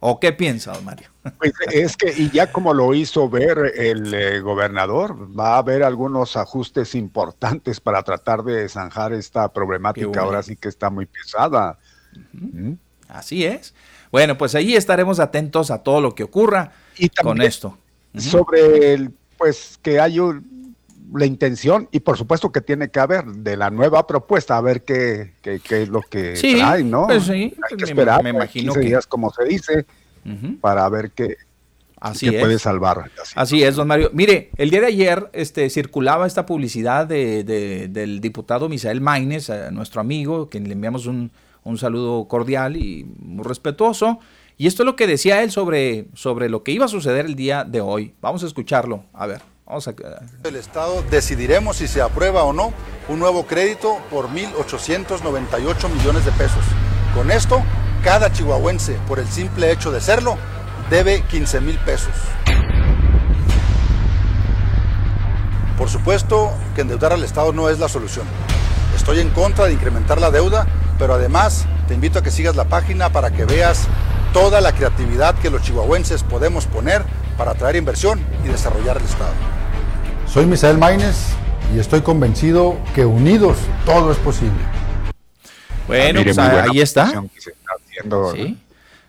¿O 0.00 0.20
qué 0.20 0.32
piensa, 0.32 0.72
don 0.72 0.84
Mario? 0.84 1.08
Pues 1.38 1.54
es 1.72 1.96
que, 1.96 2.12
y 2.14 2.28
ya 2.30 2.52
como 2.52 2.74
lo 2.74 2.92
hizo 2.92 3.30
ver 3.30 3.72
el 3.74 4.12
eh, 4.12 4.40
gobernador, 4.40 5.16
va 5.38 5.54
a 5.54 5.58
haber 5.58 5.82
algunos 5.82 6.36
ajustes 6.36 6.94
importantes 6.94 7.80
para 7.80 8.02
tratar 8.02 8.42
de 8.42 8.68
zanjar 8.68 9.14
esta 9.14 9.50
problemática. 9.50 10.20
Ahora 10.20 10.42
sí 10.42 10.56
que 10.56 10.68
está 10.68 10.90
muy 10.90 11.06
pesada. 11.06 11.78
¿Mm? 12.32 12.74
Así 13.08 13.46
es. 13.46 13.74
Bueno, 14.12 14.36
pues 14.36 14.54
ahí 14.54 14.76
estaremos 14.76 15.20
atentos 15.20 15.70
a 15.70 15.82
todo 15.82 16.02
lo 16.02 16.14
que 16.14 16.24
ocurra 16.24 16.72
con 17.22 17.40
esto. 17.40 17.78
Sobre 18.14 18.92
el, 18.92 19.10
pues 19.38 19.78
que 19.80 20.00
hay 20.00 20.20
un, 20.20 20.53
la 21.14 21.26
intención 21.26 21.88
y 21.92 22.00
por 22.00 22.18
supuesto 22.18 22.52
que 22.52 22.60
tiene 22.60 22.90
que 22.90 23.00
haber 23.00 23.24
de 23.24 23.56
la 23.56 23.70
nueva 23.70 24.06
propuesta 24.06 24.56
a 24.56 24.60
ver 24.60 24.82
qué, 24.82 25.32
qué, 25.42 25.60
es 25.82 25.88
lo 25.88 26.00
que 26.02 26.36
sí, 26.36 26.56
trae, 26.56 26.82
¿no? 26.82 27.06
Pues 27.06 27.24
sí, 27.24 27.54
Hay 27.70 27.76
que 27.76 27.84
esperar 27.84 28.22
me, 28.22 28.30
imagino 28.30 28.72
que 28.72 28.80
días, 28.80 29.06
como 29.06 29.30
se 29.30 29.44
dice, 29.44 29.86
para 30.60 30.88
ver 30.88 31.12
qué, 31.12 31.36
Así 32.04 32.30
puede 32.30 32.58
salvar. 32.58 33.10
Así, 33.34 33.62
es, 33.62 33.76
don 33.76 33.88
Mario. 33.88 34.10
Mire, 34.12 34.50
el 34.58 34.68
día 34.68 34.82
de 34.82 34.88
ayer 34.88 35.30
este, 35.32 35.70
circulaba 35.70 36.26
esta 36.26 36.44
publicidad 36.44 37.06
de, 37.06 37.44
del 37.90 38.20
diputado 38.20 38.68
Misael 38.68 39.00
Maines, 39.00 39.50
nuestro 39.72 40.02
amigo, 40.02 40.50
que 40.50 40.60
le 40.60 40.74
enviamos 40.74 41.06
un, 41.06 41.30
un 41.62 41.78
saludo 41.78 42.28
cordial 42.28 42.76
y 42.76 43.04
muy 43.04 43.42
respetuoso. 43.42 44.18
Y 44.58 44.66
esto 44.66 44.82
es 44.82 44.86
lo 44.86 44.96
que 44.96 45.06
decía 45.06 45.42
él 45.42 45.50
sobre, 45.50 46.08
sobre 46.12 46.50
lo 46.50 46.62
que 46.62 46.72
iba 46.72 46.84
a 46.84 46.88
suceder 46.88 47.24
el 47.24 47.36
día 47.36 47.64
de 47.64 47.80
hoy. 47.80 48.12
Vamos 48.20 48.44
a 48.44 48.46
escucharlo. 48.46 49.04
A 49.14 49.26
ver. 49.26 49.53
Vamos 49.66 49.88
a... 49.88 49.94
El 50.44 50.56
Estado 50.56 51.02
decidiremos 51.10 51.76
si 51.78 51.88
se 51.88 52.02
aprueba 52.02 52.44
o 52.44 52.52
no 52.52 52.74
un 53.08 53.18
nuevo 53.18 53.46
crédito 53.46 53.98
por 54.10 54.28
1.898 54.28 55.88
millones 55.88 56.24
de 56.26 56.32
pesos. 56.32 56.62
Con 57.14 57.30
esto, 57.30 57.62
cada 58.02 58.30
chihuahuense, 58.30 58.98
por 59.08 59.18
el 59.18 59.26
simple 59.26 59.72
hecho 59.72 59.90
de 59.90 60.02
serlo, 60.02 60.36
debe 60.90 61.22
15 61.22 61.62
mil 61.62 61.78
pesos. 61.78 62.12
Por 65.78 65.88
supuesto 65.88 66.52
que 66.74 66.82
endeudar 66.82 67.14
al 67.14 67.24
Estado 67.24 67.54
no 67.54 67.70
es 67.70 67.78
la 67.78 67.88
solución. 67.88 68.26
Estoy 68.94 69.20
en 69.20 69.30
contra 69.30 69.64
de 69.64 69.72
incrementar 69.72 70.20
la 70.20 70.30
deuda, 70.30 70.66
pero 70.98 71.14
además 71.14 71.64
te 71.88 71.94
invito 71.94 72.18
a 72.18 72.22
que 72.22 72.30
sigas 72.30 72.54
la 72.54 72.64
página 72.64 73.10
para 73.10 73.30
que 73.30 73.46
veas 73.46 73.88
toda 74.34 74.60
la 74.60 74.72
creatividad 74.72 75.34
que 75.36 75.48
los 75.48 75.62
chihuahuenses 75.62 76.22
podemos 76.22 76.66
poner 76.66 77.02
para 77.38 77.52
atraer 77.52 77.76
inversión 77.76 78.20
y 78.44 78.48
desarrollar 78.48 78.98
el 78.98 79.04
Estado. 79.04 79.53
Soy 80.26 80.46
Misael 80.46 80.78
Maínez 80.78 81.34
y 81.74 81.78
estoy 81.78 82.00
convencido 82.00 82.76
que 82.94 83.04
unidos 83.04 83.56
todo 83.84 84.10
es 84.10 84.18
posible. 84.18 84.58
Bueno, 85.86 86.20
ah, 86.20 86.24
pues 86.24 86.38
ahí 86.38 86.80
está. 86.80 87.24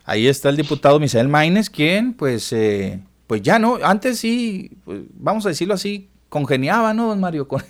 Ahí 0.05 0.27
está 0.27 0.49
el 0.49 0.57
diputado 0.57 0.99
Misael 0.99 1.27
Maínez, 1.27 1.69
quien 1.69 2.13
pues, 2.13 2.53
eh, 2.53 2.99
pues 3.27 3.41
ya 3.41 3.57
no, 3.57 3.79
antes 3.81 4.19
sí, 4.19 4.71
pues, 4.85 5.01
vamos 5.13 5.45
a 5.45 5.49
decirlo 5.49 5.73
así, 5.73 6.09
congeniaba, 6.29 6.93
¿no, 6.93 7.07
don 7.07 7.19
Mario? 7.19 7.47
Con, 7.47 7.63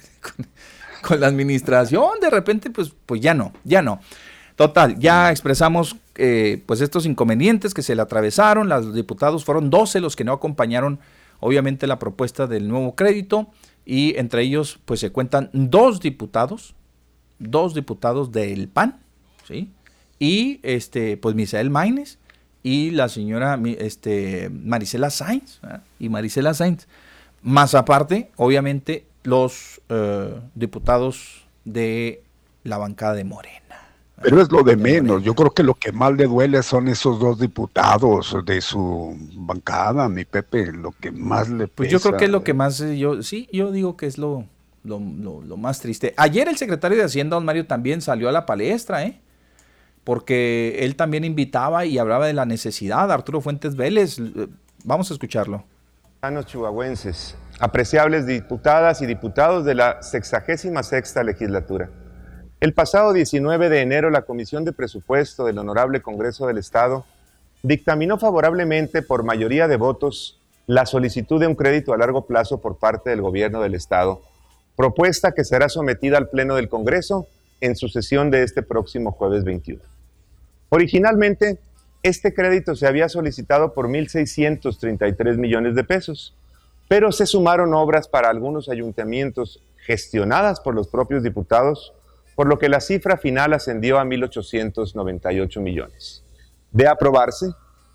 la 1.20 1.28
administración, 1.28 2.20
de 2.20 2.30
repente, 2.30 2.70
pues, 2.72 2.92
pues 3.06 3.22
ya 3.22 3.34
no, 3.34 3.54
ya 3.64 3.82
no. 3.82 4.02
Total, 4.56 4.98
ya 4.98 5.32
expresamos 5.32 5.96
eh, 6.16 6.64
pues 6.66 6.82
estos 6.82 7.06
inconvenientes 7.06 7.74
que 7.74 7.82
se 7.82 7.96
le 7.96 8.02
atravesaron, 8.02 8.68
los 8.70 8.94
diputados 8.94 9.46
fueron 9.46 9.70
12 9.70 10.00
los 10.00 10.16
que 10.16 10.24
no 10.24 10.34
acompañaron 10.34 11.00
obviamente 11.46 11.88
la 11.88 12.00
propuesta 12.00 12.48
del 12.48 12.68
nuevo 12.68 12.96
crédito 12.96 13.52
y 13.86 14.18
entre 14.18 14.42
ellos 14.42 14.80
pues 14.86 15.00
se 15.00 15.12
cuentan 15.12 15.50
dos 15.54 16.00
diputados, 16.00 16.74
dos 17.38 17.76
diputados 17.76 18.32
del 18.32 18.68
PAN, 18.68 19.00
¿sí? 19.48 19.70
Y 20.18 20.60
este 20.64 21.18
pues 21.18 21.36
Misael 21.36 21.70
Maines 21.70 22.18
y 22.64 22.90
la 22.90 23.10
señora 23.10 23.60
este, 23.78 24.50
Marisela 24.50 25.12
Sainz, 25.12 25.62
y 26.00 26.10
Marisela 26.10 26.56
Sainz, 26.56 26.88
más 27.44 27.76
aparte, 27.76 28.32
obviamente, 28.38 29.06
los 29.22 29.82
eh, 29.90 30.34
diputados 30.56 31.46
de 31.64 32.24
la 32.64 32.80
bancada 32.80 33.14
de 33.14 33.24
Morena. 33.24 33.65
Pero 34.22 34.42
es 34.42 34.52
lo 34.52 34.64
de 34.64 34.78
menos. 34.78 35.24
Yo 35.24 35.36
creo 35.36 35.52
que 35.52 35.64
lo 35.64 35.74
que 35.74 35.92
más 35.92 36.14
le 36.14 36.26
duele 36.26 36.64
son 36.64 36.88
esos 36.88 37.20
dos 37.20 37.40
diputados 37.40 38.36
de 38.46 38.62
su 38.62 39.16
bancada, 39.36 40.08
mi 40.08 40.24
Pepe. 40.24 40.72
Lo 40.72 40.92
que 40.92 41.12
más 41.12 41.50
le 41.50 41.68
Pues 41.68 41.90
yo 41.90 42.00
creo 42.00 42.18
que 42.18 42.26
es 42.26 42.32
lo 42.32 42.44
que 42.44 42.54
más, 42.54 42.80
eh, 42.80 42.98
yo 42.98 43.22
sí, 43.24 43.50
yo 43.52 43.72
digo 43.72 43.98
que 43.98 44.06
es 44.06 44.18
lo, 44.18 44.46
lo, 44.84 45.00
más 45.58 45.80
triste. 45.80 46.14
Ayer 46.16 46.48
el 46.48 46.58
secretario 46.58 46.98
de 46.98 47.04
Hacienda, 47.04 47.36
don 47.36 47.46
Mario, 47.46 47.68
también 47.68 48.02
salió 48.02 48.30
a 48.30 48.32
la 48.32 48.46
palestra, 48.46 49.04
¿eh? 49.04 49.20
Porque 50.06 50.78
él 50.80 50.96
también 50.96 51.26
invitaba 51.26 51.86
y 51.86 51.98
hablaba 51.98 52.28
de 52.28 52.34
la 52.34 52.46
necesidad. 52.46 53.12
Arturo 53.12 53.42
Fuentes 53.42 53.76
Vélez, 53.76 54.20
eh, 54.20 54.48
vamos 54.86 55.12
a 55.12 55.14
escucharlo. 55.14 55.66
chihuahuenses, 56.46 57.36
apreciables 57.60 58.26
diputadas 58.26 59.02
y 59.02 59.08
diputados 59.08 59.66
de 59.66 59.76
la 59.76 60.02
66 60.02 61.16
legislatura. 61.26 61.90
El 62.66 62.74
pasado 62.74 63.14
19 63.14 63.70
de 63.70 63.82
enero, 63.82 64.10
la 64.10 64.24
Comisión 64.24 64.66
de 64.66 64.74
Presupuesto 64.74 65.46
del 65.46 65.60
Honorable 65.60 66.02
Congreso 66.02 66.48
del 66.48 66.58
Estado 66.58 67.06
dictaminó 67.62 68.18
favorablemente 68.18 69.04
por 69.04 69.22
mayoría 69.22 69.68
de 69.68 69.78
votos 69.78 70.42
la 70.66 70.88
solicitud 70.88 71.40
de 71.40 71.46
un 71.46 71.54
crédito 71.54 71.94
a 71.94 71.98
largo 71.98 72.26
plazo 72.26 72.62
por 72.62 72.80
parte 72.80 73.12
del 73.12 73.22
Gobierno 73.22 73.62
del 73.62 73.76
Estado, 73.76 74.20
propuesta 74.76 75.34
que 75.34 75.46
será 75.46 75.70
sometida 75.70 76.18
al 76.18 76.30
Pleno 76.30 76.56
del 76.56 76.68
Congreso 76.68 77.28
en 77.62 77.76
su 77.76 77.88
sesión 77.88 78.32
de 78.32 78.42
este 78.42 78.64
próximo 78.64 79.12
jueves 79.12 79.44
21. 79.44 79.84
Originalmente, 80.70 81.60
este 82.02 82.34
crédito 82.34 82.76
se 82.76 82.88
había 82.88 83.10
solicitado 83.10 83.76
por 83.76 83.88
1.633 83.90 85.38
millones 85.38 85.76
de 85.76 85.84
pesos, 85.84 86.34
pero 86.88 87.12
se 87.12 87.28
sumaron 87.28 87.76
obras 87.76 88.08
para 88.08 88.30
algunos 88.30 88.70
ayuntamientos 88.70 89.62
gestionadas 89.86 90.60
por 90.60 90.74
los 90.74 90.88
propios 90.88 91.22
diputados 91.22 91.94
por 92.36 92.48
lo 92.48 92.60
que 92.60 92.70
la 92.70 92.82
cifra 92.82 93.18
final 93.18 93.54
ascendió 93.54 93.98
a 93.98 94.04
1.898 94.04 95.60
millones. 95.62 96.24
De 96.72 96.88
aprobarse, 96.88 97.48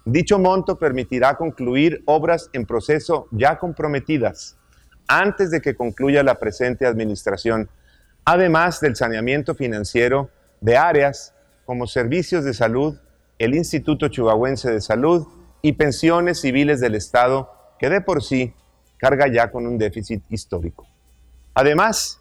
dicho 0.04 0.38
monto 0.38 0.78
permitirá 0.78 1.36
concluir 1.36 2.02
obras 2.06 2.48
en 2.52 2.64
proceso 2.64 3.28
ya 3.30 3.58
comprometidas 3.58 4.56
antes 5.10 5.50
de 5.50 5.60
que 5.60 5.74
concluya 5.74 6.22
la 6.22 6.38
presente 6.38 6.86
administración, 6.86 7.68
además 8.24 8.80
del 8.80 8.94
saneamiento 8.94 9.56
financiero 9.56 10.30
de 10.60 10.76
áreas 10.76 11.34
como 11.64 11.88
servicios 11.88 12.44
de 12.44 12.54
salud, 12.54 12.96
el 13.38 13.56
Instituto 13.56 14.06
Chihuahuense 14.06 14.70
de 14.70 14.80
Salud 14.80 15.26
y 15.62 15.72
pensiones 15.72 16.40
civiles 16.40 16.78
del 16.78 16.94
Estado, 16.94 17.50
que 17.80 17.90
de 17.90 18.00
por 18.00 18.22
sí 18.22 18.54
carga 18.98 19.26
ya 19.26 19.50
con 19.50 19.66
un 19.66 19.78
déficit 19.78 20.22
histórico. 20.30 20.86
Además, 21.54 22.19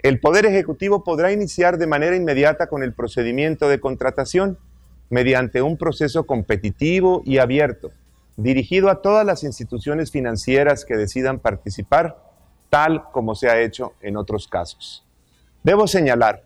el 0.00 0.20
Poder 0.20 0.46
Ejecutivo 0.46 1.04
podrá 1.04 1.32
iniciar 1.32 1.78
de 1.78 1.86
manera 1.86 2.16
inmediata 2.16 2.66
con 2.68 2.82
el 2.82 2.92
procedimiento 2.92 3.68
de 3.68 3.80
contratación 3.80 4.58
mediante 5.08 5.62
un 5.62 5.76
proceso 5.76 6.26
competitivo 6.26 7.22
y 7.24 7.38
abierto, 7.38 7.92
dirigido 8.36 8.90
a 8.90 9.00
todas 9.00 9.24
las 9.24 9.42
instituciones 9.44 10.10
financieras 10.10 10.84
que 10.84 10.96
decidan 10.96 11.38
participar, 11.38 12.18
tal 12.70 13.04
como 13.10 13.34
se 13.34 13.48
ha 13.48 13.60
hecho 13.60 13.94
en 14.00 14.16
otros 14.16 14.48
casos. 14.48 15.04
Debo 15.62 15.86
señalar 15.86 16.44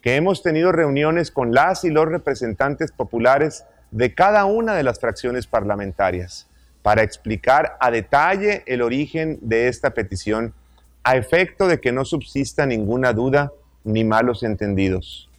que 0.00 0.16
hemos 0.16 0.42
tenido 0.42 0.72
reuniones 0.72 1.30
con 1.30 1.52
las 1.52 1.84
y 1.84 1.90
los 1.90 2.06
representantes 2.06 2.92
populares 2.92 3.64
de 3.90 4.14
cada 4.14 4.44
una 4.44 4.74
de 4.74 4.82
las 4.82 5.00
fracciones 5.00 5.46
parlamentarias 5.46 6.48
para 6.82 7.02
explicar 7.02 7.76
a 7.80 7.90
detalle 7.90 8.62
el 8.66 8.82
origen 8.82 9.38
de 9.42 9.68
esta 9.68 9.90
petición 9.90 10.54
a 11.06 11.16
efecto 11.16 11.68
de 11.68 11.80
que 11.80 11.92
no 11.92 12.04
subsista 12.04 12.66
ninguna 12.66 13.12
duda 13.12 13.52
ni 13.84 14.02
malos 14.02 14.42
entendidos. 14.42 15.30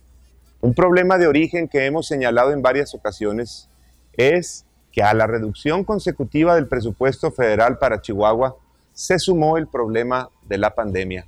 Un 0.62 0.74
problema 0.74 1.18
de 1.18 1.28
origen 1.28 1.68
que 1.68 1.86
hemos 1.86 2.08
señalado 2.08 2.54
en 2.54 2.62
varias 2.62 2.96
ocasiones 2.96 3.68
es 4.14 4.66
que 4.94 5.04
a 5.04 5.14
la 5.14 5.28
reducción 5.28 5.84
consecutiva 5.84 6.56
del 6.56 6.70
presupuesto 6.70 7.32
federal 7.32 7.80
para 7.80 8.00
Chihuahua 8.00 8.56
se 8.94 9.20
sumó 9.20 9.58
el 9.58 9.68
problema 9.68 10.30
de 10.48 10.58
la 10.58 10.74
pandemia. 10.74 11.28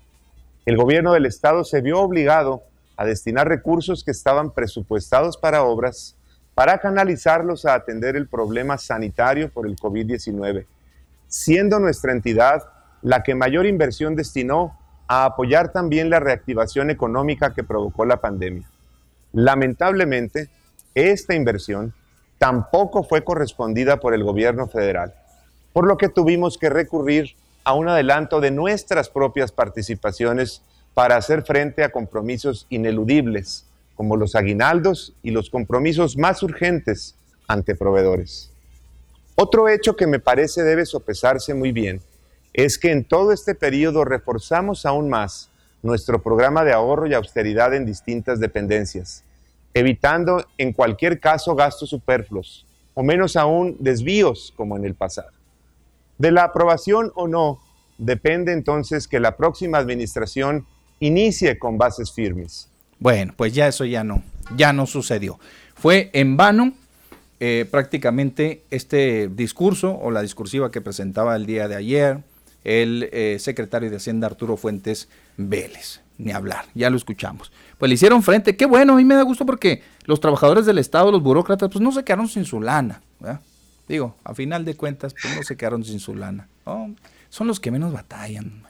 El 0.66 0.78
gobierno 0.78 1.12
del 1.12 1.26
estado 1.26 1.66
se 1.66 1.82
vio 1.82 2.00
obligado 2.00 2.64
a 2.96 3.04
destinar 3.04 3.50
recursos 3.50 4.06
que 4.06 4.12
estaban 4.12 4.52
presupuestados 4.52 5.36
para 5.36 5.64
obras 5.64 6.16
para 6.56 6.78
canalizarlos 6.78 7.66
a 7.66 7.74
atender 7.74 8.16
el 8.16 8.30
problema 8.30 8.78
sanitario 8.78 9.52
por 9.52 9.68
el 9.68 9.76
COVID-19, 9.76 10.66
siendo 11.28 11.82
nuestra 11.82 12.14
entidad 12.14 12.64
la 13.02 13.24
que 13.24 13.36
mayor 13.36 13.66
inversión 13.66 14.16
destinó 14.16 14.78
a 15.08 15.26
apoyar 15.26 15.72
también 15.72 16.10
la 16.10 16.20
reactivación 16.20 16.90
económica 16.90 17.54
que 17.54 17.64
provocó 17.64 18.06
la 18.06 18.22
pandemia. 18.22 18.70
Lamentablemente, 19.34 20.50
esta 20.94 21.34
inversión 21.34 21.94
tampoco 22.38 23.04
fue 23.04 23.24
correspondida 23.24 24.00
por 24.00 24.14
el 24.14 24.24
gobierno 24.24 24.68
federal, 24.68 25.14
por 25.74 25.88
lo 25.88 25.98
que 25.98 26.10
tuvimos 26.10 26.58
que 26.58 26.70
recurrir 26.70 27.36
a 27.64 27.74
un 27.74 27.90
adelanto 27.90 28.40
de 28.40 28.52
nuestras 28.52 29.10
propias 29.10 29.52
participaciones 29.52 30.62
para 30.94 31.16
hacer 31.16 31.44
frente 31.44 31.84
a 31.84 31.92
compromisos 31.92 32.66
ineludibles, 32.70 33.66
como 33.96 34.16
los 34.16 34.36
aguinaldos 34.36 35.14
y 35.22 35.32
los 35.32 35.50
compromisos 35.50 36.18
más 36.18 36.42
urgentes 36.42 37.16
ante 37.48 37.76
proveedores. 37.76 38.52
Otro 39.36 39.70
hecho 39.70 39.96
que 39.96 40.08
me 40.08 40.20
parece 40.20 40.64
debe 40.64 40.86
sopesarse 40.86 41.54
muy 41.54 41.72
bien 41.72 42.02
es 42.54 42.78
que 42.78 42.92
en 42.92 43.04
todo 43.04 43.32
este 43.32 43.56
periodo 43.56 44.06
reforzamos 44.06 44.86
aún 44.86 45.10
más 45.10 45.50
nuestro 45.82 46.22
programa 46.22 46.64
de 46.64 46.74
ahorro 46.74 47.08
y 47.08 47.14
austeridad 47.14 47.74
en 47.74 47.86
distintas 47.86 48.40
dependencias, 48.40 49.24
evitando 49.74 50.46
en 50.58 50.74
cualquier 50.74 51.20
caso 51.20 51.56
gastos 51.56 51.90
superfluos 51.90 52.66
o 52.94 53.04
menos 53.04 53.38
aún 53.38 53.78
desvíos 53.80 54.54
como 54.58 54.76
en 54.76 54.84
el 54.84 54.94
pasado. 54.94 55.32
De 56.18 56.32
la 56.32 56.44
aprobación 56.44 57.14
o 57.16 57.30
no 57.30 57.62
depende 57.98 58.52
entonces 58.52 59.08
que 59.08 59.22
la 59.22 59.38
próxima 59.38 59.78
administración 59.78 60.66
inicie 61.00 61.58
con 61.58 61.78
bases 61.78 62.12
firmes. 62.12 62.68
Bueno, 63.00 63.34
pues 63.38 63.54
ya 63.54 63.68
eso 63.68 63.86
ya 63.86 64.04
no, 64.04 64.22
ya 64.56 64.74
no 64.74 64.86
sucedió. 64.86 65.40
Fue 65.76 66.10
en 66.12 66.36
vano 66.36 66.74
eh, 67.40 67.66
prácticamente 67.72 68.64
este 68.70 69.30
discurso 69.30 69.98
o 69.98 70.12
la 70.12 70.22
discursiva 70.22 70.72
que 70.72 70.82
presentaba 70.82 71.38
el 71.38 71.46
día 71.46 71.70
de 71.70 71.78
ayer, 71.78 72.20
el 72.64 73.10
eh, 73.12 73.38
secretario 73.40 73.90
de 73.90 73.98
Hacienda 73.98 74.28
Arturo 74.28 74.58
Fuentes 74.58 75.10
Vélez. 75.38 76.02
Ni 76.18 76.32
hablar, 76.32 76.66
ya 76.76 76.90
lo 76.90 76.98
escuchamos. 76.98 77.52
Pues 77.78 77.90
le 77.90 77.96
hicieron 77.96 78.22
frente, 78.22 78.58
qué 78.58 78.66
bueno, 78.66 78.94
a 78.94 78.96
mí 78.98 79.06
me 79.06 79.16
da 79.16 79.24
gusto 79.24 79.46
porque 79.46 79.82
los 80.04 80.20
trabajadores 80.20 80.66
del 80.66 80.78
Estado, 80.78 81.12
los 81.12 81.24
burócratas, 81.24 81.70
pues 81.72 81.82
no 81.82 81.94
se 81.94 82.04
quedaron 82.04 82.28
sin 82.28 82.44
su 82.44 82.62
lana. 82.62 83.02
Digo, 83.88 84.16
a 84.24 84.36
final 84.36 84.66
de 84.66 84.76
cuentas, 84.76 85.16
pues 85.20 85.36
no 85.36 85.44
se 85.44 85.56
quedaron 85.56 85.84
sin 85.86 86.00
su 86.00 86.16
lana. 86.16 86.48
Son 87.30 87.48
los 87.48 87.60
que 87.60 87.72
menos 87.72 87.94
batallan, 87.94 88.64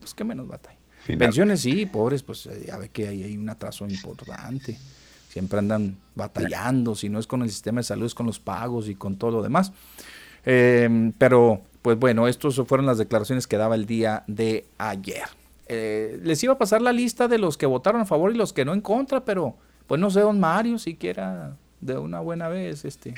los 0.00 0.14
que 0.14 0.24
menos 0.24 0.48
batallan. 0.48 0.78
Pensiones 1.18 1.60
sí, 1.60 1.84
pobres, 1.84 2.22
pues 2.22 2.46
eh, 2.46 2.64
ya 2.66 2.78
ve 2.78 2.88
que 2.88 3.08
hay, 3.08 3.24
hay 3.24 3.36
un 3.36 3.48
atraso 3.50 3.86
importante. 3.86 4.78
Siempre 5.28 5.58
andan 5.58 5.98
batallando, 6.14 6.94
si 6.94 7.08
no 7.10 7.18
es 7.18 7.26
con 7.26 7.42
el 7.42 7.50
sistema 7.50 7.80
de 7.80 7.84
salud, 7.84 8.06
es 8.06 8.14
con 8.14 8.24
los 8.24 8.38
pagos 8.38 8.88
y 8.88 8.94
con 8.94 9.16
todo 9.16 9.32
lo 9.32 9.42
demás. 9.42 9.72
Eh, 10.46 11.12
pero 11.18 11.60
pues 11.84 11.98
bueno, 11.98 12.26
estas 12.28 12.54
fueron 12.66 12.86
las 12.86 12.96
declaraciones 12.96 13.46
que 13.46 13.58
daba 13.58 13.74
el 13.74 13.84
día 13.84 14.24
de 14.26 14.64
ayer. 14.78 15.24
Eh, 15.66 16.18
les 16.22 16.42
iba 16.42 16.54
a 16.54 16.58
pasar 16.58 16.80
la 16.80 16.94
lista 16.94 17.28
de 17.28 17.36
los 17.36 17.58
que 17.58 17.66
votaron 17.66 18.00
a 18.00 18.06
favor 18.06 18.32
y 18.32 18.38
los 18.38 18.54
que 18.54 18.64
no 18.64 18.72
en 18.72 18.80
contra, 18.80 19.22
pero 19.26 19.54
pues 19.86 20.00
no 20.00 20.10
sé, 20.10 20.20
don 20.20 20.40
Mario, 20.40 20.78
siquiera 20.78 21.58
de 21.82 21.98
una 21.98 22.20
buena 22.20 22.48
vez, 22.48 22.86
este. 22.86 23.12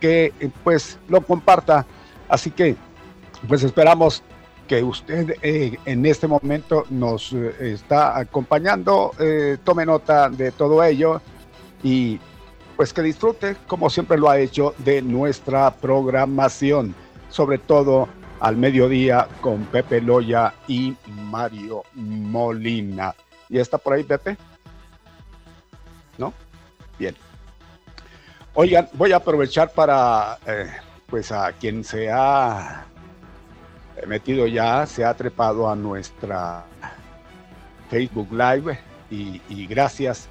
que 0.00 0.32
eh, 0.40 0.50
pues 0.64 0.98
lo 1.08 1.20
comparta. 1.20 1.86
Así 2.28 2.50
que 2.50 2.76
pues 3.46 3.62
esperamos 3.62 4.22
que 4.66 4.82
usted 4.82 5.36
eh, 5.42 5.78
en 5.84 6.04
este 6.04 6.26
momento 6.26 6.84
nos 6.90 7.32
está 7.32 8.18
acompañando, 8.18 9.12
tome 9.64 9.86
nota 9.86 10.28
de 10.28 10.52
todo 10.52 10.84
ello 10.84 11.22
y 11.82 12.20
pues 12.78 12.92
que 12.92 13.02
disfrute, 13.02 13.56
como 13.66 13.90
siempre 13.90 14.16
lo 14.16 14.30
ha 14.30 14.38
hecho, 14.38 14.72
de 14.78 15.02
nuestra 15.02 15.68
programación, 15.72 16.94
sobre 17.28 17.58
todo 17.58 18.08
al 18.38 18.56
mediodía 18.56 19.26
con 19.40 19.64
Pepe 19.64 20.00
Loya 20.00 20.54
y 20.68 20.94
Mario 21.08 21.82
Molina. 21.94 23.16
¿Y 23.48 23.58
está 23.58 23.78
por 23.78 23.94
ahí, 23.94 24.04
Pepe? 24.04 24.36
¿No? 26.18 26.32
Bien. 27.00 27.16
Oigan, 28.54 28.88
voy 28.92 29.10
a 29.10 29.16
aprovechar 29.16 29.72
para, 29.72 30.38
eh, 30.46 30.70
pues 31.08 31.32
a 31.32 31.50
quien 31.54 31.82
se 31.82 32.08
ha 32.12 32.86
metido 34.06 34.46
ya, 34.46 34.86
se 34.86 35.04
ha 35.04 35.14
trepado 35.14 35.68
a 35.68 35.74
nuestra 35.74 36.64
Facebook 37.90 38.28
Live 38.30 38.78
y, 39.10 39.42
y 39.48 39.66
gracias 39.66 40.28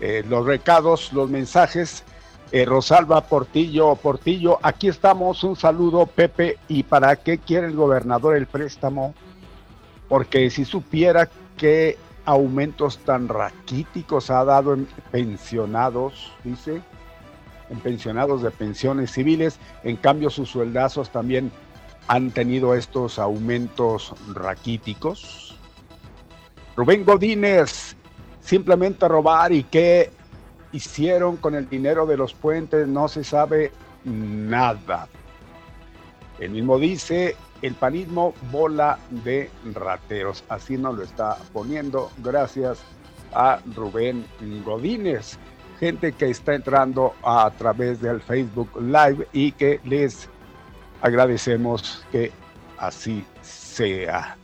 eh, 0.00 0.24
los 0.28 0.46
recados, 0.46 1.12
los 1.12 1.30
mensajes. 1.30 2.04
Eh, 2.50 2.64
Rosalba 2.64 3.20
Portillo, 3.20 3.94
Portillo, 3.96 4.58
aquí 4.62 4.88
estamos, 4.88 5.44
un 5.44 5.54
saludo 5.54 6.06
Pepe, 6.06 6.58
¿y 6.66 6.82
para 6.82 7.14
qué 7.16 7.36
quiere 7.36 7.66
el 7.66 7.76
gobernador 7.76 8.36
el 8.36 8.46
préstamo? 8.46 9.14
Porque 10.08 10.48
si 10.48 10.64
supiera 10.64 11.28
qué 11.58 11.98
aumentos 12.24 12.98
tan 12.98 13.28
raquíticos 13.28 14.30
ha 14.30 14.44
dado 14.44 14.72
en 14.72 14.86
pensionados, 15.10 16.32
dice, 16.42 16.80
en 17.68 17.80
pensionados 17.80 18.42
de 18.42 18.50
pensiones 18.50 19.12
civiles, 19.12 19.58
en 19.84 19.96
cambio 19.96 20.30
sus 20.30 20.48
sueldazos 20.48 21.10
también 21.10 21.52
han 22.06 22.30
tenido 22.30 22.74
estos 22.74 23.18
aumentos 23.18 24.14
raquíticos. 24.34 25.54
Rubén 26.76 27.04
Godínez, 27.04 27.96
simplemente 28.48 29.06
robar 29.06 29.52
y 29.52 29.62
qué 29.62 30.10
hicieron 30.72 31.36
con 31.36 31.54
el 31.54 31.68
dinero 31.68 32.06
de 32.06 32.16
los 32.16 32.32
puentes 32.32 32.88
no 32.88 33.06
se 33.06 33.22
sabe 33.22 33.72
nada. 34.04 35.06
El 36.38 36.52
mismo 36.52 36.78
dice, 36.78 37.36
el 37.60 37.74
panismo 37.74 38.32
bola 38.50 38.98
de 39.10 39.50
rateros. 39.74 40.44
Así 40.48 40.78
nos 40.78 40.96
lo 40.96 41.02
está 41.02 41.36
poniendo 41.52 42.10
gracias 42.24 42.78
a 43.34 43.60
Rubén 43.76 44.24
Godínez. 44.64 45.38
Gente 45.78 46.12
que 46.12 46.30
está 46.30 46.54
entrando 46.54 47.12
a 47.22 47.50
través 47.50 48.00
del 48.00 48.22
Facebook 48.22 48.70
Live 48.80 49.28
y 49.34 49.52
que 49.52 49.78
les 49.84 50.26
agradecemos 51.02 52.02
que 52.10 52.32
así 52.78 53.26
sea. 53.42 54.38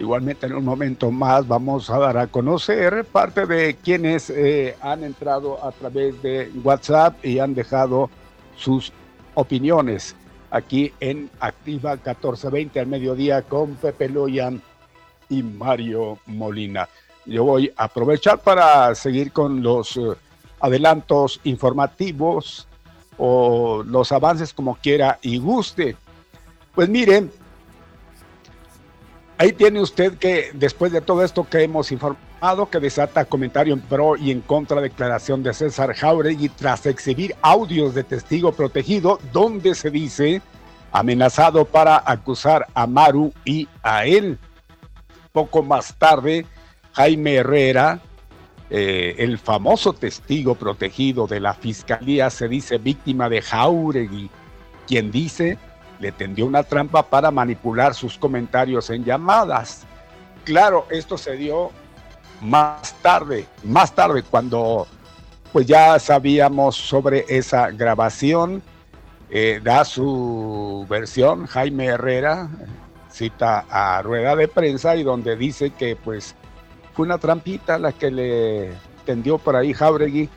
Igualmente 0.00 0.46
en 0.46 0.54
un 0.54 0.64
momento 0.64 1.10
más 1.10 1.46
vamos 1.46 1.90
a 1.90 1.98
dar 1.98 2.16
a 2.16 2.26
conocer 2.26 3.04
parte 3.04 3.44
de 3.44 3.74
quienes 3.74 4.30
eh, 4.30 4.74
han 4.80 5.04
entrado 5.04 5.62
a 5.62 5.72
través 5.72 6.22
de 6.22 6.50
WhatsApp 6.64 7.22
y 7.22 7.38
han 7.38 7.54
dejado 7.54 8.08
sus 8.56 8.94
opiniones 9.34 10.16
aquí 10.50 10.90
en 11.00 11.28
Activa 11.38 11.96
1420 11.96 12.80
al 12.80 12.86
mediodía 12.86 13.42
con 13.42 13.74
Pepe 13.74 14.08
Loyan 14.08 14.62
y 15.28 15.42
Mario 15.42 16.16
Molina. 16.24 16.88
Yo 17.26 17.44
voy 17.44 17.70
a 17.76 17.84
aprovechar 17.84 18.40
para 18.40 18.94
seguir 18.94 19.32
con 19.32 19.62
los 19.62 19.98
eh, 19.98 20.14
adelantos 20.60 21.40
informativos 21.44 22.66
o 23.18 23.82
los 23.84 24.12
avances 24.12 24.54
como 24.54 24.76
quiera 24.76 25.18
y 25.20 25.36
guste. 25.36 25.94
Pues 26.74 26.88
miren, 26.88 27.30
Ahí 29.40 29.54
tiene 29.54 29.80
usted 29.80 30.18
que, 30.18 30.50
después 30.52 30.92
de 30.92 31.00
todo 31.00 31.24
esto 31.24 31.48
que 31.48 31.62
hemos 31.62 31.90
informado, 31.92 32.68
que 32.68 32.78
desata 32.78 33.24
comentario 33.24 33.72
en 33.72 33.80
pro 33.80 34.14
y 34.14 34.32
en 34.32 34.42
contra 34.42 34.76
de 34.82 34.90
declaración 34.90 35.42
de 35.42 35.54
César 35.54 35.94
Jauregui 35.94 36.50
tras 36.50 36.84
exhibir 36.84 37.34
audios 37.40 37.94
de 37.94 38.04
testigo 38.04 38.52
protegido, 38.52 39.18
donde 39.32 39.74
se 39.74 39.90
dice 39.90 40.42
amenazado 40.92 41.64
para 41.64 42.02
acusar 42.04 42.66
a 42.74 42.86
Maru 42.86 43.32
y 43.46 43.66
a 43.82 44.04
él. 44.04 44.38
Poco 45.32 45.62
más 45.62 45.96
tarde, 45.96 46.44
Jaime 46.92 47.36
Herrera, 47.36 48.02
eh, 48.68 49.14
el 49.16 49.38
famoso 49.38 49.94
testigo 49.94 50.54
protegido 50.54 51.26
de 51.26 51.40
la 51.40 51.54
fiscalía, 51.54 52.28
se 52.28 52.46
dice 52.46 52.76
víctima 52.76 53.30
de 53.30 53.40
Jauregui, 53.40 54.28
quien 54.86 55.10
dice 55.10 55.56
le 56.00 56.12
tendió 56.12 56.46
una 56.46 56.62
trampa 56.62 57.02
para 57.02 57.30
manipular 57.30 57.94
sus 57.94 58.18
comentarios 58.18 58.90
en 58.90 59.04
llamadas. 59.04 59.82
Claro, 60.44 60.86
esto 60.90 61.18
se 61.18 61.36
dio 61.36 61.70
más 62.40 62.94
tarde, 63.02 63.46
más 63.62 63.94
tarde 63.94 64.22
cuando 64.22 64.86
pues 65.52 65.66
ya 65.66 65.98
sabíamos 65.98 66.76
sobre 66.76 67.24
esa 67.28 67.70
grabación. 67.70 68.62
Eh, 69.32 69.60
da 69.62 69.84
su 69.84 70.84
versión 70.88 71.46
Jaime 71.46 71.84
Herrera, 71.86 72.48
cita 73.12 73.64
a 73.70 74.02
rueda 74.02 74.34
de 74.34 74.48
prensa 74.48 74.96
y 74.96 75.04
donde 75.04 75.36
dice 75.36 75.70
que 75.70 75.94
pues 75.94 76.34
fue 76.94 77.06
una 77.06 77.18
trampita 77.18 77.78
la 77.78 77.92
que 77.92 78.10
le 78.10 78.72
tendió 79.04 79.38
por 79.38 79.54
ahí 79.54 79.72
Jauregui 79.72 80.28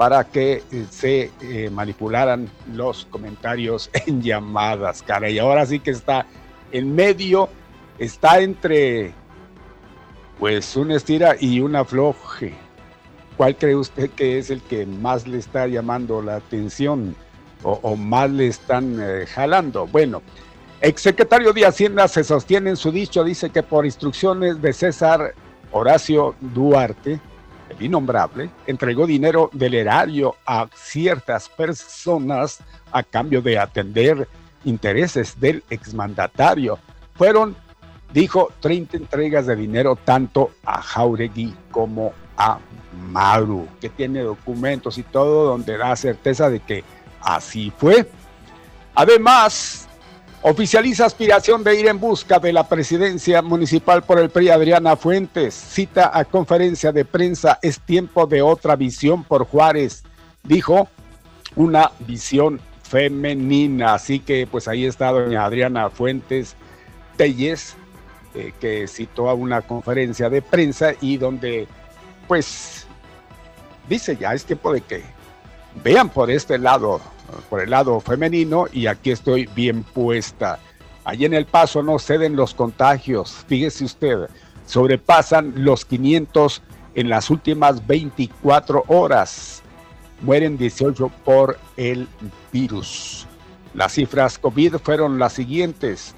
para 0.00 0.24
que 0.24 0.62
eh, 0.72 0.86
se 0.88 1.30
eh, 1.42 1.68
manipularan 1.68 2.48
los 2.72 3.04
comentarios 3.04 3.90
en 4.06 4.22
llamadas, 4.22 5.02
cara. 5.02 5.28
Y 5.28 5.38
ahora 5.38 5.66
sí 5.66 5.78
que 5.78 5.90
está 5.90 6.24
en 6.72 6.94
medio, 6.94 7.50
está 7.98 8.40
entre 8.40 9.12
pues 10.38 10.74
una 10.74 10.96
estira 10.96 11.36
y 11.38 11.60
una 11.60 11.84
floje. 11.84 12.54
¿Cuál 13.36 13.56
cree 13.56 13.76
usted 13.76 14.08
que 14.08 14.38
es 14.38 14.48
el 14.48 14.62
que 14.62 14.86
más 14.86 15.26
le 15.26 15.36
está 15.36 15.66
llamando 15.66 16.22
la 16.22 16.36
atención 16.36 17.14
o, 17.62 17.94
más 17.94 18.30
le 18.30 18.46
están 18.46 18.96
eh, 19.02 19.26
jalando? 19.26 19.86
Bueno, 19.86 20.22
exsecretario 20.80 21.52
de 21.52 21.66
Hacienda 21.66 22.08
se 22.08 22.24
sostiene 22.24 22.70
en 22.70 22.76
su 22.78 22.90
dicho, 22.90 23.22
dice 23.22 23.50
que 23.50 23.62
por 23.62 23.84
instrucciones 23.84 24.62
de 24.62 24.72
César 24.72 25.34
Horacio 25.72 26.36
Duarte, 26.40 27.20
el 27.70 27.82
innombrable, 27.82 28.50
entregó 28.66 29.06
dinero 29.06 29.50
del 29.52 29.74
erario 29.74 30.36
a 30.46 30.68
ciertas 30.74 31.48
personas 31.48 32.58
a 32.92 33.02
cambio 33.02 33.40
de 33.42 33.58
atender 33.58 34.28
intereses 34.64 35.38
del 35.40 35.62
exmandatario. 35.70 36.78
Fueron, 37.14 37.56
dijo, 38.12 38.52
30 38.60 38.96
entregas 38.96 39.46
de 39.46 39.56
dinero 39.56 39.96
tanto 39.96 40.52
a 40.64 40.82
Jauregui 40.82 41.54
como 41.70 42.12
a 42.36 42.58
Maru, 43.10 43.68
que 43.80 43.88
tiene 43.88 44.22
documentos 44.22 44.98
y 44.98 45.02
todo 45.02 45.44
donde 45.44 45.76
da 45.76 45.94
certeza 45.96 46.50
de 46.50 46.60
que 46.60 46.84
así 47.20 47.72
fue. 47.76 48.10
Además, 48.94 49.88
Oficializa 50.42 51.04
aspiración 51.04 51.62
de 51.62 51.78
ir 51.78 51.86
en 51.86 52.00
busca 52.00 52.38
de 52.38 52.50
la 52.54 52.66
presidencia 52.66 53.42
municipal 53.42 54.02
por 54.02 54.18
el 54.18 54.30
PRI 54.30 54.48
Adriana 54.48 54.96
Fuentes. 54.96 55.52
Cita 55.52 56.10
a 56.14 56.24
conferencia 56.24 56.92
de 56.92 57.04
prensa. 57.04 57.58
Es 57.60 57.78
tiempo 57.78 58.26
de 58.26 58.40
otra 58.40 58.74
visión 58.74 59.22
por 59.22 59.44
Juárez. 59.44 60.02
Dijo 60.42 60.88
una 61.56 61.92
visión 62.00 62.58
femenina. 62.82 63.92
Así 63.92 64.20
que 64.20 64.46
pues 64.50 64.66
ahí 64.66 64.86
está 64.86 65.12
doña 65.12 65.44
Adriana 65.44 65.90
Fuentes 65.90 66.56
Telles, 67.18 67.76
eh, 68.34 68.54
que 68.58 68.88
citó 68.88 69.28
a 69.28 69.34
una 69.34 69.60
conferencia 69.60 70.30
de 70.30 70.40
prensa 70.40 70.92
y 71.02 71.18
donde 71.18 71.68
pues 72.26 72.86
dice 73.90 74.16
ya 74.16 74.32
es 74.32 74.46
tiempo 74.46 74.72
de 74.72 74.80
que 74.80 75.02
vean 75.84 76.08
por 76.08 76.30
este 76.30 76.56
lado 76.56 77.02
por 77.48 77.60
el 77.60 77.70
lado 77.70 78.00
femenino 78.00 78.66
y 78.72 78.86
aquí 78.86 79.10
estoy 79.10 79.46
bien 79.54 79.82
puesta. 79.82 80.58
Allí 81.04 81.24
en 81.24 81.34
El 81.34 81.46
Paso 81.46 81.82
no 81.82 81.98
ceden 81.98 82.36
los 82.36 82.54
contagios, 82.54 83.44
fíjese 83.48 83.84
usted, 83.84 84.28
sobrepasan 84.66 85.52
los 85.56 85.84
500 85.84 86.62
en 86.94 87.08
las 87.08 87.30
últimas 87.30 87.86
24 87.86 88.84
horas. 88.88 89.62
Mueren 90.22 90.58
18 90.58 91.10
por 91.24 91.58
el 91.76 92.06
virus. 92.52 93.26
Las 93.74 93.94
cifras 93.94 94.38
COVID 94.38 94.76
fueron 94.76 95.18
las 95.18 95.32
siguientes. 95.32 96.14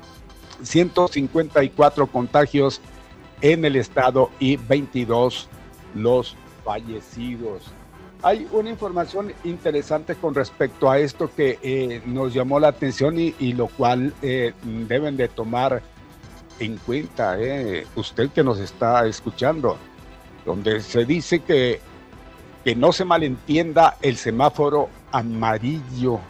154 0.62 2.06
contagios 2.06 2.80
en 3.40 3.64
el 3.64 3.76
estado 3.76 4.30
y 4.38 4.56
22 4.56 5.48
los 5.94 6.36
fallecidos. 6.64 7.72
Hay 8.24 8.46
una 8.52 8.70
información 8.70 9.32
interesante 9.42 10.14
con 10.14 10.32
respecto 10.32 10.88
a 10.88 10.98
esto 11.00 11.28
que 11.34 11.58
eh, 11.60 12.02
nos 12.06 12.32
llamó 12.32 12.60
la 12.60 12.68
atención 12.68 13.18
y, 13.18 13.52
lo 13.54 13.66
cual 13.66 14.14
eh, 14.22 14.52
deben 14.62 15.16
de 15.16 15.26
tomar 15.26 15.82
en 16.60 16.76
cuenta 16.76 17.36
eh, 17.40 17.84
usted 17.96 18.30
que 18.30 18.44
nos 18.44 18.60
está 18.60 19.06
escuchando, 19.06 19.76
donde 20.46 20.80
se 20.82 21.04
dice 21.04 21.40
que, 21.40 21.80
que 22.64 22.76
no 22.76 22.92
se 22.92 23.04
malentienda 23.04 23.96
el 24.00 24.16
semáforo 24.16 24.88
amarillo. 25.10 26.20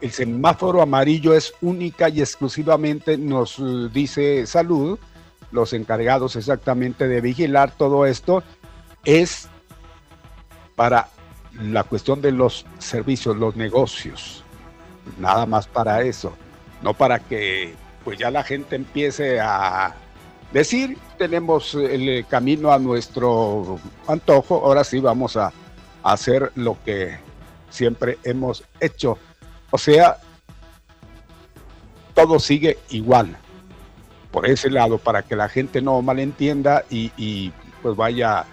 El 0.00 0.12
semáforo 0.12 0.80
amarillo 0.80 1.34
es 1.34 1.52
única 1.60 2.08
y 2.08 2.22
exclusivamente, 2.22 3.18
nos 3.18 3.62
dice 3.92 4.46
salud, 4.46 4.98
los 5.52 5.74
encargados 5.74 6.36
exactamente 6.36 7.06
de 7.06 7.20
vigilar 7.20 7.70
todo 7.76 8.06
esto, 8.06 8.42
es 9.04 9.50
para 10.80 11.08
la 11.60 11.84
cuestión 11.84 12.22
de 12.22 12.32
los 12.32 12.64
servicios, 12.78 13.36
los 13.36 13.54
negocios, 13.54 14.42
nada 15.18 15.44
más 15.44 15.66
para 15.66 16.00
eso, 16.00 16.32
no 16.80 16.94
para 16.94 17.18
que 17.18 17.74
pues 18.02 18.18
ya 18.18 18.30
la 18.30 18.42
gente 18.42 18.76
empiece 18.76 19.38
a 19.40 19.94
decir, 20.54 20.96
tenemos 21.18 21.74
el 21.74 22.24
camino 22.26 22.72
a 22.72 22.78
nuestro 22.78 23.78
antojo, 24.08 24.64
ahora 24.64 24.82
sí 24.82 25.00
vamos 25.00 25.36
a, 25.36 25.52
hacer 26.02 26.50
lo 26.54 26.78
que 26.82 27.18
siempre 27.68 28.16
hemos 28.24 28.64
hecho. 28.80 29.18
O 29.70 29.76
sea, 29.76 30.16
todo 32.14 32.38
sigue 32.38 32.78
igual. 32.88 33.36
Por 34.30 34.46
ese 34.46 34.70
lado 34.70 34.96
para 34.96 35.20
que 35.24 35.36
la 35.36 35.50
gente 35.50 35.82
no 35.82 36.00
malentienda 36.00 36.86
y, 36.88 37.12
y 37.18 37.52
pues 37.82 37.94
vaya 37.96 38.46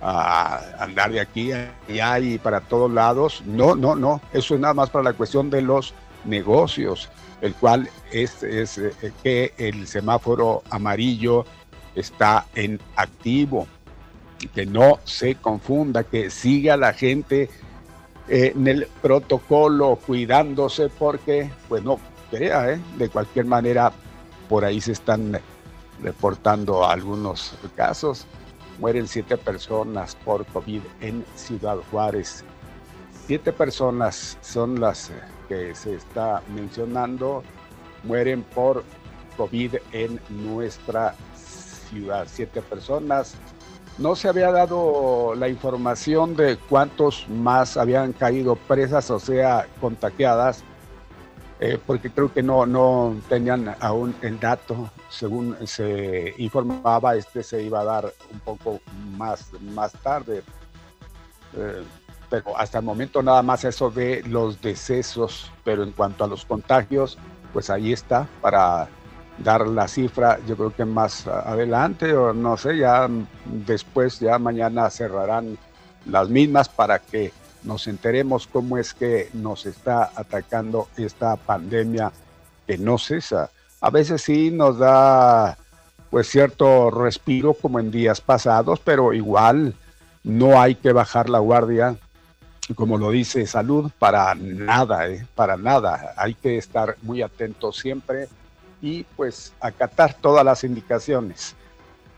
a 0.00 0.60
andar 0.78 1.10
de 1.10 1.20
aquí 1.20 1.52
allá 1.52 2.18
y 2.18 2.38
para 2.38 2.60
todos 2.60 2.90
lados. 2.90 3.42
No, 3.46 3.74
no, 3.74 3.96
no. 3.96 4.20
Eso 4.32 4.54
es 4.54 4.60
nada 4.60 4.74
más 4.74 4.90
para 4.90 5.04
la 5.04 5.12
cuestión 5.12 5.50
de 5.50 5.62
los 5.62 5.94
negocios, 6.24 7.08
el 7.40 7.54
cual 7.54 7.88
es, 8.12 8.42
es 8.42 8.78
eh, 8.78 8.92
que 9.22 9.54
el 9.58 9.86
semáforo 9.86 10.62
amarillo 10.70 11.44
está 11.94 12.46
en 12.54 12.80
activo. 12.96 13.66
Que 14.54 14.66
no 14.66 15.00
se 15.04 15.34
confunda, 15.34 16.04
que 16.04 16.30
siga 16.30 16.76
la 16.76 16.92
gente 16.92 17.50
eh, 18.28 18.52
en 18.54 18.68
el 18.68 18.86
protocolo 19.02 19.98
cuidándose 20.06 20.88
porque, 20.90 21.50
pues 21.68 21.82
no 21.82 21.98
crea, 22.30 22.72
¿eh? 22.72 22.80
de 22.98 23.08
cualquier 23.08 23.46
manera 23.46 23.90
por 24.48 24.64
ahí 24.64 24.80
se 24.80 24.92
están 24.92 25.40
reportando 26.00 26.86
algunos 26.86 27.54
casos 27.74 28.28
mueren 28.78 29.08
siete 29.08 29.36
personas 29.36 30.16
por 30.24 30.46
COVID 30.46 30.80
en 31.00 31.24
Ciudad 31.36 31.78
Juárez. 31.90 32.44
Siete 33.26 33.52
personas 33.52 34.38
son 34.40 34.80
las 34.80 35.10
que 35.48 35.74
se 35.74 35.94
está 35.94 36.42
mencionando, 36.54 37.42
mueren 38.04 38.42
por 38.42 38.84
COVID 39.36 39.76
en 39.92 40.20
nuestra 40.28 41.14
ciudad. 41.90 42.26
Siete 42.30 42.62
personas. 42.62 43.34
No 43.98 44.14
se 44.14 44.28
había 44.28 44.52
dado 44.52 45.34
la 45.34 45.48
información 45.48 46.36
de 46.36 46.56
cuántos 46.56 47.28
más 47.28 47.76
habían 47.76 48.12
caído 48.12 48.54
presas, 48.54 49.10
o 49.10 49.18
sea, 49.18 49.66
contagiadas 49.80 50.62
eh, 51.60 51.78
porque 51.84 52.10
creo 52.10 52.32
que 52.32 52.42
no, 52.42 52.66
no 52.66 53.16
tenían 53.28 53.74
aún 53.80 54.14
el 54.22 54.38
dato, 54.38 54.90
según 55.08 55.56
se 55.66 56.34
informaba, 56.38 57.16
este 57.16 57.42
se 57.42 57.62
iba 57.62 57.80
a 57.80 57.84
dar 57.84 58.12
un 58.32 58.40
poco 58.40 58.80
más, 59.16 59.50
más 59.74 59.92
tarde. 59.92 60.42
Eh, 61.56 61.82
pero 62.30 62.56
hasta 62.56 62.78
el 62.78 62.84
momento 62.84 63.22
nada 63.22 63.42
más 63.42 63.64
eso 63.64 63.90
de 63.90 64.22
los 64.24 64.60
decesos, 64.60 65.50
pero 65.64 65.82
en 65.82 65.92
cuanto 65.92 66.24
a 66.24 66.28
los 66.28 66.44
contagios, 66.44 67.18
pues 67.52 67.70
ahí 67.70 67.92
está 67.92 68.28
para 68.40 68.88
dar 69.38 69.66
la 69.66 69.88
cifra, 69.88 70.38
yo 70.46 70.56
creo 70.56 70.74
que 70.74 70.84
más 70.84 71.26
adelante 71.26 72.14
o 72.14 72.32
no 72.32 72.56
sé, 72.56 72.76
ya 72.76 73.08
después, 73.44 74.20
ya 74.20 74.38
mañana 74.38 74.90
cerrarán 74.90 75.56
las 76.06 76.28
mismas 76.28 76.68
para 76.68 76.98
que 76.98 77.32
nos 77.62 77.86
enteremos 77.86 78.46
cómo 78.46 78.78
es 78.78 78.94
que 78.94 79.30
nos 79.32 79.66
está 79.66 80.10
atacando 80.14 80.88
esta 80.96 81.36
pandemia 81.36 82.12
que 82.66 82.78
no 82.78 82.98
cesa. 82.98 83.50
A 83.80 83.90
veces 83.90 84.22
sí 84.22 84.50
nos 84.50 84.78
da 84.78 85.56
pues 86.10 86.28
cierto 86.28 86.90
respiro 86.90 87.54
como 87.54 87.78
en 87.80 87.90
días 87.90 88.20
pasados, 88.20 88.80
pero 88.80 89.12
igual 89.12 89.74
no 90.24 90.60
hay 90.60 90.74
que 90.74 90.92
bajar 90.92 91.28
la 91.28 91.38
guardia, 91.38 91.96
como 92.74 92.98
lo 92.98 93.10
dice 93.10 93.46
salud, 93.46 93.90
para 93.98 94.34
nada, 94.34 95.08
¿eh? 95.08 95.26
para 95.34 95.56
nada. 95.56 96.14
Hay 96.16 96.34
que 96.34 96.56
estar 96.56 96.96
muy 97.02 97.22
atentos 97.22 97.76
siempre 97.76 98.28
y 98.80 99.04
pues 99.16 99.52
acatar 99.60 100.14
todas 100.14 100.44
las 100.44 100.64
indicaciones. 100.64 101.54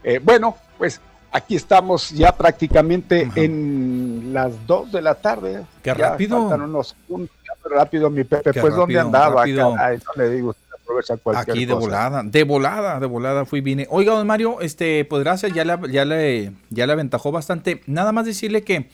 Eh, 0.02 0.20
bueno, 0.22 0.56
pues 0.78 1.00
Aquí 1.32 1.54
estamos 1.54 2.10
ya 2.10 2.32
prácticamente 2.32 3.30
en 3.36 4.32
las 4.32 4.66
2 4.66 4.92
de 4.92 5.02
la 5.02 5.14
tarde. 5.14 5.64
Qué 5.82 5.94
rápido. 5.94 6.38
Unos, 6.40 6.96
rápido, 7.64 8.10
mi 8.10 8.24
Pepe. 8.24 8.52
pues, 8.60 8.74
¿dónde 8.74 8.98
andaba? 8.98 9.46
le 9.46 10.30
digo, 10.30 10.54
Aquí 11.36 11.66
de 11.66 11.74
volada, 11.74 12.22
de 12.24 12.42
volada, 12.42 12.98
de 12.98 13.06
volada 13.06 13.44
fui, 13.44 13.60
vine. 13.60 13.86
Oiga, 13.90 14.14
don 14.14 14.26
Mario, 14.26 14.60
este, 14.60 15.04
pues 15.04 15.22
gracias, 15.22 15.52
ya, 15.52 15.64
ya, 15.88 16.04
le, 16.04 16.52
ya 16.70 16.86
le 16.86 16.92
aventajó 16.92 17.30
bastante. 17.30 17.82
Nada 17.86 18.10
más 18.10 18.26
decirle 18.26 18.62
que 18.62 18.90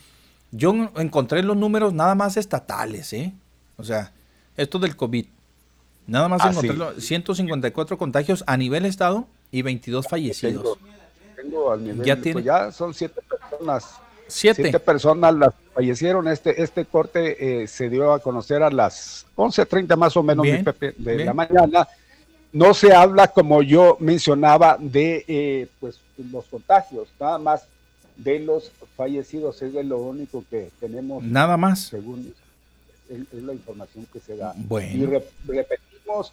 yo 0.50 0.74
encontré 0.96 1.42
los 1.42 1.56
números 1.56 1.94
nada 1.94 2.14
más 2.14 2.36
estatales, 2.36 3.14
¿eh? 3.14 3.32
O 3.78 3.84
sea, 3.84 4.12
esto 4.58 4.78
del 4.78 4.94
COVID. 4.94 5.26
Nada 6.06 6.28
más 6.28 6.42
ah, 6.44 6.50
encontré 6.50 7.00
154 7.00 7.96
contagios 7.96 8.44
a 8.46 8.58
nivel 8.58 8.84
estado 8.84 9.26
y 9.50 9.62
22 9.62 10.06
fallecidos 10.06 10.78
ya, 12.04 12.16
tiene... 12.16 12.32
Pues 12.34 12.44
ya 12.44 12.72
son 12.72 12.94
siete 12.94 13.20
personas. 13.22 14.00
Siete. 14.28 14.78
personas 14.80 15.34
las 15.34 15.54
fallecieron. 15.72 16.26
Este, 16.28 16.60
este 16.62 16.84
corte 16.84 17.62
eh, 17.62 17.66
se 17.68 17.88
dio 17.88 18.12
a 18.12 18.18
conocer 18.18 18.62
a 18.62 18.70
las 18.70 19.26
11.30 19.36 19.96
más 19.96 20.16
o 20.16 20.22
menos 20.22 20.44
de 20.44 21.24
la 21.24 21.32
mañana. 21.32 21.86
No 22.52 22.74
se 22.74 22.92
habla, 22.94 23.28
como 23.28 23.62
yo 23.62 23.96
mencionaba, 24.00 24.78
de 24.80 25.24
eh, 25.28 25.68
pues, 25.78 26.00
los 26.32 26.46
contagios, 26.46 27.08
nada 27.20 27.38
más 27.38 27.66
de 28.16 28.40
los 28.40 28.72
fallecidos. 28.96 29.60
Es 29.62 29.72
de 29.72 29.84
lo 29.84 29.98
único 29.98 30.44
que 30.48 30.70
tenemos. 30.80 31.22
Nada 31.22 31.56
más. 31.56 31.80
Según 31.80 32.32
es, 33.08 33.42
la 33.42 33.52
información 33.52 34.06
que 34.12 34.20
se 34.20 34.36
da. 34.36 34.54
Bueno. 34.56 34.96
Y 34.96 35.52
repetimos, 35.52 36.32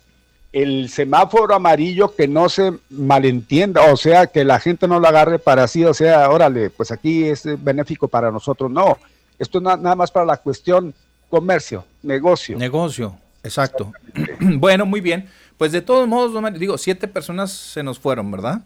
el 0.54 0.88
semáforo 0.88 1.56
amarillo 1.56 2.16
que 2.16 2.28
no 2.28 2.48
se 2.48 2.74
malentienda, 2.92 3.92
o 3.92 3.98
sea, 3.98 4.28
que 4.28 4.46
la 4.46 4.60
gente 4.60 4.88
no 4.88 5.00
lo 5.00 5.08
agarre 5.08 5.40
para 5.40 5.68
sí, 5.68 5.84
o 5.84 5.96
sea, 5.96 6.30
órale, 6.30 6.70
pues 6.70 6.92
aquí 6.92 7.26
es 7.26 7.44
benéfico 7.64 8.08
para 8.08 8.32
nosotros. 8.32 8.70
No, 8.70 9.00
esto 9.40 9.58
es 9.58 9.64
nada 9.64 9.96
más 9.96 10.12
para 10.12 10.28
la 10.28 10.38
cuestión 10.38 10.94
comercio, 11.28 11.84
negocio. 12.04 12.56
Negocio, 12.56 13.18
exacto. 13.44 13.92
bueno, 14.40 14.86
muy 14.86 15.02
bien. 15.02 15.28
Pues 15.58 15.72
de 15.72 15.82
todos 15.82 16.08
modos, 16.08 16.34
digo, 16.60 16.78
siete 16.78 17.08
personas 17.08 17.52
se 17.52 17.82
nos 17.82 17.98
fueron, 17.98 18.30
¿verdad? 18.30 18.62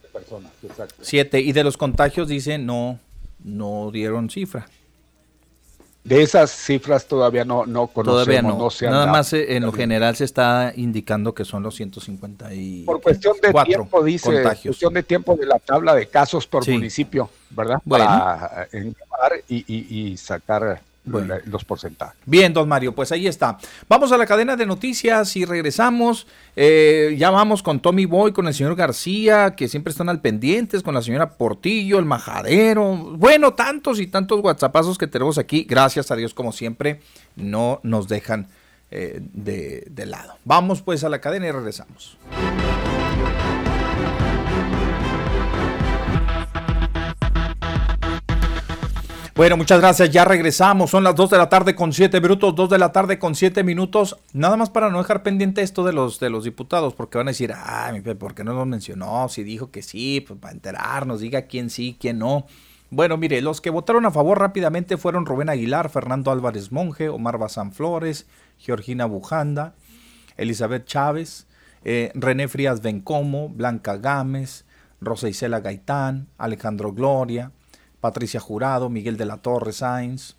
Siete 0.00 0.12
personas, 0.12 0.52
exacto. 0.62 0.94
Siete, 1.00 1.40
y 1.40 1.52
de 1.52 1.64
los 1.64 1.78
contagios 1.78 2.28
dice 2.28 2.58
no, 2.58 2.98
no 3.42 3.90
dieron 3.90 4.28
cifra. 4.28 4.66
De 6.04 6.22
esas 6.22 6.50
cifras 6.50 7.06
todavía 7.06 7.44
no, 7.44 7.64
no 7.64 7.86
conocemos. 7.86 8.26
Todavía 8.26 8.42
no. 8.42 8.68
Nada 8.90 9.06
más 9.06 9.32
eh, 9.32 9.56
en 9.56 9.64
lo 9.64 9.72
general 9.72 10.14
se 10.16 10.24
está 10.24 10.72
indicando 10.76 11.34
que 11.34 11.44
son 11.44 11.62
los 11.62 11.74
150 11.74 12.54
y 12.54 12.82
Por 12.84 13.00
cuestión 13.00 13.34
de 13.42 13.52
tiempo, 13.64 14.04
dice, 14.04 14.42
cuestión 14.62 14.92
de 14.94 15.02
tiempo 15.02 15.34
de 15.34 15.46
la 15.46 15.58
tabla 15.58 15.94
de 15.94 16.06
casos 16.06 16.46
por 16.46 16.68
municipio, 16.68 17.30
¿verdad? 17.50 17.78
Para 17.88 18.68
y, 19.48 19.64
y 19.66 20.16
sacar 20.18 20.82
los 21.04 21.64
porcentajes. 21.64 22.16
Bien, 22.24 22.52
don 22.52 22.68
Mario, 22.68 22.94
pues 22.94 23.12
ahí 23.12 23.26
está. 23.26 23.58
Vamos 23.88 24.12
a 24.12 24.16
la 24.16 24.26
cadena 24.26 24.56
de 24.56 24.66
noticias 24.66 25.36
y 25.36 25.44
regresamos. 25.44 26.26
Eh, 26.56 27.14
ya 27.18 27.30
vamos 27.30 27.62
con 27.62 27.80
Tommy 27.80 28.06
Boy, 28.06 28.32
con 28.32 28.46
el 28.46 28.54
señor 28.54 28.74
García, 28.74 29.54
que 29.54 29.68
siempre 29.68 29.90
están 29.90 30.08
al 30.08 30.20
pendientes, 30.20 30.82
con 30.82 30.94
la 30.94 31.02
señora 31.02 31.32
Portillo, 31.32 31.98
el 31.98 32.04
majadero. 32.04 32.96
Bueno, 32.96 33.54
tantos 33.54 34.00
y 34.00 34.06
tantos 34.06 34.40
WhatsAppazos 34.42 34.96
que 34.96 35.06
tenemos 35.06 35.38
aquí. 35.38 35.66
Gracias 35.68 36.10
a 36.10 36.16
Dios, 36.16 36.32
como 36.32 36.52
siempre, 36.52 37.00
no 37.36 37.80
nos 37.82 38.08
dejan 38.08 38.48
eh, 38.90 39.20
de, 39.32 39.86
de 39.90 40.06
lado. 40.06 40.38
Vamos 40.44 40.80
pues 40.82 41.04
a 41.04 41.08
la 41.08 41.20
cadena 41.20 41.46
y 41.46 41.50
regresamos. 41.50 42.16
Bueno, 49.34 49.56
muchas 49.56 49.80
gracias. 49.80 50.10
Ya 50.10 50.24
regresamos. 50.24 50.90
Son 50.90 51.02
las 51.02 51.16
2 51.16 51.30
de 51.30 51.38
la 51.38 51.48
tarde 51.48 51.74
con 51.74 51.92
7 51.92 52.20
minutos. 52.20 52.54
2 52.54 52.70
de 52.70 52.78
la 52.78 52.92
tarde 52.92 53.18
con 53.18 53.34
7 53.34 53.64
minutos. 53.64 54.16
Nada 54.32 54.56
más 54.56 54.70
para 54.70 54.90
no 54.90 54.98
dejar 54.98 55.24
pendiente 55.24 55.60
esto 55.62 55.82
de 55.82 55.92
los, 55.92 56.20
de 56.20 56.30
los 56.30 56.44
diputados, 56.44 56.94
porque 56.94 57.18
van 57.18 57.26
a 57.26 57.32
decir, 57.32 57.52
ay, 57.52 58.00
¿por 58.00 58.36
qué 58.36 58.44
no 58.44 58.52
lo 58.52 58.64
mencionó? 58.64 59.28
Si 59.28 59.42
dijo 59.42 59.72
que 59.72 59.82
sí, 59.82 60.20
pues 60.20 60.38
para 60.38 60.54
enterarnos, 60.54 61.18
diga 61.18 61.42
quién 61.42 61.68
sí, 61.68 61.96
quién 61.98 62.20
no. 62.20 62.46
Bueno, 62.90 63.16
mire, 63.16 63.40
los 63.40 63.60
que 63.60 63.70
votaron 63.70 64.06
a 64.06 64.12
favor 64.12 64.38
rápidamente 64.38 64.96
fueron 64.96 65.26
Rubén 65.26 65.48
Aguilar, 65.48 65.90
Fernando 65.90 66.30
Álvarez 66.30 66.70
Monje, 66.70 67.08
Omar 67.08 67.36
Bazán 67.36 67.72
Flores, 67.72 68.28
Georgina 68.60 69.06
Bujanda, 69.06 69.74
Elizabeth 70.36 70.86
Chávez, 70.86 71.48
eh, 71.82 72.12
René 72.14 72.46
Frías 72.46 72.82
Bencomo, 72.82 73.48
Blanca 73.48 73.96
Gámez, 73.96 74.64
Rosa 75.00 75.28
Isela 75.28 75.58
Gaitán, 75.58 76.28
Alejandro 76.38 76.92
Gloria, 76.92 77.50
Patricia 78.04 78.38
Jurado, 78.38 78.90
Miguel 78.90 79.16
de 79.16 79.24
la 79.24 79.38
Torre 79.38 79.72
Sainz, 79.72 80.36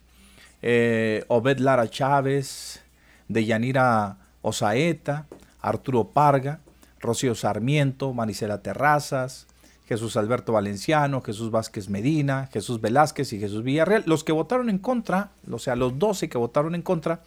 eh, 0.61 1.25
Obed 1.29 1.57
Lara 1.57 1.89
Chávez, 1.89 2.83
Deyanira 3.27 4.17
Osaeta, 4.43 5.25
Arturo 5.61 6.09
Parga, 6.09 6.59
Rocío 6.99 7.33
Sarmiento, 7.33 8.13
Manicela 8.13 8.61
Terrazas, 8.61 9.47
Jesús 9.87 10.15
Alberto 10.15 10.53
Valenciano, 10.53 11.21
Jesús 11.21 11.49
Vázquez 11.49 11.89
Medina, 11.89 12.51
Jesús 12.53 12.79
Velázquez 12.81 13.33
y 13.33 13.39
Jesús 13.39 13.63
Villarreal. 13.63 14.03
Los 14.05 14.23
que 14.23 14.31
votaron 14.31 14.69
en 14.69 14.77
contra, 14.77 15.31
o 15.51 15.57
sea, 15.57 15.75
los 15.75 15.97
12 15.97 16.29
que 16.29 16.37
votaron 16.37 16.75
en 16.75 16.83
contra, 16.83 17.23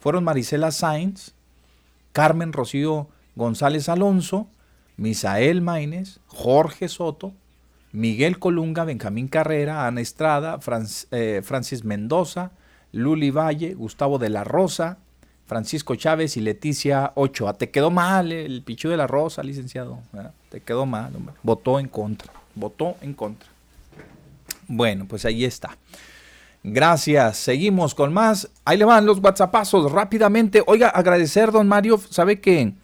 fueron 0.00 0.24
Marisela 0.24 0.72
Sainz, 0.72 1.32
Carmen 2.10 2.52
Rocío 2.52 3.06
González 3.36 3.88
Alonso, 3.88 4.48
Misael 4.96 5.62
Maínez, 5.62 6.18
Jorge 6.26 6.88
Soto, 6.88 7.34
Miguel 7.96 8.38
Colunga, 8.38 8.84
Benjamín 8.84 9.26
Carrera, 9.26 9.86
Ana 9.86 10.02
Estrada, 10.02 10.58
eh, 11.12 11.40
Francis 11.42 11.82
Mendoza, 11.82 12.50
Luli 12.92 13.30
Valle, 13.30 13.72
Gustavo 13.72 14.18
de 14.18 14.28
la 14.28 14.44
Rosa, 14.44 14.98
Francisco 15.46 15.94
Chávez 15.94 16.36
y 16.36 16.42
Leticia 16.42 17.12
Ochoa. 17.14 17.54
Te 17.54 17.70
quedó 17.70 17.90
mal 17.90 18.32
el 18.32 18.62
pichu 18.62 18.90
de 18.90 18.98
la 18.98 19.06
Rosa, 19.06 19.42
licenciado. 19.42 19.98
Te 20.50 20.60
quedó 20.60 20.84
mal. 20.84 21.10
Votó 21.42 21.80
en 21.80 21.88
contra. 21.88 22.30
Votó 22.54 22.98
en 23.00 23.14
contra. 23.14 23.48
Bueno, 24.68 25.06
pues 25.08 25.24
ahí 25.24 25.46
está. 25.46 25.78
Gracias. 26.62 27.38
Seguimos 27.38 27.94
con 27.94 28.12
más. 28.12 28.50
Ahí 28.66 28.76
le 28.76 28.84
van 28.84 29.06
los 29.06 29.20
WhatsAppazos 29.20 29.90
rápidamente. 29.90 30.62
Oiga, 30.66 30.90
agradecer, 30.90 31.50
don 31.50 31.66
Mario. 31.66 31.98
¿Sabe 32.10 32.42
qué? 32.42 32.74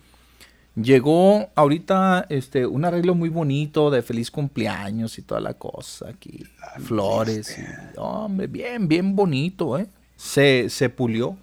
Llegó 0.74 1.50
ahorita 1.54 2.26
este 2.30 2.66
un 2.66 2.84
arreglo 2.84 3.14
muy 3.14 3.28
bonito 3.28 3.90
de 3.90 4.00
feliz 4.00 4.30
cumpleaños 4.30 5.18
y 5.18 5.22
toda 5.22 5.40
la 5.40 5.54
cosa 5.54 6.08
aquí. 6.08 6.44
Flores. 6.80 7.58
hombre, 7.96 8.46
bien, 8.46 8.88
bien 8.88 9.14
bonito, 9.14 9.78
¿eh? 9.78 9.86
Se, 10.16 10.70
se 10.70 10.88
pulió. 10.88 11.36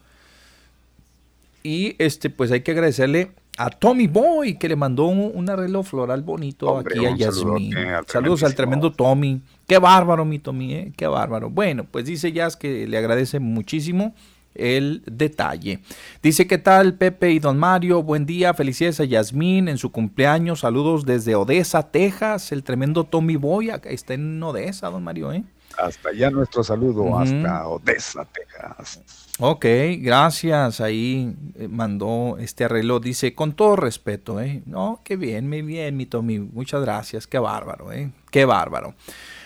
Y 1.61 1.95
este, 1.99 2.29
pues 2.29 2.51
hay 2.51 2.61
que 2.61 2.71
agradecerle 2.71 3.31
a 3.59 3.69
Tommy 3.69 4.07
Boy 4.07 4.57
que 4.57 4.69
le 4.69 4.77
mandó 4.77 5.07
un, 5.07 5.49
arreglo 5.49 5.83
floral 5.83 6.23
bonito 6.23 6.77
aquí 6.77 7.05
a 7.05 7.15
Yasmin. 7.15 7.75
Saludos 8.07 8.41
al 8.43 8.55
tremendo 8.55 8.91
Tommy. 8.91 9.41
Qué 9.67 9.77
bárbaro, 9.77 10.23
mi 10.23 10.39
Tommy, 10.39 10.73
¿eh? 10.73 10.93
Qué 10.95 11.05
bárbaro. 11.05 11.49
Bueno, 11.49 11.83
pues 11.83 12.05
dice 12.05 12.31
Jazz 12.31 12.55
que 12.55 12.87
le 12.87 12.97
agradece 12.97 13.39
muchísimo 13.39 14.15
el 14.55 15.03
detalle. 15.05 15.79
Dice, 16.21 16.47
¿qué 16.47 16.57
tal 16.57 16.95
Pepe 16.95 17.31
y 17.31 17.39
Don 17.39 17.57
Mario? 17.57 18.03
Buen 18.03 18.25
día, 18.25 18.53
felicidades 18.53 18.99
a 18.99 19.05
Yasmín 19.05 19.67
en 19.67 19.77
su 19.77 19.91
cumpleaños, 19.91 20.61
saludos 20.61 21.05
desde 21.05 21.35
Odessa, 21.35 21.91
Texas, 21.91 22.51
el 22.51 22.63
tremendo 22.63 23.03
Tommy 23.03 23.35
Boy, 23.35 23.71
está 23.85 24.13
en 24.13 24.41
Odessa, 24.41 24.89
Don 24.89 25.03
Mario, 25.03 25.31
¿eh? 25.33 25.43
Hasta 25.77 26.09
allá 26.09 26.29
nuestro 26.29 26.63
saludo, 26.63 27.17
hasta 27.17 27.67
Odessa, 27.67 28.25
Texas. 28.25 29.01
Ok, 29.41 29.65
gracias. 29.99 30.81
Ahí 30.81 31.33
eh, 31.55 31.69
mandó 31.69 32.37
este 32.39 32.65
arreglo. 32.65 32.99
Dice, 32.99 33.33
con 33.33 33.53
todo 33.53 33.77
respeto, 33.77 34.41
¿eh? 34.41 34.61
No, 34.65 34.99
qué 35.05 35.15
bien, 35.15 35.47
muy 35.47 35.61
bien, 35.61 35.95
mi 35.95 36.05
Tommy. 36.05 36.39
Muchas 36.39 36.81
gracias. 36.81 37.25
Qué 37.25 37.39
bárbaro, 37.39 37.93
¿eh? 37.93 38.11
Qué 38.31 38.43
bárbaro. 38.43 38.95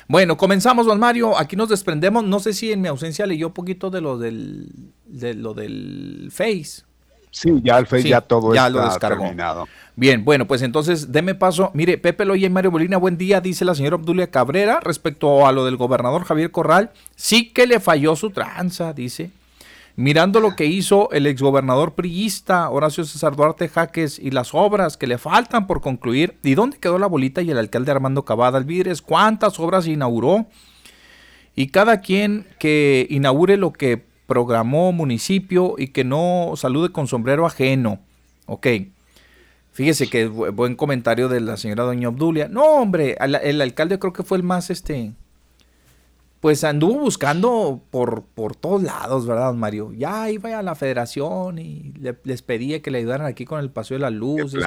Bueno, 0.08 0.38
comenzamos, 0.38 0.86
don 0.86 1.00
Mario. 1.00 1.38
Aquí 1.38 1.56
nos 1.56 1.70
desprendemos. 1.70 2.24
No 2.24 2.40
sé 2.40 2.54
si 2.54 2.72
en 2.72 2.82
mi 2.82 2.88
ausencia 2.88 3.26
leyó 3.26 3.48
un 3.48 3.54
poquito 3.54 3.90
de 3.90 4.02
lo 4.02 4.18
del, 4.18 4.70
de 5.06 5.34
lo 5.34 5.54
del 5.54 6.30
Face. 6.32 6.84
Sí, 7.32 7.50
ya 7.64 7.80
el 7.80 7.88
Face 7.88 8.08
ya 8.08 8.22
todo 8.22 8.54
ya 8.54 8.68
está 8.68 9.10
lo 9.10 9.18
terminado. 9.18 9.68
Bien, 9.96 10.24
bueno, 10.24 10.48
pues 10.48 10.62
entonces 10.62 11.12
deme 11.12 11.36
paso. 11.36 11.72
Mire, 11.74 11.98
Pepe 11.98 12.26
Loya 12.26 12.48
y 12.48 12.50
Mario 12.50 12.72
Molina, 12.72 12.98
buen 12.98 13.18
día, 13.18 13.42
dice 13.42 13.66
la 13.66 13.76
señora 13.76 13.96
Obdulia 13.96 14.30
Cabrera 14.30 14.80
respecto 14.80 15.48
a 15.48 15.52
lo 15.52 15.66
del 15.66 15.78
gobernador 15.78 16.26
Javier 16.26 16.52
Corral. 16.52 16.92
Sí 17.16 17.50
que 17.52 17.66
le 17.66 17.80
falló 17.80 18.16
su 18.16 18.30
tranza, 18.30 18.94
dice 18.94 19.32
mirando 19.96 20.40
lo 20.40 20.56
que 20.56 20.66
hizo 20.66 21.12
el 21.12 21.28
exgobernador 21.28 21.94
priista 21.94 22.70
Horacio 22.70 23.06
César 23.06 23.36
Duarte 23.36 23.70
Jaques 23.70 24.20
y 24.20 24.32
las 24.32 24.54
obras 24.54 24.98
que 24.98 25.08
le 25.08 25.18
faltan 25.18 25.68
por 25.68 25.82
concluir, 25.82 26.38
y 26.44 26.56
dónde 26.56 26.78
quedó 26.78 26.98
la 26.98 27.08
bolita 27.08 27.42
y 27.42 27.52
el 27.52 27.58
alcalde 27.58 27.92
Armando 27.92 28.26
Cavada 28.26 28.58
Alvidres, 28.58 29.02
cuántas 29.02 29.60
obras 29.60 29.88
inauguró, 29.88 30.48
y 31.56 31.68
cada 31.68 32.02
quien 32.02 32.48
que 32.60 33.06
inaugure 33.10 33.58
lo 33.58 33.74
que 33.74 34.04
programó 34.26 34.92
municipio 34.92 35.76
y 35.78 35.90
que 35.90 36.04
no 36.04 36.54
salude 36.56 36.92
con 36.92 37.08
sombrero 37.08 37.46
ajeno. 37.46 38.00
Ok. 38.48 38.68
Fíjese 39.72 40.08
que 40.08 40.28
buen 40.28 40.76
comentario 40.76 41.30
de 41.30 41.42
la 41.42 41.58
señora 41.58 41.84
doña 41.84 42.10
Obdulia. 42.10 42.48
No, 42.48 42.64
hombre, 42.64 43.18
el 43.20 43.62
alcalde 43.62 44.00
creo 44.00 44.14
que 44.14 44.24
fue 44.24 44.38
el 44.38 44.44
más 44.44 44.70
este 44.70 45.14
pues 46.44 46.66
anduvo 46.66 47.00
buscando 47.00 47.82
por, 47.90 48.26
por 48.26 48.54
todos 48.54 48.84
lados, 48.84 49.26
¿verdad, 49.26 49.54
Mario? 49.54 49.94
Ya 49.94 50.30
iba 50.30 50.60
a 50.60 50.62
la 50.62 50.76
federación 50.76 51.58
y 51.58 51.94
les 52.26 52.42
pedía 52.42 52.82
que 52.82 52.92
le 52.92 52.98
ayudaran 52.98 53.28
aquí 53.28 53.46
con 53.46 53.62
el 53.62 53.72
Paseo 53.72 53.96
de 53.96 54.02
las 54.02 54.12
Luces. 54.12 54.62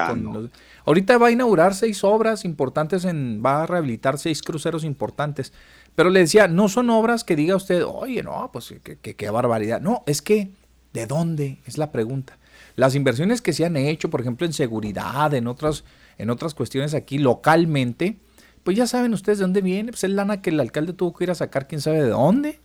ahorita 0.85 1.19
va 1.19 1.27
a 1.27 1.31
inaugurar 1.31 1.75
seis 1.75 2.03
obras 2.03 2.45
importantes, 2.45 3.05
en, 3.05 3.43
va 3.45 3.61
a 3.61 3.67
rehabilitar 3.67 4.17
seis 4.17 4.41
cruceros 4.41 4.83
importantes. 4.83 5.53
Pero 5.93 6.09
le 6.09 6.21
decía, 6.21 6.47
no 6.47 6.67
son 6.67 6.89
obras 6.89 7.23
que 7.23 7.35
diga 7.35 7.55
usted, 7.55 7.85
oye, 7.85 8.23
no, 8.23 8.49
pues 8.51 8.73
qué 8.81 9.29
barbaridad. 9.29 9.79
No, 9.79 10.01
es 10.07 10.23
que, 10.23 10.49
¿de 10.93 11.05
dónde? 11.05 11.59
Es 11.67 11.77
la 11.77 11.91
pregunta. 11.91 12.39
Las 12.75 12.95
inversiones 12.95 13.43
que 13.43 13.53
se 13.53 13.65
han 13.65 13.77
hecho, 13.77 14.09
por 14.09 14.21
ejemplo, 14.21 14.47
en 14.47 14.53
seguridad, 14.53 15.31
en 15.35 15.45
otras, 15.45 15.83
en 16.17 16.31
otras 16.31 16.55
cuestiones 16.55 16.95
aquí 16.95 17.19
localmente, 17.19 18.17
pues 18.67 18.75
ya 18.75 18.85
saben 18.85 19.13
ustedes 19.13 19.37
de 19.37 19.43
dónde 19.43 19.61
viene, 19.61 19.93
pues 19.93 20.03
es 20.03 20.09
lana 20.09 20.41
que 20.41 20.49
el 20.49 20.59
alcalde 20.59 20.91
tuvo 20.91 21.13
que 21.13 21.23
ir 21.23 21.31
a 21.31 21.35
sacar 21.35 21.69
quién 21.69 21.79
sabe 21.79 22.03
de 22.03 22.09
dónde. 22.09 22.59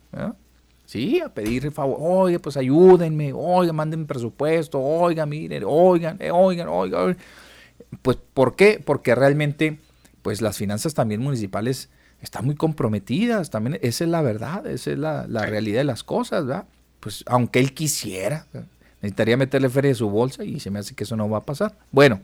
Sí, 0.83 1.21
a 1.21 1.33
pedir 1.33 1.71
favor, 1.71 1.95
oye, 1.97 2.39
pues 2.39 2.57
ayúdenme, 2.57 3.31
oiga, 3.33 3.71
manden 3.71 4.05
presupuesto, 4.05 4.81
oiga, 4.81 5.25
miren, 5.25 5.63
oigan, 5.65 6.17
eh, 6.19 6.29
oigan, 6.29 6.67
oigan. 6.67 7.15
Pues, 8.01 8.17
¿por 8.33 8.57
qué? 8.57 8.83
Porque 8.85 9.15
realmente, 9.15 9.79
pues 10.21 10.41
las 10.41 10.57
finanzas 10.57 10.93
también 10.93 11.21
municipales 11.21 11.89
están 12.19 12.43
muy 12.43 12.55
comprometidas, 12.55 13.49
también 13.49 13.79
esa 13.81 14.03
es 14.03 14.09
la 14.09 14.21
verdad, 14.21 14.67
esa 14.67 14.91
es 14.91 14.99
la, 14.99 15.25
realidad 15.45 15.77
de 15.77 15.85
las 15.85 16.03
cosas, 16.03 16.45
¿verdad? 16.45 16.65
Pues 16.99 17.23
aunque 17.27 17.59
él 17.61 17.73
quisiera, 17.73 18.45
necesitaría 19.01 19.37
meterle 19.37 19.69
feria 19.69 19.91
de 19.91 19.95
su 19.95 20.09
bolsa 20.09 20.43
y 20.43 20.59
se 20.59 20.69
me 20.69 20.79
hace 20.79 20.95
que 20.95 21.05
eso 21.05 21.15
no 21.15 21.29
va 21.29 21.37
a 21.37 21.45
pasar. 21.45 21.77
Bueno, 21.93 22.19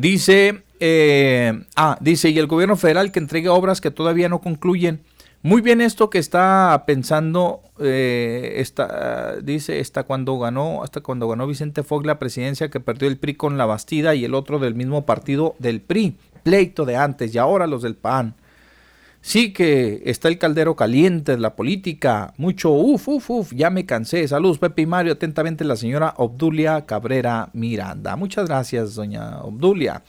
dice 0.00 0.62
eh, 0.80 1.64
ah, 1.74 1.96
dice, 2.00 2.30
y 2.30 2.38
el 2.38 2.46
gobierno 2.46 2.76
federal 2.76 3.12
que 3.12 3.18
entregue 3.18 3.48
obras 3.48 3.80
que 3.80 3.90
todavía 3.90 4.28
no 4.28 4.40
concluyen. 4.40 5.00
Muy 5.42 5.60
bien 5.60 5.80
esto 5.80 6.10
que 6.10 6.18
está 6.18 6.84
pensando, 6.86 7.60
eh, 7.78 8.64
dice, 9.42 9.80
hasta 9.80 10.02
cuando 10.02 10.38
ganó, 10.38 10.82
hasta 10.82 11.02
cuando 11.02 11.28
ganó 11.28 11.46
Vicente 11.46 11.82
Fox 11.82 12.04
la 12.04 12.18
presidencia 12.18 12.68
que 12.68 12.80
perdió 12.80 13.08
el 13.08 13.16
PRI 13.16 13.34
con 13.34 13.56
la 13.56 13.66
Bastida 13.66 14.14
y 14.14 14.24
el 14.24 14.34
otro 14.34 14.58
del 14.58 14.74
mismo 14.74 15.06
partido 15.06 15.54
del 15.58 15.80
PRI, 15.80 16.16
pleito 16.42 16.84
de 16.84 16.96
antes 16.96 17.34
y 17.34 17.38
ahora 17.38 17.66
los 17.66 17.82
del 17.82 17.94
PAN. 17.94 18.34
Sí 19.26 19.52
que 19.52 20.04
está 20.04 20.28
el 20.28 20.38
caldero 20.38 20.76
caliente 20.76 21.32
de 21.32 21.38
la 21.38 21.56
política. 21.56 22.32
Mucho 22.36 22.70
uf, 22.70 23.08
uf, 23.08 23.28
uf, 23.28 23.52
ya 23.52 23.70
me 23.70 23.84
cansé. 23.84 24.28
Saludos, 24.28 24.60
Pepe 24.60 24.82
y 24.82 24.86
Mario. 24.86 25.14
Atentamente 25.14 25.64
la 25.64 25.74
señora 25.74 26.14
Obdulia 26.18 26.86
Cabrera 26.86 27.50
Miranda. 27.52 28.14
Muchas 28.14 28.46
gracias, 28.46 28.94
doña 28.94 29.40
Obdulia. 29.40 30.04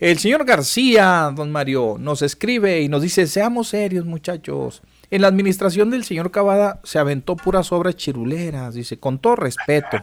El 0.00 0.18
señor 0.18 0.44
García, 0.44 1.32
don 1.32 1.52
Mario, 1.52 1.94
nos 2.00 2.22
escribe 2.22 2.82
y 2.82 2.88
nos 2.88 3.02
dice, 3.02 3.28
seamos 3.28 3.68
serios, 3.68 4.04
muchachos. 4.04 4.82
En 5.12 5.22
la 5.22 5.28
administración 5.28 5.88
del 5.88 6.02
señor 6.02 6.32
Cavada 6.32 6.80
se 6.82 6.98
aventó 6.98 7.36
puras 7.36 7.70
obras 7.70 7.94
chiruleras, 7.94 8.74
dice, 8.74 8.98
con 8.98 9.20
todo 9.20 9.36
respeto. 9.36 9.98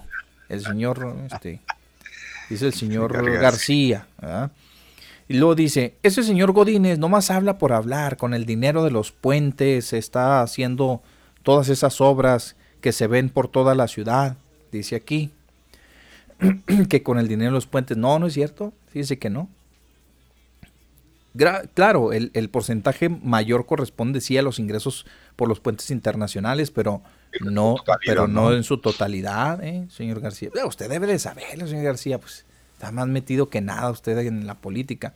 El 0.47 0.61
señor, 0.61 1.17
este, 1.29 1.59
dice 2.49 2.67
el 2.67 2.73
señor 2.73 3.29
García. 3.41 4.07
Y 5.27 5.35
luego 5.35 5.55
dice, 5.55 5.95
ese 6.03 6.23
señor 6.23 6.51
Godínez 6.51 6.99
nomás 6.99 7.31
habla 7.31 7.57
por 7.57 7.73
hablar, 7.73 8.17
con 8.17 8.33
el 8.33 8.45
dinero 8.45 8.83
de 8.83 8.91
los 8.91 9.11
puentes 9.11 9.93
está 9.93 10.41
haciendo 10.41 11.01
todas 11.43 11.69
esas 11.69 12.01
obras 12.01 12.55
que 12.81 12.91
se 12.91 13.07
ven 13.07 13.29
por 13.29 13.47
toda 13.47 13.75
la 13.75 13.87
ciudad, 13.87 14.35
dice 14.71 14.95
aquí, 14.95 15.31
que 16.89 17.03
con 17.03 17.19
el 17.19 17.27
dinero 17.27 17.51
de 17.51 17.55
los 17.55 17.67
puentes, 17.67 17.97
no, 17.97 18.19
no 18.19 18.27
es 18.27 18.33
cierto, 18.33 18.73
dice 18.93 19.17
que 19.17 19.29
no. 19.29 19.49
claro, 21.73 22.11
el, 22.11 22.31
el, 22.33 22.49
porcentaje 22.49 23.07
mayor 23.07 23.65
corresponde 23.65 24.19
sí 24.19 24.37
a 24.37 24.41
los 24.41 24.59
ingresos 24.59 25.05
por 25.35 25.47
los 25.47 25.61
puentes 25.61 25.89
internacionales, 25.91 26.71
pero 26.71 27.01
no, 27.41 27.75
pero 28.05 28.27
no, 28.27 28.53
en 28.53 28.63
su 28.63 28.77
totalidad, 28.77 29.63
¿eh, 29.63 29.87
señor 29.89 30.19
García. 30.19 30.49
Usted 30.65 30.89
debe 30.89 31.07
de 31.07 31.19
saberlo, 31.19 31.67
señor 31.67 31.85
García, 31.85 32.19
pues 32.19 32.45
Está 32.83 32.91
más 32.91 33.07
metido 33.07 33.47
que 33.47 33.61
nada 33.61 33.89
usted 33.91 34.17
en 34.17 34.45
la 34.45 34.55
política. 34.55 35.13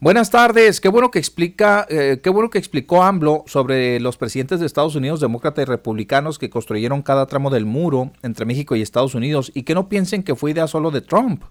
Buenas 0.00 0.32
tardes, 0.32 0.80
qué 0.80 0.88
bueno 0.88 1.12
que 1.12 1.20
explica, 1.20 1.86
eh, 1.88 2.18
qué 2.20 2.28
bueno 2.28 2.50
que 2.50 2.58
explicó 2.58 3.04
AMLO 3.04 3.44
sobre 3.46 4.00
los 4.00 4.16
presidentes 4.16 4.58
de 4.58 4.66
Estados 4.66 4.96
Unidos, 4.96 5.20
demócratas 5.20 5.62
y 5.62 5.66
republicanos 5.66 6.40
que 6.40 6.50
construyeron 6.50 7.02
cada 7.02 7.26
tramo 7.26 7.50
del 7.50 7.66
muro 7.66 8.10
entre 8.24 8.46
México 8.46 8.74
y 8.74 8.82
Estados 8.82 9.14
Unidos 9.14 9.52
y 9.54 9.62
que 9.62 9.76
no 9.76 9.88
piensen 9.88 10.24
que 10.24 10.34
fue 10.34 10.50
idea 10.50 10.66
solo 10.66 10.90
de 10.90 11.00
Trump. 11.00 11.44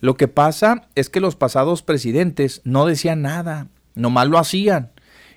Lo 0.00 0.18
que 0.18 0.28
pasa 0.28 0.88
es 0.94 1.08
que 1.08 1.20
los 1.20 1.36
pasados 1.36 1.80
presidentes 1.80 2.60
no 2.64 2.84
decían 2.84 3.22
nada, 3.22 3.68
nomás 3.94 4.28
lo 4.28 4.36
hacían. 4.36 4.90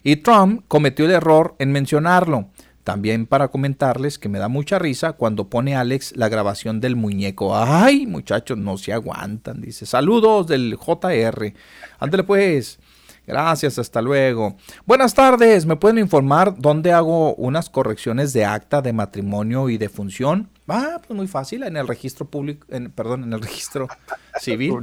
Y 0.03 0.17
Trump 0.17 0.65
cometió 0.67 1.05
el 1.05 1.11
error 1.11 1.55
en 1.59 1.71
mencionarlo. 1.71 2.49
También 2.83 3.25
para 3.25 3.47
comentarles 3.47 4.19
que 4.19 4.27
me 4.27 4.39
da 4.39 4.49
mucha 4.49 4.77
risa 4.77 5.13
cuando 5.13 5.49
pone 5.49 5.75
Alex 5.75 6.17
la 6.17 6.27
grabación 6.27 6.81
del 6.81 6.95
muñeco. 6.97 7.55
Ay, 7.55 8.05
muchachos, 8.05 8.57
no 8.57 8.77
se 8.77 8.91
aguantan. 8.91 9.61
Dice, 9.61 9.85
saludos 9.85 10.47
del 10.47 10.75
JR. 10.75 11.53
Ándale 11.99 12.23
pues. 12.23 12.79
Gracias, 13.25 13.79
hasta 13.79 14.01
luego. 14.01 14.57
Buenas 14.85 15.13
tardes, 15.13 15.65
¿me 15.65 15.77
pueden 15.77 15.97
informar 15.97 16.55
dónde 16.57 16.91
hago 16.91 17.33
unas 17.35 17.69
correcciones 17.69 18.33
de 18.33 18.43
acta 18.43 18.81
de 18.81 18.91
matrimonio 18.91 19.69
y 19.69 19.77
de 19.77 19.87
función? 19.87 20.49
Ah, 20.67 20.99
pues 21.05 21.15
muy 21.15 21.27
fácil, 21.27 21.63
en 21.63 21.77
el 21.77 21.87
registro 21.87 22.25
público, 22.25 22.67
en, 22.69 22.91
perdón, 22.91 23.23
en 23.23 23.31
el 23.31 23.41
registro 23.41 23.87
civil. 24.41 24.73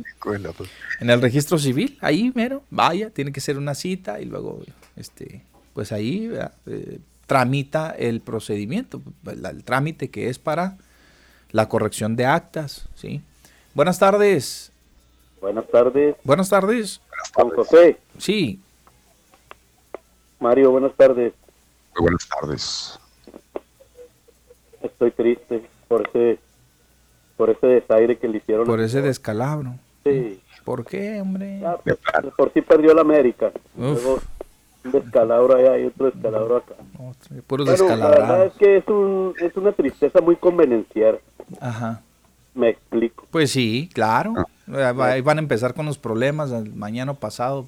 en 1.01 1.11
el 1.11 1.21
registro 1.21 1.59
civil, 1.59 1.99
ahí 2.01 2.33
mero, 2.35 2.63
vaya, 2.71 3.11
tiene 3.11 3.31
que 3.31 3.43
ser 3.43 3.59
una 3.59 3.75
cita 3.75 4.23
y 4.23 4.25
luego, 4.25 4.63
este, 4.97 5.45
pues 5.75 5.93
ahí 5.93 6.31
eh, 6.65 6.99
tramita 7.31 7.95
el 7.97 8.21
procedimiento, 8.21 9.01
el, 9.25 9.63
trámite 9.63 10.11
que 10.11 10.29
es 10.31 10.41
para 10.41 10.79
la 11.53 11.69
corrección 11.69 12.17
de 12.17 12.27
actas, 12.27 12.89
¿sí? 12.97 13.23
Buenas 13.73 14.01
tardes. 14.01 14.73
Buenas 15.41 15.65
tardes. 15.69 16.17
Buenas 16.25 16.49
tardes. 16.49 17.01
Juan 17.35 17.51
José. 17.51 17.99
Sí. 18.19 18.59
Mario, 20.41 20.73
buenas 20.73 20.93
tardes. 20.97 21.33
buenas 21.97 22.29
tardes. 22.29 22.99
Estoy 24.83 25.13
triste 25.13 25.63
por 25.87 26.09
ese 26.09 26.41
por 27.37 27.51
ese 27.51 27.67
desaire 27.69 28.19
que 28.19 28.27
le 28.27 28.39
hicieron. 28.39 28.67
Por 28.67 28.81
ese 28.81 29.03
descalabro. 29.03 29.77
Sí. 30.03 30.43
¿Por 30.65 30.85
qué, 30.85 31.21
hombre? 31.21 31.63
Ah, 31.65 31.79
por 32.37 32.53
si 32.53 32.61
perdió 32.61 32.93
la 32.93 33.03
América 33.03 33.53
un 34.85 34.93
descalabro 34.93 35.57
allá 35.57 35.79
y 35.79 35.87
otro 35.87 36.11
descalabro 36.11 36.57
acá. 36.59 36.75
Puro 37.47 37.65
La 37.65 38.09
verdad 38.09 38.47
es 38.47 38.53
que 38.55 38.79
es, 38.79 38.89
un, 38.89 39.35
es 39.41 39.57
una 39.57 39.73
tristeza 39.73 40.21
muy 40.21 40.37
convenenciera. 40.37 41.19
Ajá. 41.61 42.03
Me 42.55 42.71
explico. 42.71 43.27
Pues 43.31 43.51
sí, 43.51 43.89
claro. 43.93 44.35
Ahí 45.01 45.21
van 45.21 45.39
a 45.39 45.41
empezar 45.41 45.75
con 45.75 45.87
los 45.87 45.99
problemas 45.99 46.51
el 46.53 46.75
mañana 46.75 47.15
pasado 47.15 47.67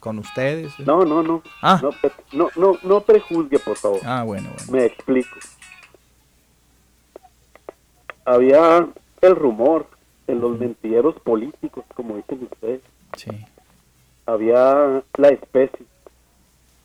con 0.00 0.18
ustedes. 0.18 0.78
No, 0.80 1.04
no, 1.04 1.22
no. 1.22 1.42
Ah. 1.62 1.80
No, 2.32 2.48
no, 2.56 2.72
no, 2.82 3.00
prejuzgue, 3.02 3.58
por 3.58 3.76
favor. 3.76 4.00
Ah, 4.04 4.24
bueno, 4.24 4.50
bueno. 4.56 4.72
Me 4.72 4.86
explico. 4.86 5.36
Había 8.24 8.88
el 9.20 9.36
rumor 9.36 9.86
en 10.26 10.40
los 10.40 10.58
mentideros 10.58 11.14
políticos, 11.20 11.84
como 11.94 12.16
dicen 12.16 12.48
ustedes. 12.50 12.80
Sí. 13.16 13.30
Había 14.26 15.02
la 15.18 15.28
especie 15.28 15.86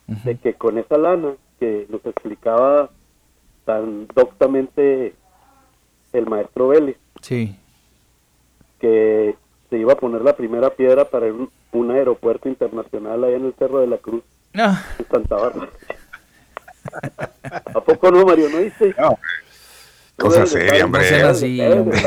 de 0.08 0.36
que 0.38 0.54
con 0.54 0.78
esa 0.78 0.96
lana 0.96 1.34
que 1.60 1.86
nos 1.90 2.04
explicaba 2.06 2.90
tan 3.64 4.06
doctamente 4.08 5.14
el 6.12 6.26
maestro 6.26 6.68
Vélez, 6.68 6.96
sí. 7.20 7.54
que 8.80 9.36
se 9.68 9.78
iba 9.78 9.92
a 9.92 9.96
poner 9.96 10.22
la 10.22 10.34
primera 10.34 10.70
piedra 10.70 11.04
para 11.04 11.26
un, 11.72 11.90
aeropuerto 11.90 12.48
internacional 12.48 13.22
allá 13.22 13.36
en 13.36 13.44
el 13.46 13.54
Cerro 13.54 13.80
de 13.80 13.86
la 13.86 13.98
Cruz, 13.98 14.22
ah. 14.56 14.82
en 14.98 15.06
Santa 15.08 15.36
Bárbara. 15.36 15.70
¿A 17.74 17.80
poco 17.80 18.10
no, 18.10 18.24
Mario? 18.24 18.48
¿No 18.48 18.58
dice? 18.58 18.94
No. 18.98 19.18
Cosa 20.16 20.46
seria, 20.46 20.84
hombre. 20.84 21.02
No 21.02 21.08
sean 21.08 21.28
así, 21.28 21.60
hombre. 21.60 22.00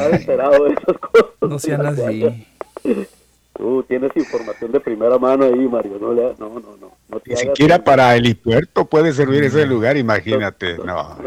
No 1.41 1.59
sean 1.59 1.85
así. 1.85 2.47
Tú 3.53 3.83
tienes 3.83 4.11
información 4.15 4.71
de 4.71 4.79
primera 4.79 5.17
mano 5.17 5.45
ahí, 5.45 5.67
Mario. 5.67 5.97
No, 5.99 6.13
no, 6.13 6.33
no, 6.39 6.59
no. 6.59 6.91
no 7.09 7.21
Ni 7.25 7.35
siquiera 7.35 7.83
para 7.83 8.15
el 8.15 8.35
puerto 8.37 8.85
puede 8.85 9.11
servir 9.13 9.43
ese 9.43 9.65
lugar, 9.65 9.97
imagínate. 9.97 10.77
No. 10.77 11.17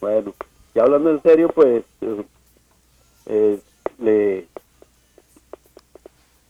bueno, 0.00 0.34
ya 0.74 0.82
hablando 0.82 1.10
en 1.10 1.22
serio, 1.22 1.48
pues 1.48 1.82
eh, 3.26 3.58
le, 3.98 4.46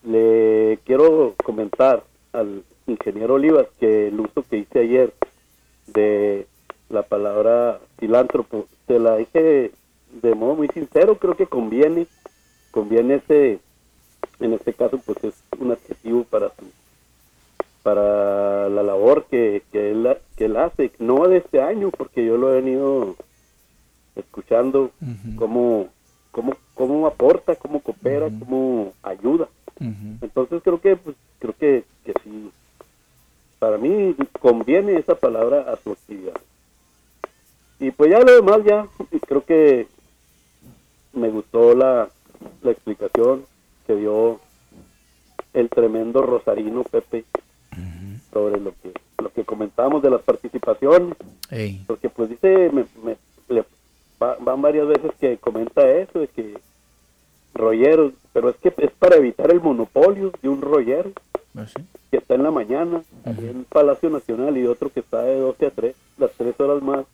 le 0.03 0.79
quiero 0.85 1.35
comentar 1.43 2.03
al 2.33 2.63
ingeniero 2.85 3.35
Olivas 3.35 3.67
que 3.79 4.09
el 4.09 4.19
uso 4.19 4.43
que 4.49 4.57
hice 4.57 4.79
ayer 4.79 5.13
de 5.87 6.47
la 6.89 7.03
palabra 7.03 7.79
filántropo, 7.97 8.67
se 8.87 8.99
la 8.99 9.17
dije 9.17 9.71
de 10.21 10.35
modo 10.35 10.55
muy 10.55 10.67
sincero, 10.69 11.17
creo 11.17 11.35
que 11.35 11.45
conviene, 11.47 12.07
conviene 12.71 13.15
ese 13.15 13.59
en 14.39 14.53
este 14.53 14.73
caso 14.73 14.99
pues 15.05 15.23
es 15.23 15.43
un 15.59 15.71
adjetivo 15.71 16.23
para 16.23 16.51
para 17.83 18.69
la 18.69 18.83
labor 18.83 19.25
que, 19.29 19.63
que, 19.71 19.91
él, 19.91 20.07
que 20.35 20.45
él 20.45 20.57
hace, 20.57 20.91
no 20.99 21.27
de 21.27 21.37
este 21.37 21.61
año, 21.61 21.89
porque 21.91 22.25
yo 22.25 22.37
lo 22.37 22.51
he 22.51 22.61
venido 22.61 23.15
escuchando 24.15 24.91
cómo, 25.37 25.87
cómo, 26.31 26.55
cómo 26.73 27.07
aporta, 27.07 27.55
cómo 27.55 27.79
coopera, 27.79 28.27
cómo 28.39 28.93
ayuda. 29.01 29.47
Entonces 30.21 30.61
creo 30.61 30.81
que 30.81 30.97
pues, 30.97 31.15
creo 31.39 31.55
que, 31.57 31.83
que 32.05 32.13
sí, 32.23 32.51
para 33.59 33.77
mí 33.77 34.15
conviene 34.39 34.97
esa 34.97 35.15
palabra 35.15 35.71
a 35.71 35.77
su 35.77 35.91
actividad. 35.91 36.35
Y 37.79 37.91
pues 37.91 38.11
ya 38.11 38.19
lo 38.19 38.35
demás 38.35 38.59
ya, 38.65 38.87
creo 39.25 39.45
que 39.45 39.87
me 41.13 41.29
gustó 41.29 41.73
la, 41.73 42.09
la 42.61 42.71
explicación, 42.71 43.45
que 43.89 43.95
dio 43.95 44.39
el 45.55 45.67
tremendo 45.67 46.21
Rosarino 46.21 46.83
Pepe 46.83 47.25
sobre 48.31 48.59
lo 48.59 48.71
que 48.83 48.93
lo 49.17 49.33
que 49.33 49.43
comentábamos 49.43 50.03
de 50.03 50.11
las 50.11 50.21
participaciones. 50.21 51.17
Porque 51.87 52.07
pues 52.09 52.29
dice 52.29 52.69
me, 52.71 52.85
van 54.19 54.61
varias 54.61 54.87
veces 54.87 55.11
que 55.19 55.37
comenta 55.37 55.89
eso 55.89 56.19
de 56.19 56.27
que 56.27 56.59
rolleros 57.55 58.13
pero 58.31 58.49
es 58.49 58.57
que 58.57 58.71
es 58.77 58.91
para 58.91 59.15
evitar 59.15 59.49
el 59.51 59.59
monopolio 59.59 60.31
de 60.39 60.49
un 60.49 60.61
rollero 60.61 61.11
ah, 61.57 61.65
que 62.11 62.17
está 62.17 62.35
en 62.35 62.43
la 62.43 62.51
mañana 62.51 63.01
en 63.25 63.63
Palacio 63.63 64.11
Nacional 64.11 64.55
y 64.55 64.67
otro 64.67 64.91
que 64.91 64.99
está 64.99 65.23
de 65.23 65.39
12 65.39 65.65
a 65.65 65.71
3 65.71 65.95
las 66.19 66.31
tres 66.33 66.59
horas 66.59 66.83
más 66.83 67.05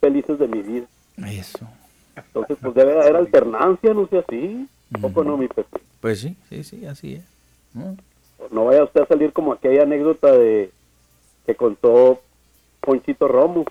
felices 0.00 0.38
de 0.38 0.48
mi 0.48 0.62
vida. 0.62 0.86
Eso. 1.26 1.68
Entonces 2.16 2.56
pues 2.62 2.74
debe 2.74 2.92
haber 2.94 3.16
alternancia 3.16 3.92
no 3.92 4.06
sé 4.06 4.18
así. 4.26 4.66
Poco 5.02 5.22
no 5.22 5.36
mi 5.36 5.48
Pepe 5.48 5.80
pues 6.04 6.20
sí, 6.20 6.36
sí, 6.50 6.62
sí, 6.64 6.84
así 6.84 7.14
es. 7.14 7.24
¿No? 8.50 8.66
vaya 8.66 8.84
usted 8.84 9.00
a 9.00 9.06
salir 9.06 9.32
como 9.32 9.54
aquella 9.54 9.84
anécdota 9.84 10.32
de 10.32 10.70
que 11.46 11.54
contó 11.54 12.20
Ponchito 12.82 13.26
Romo. 13.26 13.64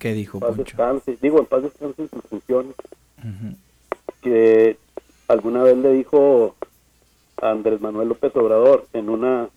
¿Qué 0.00 0.12
dijo 0.12 0.40
paz 0.40 0.56
Descanse, 0.56 1.16
digo, 1.22 1.38
en 1.38 1.46
paz 1.46 1.62
descanse 1.62 2.02
en 2.02 2.10
sus 2.10 2.22
funciones. 2.24 2.74
Que 4.20 4.78
alguna 5.28 5.62
vez 5.62 5.76
le 5.76 5.92
dijo 5.92 6.56
a 7.40 7.52
Andrés 7.52 7.80
Manuel 7.80 8.08
López 8.08 8.34
Obrador 8.34 8.88
en 8.92 9.08
una 9.08 9.48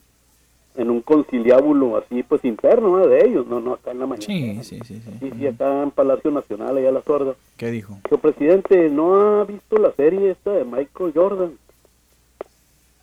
en 0.76 0.92
un 0.92 1.02
conciliábulo 1.02 1.98
así, 1.98 2.22
pues 2.22 2.46
interno 2.46 2.96
¿no? 2.96 3.08
de 3.08 3.26
ellos, 3.26 3.48
no, 3.48 3.60
no 3.60 3.74
acá 3.74 3.90
en 3.90 4.00
la 4.00 4.06
mañana. 4.06 4.28
Sí, 4.28 4.60
sí, 4.62 4.80
sí. 4.86 5.02
Sí, 5.02 5.18
sí, 5.20 5.32
sí 5.36 5.48
acá 5.48 5.82
en 5.82 5.90
Palacio 5.90 6.30
Nacional, 6.30 6.78
allá 6.78 6.90
a 6.90 6.92
la 6.92 7.02
sorda. 7.02 7.34
¿Qué 7.58 7.72
dijo? 7.72 7.98
Dijo, 8.04 8.18
presidente, 8.20 8.90
¿no 8.92 9.16
ha 9.16 9.46
visto 9.46 9.78
la 9.78 9.92
serie 9.94 10.30
esta 10.30 10.52
de 10.52 10.64
Michael 10.64 11.12
Jordan? 11.16 11.54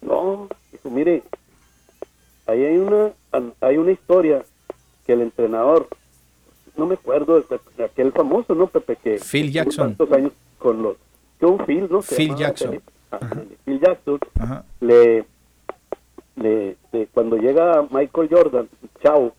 No, 0.03 0.49
dijo, 0.73 0.91
mire, 0.91 1.23
ahí 2.47 2.65
hay 2.65 2.77
una, 2.79 3.13
hay 3.61 3.77
una 3.77 3.93
historia 3.93 4.43
que 5.07 5.13
el 5.13 5.23
entrenador, 5.23 5.89
no 6.77 6.87
me 6.87 6.95
acuerdo 6.95 7.41
de, 7.41 7.85
aquel 7.85 8.13
famoso, 8.13 8.55
¿no, 8.55 8.67
Pepe? 8.67 8.97
Que 8.97 9.19
Phil 9.19 9.51
Jackson. 9.53 9.95
Tantos 9.97 10.13
años 10.13 10.33
con 10.59 10.83
los, 10.83 10.97
que 11.39 11.47
un 11.47 11.65
Phil, 11.65 11.89
¿no? 11.91 12.03
Phil 12.03 12.35
Jackson. 12.37 12.81
Phil 13.65 13.81
Jackson 13.81 14.21
le, 14.81 15.25
le, 16.37 16.77
cuando 17.13 17.37
llega 17.37 17.87
Michael 17.91 18.29
Jordan, 18.31 18.69
chao, 19.03 19.33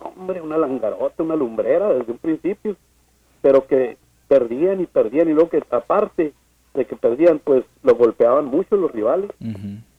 hombre, 0.00 0.40
una 0.40 0.56
langarota, 0.56 1.22
una 1.22 1.36
lumbrera 1.36 1.92
desde 1.92 2.12
un 2.12 2.18
principio, 2.18 2.76
pero 3.42 3.66
que 3.66 3.96
perdían 4.28 4.80
y 4.80 4.86
perdían 4.86 5.28
y 5.28 5.32
luego 5.32 5.50
que 5.50 5.62
aparte 5.70 6.32
de 6.74 6.84
que 6.84 6.96
perdían, 6.96 7.40
pues 7.42 7.64
lo 7.82 7.94
golpeaban 7.96 8.44
mucho 8.44 8.76
los 8.76 8.92
rivales. 8.92 9.30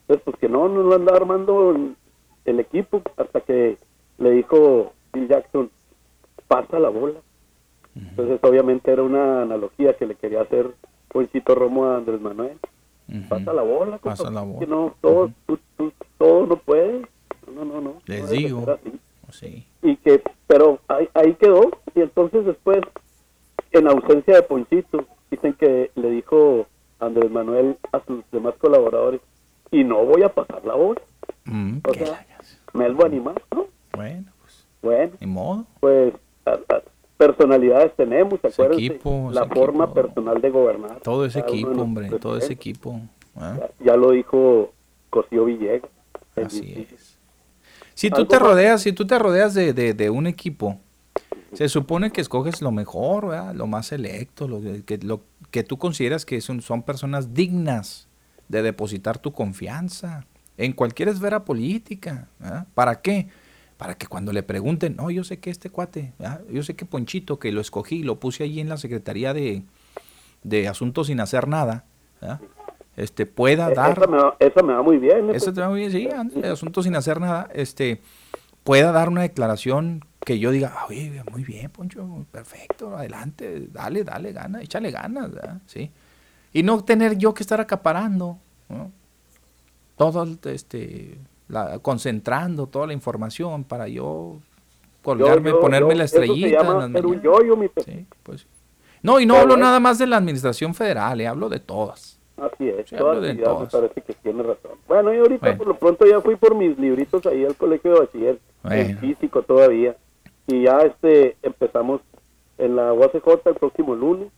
Entonces, 0.09 0.25
pues 0.25 0.37
que 0.37 0.49
no, 0.49 0.67
no 0.67 0.81
lo 0.81 0.95
andaba 0.95 1.17
armando 1.17 1.75
el 2.45 2.59
equipo 2.59 3.03
hasta 3.15 3.41
que 3.41 3.77
le 4.17 4.31
dijo 4.31 4.91
Phil 5.13 5.27
Jackson, 5.27 5.69
pasa 6.47 6.79
la 6.79 6.89
bola. 6.89 7.19
Entonces, 7.95 8.39
obviamente 8.41 8.91
era 8.91 9.03
una 9.03 9.43
analogía 9.43 9.93
que 9.93 10.07
le 10.07 10.15
quería 10.15 10.41
hacer 10.41 10.71
Ponchito 11.09 11.53
Romo 11.53 11.85
a 11.85 11.97
Andrés 11.97 12.19
Manuel. 12.19 12.57
Pasa 13.29 13.53
la 13.53 13.61
bola, 13.61 13.99
pasa 13.99 14.31
la 14.31 14.41
bola. 14.41 14.59
Que 14.59 14.65
no, 14.65 14.95
todo, 14.99 15.31
todo 16.17 16.47
no 16.47 16.55
puede. 16.55 17.07
No, 17.53 17.63
no, 17.63 17.79
no. 17.79 18.01
Les 18.07 18.31
digo. 18.31 18.65
Sí. 19.31 19.63
Y 19.83 19.95
que, 19.97 20.23
pero 20.47 20.79
ahí, 20.87 21.07
ahí 21.13 21.35
quedó. 21.35 21.69
Y 21.93 22.01
entonces 22.01 22.47
después, 22.47 22.79
en 23.73 23.87
ausencia 23.87 24.37
de 24.37 24.41
Ponchito, 24.41 25.05
dicen 25.29 25.53
que 25.53 25.91
le 25.93 26.09
dijo 26.09 26.65
Andrés 26.99 27.29
Manuel 27.29 27.77
a 27.91 28.03
sus 28.05 28.23
demás 28.31 28.55
colaboradores, 28.57 29.21
no 29.89 30.05
voy 30.05 30.23
a 30.23 30.29
pasar 30.29 30.63
la 30.63 30.75
bola. 30.75 31.01
Mm, 31.45 31.79
o 31.83 31.93
sea, 31.93 32.25
vuelvo 32.73 33.05
animal, 33.05 33.41
¿no? 33.53 33.67
Bueno, 33.93 34.31
pues. 34.41 34.65
Bueno. 34.81 35.11
Ni 35.19 35.27
modo. 35.27 35.65
Pues 35.79 36.13
personalidades 37.17 37.93
tenemos, 37.97 38.39
acuérdense, 38.43 38.99
la 39.33 39.45
forma 39.47 39.93
personal 39.93 40.39
de 40.41 40.49
gobernar. 40.49 41.01
Todo 41.01 41.25
ese 41.25 41.39
equipo, 41.39 41.71
hombre, 41.71 42.09
todo 42.11 42.37
ese 42.37 42.53
equipo. 42.53 43.01
¿eh? 43.35 43.69
Ya, 43.81 43.97
lo 43.97 44.11
dijo 44.11 44.71
Cosío 45.09 45.43
Villegas. 45.43 45.91
Así 46.37 46.87
es. 46.93 47.17
Si 47.93 48.09
tú 48.09 48.25
te 48.25 48.39
rodeas, 48.39 48.81
si 48.81 48.93
tú 48.93 49.05
te 49.05 49.19
rodeas 49.19 49.53
de, 49.53 49.73
de, 49.73 50.09
un 50.09 50.27
equipo, 50.27 50.77
se 51.51 51.67
supone 51.67 52.11
que 52.11 52.21
escoges 52.21 52.61
lo 52.61 52.71
mejor, 52.71 53.27
¿verdad? 53.27 53.53
lo 53.53 53.67
más 53.67 53.87
selecto, 53.87 54.47
lo 54.47 54.61
que, 54.85 54.97
lo 54.99 55.19
que 55.51 55.63
tú 55.63 55.77
consideras 55.77 56.25
que 56.25 56.39
son, 56.39 56.61
son 56.61 56.83
personas 56.83 57.33
dignas 57.33 58.08
de 58.49 58.61
depositar 58.61 59.17
tu 59.17 59.31
confianza 59.31 60.25
en 60.57 60.73
cualquier 60.73 61.07
esfera 61.07 61.45
política. 61.45 62.27
¿Para 62.73 63.01
qué? 63.01 63.29
para 63.79 63.95
que 63.95 64.07
cuando 64.07 64.33
le 64.33 64.43
pregunten, 64.43 64.97
no, 64.97 65.09
yo 65.09 65.23
sé 65.23 65.39
que 65.39 65.49
este 65.49 65.69
cuate, 65.69 66.11
yo 66.51 66.63
sé 66.63 66.75
que 66.75 66.83
Ponchito, 66.83 67.39
que 67.39 67.53
lo 67.53 67.61
escogí, 67.61 68.03
lo 68.03 68.19
puse 68.19 68.43
allí 68.43 68.59
en 68.59 68.67
la 68.67 68.75
Secretaría 68.75 69.33
de, 69.33 70.67
Asuntos 70.67 71.07
sin 71.07 71.21
hacer 71.21 71.47
nada, 71.47 71.85
este 72.97 73.25
pueda 73.25 73.71
e-, 73.71 73.75
dar... 73.75 73.97
Esa 73.97 74.07
me, 74.07 74.17
va, 74.17 74.35
esa 74.37 74.63
me 74.63 74.73
va 74.73 74.81
muy 74.81 74.97
bien. 74.97 75.29
Esa 75.29 75.53
me 75.53 75.61
va 75.61 75.69
muy 75.69 75.87
bien, 75.87 75.91
sí, 75.93 76.43
Asuntos 76.43 76.83
sin 76.83 76.95
hacer 76.97 77.21
nada, 77.21 77.47
este 77.53 78.01
pueda 78.65 78.91
dar 78.91 79.07
una 79.07 79.21
declaración 79.21 80.03
que 80.25 80.39
yo 80.39 80.51
diga, 80.51 80.73
oye, 80.89 81.23
muy 81.31 81.45
bien, 81.45 81.69
Poncho, 81.69 82.25
perfecto, 82.33 82.97
adelante, 82.97 83.69
dale, 83.71 84.03
dale, 84.03 84.33
gana, 84.33 84.61
échale 84.61 84.91
ganas, 84.91 85.29
¿sí? 85.67 85.89
Y 86.51 86.63
no 86.63 86.83
tener 86.83 87.17
yo 87.17 87.33
que 87.33 87.43
estar 87.43 87.61
acaparando, 87.61 88.37
¿no? 88.67 88.91
Todo 89.95 90.25
este 90.45 91.17
la, 91.47 91.79
concentrando 91.79 92.67
toda 92.67 92.87
la 92.87 92.93
información 92.93 93.63
para 93.63 93.87
yo 93.87 94.37
colgarme, 95.03 95.51
ponerme 95.53 95.95
la 95.95 96.05
estrellita. 96.05 96.63
pues. 98.23 98.47
No, 99.01 99.19
y 99.19 99.25
no 99.25 99.35
hablo 99.35 99.57
nada 99.57 99.79
más 99.79 99.97
de 99.97 100.07
la 100.07 100.17
administración 100.17 100.73
federal, 100.73 101.19
eh, 101.21 101.27
hablo 101.27 101.49
de 101.49 101.59
todas. 101.59 102.19
Así 102.37 102.69
es, 102.69 102.89
todas, 102.91 103.21
me 103.21 103.35
parece 103.35 104.01
que 104.01 104.13
tiene 104.13 104.43
razón. 104.43 104.71
Bueno, 104.87 105.13
y 105.13 105.17
ahorita 105.17 105.57
por 105.57 105.67
lo 105.67 105.77
pronto 105.77 106.05
ya 106.05 106.21
fui 106.21 106.35
por 106.35 106.55
mis 106.55 106.77
libritos 106.77 107.25
ahí 107.25 107.43
al 107.43 107.55
colegio 107.55 107.93
de 107.93 107.99
bachiller, 107.99 108.39
en 108.63 108.97
físico 108.97 109.41
todavía, 109.41 109.95
y 110.47 110.63
ya 110.63 110.79
este 110.79 111.35
empezamos 111.41 112.01
en 112.57 112.75
la 112.75 112.93
UACJ 112.93 113.41
el 113.45 113.55
próximo 113.55 113.95
lunes, 113.95 114.29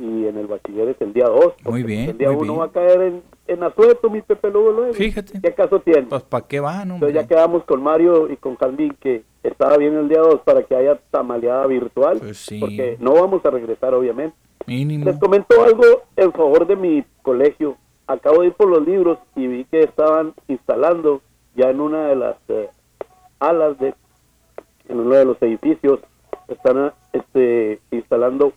y 0.00 0.26
en 0.26 0.38
el 0.38 0.46
bachiller 0.46 0.88
es 0.88 1.00
el 1.00 1.12
día 1.12 1.26
2. 1.26 1.54
Muy 1.64 1.82
bien. 1.82 2.10
El 2.10 2.18
día 2.18 2.30
1 2.30 2.56
va 2.56 2.64
a 2.64 2.72
caer 2.72 3.02
en, 3.02 3.22
en 3.46 3.62
asueto, 3.62 4.08
mi 4.08 4.22
Pepe 4.22 4.50
luego, 4.50 4.72
luego. 4.72 4.94
Fíjate. 4.94 5.40
¿Qué 5.40 5.48
acaso 5.48 5.80
tiene? 5.80 6.06
Pues 6.08 6.22
para 6.22 6.46
qué 6.46 6.58
van, 6.58 6.92
Entonces 6.92 7.14
ya 7.14 7.28
quedamos 7.28 7.64
con 7.64 7.82
Mario 7.82 8.30
y 8.32 8.36
con 8.36 8.56
Calvin 8.56 8.96
que 8.98 9.22
estaba 9.42 9.76
bien 9.76 9.94
el 9.94 10.08
día 10.08 10.20
2 10.20 10.40
para 10.40 10.62
que 10.62 10.74
haya 10.74 10.98
tamaleada 11.10 11.66
virtual. 11.66 12.18
Pues 12.18 12.38
sí. 12.38 12.60
Porque 12.60 12.96
no 12.98 13.12
vamos 13.12 13.44
a 13.44 13.50
regresar, 13.50 13.92
obviamente. 13.92 14.34
Mínimo. 14.66 15.04
Les 15.04 15.18
comento 15.18 15.62
algo 15.62 15.84
en 16.16 16.32
favor 16.32 16.66
de 16.66 16.76
mi 16.76 17.04
colegio. 17.20 17.76
Acabo 18.06 18.40
de 18.40 18.48
ir 18.48 18.54
por 18.54 18.68
los 18.68 18.86
libros 18.86 19.18
y 19.36 19.46
vi 19.46 19.64
que 19.66 19.80
estaban 19.80 20.32
instalando 20.48 21.20
ya 21.54 21.68
en 21.68 21.80
una 21.80 22.06
de 22.06 22.16
las 22.16 22.36
eh, 22.48 22.70
alas 23.38 23.78
de 23.78 23.94
en 24.88 24.98
uno 24.98 25.14
de 25.14 25.24
los 25.24 25.40
edificios 25.42 26.00
están 26.48 26.92
este 27.12 27.80
instalando 27.90 28.52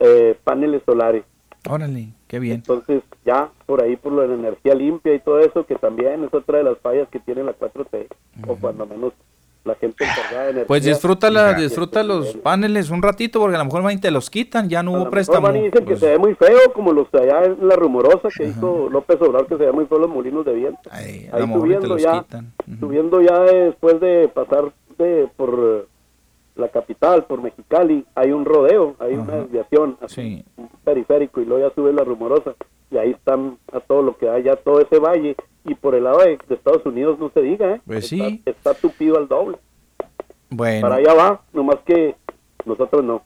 eh, 0.00 0.36
paneles 0.44 0.82
solares. 0.84 1.24
Órale, 1.68 2.08
qué 2.28 2.38
bien. 2.38 2.56
Entonces, 2.56 3.02
ya 3.24 3.50
por 3.66 3.82
ahí, 3.82 3.96
por 3.96 4.12
lo 4.12 4.22
de 4.22 4.28
la 4.28 4.34
energía 4.34 4.74
limpia 4.74 5.14
y 5.14 5.20
todo 5.20 5.40
eso, 5.40 5.66
que 5.66 5.74
también 5.74 6.22
es 6.24 6.32
otra 6.32 6.58
de 6.58 6.64
las 6.64 6.78
fallas 6.78 7.08
que 7.08 7.18
tiene 7.18 7.42
la 7.42 7.58
4T, 7.58 8.06
o 8.46 8.56
cuando 8.56 8.86
menos 8.86 9.12
la 9.64 9.74
gente 9.74 10.04
encargada 10.04 10.44
de 10.44 10.50
energía. 10.50 10.66
Pues 10.68 10.84
disfruta, 10.84 11.28
la, 11.28 11.54
disfruta 11.54 12.04
los 12.04 12.36
paneles 12.36 12.90
un 12.90 13.02
ratito, 13.02 13.40
porque 13.40 13.56
a 13.56 13.58
lo 13.58 13.64
mejor 13.64 13.82
van 13.82 13.94
y 13.94 14.00
te 14.00 14.12
los 14.12 14.30
quitan, 14.30 14.68
ya 14.68 14.82
no 14.82 14.92
hubo 14.92 15.10
préstamo. 15.10 15.48
Van 15.48 15.56
y 15.56 15.62
dicen 15.62 15.80
que 15.80 15.86
pues 15.86 16.00
se 16.00 16.10
ve 16.10 16.18
muy 16.18 16.34
feo, 16.34 16.72
como 16.72 16.92
los 16.92 17.10
de 17.10 17.22
allá 17.22 17.44
en 17.46 17.66
La 17.66 17.74
Rumorosa, 17.74 18.28
que 18.28 18.44
hizo 18.44 18.88
López 18.88 19.16
Obrador, 19.20 19.48
que 19.48 19.56
se 19.56 19.64
ve 19.66 19.72
muy 19.72 19.86
feo 19.86 19.98
los 19.98 20.10
molinos 20.10 20.44
de 20.44 20.54
viento. 20.54 20.80
ahí 20.90 21.28
subiendo 21.32 21.98
ya, 21.98 22.24
subiendo 22.78 23.20
ya 23.20 23.40
después 23.40 24.00
de 24.00 24.30
pasar 24.32 24.72
de 24.98 25.28
por 25.36 25.88
la 26.56 26.68
capital, 26.68 27.24
por 27.24 27.42
Mexicali, 27.42 28.04
hay 28.14 28.32
un 28.32 28.44
rodeo, 28.44 28.96
hay 28.98 29.14
una 29.14 29.36
desviación, 29.36 29.96
así, 30.00 30.44
un 30.56 30.68
periférico, 30.84 31.40
y 31.40 31.44
luego 31.44 31.68
ya 31.68 31.74
sube 31.74 31.92
la 31.92 32.02
rumorosa, 32.02 32.54
y 32.90 32.96
ahí 32.96 33.10
están 33.10 33.58
a 33.72 33.80
todo 33.80 34.02
lo 34.02 34.16
que 34.16 34.28
hay, 34.28 34.44
ya 34.44 34.56
todo 34.56 34.80
ese 34.80 34.98
valle, 34.98 35.36
y 35.64 35.74
por 35.74 35.94
el 35.94 36.04
lado 36.04 36.20
de, 36.20 36.38
Estados 36.48 36.84
Unidos 36.86 37.18
no 37.18 37.30
se 37.30 37.42
diga, 37.42 37.74
¿eh? 37.74 37.80
Pues 37.86 38.10
está, 38.10 38.28
sí. 38.28 38.42
Está 38.46 38.74
tupido 38.74 39.18
al 39.18 39.28
doble. 39.28 39.58
Bueno. 40.48 40.80
Para 40.82 40.96
allá 40.96 41.14
va, 41.14 41.40
nomás 41.52 41.76
que 41.84 42.14
nosotros 42.64 43.04
no. 43.04 43.22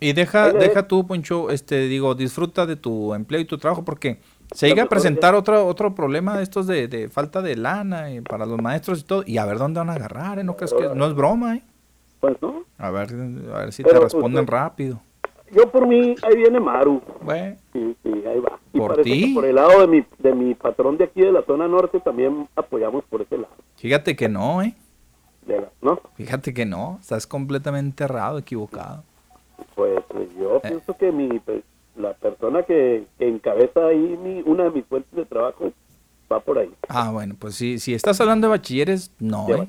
Y 0.00 0.14
deja, 0.14 0.52
deja 0.52 0.88
tú, 0.88 1.06
Poncho, 1.06 1.50
este, 1.50 1.86
digo, 1.86 2.16
disfruta 2.16 2.66
de 2.66 2.74
tu 2.74 3.14
empleo 3.14 3.40
y 3.40 3.44
tu 3.44 3.58
trabajo, 3.58 3.84
porque 3.84 4.18
se 4.50 4.66
llega 4.66 4.82
a 4.82 4.88
presentar 4.88 5.36
otro, 5.36 5.64
otro 5.66 5.94
problema 5.94 6.36
de 6.36 6.42
estos 6.42 6.66
de, 6.66 6.88
de 6.88 7.08
falta 7.08 7.40
de 7.40 7.54
lana 7.54 8.10
eh, 8.10 8.20
para 8.22 8.44
los 8.44 8.60
maestros 8.60 9.00
y 9.00 9.04
todo, 9.04 9.22
y 9.24 9.38
a 9.38 9.46
ver 9.46 9.58
dónde 9.58 9.78
van 9.78 9.90
a 9.90 9.94
agarrar, 9.94 10.40
¿eh? 10.40 10.44
No 10.44 10.56
crees 10.56 10.74
que 10.74 10.88
no 10.94 11.06
es 11.06 11.14
broma, 11.14 11.56
¿eh? 11.56 11.62
Pues 12.22 12.40
no. 12.40 12.62
A 12.78 12.90
ver, 12.92 13.08
a 13.52 13.58
ver 13.58 13.72
si 13.72 13.82
te 13.82 13.98
responden 13.98 14.46
rápido. 14.46 15.00
Yo 15.50 15.68
por 15.72 15.88
mí, 15.88 16.14
ahí 16.22 16.36
viene 16.36 16.60
Maru. 16.60 17.02
Bueno. 17.20 17.56
Sí, 17.72 17.96
sí, 18.00 18.10
ahí 18.26 18.38
va. 18.38 18.60
Y 18.72 18.78
por 18.78 19.02
ti. 19.02 19.34
por 19.34 19.44
el 19.44 19.56
lado 19.56 19.80
de 19.80 19.88
mi, 19.88 20.04
de 20.20 20.32
mi 20.32 20.54
patrón 20.54 20.96
de 20.98 21.04
aquí 21.04 21.20
de 21.20 21.32
la 21.32 21.42
zona 21.42 21.66
norte 21.66 21.98
también 21.98 22.48
apoyamos 22.54 23.02
por 23.06 23.22
ese 23.22 23.38
lado. 23.38 23.52
Fíjate 23.74 24.14
que 24.14 24.28
no, 24.28 24.62
¿eh? 24.62 24.72
¿No? 25.82 25.98
Fíjate 26.14 26.54
que 26.54 26.64
no, 26.64 26.98
estás 27.00 27.26
completamente 27.26 28.04
errado, 28.04 28.38
equivocado. 28.38 29.02
Pues, 29.74 30.00
pues 30.06 30.28
yo 30.38 30.58
Eh. 30.58 30.68
pienso 30.68 30.96
que 30.96 31.10
mi 31.10 31.40
pues, 31.40 31.64
la 31.96 32.14
persona 32.14 32.62
que, 32.62 33.04
que 33.18 33.26
encabeza 33.28 33.84
ahí 33.88 34.16
mi, 34.22 34.42
una 34.46 34.62
de 34.64 34.70
mis 34.70 34.84
fuentes 34.86 35.12
de 35.12 35.24
trabajo 35.24 35.72
va 36.32 36.38
por 36.38 36.56
ahí. 36.58 36.70
Ah, 36.88 37.10
bueno, 37.10 37.34
pues 37.36 37.56
si, 37.56 37.80
si 37.80 37.92
estás 37.94 38.20
hablando 38.20 38.46
de 38.46 38.52
bachilleres, 38.52 39.10
no, 39.18 39.46
De 39.48 39.54
¿eh? 39.54 39.68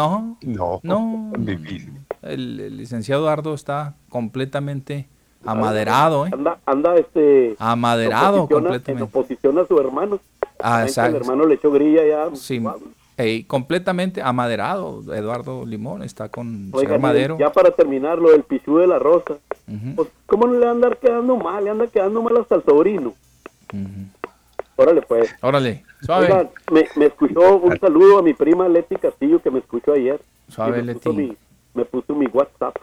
No, 0.00 0.36
No, 0.42 0.80
no. 0.82 1.32
difícil. 1.38 1.94
El, 2.20 2.60
el 2.60 2.76
licenciado 2.76 3.22
Eduardo 3.22 3.54
está 3.54 3.94
completamente 4.10 5.06
amaderado, 5.44 6.26
¿eh? 6.26 6.30
Anda, 6.34 6.58
anda 6.66 6.96
este... 6.96 7.56
Amaderado 7.58 8.36
en 8.36 8.42
oposición 8.42 8.56
a- 8.66 8.68
En 8.68 8.72
completamente. 8.74 9.02
oposición 9.04 9.58
a 9.58 9.64
su 9.66 9.78
hermano. 9.80 10.20
Ah, 10.62 10.82
exacto. 10.82 11.16
El 11.16 11.22
hermano 11.22 11.46
le 11.46 11.54
echó 11.54 11.70
grilla 11.70 12.02
ya. 12.06 12.36
Sí, 12.36 12.62
ey, 13.16 13.44
completamente 13.44 14.20
amaderado. 14.20 15.02
Eduardo 15.14 15.64
Limón 15.64 16.02
está 16.02 16.28
con 16.28 16.70
señor 16.78 16.98
Madero. 16.98 17.38
ya 17.38 17.50
para 17.50 17.70
terminar, 17.70 18.18
lo 18.18 18.32
del 18.32 18.42
pichú 18.42 18.76
de 18.76 18.86
la 18.86 18.98
rosa. 18.98 19.34
Ujú, 19.66 19.94
Pues, 19.96 20.08
¿cómo 20.26 20.46
no 20.46 20.54
le 20.54 20.60
va 20.60 20.68
a 20.68 20.70
andar 20.72 20.98
quedando 20.98 21.36
mal? 21.38 21.64
Le 21.64 21.70
anda 21.70 21.86
quedando 21.86 22.22
mal 22.22 22.36
hasta 22.36 22.56
el 22.56 22.64
sobrino. 22.64 23.14
ujú. 23.72 24.06
Órale, 24.76 25.02
pues. 25.02 25.34
Órale, 25.40 25.84
suave. 26.02 26.26
Oiga, 26.26 26.50
me, 26.70 26.86
me, 26.96 27.06
escuchó 27.06 27.56
un 27.56 27.78
saludo 27.78 28.18
a 28.18 28.22
mi 28.22 28.34
prima 28.34 28.68
Leti 28.68 28.96
Castillo 28.96 29.40
que 29.40 29.50
me 29.50 29.60
escuchó 29.60 29.94
ayer. 29.94 30.20
Suave, 30.48 30.78
me 30.78 30.84
Leti. 30.84 31.00
Puso 31.00 31.12
mi, 31.14 31.36
me 31.74 31.84
puso 31.84 32.14
mi 32.14 32.26
WhatsApp. 32.26 32.76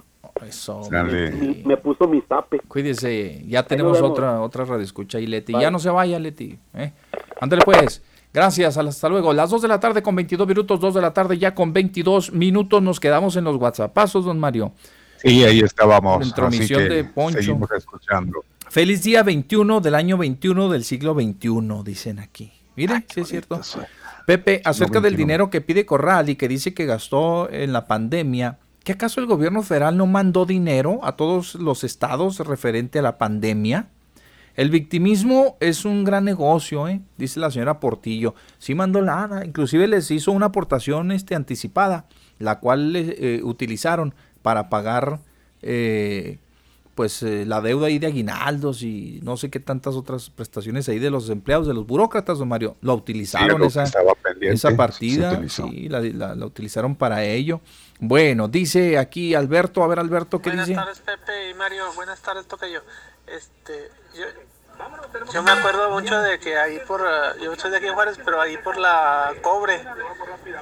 Eso, 0.48 0.82
me, 0.90 1.32
me, 1.64 1.78
puso 1.78 2.08
mi 2.08 2.22
zape. 2.22 2.60
Cuídese, 2.68 3.44
ya 3.48 3.64
tenemos 3.64 4.02
otra 4.02 4.42
otra 4.42 4.66
radio 4.66 4.84
escucha 4.84 5.20
ahí, 5.20 5.28
Leti. 5.28 5.54
Ya 5.54 5.70
no 5.70 5.78
se 5.78 5.90
vaya, 5.90 6.20
Leti. 6.20 6.58
¿eh? 6.74 6.92
Ándale 7.40 7.62
pues. 7.64 8.02
Gracias, 8.34 8.78
hasta 8.78 9.10
luego. 9.10 9.32
Las 9.32 9.52
2 9.52 9.62
de 9.62 9.68
la 9.68 9.80
tarde 9.80 10.02
con 10.02 10.16
22 10.16 10.48
minutos, 10.48 10.80
2 10.80 10.96
de 10.96 11.02
la 11.02 11.14
tarde 11.14 11.38
ya 11.38 11.54
con 11.54 11.72
22 11.72 12.34
minutos. 12.34 12.82
Nos 12.82 13.00
quedamos 13.00 13.36
en 13.36 13.44
los 13.44 13.58
WhatsAppazos, 13.58 14.26
don 14.26 14.40
Mario. 14.40 14.72
Sí, 15.18 15.44
ahí 15.44 15.60
estábamos. 15.60 16.20
La 16.20 16.26
intromisión 16.26 16.90
de 16.90 17.04
Poncho. 17.04 17.38
Seguimos 17.38 17.72
escuchando. 17.72 18.44
Feliz 18.74 19.04
día 19.04 19.22
21 19.22 19.82
del 19.82 19.94
año 19.94 20.18
21 20.18 20.68
del 20.68 20.84
siglo 20.84 21.14
21, 21.14 21.84
dicen 21.84 22.18
aquí. 22.18 22.52
Miren, 22.76 23.06
sí 23.08 23.22
es 23.22 23.28
cierto. 23.28 23.62
Pepe, 24.26 24.64
acerca 24.66 25.00
del 25.00 25.16
dinero 25.16 25.52
que 25.52 25.62
pide 25.62 25.86
Corral 25.86 26.32
y 26.32 26.38
que 26.38 26.48
dice 26.48 26.74
que 26.74 26.88
gastó 26.88 27.52
en 27.52 27.72
la 27.72 27.86
pandemia, 27.86 28.58
¿qué 28.84 28.94
acaso 28.94 29.22
el 29.22 29.28
gobierno 29.28 29.62
federal 29.62 29.96
no 29.96 30.08
mandó 30.08 30.48
dinero 30.48 31.02
a 31.04 31.16
todos 31.16 31.54
los 31.54 31.84
estados 31.84 32.40
referente 32.40 32.98
a 32.98 33.04
la 33.04 33.20
pandemia? 33.20 33.90
El 34.56 34.72
victimismo 34.72 35.56
es 35.60 35.86
un 35.86 36.04
gran 36.04 36.26
negocio, 36.26 36.88
¿eh? 36.88 37.00
dice 37.16 37.40
la 37.40 37.52
señora 37.52 37.80
Portillo. 37.80 38.34
Sí 38.58 38.74
mandó 38.74 39.02
lana, 39.02 39.46
inclusive 39.46 39.88
les 39.88 40.10
hizo 40.10 40.32
una 40.32 40.48
aportación 40.48 41.12
este, 41.12 41.36
anticipada, 41.36 42.08
la 42.40 42.60
cual 42.60 42.96
eh, 42.96 43.40
utilizaron 43.44 44.16
para 44.42 44.70
pagar 44.70 45.20
eh, 45.62 46.40
pues 46.96 47.24
eh, 47.24 47.46
la 47.46 47.60
deuda 47.62 47.88
ahí 47.88 47.98
de 48.00 48.08
aguinaldos 48.08 48.84
y 48.84 49.20
no 49.24 49.36
sé 49.38 49.50
qué 49.50 49.60
tantas 49.60 49.96
otras 49.96 50.30
prestaciones 50.30 50.88
ahí 50.90 51.00
de 51.00 51.10
los 51.10 51.30
empleados, 51.30 51.66
de 51.68 51.74
los 51.74 51.88
burócratas, 51.88 52.38
don 52.40 52.48
Mario. 52.48 52.76
Lo 52.82 52.94
utilizaron 52.94 53.60
Sí, 53.62 53.68
esa, 53.68 53.84
esa 54.42 54.76
partida, 54.76 55.42
sí, 55.50 55.90
la, 55.90 56.02
la- 56.02 56.36
la 56.36 56.46
utilizaron 56.46 56.96
para 56.96 57.24
ello. 57.24 57.62
Bueno, 58.00 58.48
dice 58.48 58.98
aquí 58.98 59.34
Alberto, 59.34 59.84
a 59.84 59.88
ver 59.88 60.00
Alberto, 60.00 60.40
¿qué 60.42 60.50
Buenas 60.50 60.68
dice? 60.68 60.80
tardes, 60.80 61.00
Pepe 61.00 61.50
y 61.50 61.54
Mario. 61.54 61.86
Buenas 61.96 62.22
tardes, 62.22 62.46
Tocayo. 62.48 62.82
Este, 63.28 63.90
yo, 64.18 64.26
yo 65.32 65.44
me 65.44 65.52
acuerdo 65.52 65.90
mucho 65.92 66.20
de 66.22 66.40
que 66.40 66.58
ahí 66.58 66.80
por. 66.88 67.02
eh, 67.02 67.40
Yo 67.42 67.56
soy 67.56 67.72
de 67.72 67.78
aquí 67.78 67.88
en 67.88 67.94
Juárez, 67.94 68.18
pero 68.24 68.42
ahí 68.42 68.58
por 68.58 68.78
la 68.78 69.32
Cobre 69.42 69.84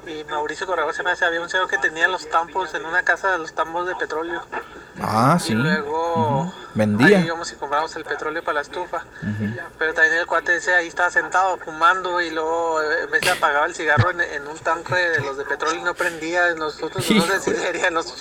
y 0.07 0.23
Mauricio 0.26 0.68
Corrego 0.68 0.91
se 0.93 1.03
me 1.03 1.11
hace. 1.11 1.26
Había 1.26 1.41
un 1.41 1.49
señor 1.49 1.68
que 1.69 1.77
tenía 1.77 2.07
los 2.07 2.30
tampos 2.30 2.73
en 2.73 2.85
una 2.85 3.03
casa 3.03 3.31
de 3.31 3.38
los 3.38 3.53
tambos 3.53 3.88
de 3.88 3.95
petróleo. 3.95 4.43
Ah, 5.02 5.38
sí. 5.39 5.53
Y 5.53 5.56
luego. 5.56 6.53
Vendía. 6.73 7.18
Ahí 7.18 7.26
íbamos 7.26 7.52
y 7.52 7.56
compramos 7.56 7.93
el 7.98 8.06
petróleo 8.06 8.41
para 8.43 8.56
la 8.56 8.61
estufa. 8.61 9.03
Pero 9.77 9.93
también 9.93 10.15
el 10.19 10.26
cuate 10.26 10.56
ese 10.56 10.73
ahí 10.73 10.88
estaba 10.88 11.10
sentado 11.10 11.57
fumando 11.57 12.22
y 12.22 12.30
luego 12.31 12.81
eh, 12.81 13.03
en 13.03 13.11
vez 13.11 13.22
de 13.22 13.31
apagaba 13.31 13.65
el 13.65 13.76
cigarro 13.76 14.11
en, 14.11 14.22
en 14.22 14.48
un 14.48 14.57
tanque 14.60 14.95
de 14.95 15.19
los 15.19 15.38
de 15.38 15.43
petróleo 15.43 15.81
y 15.81 15.84
no 15.84 15.93
prendía. 15.95 16.53
Nosotros 16.53 17.10
no 17.11 17.22
sé 17.26 17.39
si 17.41 17.53
sería, 17.56 17.89
nos, 17.89 18.14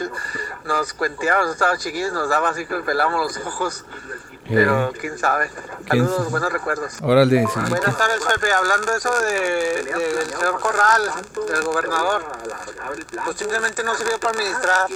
nos 0.64 0.93
cuenteaba, 0.94 1.43
nosotros 1.43 1.55
estábamos 1.56 1.82
chiquillos, 1.82 2.12
nos 2.12 2.28
daba 2.28 2.48
así 2.51 2.66
que 2.66 2.74
pelamos 2.77 3.20
los 3.36 3.47
ojos. 3.47 3.85
Pero 4.51 4.93
quién 5.01 5.18
sabe. 5.18 5.51
¿Quién 5.89 6.06
Saludos, 6.06 6.31
buenos 6.31 6.52
recuerdos. 6.52 6.93
Órale, 7.02 7.47
sí. 7.47 7.60
Buenas 7.68 7.97
tardes, 7.97 8.20
Pepe. 8.24 8.52
Hablando 8.52 8.93
de 8.93 8.98
eso 8.98 9.20
de, 9.20 9.82
del 9.82 10.31
señor 10.31 10.60
Corral, 10.60 11.10
del 11.48 11.62
gobernador, 11.62 12.24
pues 13.24 13.36
simplemente 13.36 13.82
no 13.85 13.94
sirvió 13.94 14.18
para 14.18 14.32
administrar. 14.32 14.86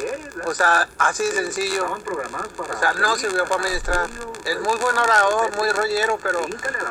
O 0.44 0.54
sea, 0.54 0.88
así 0.98 1.24
de 1.24 1.32
sencillo. 1.32 1.86
O 1.92 2.78
sea, 2.78 2.92
no 2.94 3.16
sirvió 3.16 3.44
para 3.44 3.62
administrar. 3.62 4.08
Es 4.44 4.60
muy 4.60 4.76
buen 4.76 4.98
orador, 4.98 5.56
muy 5.56 5.70
rollero, 5.70 6.18
pero 6.22 6.40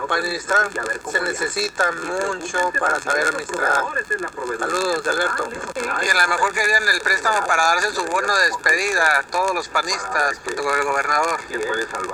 para 0.07 0.21
administrar 0.21 0.69
se 1.11 1.21
necesita 1.21 1.91
mucho 1.91 2.71
para 2.79 2.99
saber 2.99 3.27
administrar. 3.27 3.83
Saludos, 4.59 5.03
de 5.03 5.09
Alberto. 5.09 5.49
Y 6.01 6.09
a 6.09 6.13
lo 6.13 6.27
mejor 6.27 6.53
querían 6.53 6.87
el 6.89 7.01
préstamo 7.01 7.45
para 7.45 7.63
darse 7.63 7.93
su 7.93 8.03
bono 8.05 8.35
de 8.35 8.45
despedida 8.47 9.19
a 9.19 9.23
todos 9.23 9.53
los 9.53 9.67
panistas 9.67 10.39
con 10.39 10.77
el 10.77 10.83
gobernador. 10.83 11.39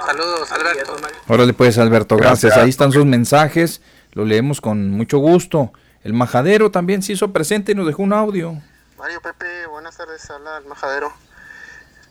Saludos, 0.06 0.39
Alberto. 0.52 0.96
Órale 1.28 1.54
pues 1.54 1.78
Alberto, 1.78 2.16
gracias. 2.18 2.42
Gracias. 2.42 2.64
Ahí 2.64 2.70
están 2.70 2.92
sus 2.92 3.06
mensajes, 3.06 3.82
lo 4.14 4.26
leemos 4.26 4.62
con 4.62 4.92
mucho 4.92 5.20
gusto. 5.20 5.72
El 6.04 6.14
majadero 6.14 6.72
también 6.72 7.02
se 7.02 7.14
hizo 7.14 7.32
presente 7.34 7.74
y 7.74 7.76
nos 7.76 7.88
dejó 7.88 8.04
un 8.04 8.14
audio. 8.14 8.62
Mario 8.98 9.22
Pepe, 9.22 9.66
buenas 9.68 9.98
tardes, 9.98 10.30
habla 10.30 10.58
el 10.58 10.66
majadero. 10.66 11.12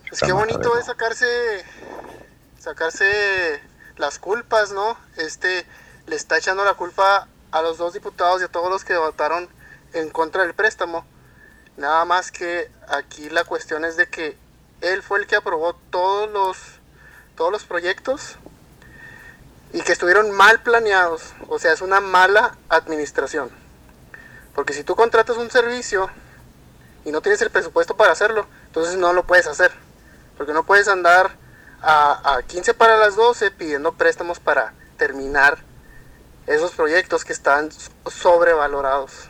Pues 0.09 0.21
qué 0.21 0.31
bonito 0.31 0.57
Majadero. 0.57 0.79
es 0.79 0.85
sacarse, 0.85 1.65
sacarse 2.59 3.61
las 3.97 4.19
culpas, 4.19 4.71
¿no? 4.71 4.97
Este 5.17 5.65
le 6.07 6.15
está 6.15 6.37
echando 6.37 6.65
la 6.65 6.73
culpa 6.73 7.27
a 7.51 7.61
los 7.61 7.77
dos 7.77 7.93
diputados 7.93 8.41
y 8.41 8.45
a 8.45 8.47
todos 8.47 8.69
los 8.69 8.83
que 8.83 8.97
votaron 8.97 9.47
en 9.93 10.09
contra 10.09 10.43
del 10.43 10.53
préstamo. 10.53 11.05
Nada 11.77 12.05
más 12.05 12.31
que 12.31 12.69
aquí 12.87 13.29
la 13.29 13.43
cuestión 13.43 13.85
es 13.85 13.97
de 13.97 14.07
que 14.07 14.37
él 14.81 15.03
fue 15.03 15.19
el 15.19 15.27
que 15.27 15.35
aprobó 15.35 15.73
todos 15.89 16.31
los 16.31 16.78
todos 17.39 17.53
los 17.53 17.63
proyectos 17.63 18.35
y 19.71 19.81
que 19.81 19.93
estuvieron 19.93 20.29
mal 20.31 20.61
planeados. 20.61 21.33
O 21.47 21.57
sea, 21.57 21.71
es 21.71 21.79
una 21.79 22.01
mala 22.01 22.57
administración. 22.67 23.49
Porque 24.53 24.73
si 24.73 24.83
tú 24.83 24.93
contratas 24.93 25.37
un 25.37 25.49
servicio 25.49 26.09
y 27.05 27.13
no 27.13 27.21
tienes 27.21 27.41
el 27.41 27.49
presupuesto 27.49 27.95
para 27.95 28.11
hacerlo, 28.11 28.45
entonces 28.65 28.97
no 28.97 29.13
lo 29.13 29.25
puedes 29.25 29.47
hacer. 29.47 29.71
Porque 30.37 30.51
no 30.51 30.65
puedes 30.65 30.89
andar 30.89 31.31
a, 31.81 32.35
a 32.35 32.43
15 32.43 32.73
para 32.73 32.97
las 32.97 33.15
12 33.15 33.51
pidiendo 33.51 33.93
préstamos 33.93 34.41
para 34.41 34.73
terminar 34.97 35.59
esos 36.45 36.71
proyectos 36.71 37.23
que 37.23 37.31
están 37.31 37.69
sobrevalorados. 38.05 39.29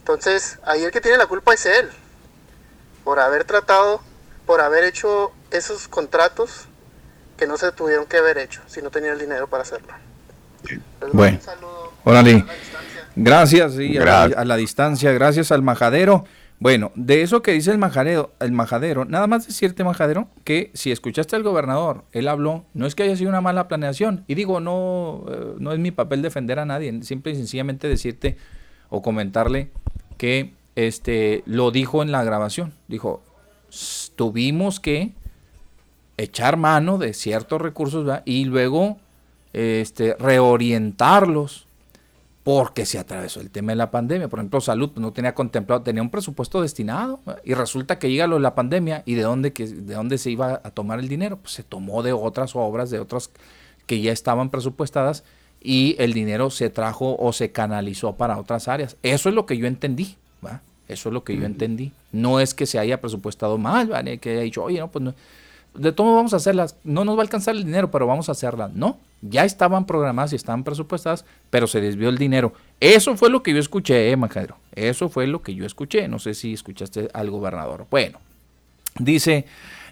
Entonces, 0.00 0.58
ahí 0.64 0.84
el 0.84 0.90
que 0.90 1.00
tiene 1.00 1.16
la 1.16 1.26
culpa 1.26 1.54
es 1.54 1.64
él. 1.64 1.90
Por 3.04 3.20
haber 3.20 3.44
tratado, 3.44 4.02
por 4.44 4.60
haber 4.60 4.84
hecho 4.84 5.32
esos 5.50 5.88
contratos 5.88 6.66
que 7.40 7.46
no 7.46 7.56
se 7.56 7.72
tuvieron 7.72 8.04
que 8.06 8.18
haber 8.18 8.38
hecho 8.38 8.60
si 8.66 8.82
no 8.82 8.90
tenía 8.90 9.12
el 9.12 9.18
dinero 9.18 9.48
para 9.48 9.62
hacerlo. 9.62 9.88
Bueno, 11.12 11.38
órale. 12.04 12.44
Gracias, 13.16 13.74
sí, 13.74 13.96
a, 13.96 14.00
la, 14.00 14.04
Gracias. 14.04 14.38
a 14.38 14.44
la 14.44 14.56
distancia, 14.56 15.12
gracias 15.12 15.50
al 15.50 15.62
majadero. 15.62 16.24
Bueno, 16.58 16.92
de 16.94 17.22
eso 17.22 17.40
que 17.40 17.52
dice 17.52 17.70
el 17.70 17.78
majadero, 17.78 18.32
el 18.38 18.52
majadero, 18.52 19.06
nada 19.06 19.26
más 19.26 19.46
decirte, 19.46 19.82
majadero, 19.82 20.28
que 20.44 20.70
si 20.74 20.92
escuchaste 20.92 21.34
al 21.34 21.42
gobernador, 21.42 22.04
él 22.12 22.28
habló, 22.28 22.66
no 22.74 22.86
es 22.86 22.94
que 22.94 23.02
haya 23.04 23.16
sido 23.16 23.30
una 23.30 23.40
mala 23.40 23.66
planeación, 23.66 24.24
y 24.28 24.34
digo, 24.34 24.60
no, 24.60 25.24
eh, 25.30 25.54
no 25.58 25.72
es 25.72 25.78
mi 25.78 25.90
papel 25.90 26.20
defender 26.20 26.58
a 26.58 26.66
nadie, 26.66 27.02
simple 27.02 27.32
y 27.32 27.36
sencillamente 27.36 27.88
decirte 27.88 28.36
o 28.90 29.00
comentarle 29.00 29.70
que 30.18 30.52
este 30.76 31.42
lo 31.46 31.70
dijo 31.70 32.02
en 32.02 32.12
la 32.12 32.22
grabación, 32.24 32.74
dijo, 32.88 33.22
"S- 33.70 34.12
tuvimos 34.14 34.80
que 34.80 35.12
echar 36.22 36.56
mano 36.56 36.98
de 36.98 37.14
ciertos 37.14 37.60
recursos 37.60 38.04
¿verdad? 38.04 38.22
y 38.24 38.44
luego 38.44 38.98
este, 39.52 40.14
reorientarlos 40.14 41.66
porque 42.42 42.86
se 42.86 42.98
atravesó 42.98 43.40
el 43.40 43.50
tema 43.50 43.72
de 43.72 43.76
la 43.76 43.90
pandemia. 43.90 44.28
Por 44.28 44.38
ejemplo, 44.38 44.60
salud 44.60 44.90
pues, 44.90 45.02
no 45.02 45.12
tenía 45.12 45.34
contemplado, 45.34 45.82
tenía 45.82 46.02
un 46.02 46.10
presupuesto 46.10 46.62
destinado 46.62 47.20
¿verdad? 47.26 47.42
y 47.44 47.54
resulta 47.54 47.98
que 47.98 48.10
llega 48.10 48.26
lo 48.26 48.36
de 48.36 48.42
la 48.42 48.54
pandemia 48.54 49.02
y 49.06 49.14
de 49.14 49.22
dónde, 49.22 49.52
que, 49.52 49.66
de 49.66 49.94
dónde 49.94 50.18
se 50.18 50.30
iba 50.30 50.60
a 50.62 50.70
tomar 50.70 50.98
el 50.98 51.08
dinero. 51.08 51.36
Pues 51.36 51.54
se 51.54 51.62
tomó 51.62 52.02
de 52.02 52.12
otras 52.12 52.56
obras, 52.56 52.90
de 52.90 52.98
otras 52.98 53.30
que 53.86 54.00
ya 54.00 54.12
estaban 54.12 54.50
presupuestadas 54.50 55.24
y 55.60 55.96
el 55.98 56.12
dinero 56.12 56.50
se 56.50 56.70
trajo 56.70 57.16
o 57.18 57.32
se 57.32 57.52
canalizó 57.52 58.16
para 58.16 58.38
otras 58.38 58.68
áreas. 58.68 58.96
Eso 59.02 59.28
es 59.28 59.34
lo 59.34 59.46
que 59.46 59.58
yo 59.58 59.66
entendí. 59.66 60.16
¿va? 60.44 60.62
Eso 60.88 61.10
es 61.10 61.12
lo 61.12 61.24
que 61.24 61.36
yo 61.36 61.44
entendí. 61.44 61.92
No 62.12 62.40
es 62.40 62.54
que 62.54 62.66
se 62.66 62.78
haya 62.78 63.00
presupuestado 63.00 63.58
mal, 63.58 63.88
¿vale? 63.88 64.18
que 64.18 64.30
haya 64.32 64.40
dicho, 64.40 64.64
oye, 64.64 64.80
no, 64.80 64.90
pues 64.90 65.04
no, 65.04 65.14
de 65.74 65.92
todo 65.92 66.14
vamos 66.14 66.32
a 66.32 66.36
hacerlas, 66.36 66.76
no 66.84 67.04
nos 67.04 67.16
va 67.16 67.20
a 67.20 67.22
alcanzar 67.22 67.54
el 67.54 67.64
dinero, 67.64 67.90
pero 67.90 68.06
vamos 68.06 68.28
a 68.28 68.32
hacerlas. 68.32 68.72
No, 68.74 68.98
ya 69.22 69.44
estaban 69.44 69.86
programadas 69.86 70.32
y 70.32 70.36
estaban 70.36 70.64
presupuestadas, 70.64 71.24
pero 71.50 71.66
se 71.66 71.80
desvió 71.80 72.08
el 72.08 72.18
dinero. 72.18 72.52
Eso 72.80 73.16
fue 73.16 73.30
lo 73.30 73.42
que 73.42 73.52
yo 73.52 73.58
escuché, 73.58 74.10
eh. 74.10 74.16
Eso 74.74 75.08
fue 75.08 75.26
lo 75.26 75.42
que 75.42 75.54
yo 75.54 75.66
escuché. 75.66 76.08
No 76.08 76.18
sé 76.18 76.34
si 76.34 76.52
escuchaste 76.52 77.08
al 77.12 77.30
gobernador. 77.30 77.86
Bueno, 77.90 78.18
dice, 78.98 79.44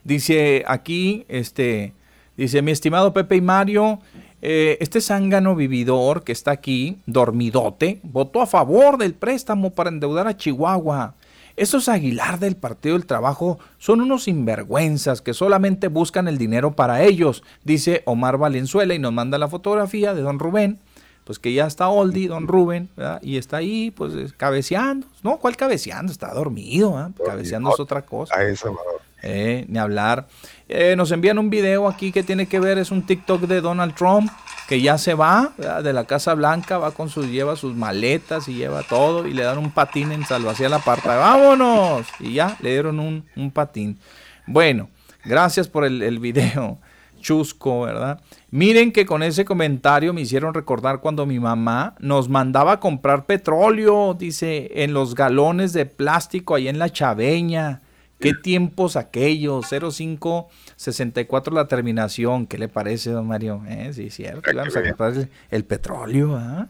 dice 0.04 0.64
aquí, 0.66 1.24
este, 1.28 1.92
dice, 2.36 2.62
mi 2.62 2.72
estimado 2.72 3.12
Pepe 3.12 3.36
y 3.36 3.40
Mario, 3.40 4.00
eh, 4.40 4.78
este 4.80 5.00
zángano 5.00 5.56
vividor 5.56 6.22
que 6.24 6.32
está 6.32 6.52
aquí, 6.52 6.98
dormidote, 7.06 8.00
votó 8.02 8.40
a 8.40 8.46
favor 8.46 8.96
del 8.96 9.14
préstamo 9.14 9.70
para 9.70 9.90
endeudar 9.90 10.26
a 10.28 10.36
Chihuahua. 10.36 11.14
Esos 11.58 11.88
Aguilar 11.88 12.38
del 12.38 12.54
Partido 12.54 12.96
del 12.96 13.04
Trabajo 13.04 13.58
son 13.78 14.00
unos 14.00 14.24
sinvergüenzas 14.24 15.20
que 15.20 15.34
solamente 15.34 15.88
buscan 15.88 16.28
el 16.28 16.38
dinero 16.38 16.74
para 16.76 17.02
ellos, 17.02 17.42
dice 17.64 18.02
Omar 18.04 18.38
Valenzuela 18.38 18.94
y 18.94 19.00
nos 19.00 19.12
manda 19.12 19.38
la 19.38 19.48
fotografía 19.48 20.14
de 20.14 20.22
don 20.22 20.38
Rubén, 20.38 20.78
pues 21.24 21.40
que 21.40 21.52
ya 21.52 21.66
está 21.66 21.88
oldie, 21.88 22.28
don 22.28 22.46
Rubén, 22.46 22.88
¿verdad? 22.96 23.20
y 23.22 23.38
está 23.38 23.56
ahí 23.56 23.90
pues 23.90 24.14
eh, 24.14 24.32
cabeceando. 24.36 25.08
No, 25.24 25.38
¿cuál 25.38 25.56
cabeceando? 25.56 26.12
Está 26.12 26.32
dormido, 26.32 26.96
¿ah? 26.96 27.10
cabeceando 27.26 27.72
es 27.74 27.80
otra 27.80 28.02
cosa. 28.02 28.36
A 28.36 28.44
eso, 28.44 28.78
Eh, 29.22 29.64
ni 29.68 29.80
hablar. 29.80 30.28
Eh, 30.68 30.94
nos 30.96 31.10
envían 31.10 31.40
un 31.40 31.50
video 31.50 31.88
aquí 31.88 32.12
que 32.12 32.22
tiene 32.22 32.46
que 32.46 32.60
ver, 32.60 32.78
es 32.78 32.92
un 32.92 33.04
TikTok 33.04 33.42
de 33.42 33.60
Donald 33.60 33.96
Trump. 33.96 34.30
Que 34.68 34.82
ya 34.82 34.98
se 34.98 35.14
va 35.14 35.54
de 35.82 35.92
la 35.94 36.04
Casa 36.04 36.34
Blanca, 36.34 36.76
va 36.76 36.90
con 36.90 37.08
sus, 37.08 37.28
lleva 37.28 37.56
sus 37.56 37.74
maletas 37.74 38.48
y 38.48 38.54
lleva 38.54 38.82
todo 38.82 39.26
y 39.26 39.32
le 39.32 39.42
dan 39.42 39.56
un 39.56 39.70
patín 39.70 40.12
en 40.12 40.26
salvación 40.26 40.70
la 40.70 40.78
parte. 40.78 41.08
¡Vámonos! 41.08 42.06
Y 42.20 42.34
ya 42.34 42.54
le 42.60 42.72
dieron 42.72 43.00
un, 43.00 43.50
patín. 43.50 43.98
Bueno, 44.46 44.90
gracias 45.24 45.68
por 45.68 45.86
el, 45.86 46.02
el 46.02 46.18
video 46.18 46.78
chusco, 47.18 47.80
¿verdad? 47.82 48.20
Miren 48.50 48.92
que 48.92 49.06
con 49.06 49.22
ese 49.22 49.46
comentario 49.46 50.12
me 50.12 50.20
hicieron 50.20 50.52
recordar 50.52 51.00
cuando 51.00 51.24
mi 51.24 51.40
mamá 51.40 51.94
nos 51.98 52.28
mandaba 52.28 52.72
a 52.72 52.80
comprar 52.80 53.24
petróleo, 53.24 54.14
dice, 54.14 54.70
en 54.82 54.92
los 54.92 55.14
galones 55.14 55.72
de 55.72 55.86
plástico 55.86 56.54
ahí 56.54 56.68
en 56.68 56.78
la 56.78 56.90
chaveña. 56.90 57.80
¿Qué 58.18 58.34
tiempos 58.34 58.96
aquellos? 58.96 59.66
0564 59.68 61.54
la 61.54 61.68
terminación. 61.68 62.46
¿Qué 62.46 62.58
le 62.58 62.68
parece, 62.68 63.10
don 63.10 63.26
Mario? 63.28 63.62
¿Eh? 63.68 63.92
Sí, 63.92 64.10
cierto. 64.10 64.50
Vamos 64.54 64.76
a 64.76 64.82
comprar 64.82 65.28
el, 65.50 65.64
petróleo. 65.64 66.36
¿ah? 66.36 66.66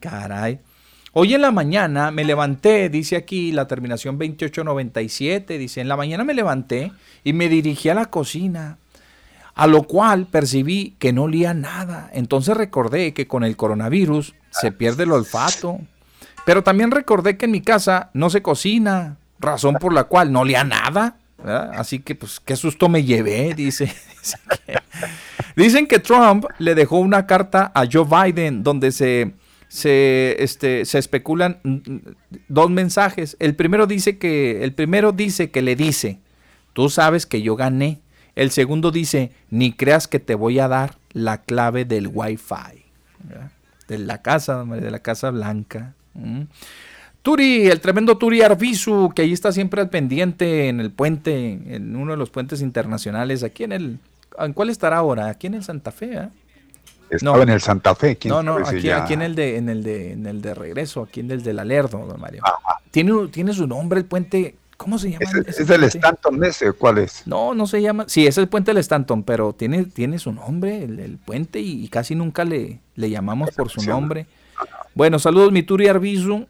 Caray. 0.00 0.58
Hoy 1.12 1.32
en 1.32 1.42
la 1.42 1.52
mañana 1.52 2.10
me 2.10 2.24
levanté, 2.24 2.88
dice 2.88 3.14
aquí 3.14 3.52
la 3.52 3.68
terminación 3.68 4.18
2897, 4.18 5.58
dice, 5.58 5.80
en 5.80 5.86
la 5.86 5.96
mañana 5.96 6.24
me 6.24 6.34
levanté 6.34 6.90
y 7.22 7.32
me 7.32 7.48
dirigí 7.48 7.88
a 7.88 7.94
la 7.94 8.06
cocina, 8.06 8.78
a 9.54 9.68
lo 9.68 9.84
cual 9.84 10.26
percibí 10.26 10.96
que 10.98 11.12
no 11.12 11.22
olía 11.22 11.54
nada. 11.54 12.10
Entonces 12.12 12.56
recordé 12.56 13.14
que 13.14 13.28
con 13.28 13.44
el 13.44 13.56
coronavirus 13.56 14.34
se 14.50 14.72
pierde 14.72 15.04
el 15.04 15.12
olfato. 15.12 15.78
Pero 16.44 16.64
también 16.64 16.90
recordé 16.90 17.36
que 17.36 17.44
en 17.44 17.52
mi 17.52 17.60
casa 17.60 18.10
no 18.12 18.28
se 18.28 18.42
cocina, 18.42 19.16
razón 19.44 19.76
por 19.76 19.92
la 19.92 20.04
cual 20.04 20.32
no 20.32 20.40
olía 20.40 20.64
nada. 20.64 21.18
Así 21.44 21.98
que, 21.98 22.14
pues, 22.14 22.40
qué 22.40 22.56
susto 22.56 22.88
me 22.88 23.04
llevé, 23.04 23.54
dice. 23.54 23.92
Dicen 25.56 25.86
que 25.86 25.98
Trump 25.98 26.46
le 26.58 26.74
dejó 26.74 26.98
una 26.98 27.26
carta 27.26 27.70
a 27.74 27.84
Joe 27.90 28.06
Biden 28.06 28.62
donde 28.62 28.90
se, 28.92 29.34
se, 29.68 30.42
este, 30.42 30.84
se 30.84 30.98
especulan 30.98 31.60
dos 32.48 32.70
mensajes. 32.70 33.36
El 33.40 33.54
primero 33.54 33.86
dice 33.86 34.18
que, 34.18 34.64
el 34.64 34.72
primero 34.72 35.12
dice 35.12 35.50
que 35.50 35.62
le 35.62 35.76
dice, 35.76 36.18
tú 36.72 36.88
sabes 36.88 37.26
que 37.26 37.42
yo 37.42 37.56
gané. 37.56 38.00
El 38.34 38.50
segundo 38.50 38.90
dice, 38.90 39.30
ni 39.50 39.72
creas 39.72 40.08
que 40.08 40.18
te 40.18 40.34
voy 40.34 40.58
a 40.58 40.68
dar 40.68 40.96
la 41.12 41.42
clave 41.42 41.84
del 41.84 42.08
Wi-Fi. 42.08 42.84
De 43.86 43.98
la 43.98 44.22
casa, 44.22 44.64
de 44.64 44.90
la 44.90 44.98
Casa 45.00 45.30
Blanca. 45.30 45.94
Turi, 47.24 47.68
el 47.68 47.80
tremendo 47.80 48.18
Turi 48.18 48.42
Arbizu, 48.42 49.10
que 49.14 49.22
ahí 49.22 49.32
está 49.32 49.50
siempre 49.50 49.80
al 49.80 49.88
pendiente 49.88 50.68
en 50.68 50.78
el 50.78 50.90
puente, 50.90 51.58
en 51.74 51.96
uno 51.96 52.12
de 52.12 52.18
los 52.18 52.28
puentes 52.28 52.60
internacionales, 52.60 53.42
aquí 53.42 53.64
en 53.64 53.72
el... 53.72 53.98
¿En 54.38 54.52
cuál 54.52 54.68
estará 54.68 54.98
ahora? 54.98 55.28
Aquí 55.28 55.46
en 55.46 55.54
el 55.54 55.64
Santa 55.64 55.90
Fe, 55.90 56.18
¿eh? 56.18 56.28
Estaba 57.08 57.42
en 57.42 57.48
el 57.48 57.62
Santa 57.62 57.94
Fe. 57.94 58.18
no, 58.26 58.42
no, 58.42 58.56
aquí, 58.56 58.90
aquí, 58.90 59.14
en 59.14 59.22
el 59.22 59.34
de, 59.34 59.56
en 59.56 59.70
el 59.70 59.82
de, 59.82 60.12
en 60.12 60.26
el 60.26 60.42
de 60.42 60.52
regreso, 60.52 61.00
aquí 61.00 61.20
en 61.20 61.30
el 61.30 61.42
de 61.42 61.58
Alerdo, 61.58 62.04
don 62.06 62.20
Mario. 62.20 62.42
Tiene, 62.90 63.28
tiene 63.28 63.54
su 63.54 63.66
nombre 63.66 64.00
el 64.00 64.04
puente, 64.04 64.56
¿cómo 64.76 64.98
se 64.98 65.12
llama? 65.12 65.24
¿Es, 65.46 65.60
es 65.60 65.70
el 65.70 65.84
Stanton 65.84 66.44
ese? 66.44 66.72
¿Cuál 66.72 66.98
es? 66.98 67.26
No, 67.26 67.54
no 67.54 67.66
se 67.66 67.80
llama, 67.80 68.04
sí, 68.06 68.26
es 68.26 68.36
el 68.36 68.48
puente 68.48 68.72
del 68.72 68.78
Stanton, 68.82 69.22
pero 69.22 69.54
tiene, 69.54 69.86
tiene 69.86 70.18
su 70.18 70.30
nombre, 70.30 70.84
el, 70.84 71.18
puente, 71.24 71.58
y, 71.58 71.88
casi 71.88 72.14
nunca 72.14 72.44
le, 72.44 72.80
le 72.96 73.08
llamamos 73.08 73.50
por 73.52 73.70
su 73.70 73.80
nombre. 73.80 74.26
Bueno, 74.94 75.18
saludos 75.18 75.52
mi 75.52 75.62
Turi 75.62 75.88
Arbizu, 75.88 76.46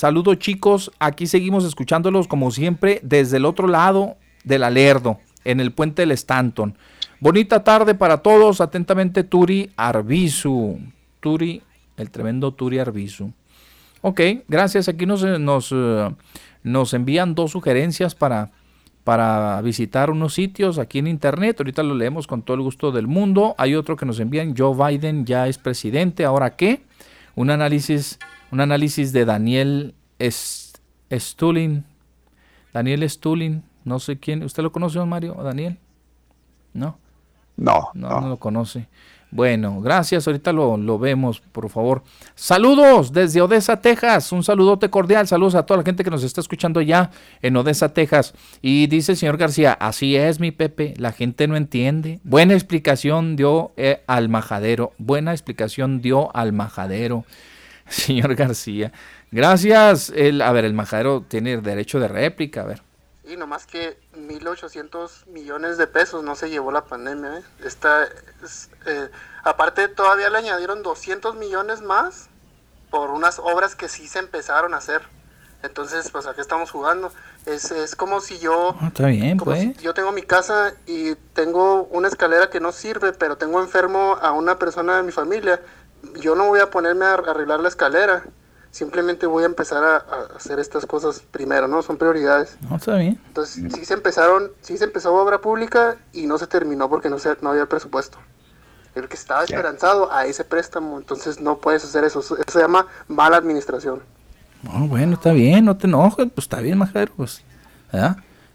Saludos 0.00 0.38
chicos, 0.38 0.90
aquí 0.98 1.26
seguimos 1.26 1.62
escuchándolos 1.66 2.26
como 2.26 2.50
siempre 2.52 3.00
desde 3.02 3.36
el 3.36 3.44
otro 3.44 3.68
lado 3.68 4.16
del 4.44 4.64
Alerdo, 4.64 5.18
en 5.44 5.60
el 5.60 5.72
puente 5.72 6.00
del 6.00 6.12
Stanton. 6.12 6.74
Bonita 7.20 7.64
tarde 7.64 7.94
para 7.94 8.22
todos, 8.22 8.62
atentamente 8.62 9.24
Turi 9.24 9.70
Arbizu. 9.76 10.78
Turi, 11.20 11.60
el 11.98 12.10
tremendo 12.10 12.54
Turi 12.54 12.78
Arbizu. 12.78 13.30
Ok, 14.00 14.22
gracias. 14.48 14.88
Aquí 14.88 15.04
nos, 15.04 15.22
nos, 15.22 15.68
eh, 15.70 16.08
nos 16.62 16.94
envían 16.94 17.34
dos 17.34 17.50
sugerencias 17.50 18.14
para, 18.14 18.52
para 19.04 19.60
visitar 19.60 20.10
unos 20.10 20.32
sitios 20.32 20.78
aquí 20.78 21.00
en 21.00 21.08
internet. 21.08 21.56
Ahorita 21.60 21.82
lo 21.82 21.94
leemos 21.94 22.26
con 22.26 22.40
todo 22.40 22.54
el 22.54 22.62
gusto 22.62 22.90
del 22.90 23.06
mundo. 23.06 23.54
Hay 23.58 23.74
otro 23.74 23.96
que 23.96 24.06
nos 24.06 24.18
envían, 24.18 24.54
Joe 24.56 24.74
Biden 24.74 25.26
ya 25.26 25.46
es 25.46 25.58
presidente. 25.58 26.24
¿Ahora 26.24 26.56
qué? 26.56 26.80
Un 27.34 27.50
análisis 27.50 28.18
un 28.50 28.60
análisis 28.60 29.12
de 29.12 29.24
Daniel 29.24 29.94
Stulin. 31.10 31.84
Daniel 32.72 33.08
Stulin, 33.08 33.62
no 33.84 33.98
sé 33.98 34.18
quién. 34.18 34.42
¿Usted 34.42 34.62
lo 34.62 34.72
conoce, 34.72 34.98
Mario? 35.00 35.34
Daniel? 35.34 35.78
¿No? 36.72 36.98
No, 37.56 37.90
no. 37.94 38.20
No, 38.20 38.28
lo 38.28 38.36
conoce. 38.38 38.88
Bueno, 39.32 39.80
gracias. 39.80 40.26
Ahorita 40.26 40.52
lo, 40.52 40.76
lo, 40.76 40.98
vemos, 40.98 41.40
por 41.40 41.68
favor. 41.70 42.02
Saludos 42.34 43.12
desde 43.12 43.40
Odessa, 43.40 43.80
Texas. 43.80 44.32
Un 44.32 44.42
saludote 44.42 44.90
cordial. 44.90 45.28
Saludos 45.28 45.54
a 45.54 45.64
toda 45.64 45.78
la 45.78 45.84
gente 45.84 46.02
que 46.02 46.10
nos 46.10 46.24
está 46.24 46.40
escuchando 46.40 46.80
ya 46.80 47.10
en 47.40 47.56
Odessa, 47.56 47.92
Texas. 47.92 48.34
Y 48.60 48.88
dice 48.88 49.12
el 49.12 49.18
señor 49.18 49.36
García, 49.36 49.72
así 49.72 50.16
es, 50.16 50.40
mi 50.40 50.50
Pepe. 50.50 50.94
La 50.96 51.12
gente 51.12 51.46
no 51.46 51.56
entiende. 51.56 52.20
Buena 52.24 52.54
explicación 52.54 53.36
dio 53.36 53.72
eh, 53.76 54.02
al 54.06 54.28
majadero. 54.28 54.92
Buena 54.98 55.32
explicación 55.32 56.00
dio 56.00 56.34
al 56.34 56.52
majadero. 56.52 57.24
Señor 58.06 58.34
García. 58.34 58.92
Gracias. 59.30 60.10
El, 60.14 60.40
a 60.42 60.52
ver, 60.52 60.64
el 60.64 60.74
majadero 60.74 61.24
tiene 61.26 61.58
derecho 61.58 61.98
de 61.98 62.08
réplica, 62.08 62.62
a 62.62 62.64
ver. 62.64 62.82
Y 63.24 63.36
nomás 63.36 63.66
que 63.66 63.98
1.800 64.16 65.26
millones 65.26 65.76
de 65.76 65.86
pesos 65.86 66.24
no 66.24 66.34
se 66.34 66.50
llevó 66.50 66.72
la 66.72 66.84
pandemia. 66.84 67.38
¿eh? 67.38 67.42
Esta, 67.64 68.04
eh, 68.86 69.10
aparte, 69.44 69.88
todavía 69.88 70.30
le 70.30 70.38
añadieron 70.38 70.82
200 70.82 71.36
millones 71.36 71.82
más 71.82 72.28
por 72.90 73.10
unas 73.10 73.38
obras 73.38 73.74
que 73.74 73.88
sí 73.88 74.08
se 74.08 74.18
empezaron 74.20 74.74
a 74.74 74.78
hacer. 74.78 75.02
Entonces, 75.62 76.10
pues 76.10 76.26
aquí 76.26 76.40
estamos 76.40 76.70
jugando. 76.70 77.12
Es, 77.44 77.70
es 77.70 77.94
como 77.94 78.20
si 78.20 78.38
yo... 78.38 78.76
Ah, 78.80 78.88
está 78.88 79.06
bien, 79.06 79.36
pues. 79.36 79.76
yo 79.78 79.94
tengo 79.94 80.10
mi 80.10 80.22
casa 80.22 80.74
y 80.86 81.14
tengo 81.34 81.84
una 81.90 82.08
escalera 82.08 82.50
que 82.50 82.60
no 82.60 82.72
sirve, 82.72 83.12
pero 83.12 83.36
tengo 83.36 83.60
enfermo 83.60 84.16
a 84.20 84.32
una 84.32 84.58
persona 84.58 84.96
de 84.96 85.02
mi 85.02 85.12
familia 85.12 85.60
yo 86.20 86.34
no 86.34 86.46
voy 86.46 86.60
a 86.60 86.70
ponerme 86.70 87.04
a 87.04 87.14
arreglar 87.14 87.60
la 87.60 87.68
escalera. 87.68 88.24
Simplemente 88.70 89.26
voy 89.26 89.42
a 89.42 89.46
empezar 89.46 89.82
a, 89.82 89.96
hacer 90.36 90.60
estas 90.60 90.86
cosas 90.86 91.22
primero, 91.30 91.66
¿no? 91.66 91.82
Son 91.82 91.96
prioridades. 91.96 92.56
No, 92.68 92.76
está 92.76 92.96
bien. 92.96 93.20
Entonces, 93.26 93.72
sí 93.72 93.84
se 93.84 93.94
empezaron, 93.94 94.52
sí 94.60 94.78
se 94.78 94.84
empezó 94.84 95.12
obra 95.14 95.40
pública 95.40 95.96
y 96.12 96.26
no 96.26 96.38
se 96.38 96.46
terminó 96.46 96.88
porque 96.88 97.10
no, 97.10 97.18
se, 97.18 97.36
no 97.40 97.50
había 97.50 97.66
presupuesto. 97.66 98.18
El 98.94 99.08
que 99.08 99.14
estaba 99.14 99.44
esperanzado 99.44 100.12
a 100.12 100.26
ese 100.26 100.44
préstamo, 100.44 100.98
entonces 100.98 101.40
no 101.40 101.58
puedes 101.58 101.84
hacer 101.84 102.04
eso. 102.04 102.20
Eso 102.20 102.36
se 102.46 102.58
llama 102.60 102.86
mala 103.08 103.36
administración. 103.36 104.02
bueno, 104.62 105.14
está 105.14 105.32
bien, 105.32 105.64
no 105.64 105.76
te 105.76 105.86
enojes, 105.86 106.26
pues 106.32 106.44
está 106.44 106.60
bien, 106.60 106.78
Majero, 106.78 107.12
pues. 107.16 107.42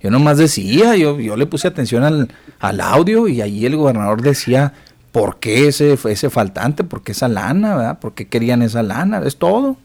Yo 0.01 0.11
nomás 0.11 0.37
decía, 0.37 0.95
yo, 0.95 1.19
yo 1.19 1.35
le 1.35 1.45
puse 1.45 1.67
atención 1.67 2.03
al, 2.03 2.33
al 2.59 2.79
audio 2.79 3.27
y 3.27 3.41
allí 3.41 3.65
el 3.65 3.75
gobernador 3.75 4.21
decía 4.21 4.73
¿Por 5.15 5.39
qué 5.39 5.69
ese, 5.69 5.97
ese 6.09 6.29
faltante? 6.29 6.83
¿Por 6.83 7.01
qué 7.01 7.13
esa 7.13 7.29
lana? 7.29 7.77
¿verdad? 7.77 7.99
¿Por 7.99 8.13
qué 8.13 8.27
querían 8.27 8.61
esa 8.61 8.83
lana? 8.83 9.21
Es 9.25 9.37
todo. 9.37 9.77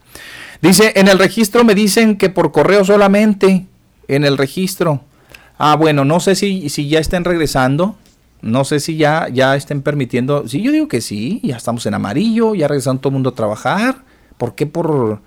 Dice, 0.60 0.92
en 0.96 1.06
el 1.06 1.20
registro 1.20 1.62
me 1.62 1.76
dicen 1.76 2.16
que 2.16 2.30
por 2.30 2.50
correo 2.50 2.84
solamente, 2.84 3.68
en 4.08 4.24
el 4.24 4.36
registro. 4.36 5.02
Ah, 5.56 5.76
bueno, 5.76 6.04
no 6.04 6.18
sé 6.18 6.34
si, 6.34 6.68
si 6.68 6.88
ya 6.88 6.98
estén 6.98 7.22
regresando, 7.22 7.94
no 8.42 8.64
sé 8.64 8.80
si 8.80 8.96
ya, 8.96 9.28
ya 9.28 9.54
estén 9.54 9.82
permitiendo. 9.82 10.48
Sí, 10.48 10.62
yo 10.62 10.72
digo 10.72 10.88
que 10.88 11.00
sí, 11.00 11.40
ya 11.44 11.58
estamos 11.58 11.86
en 11.86 11.94
amarillo, 11.94 12.56
ya 12.56 12.66
regresaron 12.66 12.98
todo 12.98 13.10
el 13.10 13.14
mundo 13.14 13.30
a 13.30 13.34
trabajar. 13.36 14.02
¿Por 14.36 14.56
qué 14.56 14.66
por, 14.66 15.20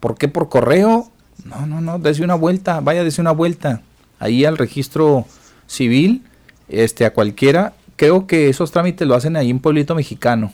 por, 0.00 0.18
qué 0.18 0.28
por 0.28 0.50
correo? 0.50 1.10
No, 1.46 1.64
no, 1.64 1.80
no, 1.80 1.98
dese 1.98 2.22
una 2.22 2.34
vuelta, 2.34 2.80
vaya, 2.80 3.02
dese 3.04 3.22
una 3.22 3.32
vuelta. 3.32 3.80
Ahí 4.18 4.44
al 4.44 4.58
registro 4.58 5.24
civil, 5.66 6.26
este, 6.68 7.06
a 7.06 7.14
cualquiera, 7.14 7.72
creo 7.96 8.26
que 8.26 8.48
esos 8.48 8.70
trámites 8.70 9.06
lo 9.06 9.14
hacen 9.14 9.36
ahí 9.36 9.50
en 9.50 9.58
Pueblito 9.58 9.94
Mexicano. 9.94 10.52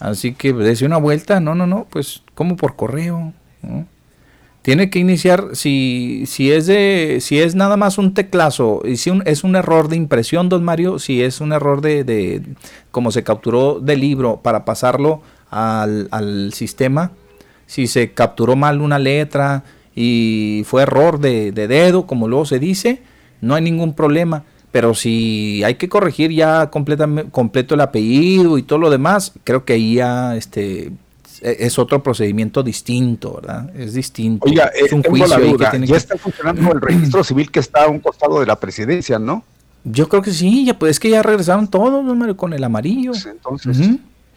Así 0.00 0.32
que 0.32 0.52
desde 0.52 0.86
una 0.86 0.96
vuelta, 0.96 1.40
no, 1.40 1.54
no, 1.54 1.66
no, 1.66 1.86
pues 1.90 2.22
como 2.34 2.56
por 2.56 2.76
correo. 2.76 3.32
Tiene 4.62 4.90
que 4.90 4.98
iniciar, 4.98 5.50
si, 5.54 6.24
si, 6.26 6.52
es 6.52 6.66
de, 6.66 7.18
si 7.20 7.40
es 7.40 7.54
nada 7.54 7.76
más 7.76 7.98
un 7.98 8.14
teclazo, 8.14 8.82
y 8.84 8.96
si 8.96 9.10
es 9.24 9.42
un 9.42 9.56
error 9.56 9.88
de 9.88 9.96
impresión, 9.96 10.48
don 10.48 10.62
Mario, 10.62 10.98
si 10.98 11.22
es 11.22 11.40
un 11.40 11.52
error 11.52 11.80
de, 11.80 12.04
de 12.04 12.42
como 12.90 13.10
se 13.10 13.24
capturó 13.24 13.80
del 13.80 14.00
libro 14.00 14.40
para 14.42 14.64
pasarlo 14.64 15.22
al, 15.50 16.08
al 16.10 16.52
sistema, 16.52 17.12
si 17.66 17.86
se 17.86 18.12
capturó 18.12 18.56
mal 18.56 18.80
una 18.80 18.98
letra 18.98 19.64
y 19.94 20.62
fue 20.66 20.82
error 20.82 21.18
de, 21.18 21.50
de 21.50 21.66
dedo, 21.66 22.06
como 22.06 22.28
luego 22.28 22.44
se 22.44 22.58
dice, 22.58 23.02
no 23.40 23.54
hay 23.54 23.62
ningún 23.62 23.94
problema 23.94 24.44
pero 24.70 24.94
si 24.94 25.62
hay 25.64 25.76
que 25.76 25.88
corregir 25.88 26.30
ya 26.30 26.70
completamente, 26.70 27.30
completo 27.30 27.74
el 27.74 27.80
apellido 27.80 28.58
y 28.58 28.62
todo 28.62 28.78
lo 28.78 28.90
demás, 28.90 29.32
creo 29.44 29.64
que 29.64 29.74
ahí 29.74 29.94
ya 29.94 30.36
este, 30.36 30.92
e, 31.40 31.56
es 31.60 31.78
otro 31.78 32.02
procedimiento 32.02 32.62
distinto, 32.62 33.34
¿verdad? 33.34 33.70
Es 33.76 33.94
distinto. 33.94 34.46
Oiga, 34.46 34.70
es 34.74 34.92
un 34.92 35.02
juicio 35.02 35.56
ya 35.56 35.96
está 35.96 36.16
funcionando 36.18 36.72
el 36.72 36.80
registro 36.80 37.24
civil 37.24 37.50
que 37.50 37.60
está 37.60 37.84
a 37.84 37.88
un 37.88 38.00
costado 38.00 38.40
de 38.40 38.46
la 38.46 38.56
presidencia, 38.56 39.18
¿no? 39.18 39.44
Yo 39.84 40.08
creo 40.08 40.22
que 40.22 40.32
sí, 40.32 40.66
ya 40.66 40.78
pues 40.78 40.92
es 40.92 41.00
que 41.00 41.10
ya 41.10 41.22
regresaron 41.22 41.68
todos, 41.68 42.04
con 42.36 42.52
el 42.52 42.64
amarillo. 42.64 43.12
Pues 43.12 43.26
entonces. 43.26 43.76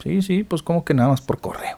Sí, 0.01 0.21
sí, 0.21 0.43
pues 0.43 0.63
como 0.63 0.85
que 0.85 0.93
nada 0.93 1.09
más 1.09 1.21
por 1.21 1.39
correo. 1.39 1.77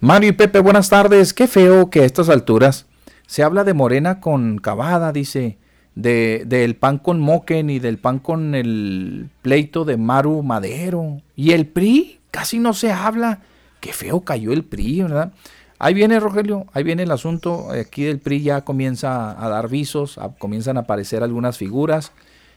Mario 0.00 0.30
y 0.30 0.32
Pepe, 0.32 0.60
buenas 0.60 0.90
tardes. 0.90 1.32
Qué 1.32 1.46
feo 1.46 1.90
que 1.90 2.00
a 2.00 2.04
estas 2.04 2.28
alturas 2.28 2.86
se 3.26 3.42
habla 3.42 3.64
de 3.64 3.72
Morena 3.72 4.20
con 4.20 4.58
Cavada, 4.58 5.12
dice, 5.12 5.58
de, 5.94 6.44
del 6.46 6.76
pan 6.76 6.98
con 6.98 7.20
Moquen 7.20 7.70
y 7.70 7.78
del 7.78 7.98
pan 7.98 8.18
con 8.18 8.54
el 8.54 9.28
pleito 9.42 9.84
de 9.84 9.96
Maru 9.96 10.42
Madero. 10.42 11.20
Y 11.36 11.52
el 11.52 11.66
PRI, 11.66 12.20
casi 12.30 12.58
no 12.58 12.74
se 12.74 12.92
habla. 12.92 13.40
Qué 13.80 13.92
feo 13.92 14.22
cayó 14.22 14.52
el 14.52 14.64
PRI, 14.64 15.02
¿verdad? 15.02 15.32
Ahí 15.78 15.92
viene, 15.92 16.18
Rogelio, 16.20 16.66
ahí 16.72 16.82
viene 16.82 17.02
el 17.02 17.10
asunto. 17.10 17.70
Aquí 17.70 18.04
del 18.04 18.18
PRI 18.18 18.42
ya 18.42 18.60
comienza 18.62 19.42
a 19.42 19.48
dar 19.48 19.68
visos, 19.68 20.18
comienzan 20.38 20.76
a 20.76 20.80
aparecer 20.80 21.22
algunas 21.22 21.58
figuras. 21.58 22.12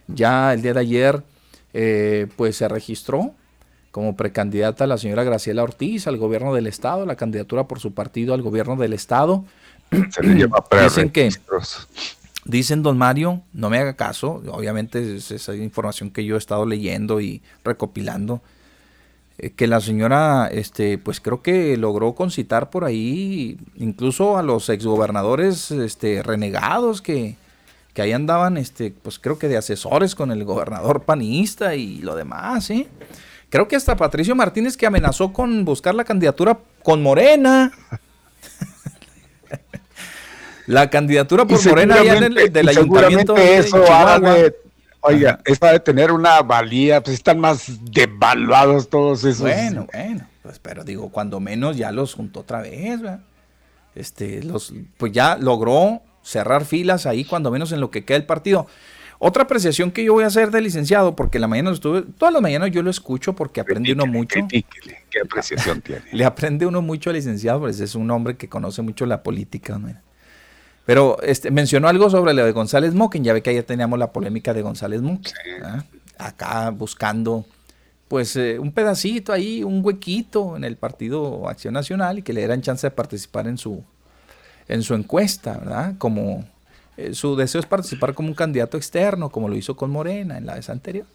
Ya 0.08 0.54
el 0.54 0.62
día 0.62 0.74
de 0.74 0.80
ayer, 0.80 1.24
eh, 1.74 2.28
pues 2.38 2.56
se 2.56 2.68
registró 2.68 3.34
como 3.92 4.16
precandidata 4.16 4.86
la 4.86 4.98
señora 4.98 5.24
Graciela 5.24 5.64
Ortiz 5.64 6.08
al 6.08 6.18
gobierno 6.18 6.54
del 6.54 6.68
estado, 6.68 7.06
la 7.06 7.16
candidatura 7.16 7.68
por 7.68 7.80
su 7.80 7.94
partido 7.94 8.34
al 8.34 8.42
gobierno 8.42 8.76
del 8.76 8.94
estado. 8.94 9.44
Se 10.12 10.22
le 10.24 10.40
llama 10.40 10.64
Dicen 10.84 11.10
que, 11.10 11.30
dicen 12.48 12.82
don 12.82 12.98
Mario, 12.98 13.42
no 13.54 13.70
me 13.70 13.78
haga 13.78 13.96
caso, 13.96 14.42
obviamente 14.52 15.18
es 15.18 15.32
esa 15.32 15.56
información 15.56 16.10
que 16.10 16.26
yo 16.26 16.36
he 16.36 16.38
estado 16.38 16.66
leyendo 16.66 17.20
y 17.20 17.42
recopilando, 17.64 18.42
eh, 19.38 19.52
que 19.52 19.68
la 19.68 19.82
señora, 19.82 20.48
este, 20.48 20.98
pues 20.98 21.20
creo 21.20 21.42
que 21.42 21.76
logró 21.78 22.16
concitar 22.16 22.70
por 22.70 22.86
ahí 22.86 23.58
incluso 23.76 24.38
a 24.38 24.44
los 24.44 24.70
exgobernadores 24.70 25.72
este, 25.72 26.24
renegados 26.24 27.02
que, 27.02 27.36
que 27.94 28.02
ahí 28.02 28.14
andaban, 28.14 28.58
este, 28.58 28.92
pues 28.92 29.20
creo 29.20 29.38
que 29.38 29.50
de 29.50 29.58
asesores 29.58 30.16
con 30.16 30.32
el 30.32 30.46
gobernador 30.46 31.04
panista 31.04 31.76
y 31.76 32.00
lo 32.00 32.16
demás, 32.16 32.66
¿sí? 32.66 32.88
Creo 33.50 33.68
que 33.68 33.76
hasta 33.76 33.96
Patricio 33.96 34.36
Martínez 34.36 34.76
que 34.76 34.88
amenazó 34.88 35.32
con 35.32 35.64
buscar 35.66 35.96
la 35.96 36.04
candidatura 36.04 36.60
con 36.84 37.04
Morena. 37.04 37.72
la 40.68 40.90
candidatura 40.90 41.46
por 41.46 41.66
Morena 41.66 41.96
allá 41.96 42.20
del, 42.20 42.52
del 42.52 42.70
ayuntamiento. 42.70 43.36
eso 43.36 43.78
de, 43.80 44.56
oiga, 45.02 45.40
eso 45.46 45.66
de 45.66 45.80
tener 45.80 46.12
una 46.12 46.42
valía, 46.42 47.02
pues 47.02 47.16
están 47.16 47.40
más 47.40 47.72
devaluados 47.92 48.90
todos 48.90 49.24
esos. 49.24 49.42
Bueno, 49.42 49.88
bueno, 49.92 50.28
pues 50.44 50.60
pero 50.60 50.84
digo, 50.84 51.10
cuando 51.10 51.40
menos 51.40 51.78
ya 51.78 51.92
los 51.92 52.14
juntó 52.14 52.42
otra 52.42 52.62
vez, 52.62 53.02
¿verdad? 53.02 53.22
Este, 53.96 54.44
los, 54.44 54.74
pues 54.98 55.12
ya 55.12 55.38
logró 55.38 56.02
cerrar 56.22 56.66
filas 56.66 57.06
ahí, 57.06 57.24
cuando 57.24 57.50
menos 57.50 57.72
en 57.72 57.80
lo 57.80 57.90
que 57.90 58.06
queda 58.06 58.18
el 58.18 58.26
partido. 58.26 58.68
Otra 59.20 59.44
apreciación 59.44 59.92
que 59.92 60.04
yo 60.04 60.14
voy 60.14 60.26
a 60.26 60.28
hacer 60.28 60.52
de 60.52 60.62
licenciado, 60.62 61.16
porque 61.16 61.40
la 61.40 61.48
mañana 61.48 61.72
estuve, 61.72 62.04
todas 62.04 62.32
las 62.32 62.42
mañanas 62.42 62.70
yo 62.70 62.84
lo 62.84 62.92
escucho 62.92 63.34
porque 63.34 63.62
aprende 63.62 63.94
uno 63.94 64.06
mucho. 64.06 64.40
¿Qué 64.48 65.20
apreciación 65.24 65.82
tiene? 65.84 66.04
Le 66.12 66.26
aprende 66.26 66.68
uno 66.68 66.84
mucho 66.84 67.10
al 67.10 67.16
licenciado, 67.16 67.62
pues 67.62 67.80
es 67.80 67.96
un 67.96 68.12
hombre 68.12 68.38
que 68.38 68.48
conoce 68.48 68.84
mucho 68.84 69.08
la 69.08 69.24
política. 69.24 69.80
Pero 70.88 71.22
este, 71.22 71.52
mencionó 71.52 71.90
algo 71.90 72.10
sobre 72.10 72.34
lo 72.34 72.46
de 72.46 72.54
González 72.54 72.94
Moquen, 72.94 73.22
ya 73.22 73.34
ve 73.34 73.44
que 73.44 73.50
ayer 73.50 73.66
teníamos 73.66 74.00
la 74.00 74.14
polémica 74.14 74.54
de 74.54 74.62
González 74.62 75.02
Moquen. 75.02 75.34
Acá 76.18 76.70
buscando 76.70 77.46
pues 78.08 78.38
eh, 78.38 78.58
un 78.58 78.72
pedacito 78.72 79.34
ahí, 79.34 79.66
un 79.66 79.84
huequito 79.84 80.56
en 80.56 80.64
el 80.64 80.78
Partido 80.78 81.50
Acción 81.50 81.74
Nacional 81.74 82.20
y 82.20 82.22
que 82.22 82.32
le 82.32 82.40
dieran 82.40 82.62
chance 82.62 82.88
de 82.88 82.92
participar 82.92 83.48
en 83.48 83.58
su, 83.58 83.84
en 84.70 84.82
su 84.82 84.94
encuesta, 84.94 85.58
¿verdad? 85.58 85.96
Como 85.98 86.46
eh, 86.96 87.14
su 87.14 87.36
deseo 87.36 87.60
es 87.60 87.68
participar 87.68 88.14
como 88.14 88.30
un 88.30 88.36
candidato 88.36 88.78
externo, 88.78 89.30
como 89.30 89.50
lo 89.50 89.58
hizo 89.58 89.76
con 89.76 89.92
Morena 89.92 90.38
en 90.38 90.46
la 90.46 90.56
vez 90.56 90.70
anterior. 90.70 91.06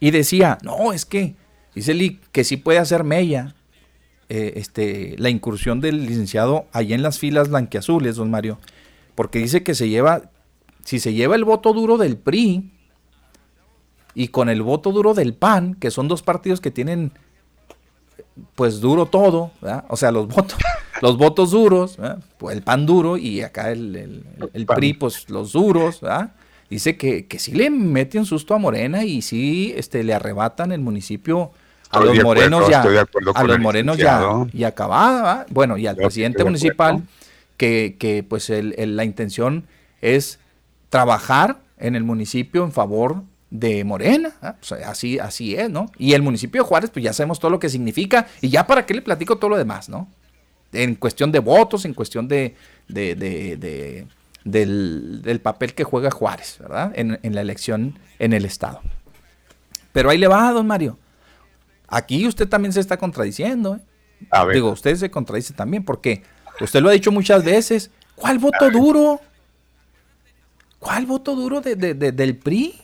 Y 0.00 0.10
decía, 0.10 0.56
no, 0.62 0.94
es 0.94 1.04
que, 1.04 1.34
dice 1.74 1.92
Lee, 1.92 2.18
que 2.32 2.44
sí 2.44 2.56
puede 2.56 2.78
hacer 2.78 3.04
Mella 3.04 3.54
eh, 4.30 4.54
este, 4.56 5.16
la 5.18 5.28
incursión 5.28 5.82
del 5.82 6.06
licenciado 6.06 6.64
allá 6.72 6.94
en 6.94 7.02
las 7.02 7.18
filas 7.18 7.50
blanqueazules, 7.50 8.16
don 8.16 8.30
Mario, 8.30 8.58
porque 9.16 9.40
dice 9.40 9.64
que 9.64 9.74
se 9.74 9.88
lleva, 9.88 10.30
si 10.84 11.00
se 11.00 11.12
lleva 11.12 11.34
el 11.34 11.44
voto 11.44 11.72
duro 11.72 11.98
del 11.98 12.16
PRI 12.16 12.70
y 14.14 14.28
con 14.28 14.48
el 14.48 14.62
voto 14.62 14.92
duro 14.92 15.14
del 15.14 15.34
PAN, 15.34 15.74
que 15.74 15.90
son 15.90 16.06
dos 16.06 16.22
partidos 16.22 16.60
que 16.60 16.70
tienen 16.70 17.10
pues 18.54 18.80
duro 18.80 19.06
todo, 19.06 19.50
o 19.88 19.96
sea, 19.96 20.12
los 20.12 20.28
votos, 20.28 20.58
los 21.02 21.16
votos 21.16 21.50
duros, 21.50 21.98
pues 22.38 22.56
el 22.56 22.62
pan 22.62 22.86
duro 22.86 23.16
y 23.16 23.40
acá 23.40 23.72
el, 23.72 24.24
el, 24.52 24.66
PRI, 24.66 24.92
pues 24.92 25.28
los 25.30 25.52
duros, 25.52 26.02
dice 26.68 26.96
que, 26.96 27.26
que 27.26 27.38
sí 27.38 27.52
le 27.52 27.70
mete 27.70 28.18
un 28.18 28.26
susto 28.26 28.54
a 28.54 28.58
Morena 28.58 29.04
y 29.04 29.22
sí 29.22 29.72
este, 29.76 30.04
le 30.04 30.12
arrebatan 30.12 30.72
el 30.72 30.80
municipio 30.80 31.52
a 31.90 32.00
los 32.00 32.22
morenos 32.22 32.68
ya, 32.68 32.82
a 33.34 33.44
los 33.44 33.58
morenos 33.60 33.96
ya, 33.96 34.46
y 34.52 34.64
acabada, 34.64 35.46
bueno, 35.50 35.78
y 35.78 35.86
al 35.86 35.96
presidente 35.96 36.44
municipal 36.44 37.02
que, 37.56 37.96
que 37.98 38.22
pues 38.22 38.50
la 38.50 39.04
intención 39.04 39.66
es 40.00 40.38
trabajar 40.90 41.60
en 41.78 41.96
el 41.96 42.04
municipio 42.04 42.64
en 42.64 42.72
favor 42.72 43.22
de 43.50 43.84
Morena, 43.84 44.34
así, 44.84 45.18
así 45.18 45.54
es, 45.54 45.70
¿no? 45.70 45.90
Y 45.98 46.14
el 46.14 46.22
municipio 46.22 46.62
de 46.62 46.68
Juárez, 46.68 46.90
pues 46.90 47.04
ya 47.04 47.12
sabemos 47.12 47.38
todo 47.38 47.50
lo 47.50 47.60
que 47.60 47.68
significa, 47.68 48.26
y 48.40 48.48
ya 48.48 48.66
para 48.66 48.84
qué 48.86 48.94
le 48.94 49.02
platico 49.02 49.36
todo 49.36 49.50
lo 49.50 49.56
demás, 49.56 49.88
¿no? 49.88 50.08
En 50.72 50.94
cuestión 50.96 51.30
de 51.32 51.38
votos, 51.38 51.84
en 51.84 51.94
cuestión 51.94 52.28
de, 52.28 52.56
del, 52.88 54.08
papel 55.42 55.74
que 55.74 55.84
juega 55.84 56.10
Juárez, 56.10 56.56
¿verdad? 56.60 56.92
En, 56.96 57.34
la 57.34 57.40
elección 57.40 57.98
en 58.18 58.32
el 58.32 58.44
Estado. 58.44 58.80
Pero 59.92 60.10
ahí 60.10 60.18
le 60.18 60.26
va, 60.26 60.50
don 60.52 60.66
Mario. 60.66 60.98
Aquí 61.88 62.26
usted 62.26 62.48
también 62.48 62.72
se 62.72 62.80
está 62.80 62.96
contradiciendo, 62.96 63.76
¿eh? 63.76 63.80
Digo, 64.52 64.70
usted 64.70 64.96
se 64.96 65.10
contradice 65.10 65.54
también, 65.54 65.84
porque 65.84 66.22
usted 66.60 66.80
lo 66.80 66.88
ha 66.88 66.92
dicho 66.92 67.12
muchas 67.12 67.44
veces. 67.44 67.90
¿Cuál 68.14 68.38
voto 68.38 68.70
duro? 68.70 69.20
¿Cuál 70.78 71.06
voto 71.06 71.34
duro 71.34 71.60
de, 71.60 71.74
del 71.74 72.36
PRI? 72.36 72.80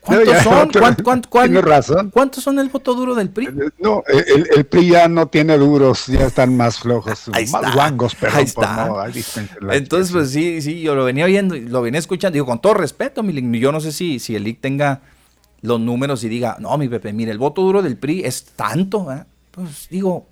¿Cuántos 0.00 0.42
son? 0.42 0.70
razón. 1.62 2.10
¿Cuántos 2.10 2.44
son 2.44 2.58
el 2.58 2.68
voto 2.68 2.94
duro 2.94 3.14
del 3.14 3.30
PRI? 3.30 3.46
Eh, 3.46 3.70
no, 3.78 4.02
el, 4.06 4.64
PRI 4.64 4.88
ya 4.90 5.08
no 5.08 5.26
tiene 5.26 5.58
duros, 5.58 6.06
ya 6.06 6.26
están 6.26 6.56
más 6.56 6.78
flojos, 6.78 7.28
más 7.50 7.74
guangos, 7.74 8.14
pero 8.18 8.34
Ahí 8.34 8.44
está. 8.44 8.88
Entonces, 9.72 10.12
pues 10.12 10.30
sí, 10.30 10.62
sí, 10.62 10.80
yo 10.80 10.94
lo 10.94 11.04
venía 11.04 11.26
viendo, 11.26 11.54
lo 11.56 11.82
venía 11.82 11.98
escuchando, 11.98 12.34
digo, 12.34 12.46
con 12.46 12.60
todo 12.60 12.74
respeto, 12.74 13.22
mi, 13.22 13.58
yo 13.58 13.72
no 13.72 13.80
sé 13.80 13.92
si, 13.92 14.18
si 14.18 14.34
el 14.36 14.46
IC 14.46 14.60
tenga 14.60 15.02
los 15.60 15.80
números 15.80 16.22
y 16.24 16.28
diga, 16.28 16.56
no, 16.60 16.76
mi 16.76 16.88
Pepe, 16.88 17.12
mire, 17.12 17.30
el 17.32 17.38
voto 17.38 17.62
duro 17.62 17.82
del 17.82 17.96
PRI 17.96 18.24
es 18.24 18.44
tanto, 18.56 19.10
¿eh? 19.12 19.24
pues 19.50 19.88
digo, 19.90 20.26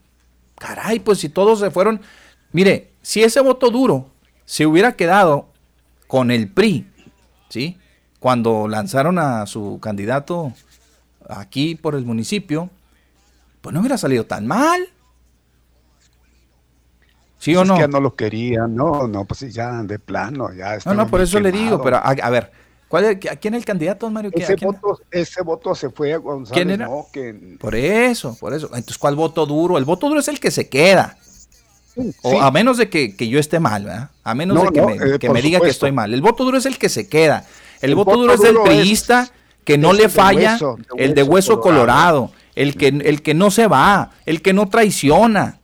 caray, 0.58 1.00
pues 1.00 1.18
si 1.18 1.28
todos 1.28 1.60
se 1.60 1.70
fueron, 1.70 2.00
mire, 2.52 2.92
si 3.02 3.22
ese 3.22 3.40
voto 3.40 3.70
duro 3.70 4.10
se 4.44 4.66
hubiera 4.66 4.92
quedado 4.92 5.48
con 6.06 6.30
el 6.30 6.48
PRI, 6.48 6.86
¿sí? 7.48 7.78
cuando 8.22 8.68
lanzaron 8.68 9.18
a 9.18 9.46
su 9.46 9.80
candidato 9.80 10.52
aquí 11.28 11.74
por 11.74 11.96
el 11.96 12.04
municipio, 12.04 12.70
pues 13.60 13.74
no 13.74 13.80
hubiera 13.80 13.98
salido 13.98 14.26
tan 14.26 14.46
mal. 14.46 14.80
¿Sí 17.40 17.56
o 17.56 17.64
no? 17.64 17.74
Es 17.74 17.80
que 17.80 17.88
no 17.88 17.98
lo 17.98 18.14
querían, 18.14 18.76
no, 18.76 19.08
no, 19.08 19.24
pues 19.24 19.52
ya 19.52 19.82
de 19.82 19.98
plano, 19.98 20.54
ya 20.54 20.78
No, 20.86 20.94
no, 20.94 21.08
por 21.08 21.20
eso 21.20 21.40
le 21.40 21.50
digo, 21.50 21.82
pero 21.82 21.96
a, 21.96 22.30
ver, 22.30 22.52
¿cuál 22.86 23.18
¿quién 23.18 23.54
es 23.54 23.58
el 23.58 23.64
candidato, 23.64 24.08
Mario? 24.08 24.30
Ese, 24.32 24.54
voto, 24.54 25.00
ese 25.10 25.42
voto 25.42 25.74
se 25.74 25.90
fue 25.90 26.12
a 26.12 26.18
González 26.18 26.54
¿Quién 26.54 26.70
era? 26.70 26.88
Por 27.58 27.74
eso, 27.74 28.36
por 28.38 28.54
eso. 28.54 28.66
Entonces, 28.66 28.98
¿cuál 28.98 29.16
voto 29.16 29.44
duro? 29.46 29.78
El 29.78 29.84
voto 29.84 30.06
duro 30.06 30.20
es 30.20 30.28
el 30.28 30.38
que 30.38 30.52
se 30.52 30.68
queda. 30.68 31.18
O 32.22 32.40
a 32.40 32.50
menos 32.50 32.78
de 32.78 32.88
que, 32.88 33.28
yo 33.28 33.38
esté 33.38 33.60
mal, 33.60 33.84
¿verdad? 33.84 34.10
A 34.24 34.34
menos 34.34 34.62
de 34.62 34.68
que, 34.70 34.82
me, 34.82 34.94
eh, 34.94 35.18
que 35.18 35.28
me 35.28 35.42
diga 35.42 35.60
que 35.60 35.68
estoy 35.68 35.92
mal. 35.92 36.14
El 36.14 36.22
voto 36.22 36.44
duro 36.44 36.56
es 36.56 36.66
el 36.66 36.78
que 36.78 36.88
se 36.88 37.08
queda. 37.08 37.44
El, 37.80 37.94
voto, 37.94 38.16
duro 38.16 38.32
es 38.32 38.40
del 38.40 38.56
priista 38.64 39.30
que 39.64 39.76
no 39.76 39.92
le 39.92 40.08
falla, 40.08 40.58
el 40.96 41.14
de 41.14 41.22
hueso 41.22 41.60
colorado, 41.60 42.32
el, 42.54 42.76
que, 42.76 42.88
el 42.88 43.22
que 43.22 43.34
no 43.34 43.50
se 43.50 43.66
va, 43.66 44.12
el 44.24 44.40
que 44.40 44.52
no 44.52 44.68
traiciona, 44.68 45.58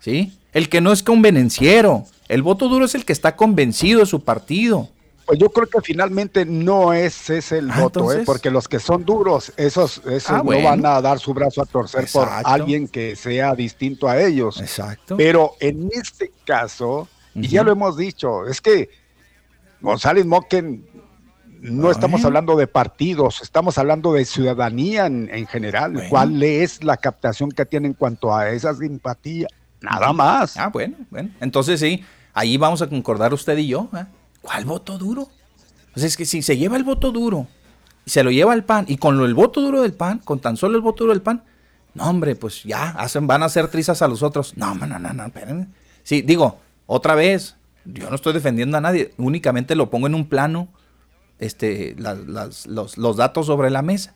¿sí? 0.00 0.32
El 0.52 0.68
que 0.68 0.80
no 0.80 0.92
es 0.92 1.02
convenenciero. 1.02 2.04
El 2.28 2.42
voto 2.42 2.68
duro 2.68 2.84
es 2.84 2.94
el 2.94 3.04
que 3.04 3.12
está 3.12 3.36
convencido 3.36 4.00
de 4.00 4.06
su 4.06 4.20
partido. 4.24 4.88
Pues 5.28 5.38
yo 5.38 5.50
creo 5.50 5.66
que 5.66 5.82
finalmente 5.82 6.46
no 6.46 6.94
es 6.94 7.28
ese 7.28 7.58
el 7.58 7.70
ah, 7.70 7.82
voto, 7.82 8.10
¿eh? 8.14 8.22
porque 8.24 8.50
los 8.50 8.66
que 8.66 8.78
son 8.80 9.04
duros, 9.04 9.52
esos, 9.58 9.98
esos 10.06 10.30
ah, 10.30 10.42
no 10.42 10.62
van 10.62 10.86
a 10.86 11.02
dar 11.02 11.18
su 11.18 11.34
brazo 11.34 11.60
a 11.60 11.66
torcer 11.66 12.08
por 12.10 12.26
alguien 12.44 12.88
que 12.88 13.14
sea 13.14 13.54
distinto 13.54 14.08
a 14.08 14.18
ellos. 14.18 14.58
Exacto. 14.58 15.18
Pero 15.18 15.52
en 15.60 15.90
este 15.92 16.32
caso, 16.46 17.08
y 17.34 17.46
ya 17.46 17.62
lo 17.62 17.72
hemos 17.72 17.98
dicho, 17.98 18.46
es 18.46 18.62
que 18.62 18.88
González 19.82 20.24
Moquen 20.24 20.88
no 21.60 21.90
estamos 21.90 22.24
hablando 22.24 22.56
de 22.56 22.66
partidos, 22.66 23.42
estamos 23.42 23.76
hablando 23.76 24.14
de 24.14 24.24
ciudadanía 24.24 25.04
en, 25.04 25.46
general. 25.46 26.06
¿Cuál 26.08 26.42
es 26.42 26.82
la 26.82 26.96
captación 26.96 27.50
que 27.50 27.66
tiene 27.66 27.88
en 27.88 27.92
cuanto 27.92 28.34
a 28.34 28.48
esa 28.48 28.74
simpatía? 28.74 29.46
Nada 29.82 30.10
más. 30.14 30.56
Ah, 30.56 30.68
bueno, 30.68 30.96
bueno. 31.10 31.28
Entonces 31.38 31.80
sí, 31.80 32.02
ahí 32.32 32.56
vamos 32.56 32.80
a 32.80 32.88
concordar 32.88 33.34
usted 33.34 33.58
y 33.58 33.66
yo. 33.66 33.90
¿eh? 33.94 34.06
¿Cuál 34.42 34.64
voto 34.64 34.98
duro? 34.98 35.28
Pues 35.92 36.04
es 36.04 36.16
que 36.16 36.24
si 36.24 36.42
se 36.42 36.56
lleva 36.56 36.76
el 36.76 36.84
voto 36.84 37.10
duro 37.10 37.46
y 38.04 38.10
se 38.10 38.22
lo 38.22 38.30
lleva 38.30 38.52
al 38.52 38.64
PAN, 38.64 38.86
y 38.88 38.96
con 38.96 39.20
el 39.20 39.34
voto 39.34 39.60
duro 39.60 39.82
del 39.82 39.92
PAN, 39.92 40.20
con 40.20 40.40
tan 40.40 40.56
solo 40.56 40.76
el 40.76 40.82
voto 40.82 41.04
duro 41.04 41.12
del 41.12 41.22
PAN, 41.22 41.44
No, 41.94 42.08
hombre, 42.08 42.36
pues 42.36 42.62
ya, 42.62 42.90
hacen, 42.90 43.26
van 43.26 43.42
a 43.42 43.46
hacer 43.46 43.68
trizas 43.68 44.02
a 44.02 44.08
los 44.08 44.22
otros. 44.22 44.56
No, 44.56 44.74
no, 44.74 44.86
no, 44.86 44.98
no, 44.98 45.26
espérenme. 45.26 45.68
Sí, 46.04 46.22
digo, 46.22 46.60
otra 46.86 47.14
vez, 47.14 47.56
yo 47.84 48.08
no 48.08 48.14
estoy 48.14 48.32
defendiendo 48.32 48.76
a 48.76 48.80
nadie, 48.80 49.12
únicamente 49.16 49.74
lo 49.74 49.90
pongo 49.90 50.06
en 50.06 50.14
un 50.14 50.28
plano, 50.28 50.68
este, 51.38 51.96
los, 51.96 52.66
los, 52.66 53.16
datos 53.16 53.46
sobre 53.46 53.70
la 53.70 53.82
mesa. 53.82 54.14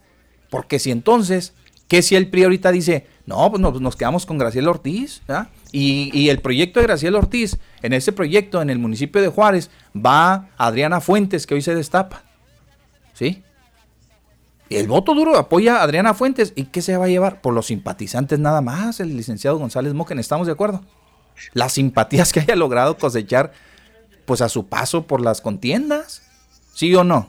Porque 0.49 0.78
si 0.78 0.90
entonces, 0.90 1.55
¿qué 1.89 2.03
si 2.03 2.17
el 2.17 2.29
PRI 2.29 2.45
ahorita 2.45 2.73
dice, 2.73 3.07
no, 3.27 3.51
pues 3.51 3.61
nos, 3.61 3.97
quedamos 3.97 4.27
con 4.27 4.39
Graciela 4.39 4.71
Ortiz, 4.71 5.23
y, 5.71 6.11
y, 6.13 6.29
el 6.29 6.41
proyecto 6.41 6.81
de 6.81 6.87
Graciela 6.87 7.19
Ortiz, 7.19 7.59
en 7.83 7.93
ese 7.93 8.13
proyecto, 8.13 8.61
en 8.61 8.71
el 8.71 8.79
municipio 8.79 9.23
de 9.23 9.29
Juárez, 9.29 9.71
va 9.95 10.51
Adriana 10.59 11.01
Fuentes, 11.01 11.47
que 11.47 11.55
hoy 11.55 11.63
se 11.63 11.75
destapa. 11.75 12.25
¿Sí? 13.15 13.43
El 14.79 14.89
voto 14.89 15.15
duro 15.15 15.37
apoya 15.37 15.77
a 15.77 15.83
Adriana 15.83 16.15
Fuentes. 16.15 16.53
¿Y 16.57 16.65
qué 16.65 16.83
se 16.83 16.97
va 16.97 17.07
a 17.07 17.09
llevar? 17.09 17.41
Por 17.41 17.55
los 17.55 17.67
simpatizantes 17.67 18.39
nada 18.39 18.61
más, 18.61 19.01
el 19.01 19.17
licenciado 19.17 19.59
González 19.59 19.95
Moquen. 19.95 20.19
¿Estamos 20.19 20.47
de 20.47 20.53
acuerdo? 20.53 20.83
Las 21.53 21.75
simpatías 21.75 22.33
que 22.33 22.41
haya 22.41 22.57
logrado 22.57 22.97
cosechar, 22.97 23.53
pues 24.25 24.41
a 24.41 24.49
su 24.49 24.67
paso 24.69 25.07
por 25.07 25.21
las 25.21 25.41
contiendas. 25.41 26.23
¿Sí 26.75 26.95
o 26.95 27.05
no? 27.05 27.29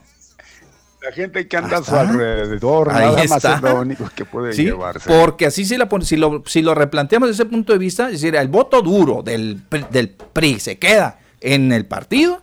La 1.04 1.12
gente 1.12 1.46
que 1.46 1.56
anda 1.56 1.78
a 1.78 1.84
su 1.84 1.94
alrededor, 1.94 2.88
nada 2.88 3.24
más 3.28 3.44
es 3.44 3.62
lo 3.62 3.80
único 3.80 4.10
que 4.14 4.24
puede 4.24 4.54
llevarse. 4.54 5.08
Porque 5.08 5.46
así 5.46 5.64
si, 5.64 5.76
la, 5.76 5.88
si, 6.00 6.16
lo, 6.16 6.42
si 6.46 6.62
lo 6.62 6.74
replanteamos 6.74 7.28
desde 7.28 7.42
ese 7.42 7.50
punto 7.50 7.72
de 7.74 7.78
vista, 7.78 8.06
es 8.06 8.12
decir, 8.12 8.34
el 8.34 8.48
voto 8.48 8.80
duro 8.80 9.22
del, 9.22 9.62
del 9.90 10.08
PRI 10.08 10.60
se 10.60 10.78
queda 10.78 11.18
en 11.40 11.72
el 11.72 11.84
partido 11.84 12.42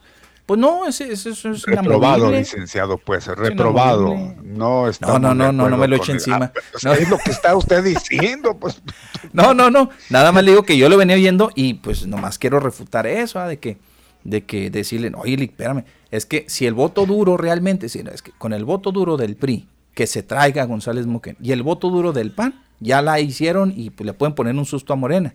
pues 0.52 0.60
no, 0.60 0.86
eso 0.86 1.06
es, 1.06 1.26
es 1.26 1.64
Reprobado, 1.64 2.30
licenciado, 2.30 2.98
pues, 2.98 3.26
reprobado. 3.28 4.14
No, 4.44 4.90
está 4.90 5.08
no, 5.08 5.18
no, 5.18 5.34
no, 5.34 5.54
no, 5.54 5.70
no 5.70 5.78
me 5.78 5.88
lo 5.88 5.96
eche 5.96 6.12
encima. 6.12 6.52
Ah, 6.84 6.94
es 7.00 7.10
lo 7.10 7.18
que 7.20 7.32
está 7.32 7.56
usted 7.56 7.82
diciendo, 7.82 8.58
pues. 8.60 8.82
No, 9.32 9.54
no, 9.54 9.72
no, 9.72 9.90
nada 10.10 10.34
más 10.34 10.44
le 10.44 10.52
digo 10.52 10.64
que 10.64 10.76
yo 10.78 10.90
lo 10.90 10.98
venía 10.98 11.16
viendo 11.16 11.52
y 11.56 11.76
pues 11.76 12.06
nomás 12.06 12.38
quiero 12.38 12.60
refutar 12.60 13.08
eso, 13.08 13.40
¿ah? 13.40 13.48
de 13.48 13.60
que, 13.60 13.78
de 14.26 14.44
que 14.44 14.70
decirle, 14.70 15.10
oye, 15.16 15.42
espérame, 15.42 15.86
es 16.12 16.26
que 16.26 16.46
si 16.48 16.66
el 16.66 16.74
voto 16.74 17.06
duro 17.06 17.38
realmente, 17.38 17.88
es 17.88 18.22
que 18.22 18.32
con 18.38 18.54
el 18.54 18.66
voto 18.66 18.92
duro 18.92 19.18
del 19.18 19.36
PRI, 19.36 19.68
que 19.94 20.08
se 20.08 20.24
traiga 20.24 20.66
González 20.66 21.08
Moquén, 21.08 21.38
y 21.42 21.52
el 21.52 21.64
voto 21.64 21.90
duro 21.90 22.14
del 22.14 22.32
PAN, 22.32 22.62
ya 22.80 23.02
la 23.02 23.20
hicieron 23.20 23.74
y 23.76 23.90
pues, 23.90 24.06
le 24.06 24.14
pueden 24.14 24.36
poner 24.36 24.56
un 24.56 24.66
susto 24.66 24.94
a 24.94 24.96
Morena. 24.96 25.34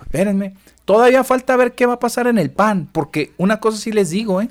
Espérenme, 0.00 0.54
Todavía 0.84 1.22
falta 1.22 1.56
ver 1.56 1.74
qué 1.74 1.86
va 1.86 1.94
a 1.94 2.00
pasar 2.00 2.26
en 2.26 2.38
el 2.38 2.50
PAN, 2.50 2.88
porque 2.90 3.32
una 3.38 3.60
cosa 3.60 3.78
sí 3.78 3.92
les 3.92 4.10
digo, 4.10 4.42
¿eh? 4.42 4.50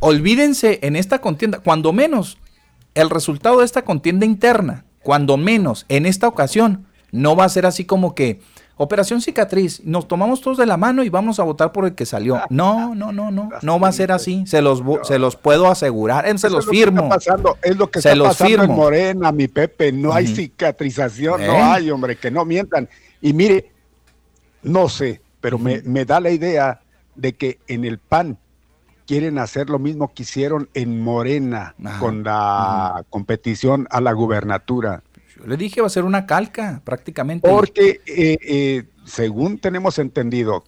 Olvídense 0.00 0.78
en 0.82 0.96
esta 0.96 1.20
contienda, 1.20 1.58
cuando 1.58 1.92
menos 1.92 2.38
el 2.94 3.10
resultado 3.10 3.58
de 3.58 3.64
esta 3.64 3.82
contienda 3.82 4.24
interna, 4.24 4.84
cuando 5.02 5.36
menos 5.36 5.84
en 5.88 6.06
esta 6.06 6.28
ocasión, 6.28 6.86
no 7.10 7.36
va 7.36 7.44
a 7.44 7.48
ser 7.48 7.66
así 7.66 7.84
como 7.84 8.14
que 8.14 8.40
operación 8.78 9.20
cicatriz, 9.20 9.82
nos 9.84 10.08
tomamos 10.08 10.40
todos 10.40 10.56
de 10.56 10.66
la 10.66 10.76
mano 10.76 11.02
y 11.02 11.08
vamos 11.08 11.38
a 11.38 11.42
votar 11.42 11.72
por 11.72 11.84
el 11.84 11.94
que 11.94 12.06
salió. 12.06 12.40
No, 12.50 12.94
no, 12.94 13.12
no, 13.12 13.30
no, 13.30 13.50
no 13.62 13.80
va 13.80 13.88
a 13.88 13.92
ser 13.92 14.10
así, 14.10 14.44
se 14.46 14.62
los 14.62 14.82
se 15.02 15.18
los 15.18 15.36
puedo 15.36 15.68
asegurar, 15.68 16.26
se 16.38 16.50
los 16.50 16.66
firmo. 16.66 17.08
pasando, 17.08 17.56
es 17.62 17.76
lo 17.76 17.90
que 17.90 17.98
está 17.98 18.16
pasando 18.16 18.64
en 18.64 18.70
Morena, 18.72 19.32
mi 19.32 19.48
Pepe, 19.48 19.92
no 19.92 20.12
hay 20.12 20.26
cicatrización, 20.26 21.46
no 21.46 21.72
hay, 21.72 21.90
hombre, 21.90 22.16
que 22.16 22.30
no 22.30 22.44
mientan. 22.44 22.88
Y 23.20 23.32
mire, 23.32 23.72
no 24.62 24.88
sé, 24.88 25.20
pero 25.40 25.58
me, 25.58 26.04
da 26.04 26.20
la 26.20 26.30
idea 26.30 26.80
de 27.14 27.34
que 27.34 27.58
en 27.68 27.84
el 27.84 27.98
PAN 27.98 28.38
quieren 29.06 29.38
hacer 29.38 29.70
lo 29.70 29.78
mismo 29.78 30.12
que 30.12 30.22
hicieron 30.22 30.68
en 30.74 31.00
Morena 31.00 31.74
con 31.98 32.24
la 32.24 33.04
competición 33.10 33.86
a 33.90 34.00
la 34.00 34.12
gubernatura. 34.12 35.02
Yo 35.38 35.46
le 35.46 35.56
dije 35.56 35.80
va 35.80 35.86
a 35.86 35.90
ser 35.90 36.04
una 36.04 36.26
calca 36.26 36.82
prácticamente. 36.84 37.48
Porque 37.48 38.00
eh, 38.06 38.38
eh, 38.42 38.84
según 39.04 39.58
tenemos 39.58 39.98
entendido, 39.98 40.64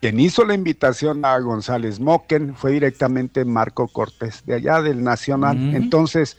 quien 0.00 0.18
hizo 0.18 0.44
la 0.44 0.54
invitación 0.54 1.24
a 1.24 1.38
González 1.38 2.00
Moquen 2.00 2.54
fue 2.56 2.72
directamente 2.72 3.44
Marco 3.44 3.88
Cortés, 3.88 4.44
de 4.46 4.54
allá 4.54 4.82
del 4.82 5.04
Nacional. 5.04 5.76
Entonces, 5.76 6.36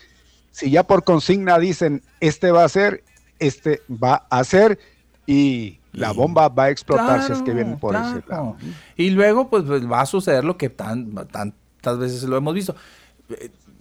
si 0.52 0.70
ya 0.70 0.84
por 0.84 1.04
consigna 1.04 1.58
dicen, 1.60 2.04
este 2.20 2.52
va 2.52 2.64
a 2.64 2.70
ser, 2.70 3.04
este 3.40 3.82
va 3.90 4.26
a 4.30 4.44
ser, 4.44 4.80
y 5.26 5.80
la 5.94 6.12
bomba 6.12 6.50
va 6.50 6.66
a 6.66 6.70
explotar 6.72 7.24
si 7.24 7.32
es 7.32 7.42
que 7.42 7.54
viene 7.54 7.78
por 7.78 7.96
ese 7.96 8.24
lado. 8.28 8.58
Y 8.98 9.12
luego, 9.12 9.50
pues, 9.50 9.64
pues, 9.64 9.90
va 9.90 10.02
a 10.02 10.06
suceder 10.06 10.44
lo 10.44 10.58
que 10.58 10.70
tan, 10.70 11.14
tantas 11.32 11.98
veces 11.98 12.24
lo 12.24 12.36
hemos 12.36 12.54
visto. 12.54 12.76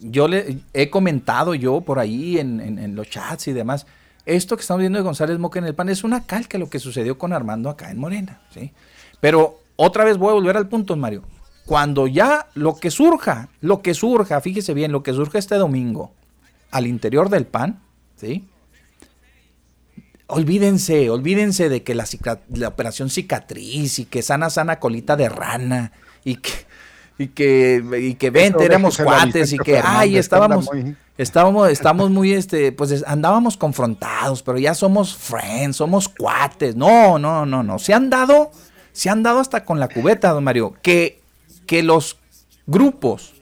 Yo 0.02 0.28
le 0.28 0.58
he 0.72 0.90
comentado 0.90 1.54
yo 1.54 1.80
por 1.80 1.98
ahí 1.98 2.38
en, 2.38 2.94
los 2.96 3.08
chats 3.08 3.48
y 3.48 3.52
demás. 3.52 3.86
Esto 4.26 4.56
que 4.56 4.62
estamos 4.62 4.80
viendo 4.80 4.98
de 4.98 5.04
González 5.04 5.38
Moca 5.38 5.58
en 5.58 5.64
el 5.64 5.74
PAN 5.74 5.88
es 5.88 6.04
una 6.04 6.24
calca 6.26 6.58
lo 6.58 6.68
que 6.68 6.78
sucedió 6.78 7.18
con 7.18 7.32
Armando 7.32 7.70
acá 7.70 7.90
en 7.90 7.98
Morena. 7.98 8.40
¿sí? 8.52 8.72
Pero 9.20 9.60
otra 9.76 10.04
vez 10.04 10.18
voy 10.18 10.30
a 10.30 10.34
volver 10.34 10.56
al 10.56 10.68
punto, 10.68 10.96
Mario. 10.96 11.22
Cuando 11.66 12.06
ya 12.06 12.48
lo 12.54 12.76
que 12.76 12.90
surja, 12.90 13.48
lo 13.60 13.82
que 13.82 13.94
surja, 13.94 14.40
fíjese 14.40 14.74
bien, 14.74 14.92
lo 14.92 15.02
que 15.02 15.12
surja 15.12 15.38
este 15.38 15.54
domingo 15.54 16.12
al 16.70 16.86
interior 16.86 17.28
del 17.28 17.46
PAN, 17.46 17.80
¿sí? 18.16 18.48
olvídense, 20.32 21.10
olvídense 21.10 21.68
de 21.68 21.82
que 21.82 21.94
la, 21.94 22.06
la, 22.54 22.68
operación 22.68 23.10
cicatriz 23.10 23.98
y 23.98 24.06
que 24.06 24.22
sana, 24.22 24.48
sana 24.50 24.80
colita 24.80 25.14
de 25.14 25.28
rana 25.28 25.92
y 26.24 26.36
que, 26.36 26.50
y 27.22 27.28
que, 27.28 27.82
y 28.00 28.14
que 28.14 28.30
ven, 28.30 28.54
éramos 28.60 28.98
cuates 28.98 29.52
y 29.52 29.58
que, 29.58 29.80
ay, 29.82 30.16
estábamos, 30.16 30.68
estábamos, 31.16 31.70
estamos 31.70 32.10
muy, 32.10 32.32
este, 32.32 32.72
pues 32.72 33.04
andábamos 33.06 33.56
confrontados, 33.56 34.42
pero 34.42 34.58
ya 34.58 34.74
somos 34.74 35.16
friends, 35.16 35.76
somos 35.76 36.08
cuates. 36.08 36.76
No, 36.76 37.18
no, 37.18 37.46
no, 37.46 37.62
no. 37.62 37.78
Se 37.78 37.94
han 37.94 38.10
dado, 38.10 38.50
se 38.92 39.08
han 39.10 39.22
dado 39.22 39.40
hasta 39.40 39.64
con 39.64 39.80
la 39.80 39.88
cubeta, 39.88 40.30
don 40.30 40.44
Mario, 40.44 40.74
que, 40.82 41.20
que 41.66 41.82
los 41.82 42.18
grupos 42.66 43.34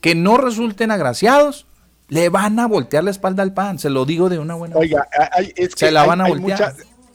que 0.00 0.14
no 0.14 0.36
resulten 0.36 0.90
agraciados 0.90 1.66
le 2.08 2.28
van 2.28 2.58
a 2.58 2.66
voltear 2.66 3.04
la 3.04 3.10
espalda 3.10 3.42
al 3.42 3.54
pan, 3.54 3.78
se 3.78 3.88
lo 3.88 4.04
digo 4.04 4.28
de 4.28 4.38
una 4.38 4.54
buena 4.54 4.76
Oiga, 4.76 5.08
es 5.56 5.74
que 5.74 5.86
se 5.86 5.90
la 5.90 6.04
van 6.04 6.20
a 6.20 6.28
voltear. 6.28 6.74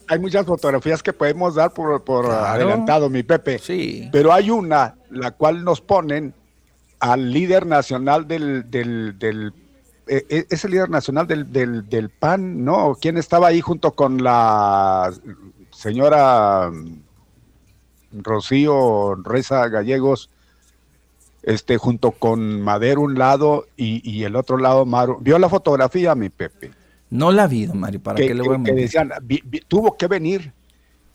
Hay 0.10 0.20
muchas, 0.20 0.46
fotografías 0.46 1.04
que 1.04 1.12
podemos 1.12 1.56
dar 1.56 1.74
por, 1.74 2.26
adelantado, 2.26 3.10
mi 3.10 3.24
Pepe. 3.24 3.60
Sí. 3.60 4.10
Pero 4.12 4.32
hay 4.32 4.50
una, 4.50 4.96
la 5.10 5.32
cual 5.32 5.64
nos 5.64 5.82
ponen 5.82 6.34
al 7.00 7.32
líder 7.32 7.66
nacional 7.66 8.28
del, 8.28 8.70
del, 8.70 9.18
del 9.20 9.54
eh, 10.08 10.26
eh, 10.30 10.46
es 10.50 10.66
el 10.66 10.72
líder 10.72 10.90
nacional 10.90 11.28
del, 11.28 11.52
del, 11.52 11.88
del, 11.90 12.10
PAN, 12.10 12.64
¿no? 12.64 12.98
¿Quién 13.00 13.18
estaba 13.18 13.48
ahí 13.48 13.62
junto 13.62 13.92
con 13.92 14.24
la 14.24 15.12
señora 15.72 16.72
Rocío 18.12 19.16
Reza 19.16 19.68
Gallegos? 19.68 20.30
este, 21.48 21.78
junto 21.78 22.12
con 22.12 22.62
Madero 22.62 23.02
un 23.02 23.18
lado 23.18 23.68
y, 23.78 24.24
el 24.24 24.36
otro 24.36 24.58
lado 24.58 24.86
Maru. 24.86 25.18
¿Vio 25.22 25.40
la 25.40 25.48
fotografía, 25.48 26.14
mi 26.14 26.28
Pepe? 26.28 26.72
No 27.10 27.32
la 27.32 27.48
vi, 27.48 27.66
don 27.66 27.80
Mario, 27.80 28.02
¿para 28.04 28.18
que, 28.18 28.28
qué 28.28 28.34
le 28.34 28.44
voy 28.44 28.58
a 28.58 28.64
que 28.64 28.74
decían, 28.74 29.12
tuvo 29.70 29.96
que 29.96 30.08
venir 30.08 30.52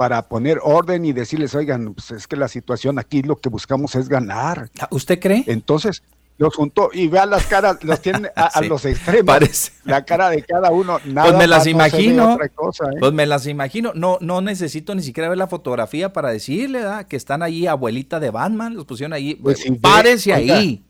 para 0.02 0.26
poner 0.26 0.58
orden 0.64 1.04
y 1.04 1.12
decirles, 1.12 1.54
oigan, 1.54 1.94
pues 1.94 2.10
es 2.10 2.26
que 2.26 2.34
la 2.34 2.48
situación 2.48 2.98
aquí 2.98 3.22
lo 3.22 3.36
que 3.36 3.48
buscamos 3.48 3.94
es 3.94 4.08
ganar. 4.08 4.68
Ah, 4.80 4.88
¿Usted 4.90 5.20
cree? 5.20 5.44
Entonces, 5.46 6.02
los 6.38 6.56
juntó 6.56 6.90
y 6.92 7.06
vean 7.06 7.30
las 7.30 7.46
caras, 7.46 7.84
los 7.84 8.00
tienen 8.00 8.28
a, 8.34 8.60
los 8.68 8.84
extremos. 8.84 9.70
La 9.84 10.04
cara 10.04 10.30
de 10.30 10.42
cada 10.42 10.72
uno. 10.72 10.98
Nada 11.04 11.28
pues 11.28 11.38
me 11.38 11.46
las 11.46 11.68
imagino. 11.68 12.36
¿eh? 12.42 12.50
Pues 12.98 13.12
me 13.12 13.26
las 13.26 13.46
imagino. 13.46 13.92
No, 13.94 14.18
no 14.20 14.40
necesito 14.40 14.92
ni 14.96 15.04
siquiera 15.04 15.28
ver 15.28 15.38
la 15.38 15.46
fotografía 15.46 16.12
para 16.12 16.30
decirle 16.30 16.82
que 17.08 17.14
están 17.14 17.44
ahí, 17.44 17.68
abuelita 17.68 18.18
de 18.18 18.30
Batman, 18.30 18.74
los 18.74 18.86
pusieron 18.86 19.12
ahí. 19.12 19.36
Pues 19.36 19.64
párese 19.80 20.34
ahí, 20.34 20.84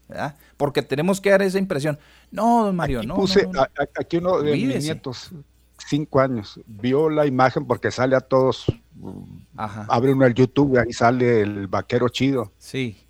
porque 0.56 0.80
tenemos 0.80 1.20
que 1.20 1.28
dar 1.28 1.42
esa 1.42 1.58
impresión. 1.58 1.98
No, 2.30 2.64
don 2.64 2.76
Mario, 2.76 3.02
no. 3.02 3.14
Puse 3.14 3.46
aquí 4.00 4.16
uno 4.16 4.40
de 4.40 4.52
mis 4.52 4.84
nietos, 4.84 5.32
cinco 5.86 6.20
años, 6.20 6.60
vio 6.66 7.10
la 7.10 7.26
imagen 7.26 7.66
porque 7.66 7.90
sale 7.90 8.16
a 8.16 8.20
todos. 8.20 8.66
Abre 9.56 10.12
uno 10.12 10.26
el 10.26 10.34
YouTube 10.34 10.74
y 10.74 10.78
ahí 10.78 10.92
sale 10.92 11.42
el 11.42 11.66
vaquero 11.66 12.08
chido. 12.08 12.52
Sí 12.58 13.06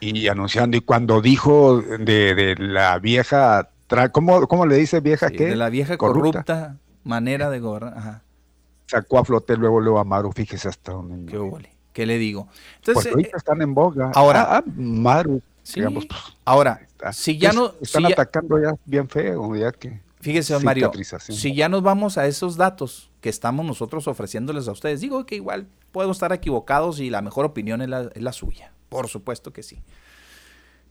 y 0.00 0.28
anunciando. 0.28 0.76
Y 0.76 0.80
cuando 0.80 1.20
dijo 1.20 1.80
de, 1.80 2.54
la 2.58 2.98
vieja, 2.98 3.70
¿cómo, 4.12 4.46
¿cómo, 4.46 4.66
le 4.66 4.76
dice 4.76 5.00
vieja 5.00 5.30
qué? 5.30 5.46
De 5.46 5.56
la 5.56 5.70
vieja 5.70 5.96
corrupta, 5.96 6.76
manera 7.02 7.50
de 7.50 7.60
gobernar. 7.60 8.22
Sacó 8.86 9.18
a 9.18 9.24
flote 9.24 9.56
luego 9.56 9.80
luego 9.80 10.04
Maru, 10.04 10.32
fíjese 10.32 10.68
hasta 10.68 10.92
dónde. 10.92 11.30
Qué 11.30 11.68
Qué 11.92 12.06
le 12.06 12.18
digo. 12.18 12.48
Entonces, 12.76 13.04
pues 13.04 13.06
ahorita 13.14 13.36
están 13.36 13.62
en 13.62 13.72
boga. 13.72 14.10
Ahora, 14.14 14.42
ah, 14.42 14.64
ah, 14.66 14.70
Maru, 14.76 15.40
digamos. 15.74 16.06
Pues, 16.06 16.20
ahora, 16.44 16.80
si 17.12 17.38
ya 17.38 17.52
no. 17.52 17.72
Están 17.80 18.06
atacando 18.06 18.60
ya 18.60 18.74
bien 18.84 19.08
feo, 19.08 19.54
ya 19.54 19.70
que. 19.70 20.00
Fíjese, 20.24 20.58
Mario, 20.60 20.90
si 21.18 21.54
ya 21.54 21.68
nos 21.68 21.82
vamos 21.82 22.16
a 22.16 22.26
esos 22.26 22.56
datos 22.56 23.10
que 23.20 23.28
estamos 23.28 23.66
nosotros 23.66 24.08
ofreciéndoles 24.08 24.68
a 24.68 24.72
ustedes, 24.72 25.02
digo 25.02 25.26
que 25.26 25.34
igual 25.34 25.68
puedo 25.92 26.10
estar 26.10 26.32
equivocados 26.32 26.98
y 26.98 27.10
la 27.10 27.20
mejor 27.20 27.44
opinión 27.44 27.82
es 27.82 28.22
la 28.22 28.32
suya. 28.32 28.72
Por 28.88 29.08
supuesto 29.08 29.52
que 29.52 29.62
sí. 29.62 29.82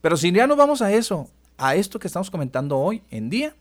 Pero 0.02 0.18
si 0.18 0.32
ya 0.32 0.46
nos 0.46 0.56
vamos 0.56 0.84
a 0.84 0.92
eso, 0.94 1.32
a 1.58 1.74
esto 1.74 1.98
que 1.98 2.06
estamos 2.06 2.30
comentando 2.30 2.78
hoy 2.78 3.02
en 3.10 3.32
día, 3.32 3.56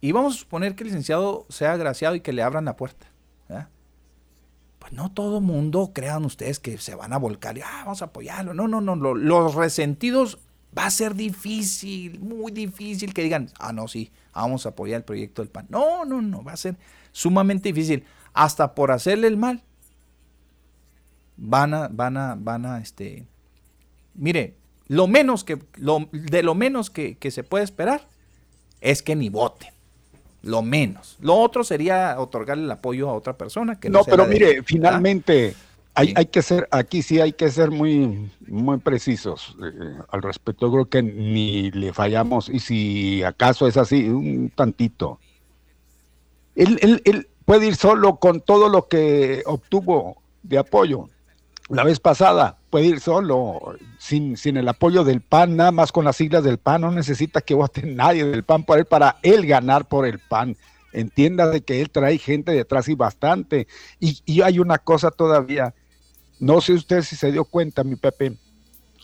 Y 0.00 0.12
vamos 0.12 0.36
a 0.36 0.38
suponer 0.38 0.76
que 0.76 0.84
el 0.84 0.90
licenciado 0.90 1.44
sea 1.48 1.72
agraciado 1.72 2.14
y 2.14 2.20
que 2.20 2.32
le 2.32 2.42
abran 2.42 2.64
la 2.64 2.76
puerta. 2.76 3.06
Pues 4.78 4.92
no 4.94 5.12
todo 5.12 5.42
mundo, 5.42 5.90
crean 5.92 6.24
ustedes 6.24 6.58
que 6.58 6.78
se 6.78 6.94
van 6.94 7.12
a 7.12 7.18
volcar 7.18 7.58
y 7.58 7.60
ah, 7.60 7.82
vamos 7.84 8.00
a 8.00 8.06
apoyarlo. 8.06 8.54
No, 8.54 8.66
no, 8.68 8.80
no. 8.80 8.94
los 8.96 9.54
resentidos 9.54 10.38
va 10.76 10.86
a 10.86 10.90
ser 10.90 11.14
difícil, 11.14 12.18
muy 12.20 12.50
difícil 12.50 13.12
que 13.12 13.22
digan, 13.22 13.50
ah, 13.58 13.74
no, 13.74 13.88
sí, 13.88 14.10
vamos 14.34 14.66
a 14.66 14.70
apoyar 14.70 14.98
el 14.98 15.04
proyecto 15.04 15.42
del 15.42 15.50
PAN. 15.50 15.66
No, 15.68 16.04
no, 16.04 16.20
no, 16.22 16.42
va 16.42 16.52
a 16.52 16.56
ser 16.56 16.76
sumamente 17.12 17.72
difícil. 17.72 18.04
Hasta 18.32 18.74
por 18.74 18.92
hacerle 18.92 19.26
el 19.26 19.36
mal. 19.36 19.62
Van 21.36 21.74
a, 21.74 21.88
van 21.88 22.16
a, 22.16 22.36
van 22.38 22.66
a, 22.66 22.80
este. 22.80 23.24
Mire, 24.14 24.56
lo 24.88 25.06
menos 25.06 25.44
que, 25.44 25.58
lo, 25.76 26.08
de 26.12 26.42
lo 26.42 26.54
menos 26.54 26.90
que, 26.90 27.16
que 27.16 27.30
se 27.30 27.44
puede 27.44 27.64
esperar 27.64 28.06
es 28.80 29.02
que 29.02 29.16
ni 29.16 29.28
voten. 29.28 29.70
Lo 30.42 30.62
menos. 30.62 31.16
Lo 31.20 31.36
otro 31.36 31.64
sería 31.64 32.18
otorgarle 32.18 32.64
el 32.64 32.70
apoyo 32.70 33.08
a 33.10 33.14
otra 33.14 33.36
persona. 33.36 33.78
Que 33.78 33.90
no, 33.90 34.04
pero 34.04 34.26
mire, 34.26 34.62
finalmente 34.62 35.54
hay, 35.94 36.12
hay, 36.16 36.26
que 36.26 36.42
ser, 36.42 36.68
aquí 36.70 37.02
sí 37.02 37.20
hay 37.20 37.32
que 37.32 37.50
ser 37.50 37.70
muy, 37.70 38.30
muy 38.46 38.78
precisos 38.78 39.56
eh, 39.62 39.98
al 40.08 40.22
respecto. 40.22 40.70
Creo 40.70 40.88
que 40.88 41.02
ni 41.02 41.70
le 41.70 41.92
fallamos 41.92 42.48
y 42.48 42.60
si 42.60 43.22
acaso 43.22 43.66
es 43.66 43.76
así, 43.76 44.08
un 44.08 44.50
tantito. 44.50 45.18
Él, 46.54 46.78
él, 46.82 47.02
él 47.04 47.28
puede 47.44 47.66
ir 47.66 47.76
solo 47.76 48.16
con 48.16 48.40
todo 48.40 48.68
lo 48.68 48.88
que 48.88 49.42
obtuvo 49.46 50.22
de 50.42 50.58
apoyo 50.58 51.08
la 51.70 51.84
vez 51.84 52.00
pasada 52.00 52.58
puede 52.68 52.86
ir 52.86 53.00
solo, 53.00 53.76
sin, 53.98 54.36
sin 54.36 54.56
el 54.56 54.68
apoyo 54.68 55.04
del 55.04 55.20
PAN, 55.20 55.56
nada 55.56 55.70
más 55.70 55.92
con 55.92 56.04
las 56.04 56.16
siglas 56.16 56.42
del 56.42 56.58
PAN, 56.58 56.80
no 56.82 56.90
necesita 56.90 57.40
que 57.40 57.54
vote 57.54 57.82
nadie 57.84 58.24
del 58.24 58.44
PAN 58.44 58.64
por 58.64 58.78
él, 58.78 58.84
para 58.84 59.18
él 59.22 59.46
ganar 59.46 59.86
por 59.86 60.06
el 60.06 60.18
PAN. 60.18 60.56
Entienda 60.92 61.48
de 61.48 61.60
que 61.60 61.80
él 61.80 61.90
trae 61.90 62.18
gente 62.18 62.50
detrás 62.50 62.88
y 62.88 62.94
bastante. 62.94 63.68
Y, 64.00 64.40
hay 64.42 64.58
una 64.58 64.78
cosa 64.78 65.12
todavía, 65.12 65.72
no 66.40 66.60
sé 66.60 66.72
usted 66.72 67.02
si 67.02 67.16
se 67.16 67.30
dio 67.30 67.44
cuenta, 67.44 67.84
mi 67.84 67.96
Pepe, 67.96 68.36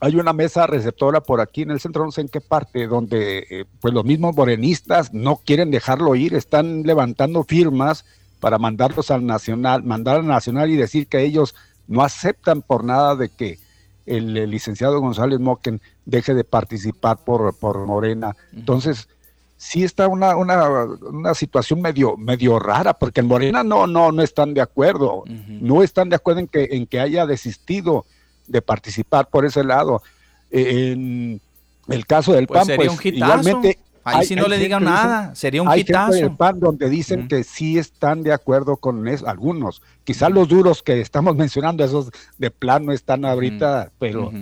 hay 0.00 0.16
una 0.16 0.32
mesa 0.32 0.66
receptora 0.66 1.20
por 1.20 1.40
aquí 1.40 1.62
en 1.62 1.70
el 1.70 1.80
centro, 1.80 2.04
no 2.04 2.10
sé 2.10 2.22
en 2.22 2.28
qué 2.28 2.40
parte, 2.40 2.86
donde 2.86 3.46
eh, 3.48 3.64
pues 3.80 3.94
los 3.94 4.04
mismos 4.04 4.34
morenistas 4.34 5.14
no 5.14 5.36
quieren 5.36 5.70
dejarlo 5.70 6.14
ir, 6.14 6.34
están 6.34 6.82
levantando 6.82 7.44
firmas 7.44 8.04
para 8.40 8.58
mandarlos 8.58 9.10
al 9.10 9.24
nacional, 9.24 9.84
mandar 9.84 10.16
al 10.16 10.26
nacional 10.26 10.70
y 10.70 10.76
decir 10.76 11.06
que 11.06 11.22
ellos 11.22 11.54
no 11.86 12.02
aceptan 12.02 12.62
por 12.62 12.84
nada 12.84 13.16
de 13.16 13.28
que 13.30 13.58
el, 14.04 14.34
licenciado 14.50 15.00
González 15.00 15.40
Moquen 15.40 15.80
deje 16.04 16.34
de 16.34 16.44
participar 16.44 17.18
por, 17.24 17.56
por 17.58 17.84
Morena. 17.86 18.36
Entonces, 18.52 19.08
sí 19.56 19.84
está 19.84 20.08
una, 20.08 20.36
una, 20.36 21.34
situación 21.34 21.80
medio, 21.80 22.16
medio 22.16 22.58
rara, 22.58 22.94
porque 22.94 23.20
en 23.20 23.26
Morena 23.26 23.64
no, 23.64 23.86
no, 23.86 24.12
no 24.12 24.22
están 24.22 24.54
de 24.54 24.60
acuerdo, 24.60 25.24
no 25.48 25.82
están 25.82 26.08
de 26.08 26.16
acuerdo 26.16 26.40
en 26.40 26.48
que, 26.48 26.68
en 26.72 26.86
que 26.86 27.00
haya 27.00 27.26
desistido 27.26 28.04
de 28.46 28.62
participar 28.62 29.28
por 29.28 29.44
ese 29.44 29.64
lado. 29.64 30.02
En 30.50 31.40
el 31.88 32.06
caso 32.06 32.32
del 32.32 32.46
pues 32.46 32.66
PAN, 32.66 32.76
pues 32.76 33.04
igualmente 33.04 33.78
Ahí 34.06 34.24
si 34.24 34.36
no 34.36 34.46
le 34.46 34.56
digan 34.58 34.84
nada, 34.84 35.34
sería 35.34 35.62
un 35.62 35.68
hay. 35.68 35.82
Gente 35.82 36.14
del 36.14 36.36
PAN 36.36 36.60
donde 36.60 36.88
dicen 36.88 37.26
que 37.26 37.42
sí 37.42 37.76
están 37.76 38.22
de 38.22 38.32
acuerdo 38.32 38.76
con 38.76 39.08
eso, 39.08 39.28
algunos. 39.28 39.82
Quizás 40.04 40.30
los 40.30 40.46
duros 40.46 40.80
que 40.80 41.00
estamos 41.00 41.34
mencionando, 41.36 41.84
esos 41.84 42.10
de 42.38 42.50
plano 42.52 42.92
están 42.92 43.24
ahorita, 43.24 43.90
pero... 43.98 44.32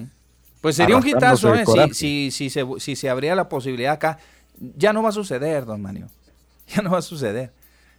Pues 0.61 0.77
sería 0.77 0.97
un 0.97 1.03
quitazo, 1.03 1.55
¿eh? 1.55 1.65
si, 1.93 2.31
si, 2.31 2.51
se, 2.51 2.65
si 2.79 2.97
se 2.97 3.11
abría 3.11 3.35
la 3.35 3.49
posibilidad 3.49 3.95
acá. 3.95 4.19
Ya 4.59 4.93
no 4.93 5.03
va 5.03 5.11
a 5.11 5.13
suceder, 5.13 5.65
don 5.65 5.83
Manio. 5.83 6.09
Ya 6.67 6.81
no 6.81 6.93
va 6.93 6.99
a 6.99 7.03
suceder. 7.03 7.53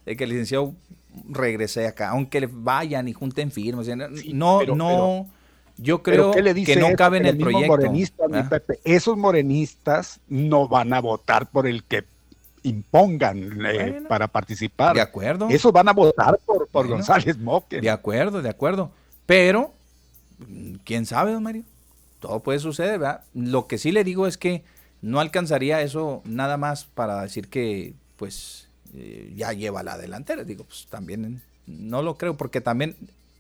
De 0.06 0.16
que 0.16 0.24
el 0.24 0.32
licenciado 0.32 0.74
regrese 1.30 1.86
acá, 1.86 2.10
aunque 2.10 2.48
vayan 2.52 3.08
y 3.08 3.14
junten 3.14 3.52
firmas. 3.52 3.88
no, 4.34 4.64
no... 4.64 5.30
Yo 5.78 6.02
creo 6.04 6.32
que 6.32 6.76
no 6.78 6.96
cabe 6.96 7.18
en 7.18 7.26
el, 7.26 7.38
proyecto. 7.38 7.92
Esos 8.86 9.18
morenistas 9.18 10.22
no 10.30 10.70
van 10.70 10.94
a 10.94 11.02
votar 11.02 11.50
por 11.50 11.68
el 11.68 11.84
que 11.84 12.06
impongan 12.64 13.66
eh, 13.66 14.02
para 14.08 14.28
participar. 14.28 14.96
De 14.96 15.02
acuerdo. 15.02 15.50
Esos 15.50 15.74
van 15.74 15.90
a 15.90 15.94
votar 15.94 16.40
por, 16.46 16.68
por 16.70 16.88
González 16.88 17.38
Moque. 17.38 17.82
De 17.82 17.90
acuerdo, 17.90 18.42
de 18.42 18.50
acuerdo. 18.50 18.92
Pero, 19.26 19.74
quién 20.84 21.06
sabe, 21.06 21.34
don 21.34 21.44
Mario. 21.44 21.64
Todo 22.20 22.40
puede 22.42 22.60
suceder, 22.60 23.00
¿verdad? 23.00 23.24
Lo 23.34 23.68
que 23.68 23.78
sí 23.78 23.92
le 23.92 24.04
digo 24.04 24.28
es 24.28 24.38
que 24.38 24.64
no 25.06 25.20
alcanzaría 25.20 25.82
eso 25.82 26.24
nada 26.26 26.58
más 26.58 26.86
para 26.86 27.22
decir 27.22 27.48
que, 27.48 27.94
pues, 28.16 28.70
eh, 28.96 29.32
ya 29.36 29.54
lleva 29.54 29.84
la 29.84 30.00
delantera. 30.00 30.44
Digo, 30.44 30.64
pues 30.64 30.88
también 30.90 31.44
no 31.68 32.02
lo 32.02 32.18
creo, 32.18 32.36
porque 32.38 32.60
también 32.60 32.96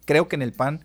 creo 0.05 0.27
que 0.27 0.35
en 0.35 0.43
el 0.43 0.53
PAN 0.53 0.81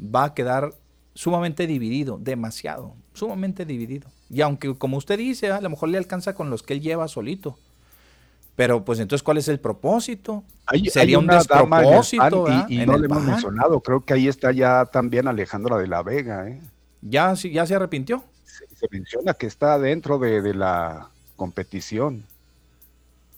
va 0.00 0.22
a 0.22 0.34
quedar 0.34 0.72
sumamente 1.14 1.66
dividido, 1.66 2.16
demasiado, 2.16 2.94
sumamente 3.12 3.64
dividido. 3.64 4.08
Y 4.30 4.42
aunque, 4.42 4.72
como 4.76 4.98
usted 4.98 5.18
dice, 5.18 5.50
a 5.50 5.60
lo 5.60 5.68
mejor 5.68 5.88
le 5.88 5.98
alcanza 5.98 6.32
con 6.32 6.48
los 6.48 6.62
que 6.62 6.74
él 6.74 6.80
lleva 6.80 7.08
solito. 7.08 7.58
Pero 8.54 8.84
pues 8.84 9.00
entonces, 9.00 9.24
¿cuál 9.24 9.38
es 9.38 9.48
el 9.48 9.58
propósito? 9.58 10.44
Sería 10.92 11.18
un 11.18 11.26
despropósito. 11.26 12.46
y, 12.68 12.86
no 12.86 12.96
le 12.98 13.06
hemos 13.06 13.24
mencionado, 13.24 13.80
creo 13.80 14.02
que 14.02 14.12
ahí 14.12 14.28
está 14.28 14.52
ya 14.52 14.84
también 14.84 15.26
Alejandra 15.26 15.76
de 15.76 15.88
la 15.88 16.04
Vega. 16.04 16.48
¿eh? 16.48 16.60
¿Ya, 17.02 17.34
¿Ya 17.34 17.66
se 17.66 17.74
arrepintió? 17.74 18.22
Se, 18.74 18.88
menciona 18.90 19.34
que 19.34 19.46
está 19.46 19.78
dentro 19.78 20.18
de, 20.18 20.54
la 20.54 21.08
competición. 21.36 22.24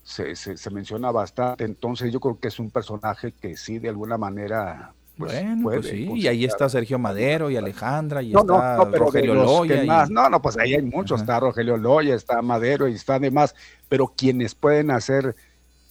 Se, 0.04 0.34
se, 0.34 0.70
menciona 0.70 1.10
bastante, 1.12 1.64
entonces 1.64 2.12
yo 2.12 2.20
creo 2.20 2.38
que 2.40 2.48
es 2.48 2.58
un 2.58 2.70
personaje 2.70 3.32
que 3.32 3.56
sí, 3.56 3.78
de 3.78 3.88
alguna 3.88 4.18
manera 4.18 4.92
pues, 5.16 5.32
bueno, 5.32 5.62
pues 5.62 5.86
sí, 5.86 6.10
y 6.14 6.26
ahí 6.26 6.44
está 6.44 6.68
Sergio 6.68 6.98
Madero 6.98 7.50
y 7.50 7.56
Alejandra 7.56 8.22
y 8.22 8.34
está 8.34 8.84
Rogelio 8.84 9.34
Loya. 9.34 10.06
No, 10.10 10.28
no, 10.30 10.40
pues 10.40 10.56
ahí 10.58 10.74
hay 10.74 10.82
muchos, 10.82 11.20
está 11.20 11.38
Rogelio 11.38 11.76
Loya, 11.76 12.14
está 12.14 12.40
Madero 12.40 12.88
y 12.88 12.94
está 12.94 13.18
demás, 13.18 13.54
pero 13.88 14.08
quienes 14.08 14.54
pueden 14.54 14.90
hacer 14.90 15.36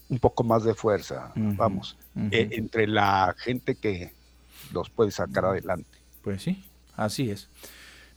un 0.10 0.20
poco 0.20 0.44
más 0.44 0.64
de 0.64 0.74
fuerza, 0.74 1.32
vamos, 1.36 1.98
e, 2.32 2.49
entre 2.52 2.88
la 2.88 3.34
gente 3.38 3.76
que 3.76 4.12
los 4.74 4.90
puede 4.90 5.12
sacar 5.12 5.45
adelante. 5.45 5.99
Pues 6.24 6.41
sí, 6.41 6.66
así 6.98 7.30
es. 7.30 7.48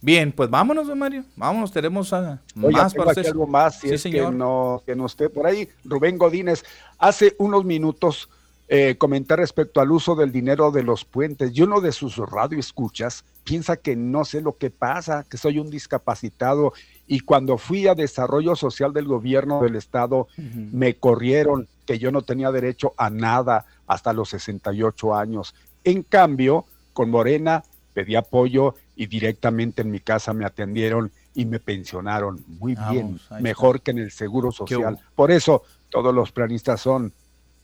Bien, 0.04 0.32
pues 0.32 0.50
vámonos, 0.50 0.86
don 0.86 0.98
Mario. 0.98 1.24
Vámonos, 1.34 1.72
tenemos 1.72 2.12
a 2.12 2.42
más 2.54 2.92
para 2.92 3.12
algo 3.12 3.46
más, 3.46 3.80
si 3.80 3.88
es 3.88 4.02
que 4.02 4.20
no, 4.20 4.82
que 4.84 4.94
no 4.94 5.06
esté 5.06 5.30
por 5.30 5.46
ahí. 5.46 5.66
Rubén 5.82 6.18
Godínez, 6.18 6.62
hace 6.98 7.34
unos 7.38 7.64
minutos 7.64 8.28
eh, 8.68 8.96
comentar 8.98 9.38
respecto 9.38 9.80
al 9.80 9.90
uso 9.90 10.14
del 10.14 10.30
dinero 10.30 10.70
de 10.70 10.82
los 10.82 11.06
puentes. 11.06 11.56
Y 11.56 11.62
uno 11.62 11.80
de 11.80 11.90
sus 11.90 12.18
radioescuchas 12.18 13.24
piensa 13.44 13.78
que 13.78 13.96
no 13.96 14.26
sé 14.26 14.42
lo 14.42 14.58
que 14.58 14.68
pasa, 14.68 15.24
que 15.26 15.38
soy 15.38 15.58
un 15.58 15.70
discapacitado. 15.70 16.74
Y 17.06 17.20
cuando 17.20 17.56
fui 17.56 17.86
a 17.86 17.94
desarrollo 17.94 18.56
social 18.56 18.92
del 18.92 19.06
gobierno 19.06 19.62
del 19.62 19.76
estado, 19.76 20.28
me 20.36 20.96
corrieron 20.96 21.66
que 21.86 21.98
yo 21.98 22.12
no 22.12 22.20
tenía 22.20 22.52
derecho 22.52 22.92
a 22.98 23.08
nada 23.08 23.64
hasta 23.86 24.12
los 24.12 24.28
68 24.28 25.14
años. 25.14 25.54
En 25.82 26.02
cambio, 26.02 26.66
con 26.92 27.08
Morena 27.08 27.64
pedí 27.94 28.16
apoyo 28.16 28.74
y 28.96 29.06
directamente 29.06 29.82
en 29.82 29.90
mi 29.90 30.00
casa 30.00 30.32
me 30.32 30.44
atendieron 30.44 31.10
y 31.34 31.46
me 31.46 31.58
pensionaron 31.58 32.44
muy 32.46 32.76
bien, 32.90 33.18
mejor 33.40 33.80
que 33.80 33.90
en 33.90 33.98
el 33.98 34.10
Seguro 34.10 34.52
Social. 34.52 34.98
Por 35.14 35.30
eso 35.30 35.62
todos 35.90 36.14
los 36.14 36.30
planistas 36.32 36.80
son 36.80 37.12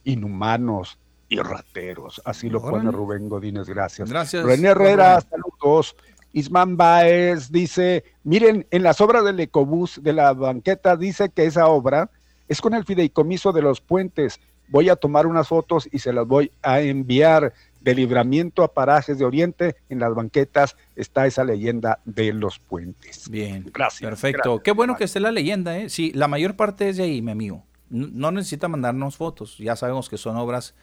inhumanos 0.03 0.97
y 1.29 1.37
rateros. 1.39 2.21
Así 2.25 2.49
lo 2.49 2.61
pone 2.61 2.91
Rubén 2.91 3.29
Godínez, 3.29 3.67
gracias. 3.67 4.09
Gracias. 4.09 4.43
René 4.43 4.69
Herrera, 4.69 5.21
saludos. 5.21 5.95
Ismán 6.33 6.77
Baez 6.77 7.51
dice, 7.51 8.03
miren, 8.23 8.65
en 8.71 8.83
las 8.83 9.01
obras 9.01 9.23
del 9.23 9.39
Ecobús 9.39 10.01
de 10.01 10.13
la 10.13 10.33
banqueta 10.33 10.95
dice 10.95 11.29
que 11.29 11.45
esa 11.45 11.67
obra 11.67 12.09
es 12.47 12.61
con 12.61 12.73
el 12.73 12.85
fideicomiso 12.85 13.51
de 13.51 13.61
los 13.61 13.81
puentes. 13.81 14.39
Voy 14.69 14.89
a 14.89 14.95
tomar 14.95 15.27
unas 15.27 15.47
fotos 15.47 15.87
y 15.91 15.99
se 15.99 16.13
las 16.13 16.27
voy 16.27 16.51
a 16.61 16.81
enviar. 16.81 17.53
De 17.81 17.95
libramiento 17.95 18.63
a 18.63 18.73
parajes 18.73 19.17
de 19.17 19.25
Oriente, 19.25 19.75
en 19.89 19.99
las 19.99 20.13
banquetas 20.13 20.77
está 20.95 21.25
esa 21.25 21.43
leyenda 21.43 21.99
de 22.05 22.31
los 22.31 22.59
puentes. 22.59 23.27
Bien, 23.29 23.69
gracias. 23.73 24.07
Perfecto. 24.07 24.61
Qué 24.61 24.71
bueno 24.71 24.95
que 24.95 25.05
esté 25.05 25.19
la 25.19 25.31
leyenda, 25.31 25.77
¿eh? 25.79 25.89
Sí, 25.89 26.11
la 26.13 26.27
mayor 26.27 26.55
parte 26.55 26.89
es 26.89 26.97
de 26.97 27.03
ahí, 27.03 27.21
mi 27.21 27.31
amigo 27.31 27.63
no 27.91 28.31
necesita 28.31 28.67
mandarnos 28.67 29.17
fotos, 29.17 29.57
ya 29.57 29.75
sabemos 29.75 30.09
que 30.09 30.17
son 30.17 30.37
obras 30.37 30.73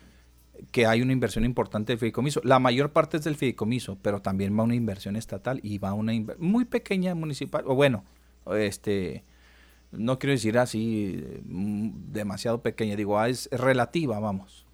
que 0.72 0.86
hay 0.86 1.00
una 1.02 1.12
inversión 1.12 1.44
importante 1.44 1.92
del 1.92 1.98
fideicomiso. 1.98 2.40
La 2.44 2.58
mayor 2.58 2.90
parte 2.90 3.16
es 3.16 3.24
del 3.24 3.36
fideicomiso, 3.36 3.96
pero 4.02 4.20
también 4.20 4.58
va 4.58 4.64
una 4.64 4.74
inversión 4.74 5.16
estatal 5.16 5.60
y 5.62 5.78
va 5.78 5.94
una 5.94 6.12
muy 6.38 6.64
pequeña 6.64 7.14
municipal, 7.14 7.64
o 7.66 7.74
bueno, 7.74 8.04
este, 8.52 9.24
no 9.92 10.18
quiero 10.18 10.32
decir 10.32 10.58
así 10.58 11.24
mm, 11.44 12.12
demasiado 12.12 12.60
pequeña, 12.60 12.96
digo, 12.96 13.18
ah, 13.18 13.28
es 13.28 13.48
relativa, 13.52 14.18
vamos. 14.18 14.66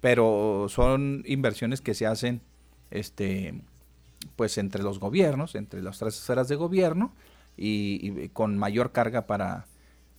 Pero 0.00 0.66
son 0.68 1.22
inversiones 1.26 1.80
que 1.80 1.94
se 1.94 2.06
hacen, 2.06 2.40
este, 2.90 3.60
pues 4.36 4.56
entre 4.58 4.82
los 4.82 4.98
gobiernos, 4.98 5.54
entre 5.54 5.82
las 5.82 5.98
tres 5.98 6.16
esferas 6.16 6.48
de 6.48 6.56
gobierno 6.56 7.12
y 7.56 8.28
con 8.30 8.56
mayor 8.56 8.92
carga 8.92 9.26
para 9.26 9.66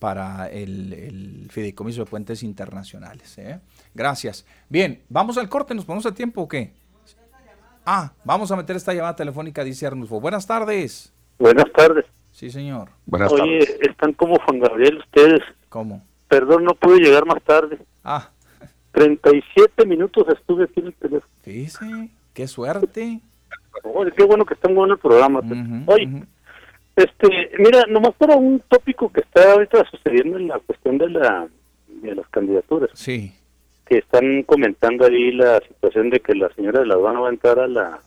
para 0.02 0.48
el, 0.48 0.92
el 0.92 1.46
fideicomiso 1.48 2.00
de 2.00 2.10
puentes 2.10 2.42
internacionales. 2.42 3.38
¿eh? 3.38 3.60
Gracias. 3.94 4.44
Bien, 4.68 5.00
vamos 5.08 5.38
al 5.38 5.48
corte, 5.48 5.76
¿nos 5.76 5.84
ponemos 5.84 6.04
a 6.06 6.12
tiempo 6.12 6.42
o 6.42 6.48
qué? 6.48 6.72
Ah, 7.86 8.12
vamos 8.24 8.50
a 8.50 8.56
meter 8.56 8.74
esta 8.74 8.92
llamada 8.92 9.14
telefónica, 9.14 9.62
dice 9.62 9.86
Arnulfo. 9.86 10.20
Buenas 10.20 10.44
tardes. 10.44 11.12
Buenas 11.38 11.66
tardes. 11.72 12.04
Sí, 12.32 12.50
señor. 12.50 12.88
Buenas 13.06 13.30
Oye, 13.30 13.60
están 13.80 14.12
como 14.14 14.40
Juan 14.44 14.58
Gabriel 14.58 14.98
ustedes. 14.98 15.40
¿Cómo? 15.68 16.02
Perdón, 16.26 16.64
no 16.64 16.74
pude 16.74 16.98
llegar 16.98 17.24
más 17.24 17.40
tarde. 17.44 17.78
Ah. 18.02 18.28
37 18.92 19.86
minutos 19.86 20.26
estuve 20.28 20.64
aquí 20.64 20.80
en 20.80 20.86
el 20.86 20.94
teléfono. 20.94 21.32
Fíjese, 21.42 22.10
qué 22.34 22.46
suerte. 22.46 23.20
Oye, 23.84 24.12
qué 24.12 24.24
bueno 24.24 24.44
que 24.44 24.54
está 24.54 24.68
en 24.68 24.74
bueno 24.74 24.94
el 24.94 25.00
programa. 25.00 25.40
Oye, 25.86 26.24
este, 26.94 27.50
mira, 27.58 27.84
nomás 27.88 28.14
para 28.14 28.36
un 28.36 28.60
tópico 28.68 29.10
que 29.10 29.20
está 29.20 29.52
ahorita 29.52 29.84
sucediendo 29.90 30.36
en 30.36 30.48
la 30.48 30.58
cuestión 30.58 30.98
de, 30.98 31.08
la, 31.08 31.48
de 31.88 32.14
las 32.14 32.28
candidaturas. 32.28 32.90
Sí. 32.92 33.32
Que 33.86 33.98
están 33.98 34.42
comentando 34.42 35.06
ahí 35.06 35.32
la 35.32 35.60
situación 35.60 36.10
de 36.10 36.20
que 36.20 36.34
la 36.34 36.50
señora 36.54 36.80
de 36.80 36.86
la 36.86 36.94
aduana 36.94 37.20
va 37.20 37.28
a 37.28 37.32
entrar 37.32 37.58
a 37.58 37.66
la, 37.66 37.98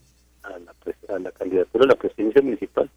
a 0.43 0.49
la, 0.49 1.15
a 1.15 1.19
la 1.19 1.31
candidatura 1.31 1.85
a 1.85 1.87
la 1.87 1.95
presidencia 1.95 2.41
municipal. 2.41 2.89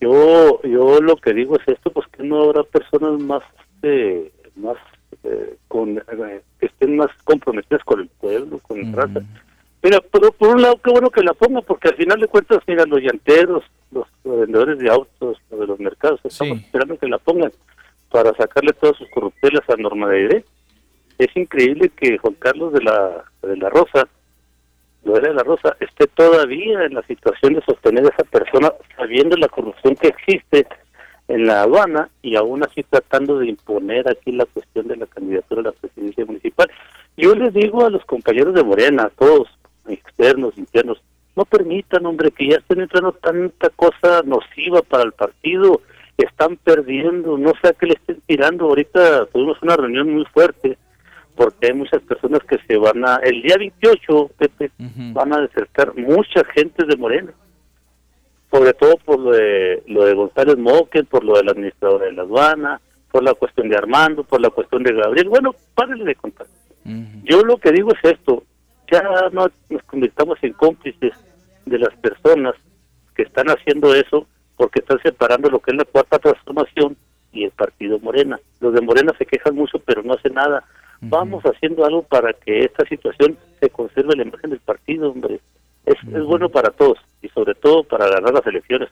Yo 0.00 0.60
yo 0.62 1.00
lo 1.00 1.16
que 1.16 1.34
digo 1.34 1.56
es 1.56 1.68
esto, 1.68 1.90
pues 1.92 2.06
que 2.08 2.24
no 2.24 2.42
habrá 2.42 2.64
personas 2.64 3.20
más 3.20 3.42
eh, 3.82 4.32
más 4.56 4.76
eh, 5.24 5.56
con 5.68 5.98
eh, 5.98 6.42
que 6.58 6.66
estén 6.66 6.96
más 6.96 7.10
comprometidas 7.24 7.82
con 7.84 8.00
el 8.00 8.08
pueblo, 8.08 8.58
con 8.60 8.78
el 8.78 8.92
raza. 8.92 9.20
Mira, 9.82 10.00
por, 10.00 10.32
por 10.34 10.56
un 10.56 10.62
lado, 10.62 10.78
qué 10.82 10.90
bueno 10.90 11.10
que 11.10 11.22
la 11.22 11.34
ponga, 11.34 11.62
porque 11.62 11.88
al 11.88 11.96
final 11.96 12.20
de 12.20 12.28
cuentas, 12.28 12.58
mira, 12.66 12.84
los 12.84 13.00
llanteros, 13.00 13.64
los, 13.90 14.06
vendedores 14.24 14.78
de 14.78 14.90
autos, 14.90 15.38
los 15.50 15.60
de 15.60 15.66
los 15.66 15.80
mercados, 15.80 16.20
estamos 16.22 16.58
esperando 16.58 16.98
que 16.98 17.08
la 17.08 17.18
pongan 17.18 17.52
para 18.10 18.34
sacarle 18.34 18.72
todas 18.74 18.96
sus 18.96 19.08
corruptelas 19.10 19.68
a 19.68 19.76
Norma 19.76 20.08
de 20.08 20.16
Aire. 20.18 20.44
Es 21.18 21.34
increíble 21.36 21.90
que 21.90 22.18
Juan 22.18 22.34
Carlos 22.34 22.72
de 22.72 22.82
la, 22.82 23.24
de 23.42 23.56
la 23.56 23.70
Rosa, 23.70 24.08
de 25.02 25.34
la 25.34 25.42
Rosa, 25.42 25.76
esté 25.80 26.06
todavía 26.08 26.84
en 26.84 26.94
la 26.94 27.02
situación 27.02 27.54
de 27.54 27.62
sostener 27.62 28.04
a 28.04 28.08
esa 28.08 28.24
persona 28.24 28.72
sabiendo 28.96 29.36
la 29.36 29.48
corrupción 29.48 29.94
que 29.96 30.08
existe 30.08 30.66
en 31.30 31.46
la 31.46 31.62
aduana 31.62 32.08
y 32.22 32.36
aún 32.36 32.64
así 32.64 32.82
tratando 32.82 33.38
de 33.38 33.48
imponer 33.48 34.08
aquí 34.08 34.32
la 34.32 34.46
cuestión 34.46 34.88
de 34.88 34.96
la 34.96 35.06
candidatura 35.06 35.60
a 35.60 35.64
la 35.64 35.72
presidencia 35.72 36.24
municipal. 36.24 36.68
Yo 37.16 37.34
les 37.34 37.54
digo 37.54 37.86
a 37.86 37.90
los 37.90 38.04
compañeros 38.04 38.54
de 38.54 38.64
Morena, 38.64 39.04
a 39.04 39.10
todos, 39.10 39.48
externos, 39.88 40.58
internos, 40.58 41.00
no 41.36 41.44
permitan, 41.44 42.04
hombre, 42.04 42.32
que 42.32 42.48
ya 42.48 42.56
estén 42.56 42.80
entrando 42.80 43.12
tanta 43.12 43.70
cosa 43.70 44.22
nociva 44.24 44.82
para 44.82 45.04
el 45.04 45.12
partido, 45.12 45.80
están 46.18 46.56
perdiendo, 46.56 47.38
no 47.38 47.52
sé 47.62 47.68
a 47.68 47.72
qué 47.72 47.86
le 47.86 47.94
estén 47.94 48.20
tirando. 48.26 48.66
Ahorita 48.66 49.26
tuvimos 49.26 49.62
una 49.62 49.76
reunión 49.76 50.12
muy 50.12 50.24
fuerte 50.26 50.76
porque 51.36 51.68
hay 51.68 51.74
muchas 51.74 52.02
personas 52.02 52.40
que 52.42 52.58
se 52.66 52.76
van 52.76 53.06
a, 53.06 53.16
el 53.22 53.40
día 53.40 53.56
28, 53.56 54.30
Pepe, 54.36 54.70
van 55.12 55.32
a 55.32 55.40
desertar 55.40 55.94
mucha 55.96 56.44
gente 56.52 56.84
de 56.84 56.96
Morena, 56.96 57.32
sobre 58.50 58.74
todo 58.74 58.96
por 58.96 59.18
lo 59.18 59.30
de, 59.32 59.82
lo 59.86 60.04
de 60.04 60.14
González 60.14 60.58
Moque, 60.58 61.04
por 61.04 61.24
lo 61.24 61.36
del 61.36 61.48
administrador 61.48 62.02
de 62.02 62.12
la 62.12 62.22
aduana, 62.22 62.80
por 63.10 63.22
la 63.22 63.34
cuestión 63.34 63.68
de 63.68 63.76
Armando, 63.76 64.24
por 64.24 64.40
la 64.40 64.50
cuestión 64.50 64.82
de 64.82 64.92
Gabriel. 64.92 65.28
Bueno, 65.28 65.54
párenle 65.74 66.04
de 66.04 66.14
contar. 66.14 66.46
Yo 67.24 67.42
lo 67.42 67.58
que 67.58 67.72
digo 67.72 67.90
es 67.92 68.12
esto, 68.12 68.42
ya 68.90 69.02
no 69.32 69.48
nos 69.68 69.82
convirtamos 69.84 70.38
en 70.42 70.52
cómplices 70.54 71.12
de 71.66 71.78
las 71.78 71.94
personas 71.96 72.54
que 73.14 73.22
están 73.22 73.48
haciendo 73.48 73.94
eso 73.94 74.26
porque 74.56 74.80
están 74.80 74.98
separando 75.02 75.48
lo 75.50 75.60
que 75.60 75.70
es 75.70 75.76
la 75.76 75.84
cuarta 75.84 76.18
transformación 76.18 76.96
y 77.32 77.44
el 77.44 77.50
partido 77.52 77.98
Morena. 78.00 78.40
Los 78.60 78.74
de 78.74 78.80
Morena 78.80 79.12
se 79.18 79.26
quejan 79.26 79.54
mucho 79.54 79.78
pero 79.78 80.02
no 80.02 80.14
hacen 80.14 80.34
nada. 80.34 80.64
Vamos 81.02 81.42
haciendo 81.44 81.84
algo 81.86 82.02
para 82.02 82.32
que 82.34 82.64
esta 82.64 82.84
situación 82.86 83.38
se 83.58 83.70
conserve 83.70 84.16
la 84.16 84.24
imagen 84.24 84.50
del 84.50 84.60
partido, 84.60 85.10
hombre. 85.10 85.40
Es, 85.86 85.96
es 86.12 86.24
bueno 86.24 86.48
para 86.48 86.70
todos 86.70 86.98
y 87.22 87.28
sobre 87.28 87.54
todo 87.54 87.84
para 87.84 88.08
ganar 88.08 88.34
las 88.34 88.46
elecciones. 88.46 88.88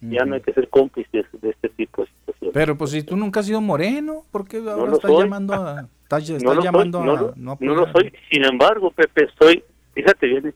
Ya 0.00 0.24
no 0.24 0.34
hay 0.34 0.40
que 0.40 0.52
ser 0.52 0.68
cómplices 0.68 1.26
de 1.40 1.50
este 1.50 1.68
tipo 1.68 2.02
de 2.02 2.08
situaciones. 2.08 2.54
Pero 2.54 2.76
pues 2.76 2.90
si 2.90 3.04
tú 3.04 3.16
nunca 3.16 3.38
has 3.38 3.46
sido 3.46 3.60
moreno, 3.60 4.24
¿por 4.32 4.48
qué 4.48 4.56
ahora 4.58 4.94
estás 4.94 5.12
llamando 5.12 5.54
a... 5.54 5.82
no 6.42 6.60
llamando 6.60 7.04
no, 7.04 7.32
no, 7.36 7.74
lo 7.74 7.92
soy. 7.92 8.12
Sin 8.30 8.44
embargo, 8.44 8.90
Pepe, 8.90 9.28
soy, 9.38 9.62
fíjate 9.94 10.26
bien, 10.26 10.54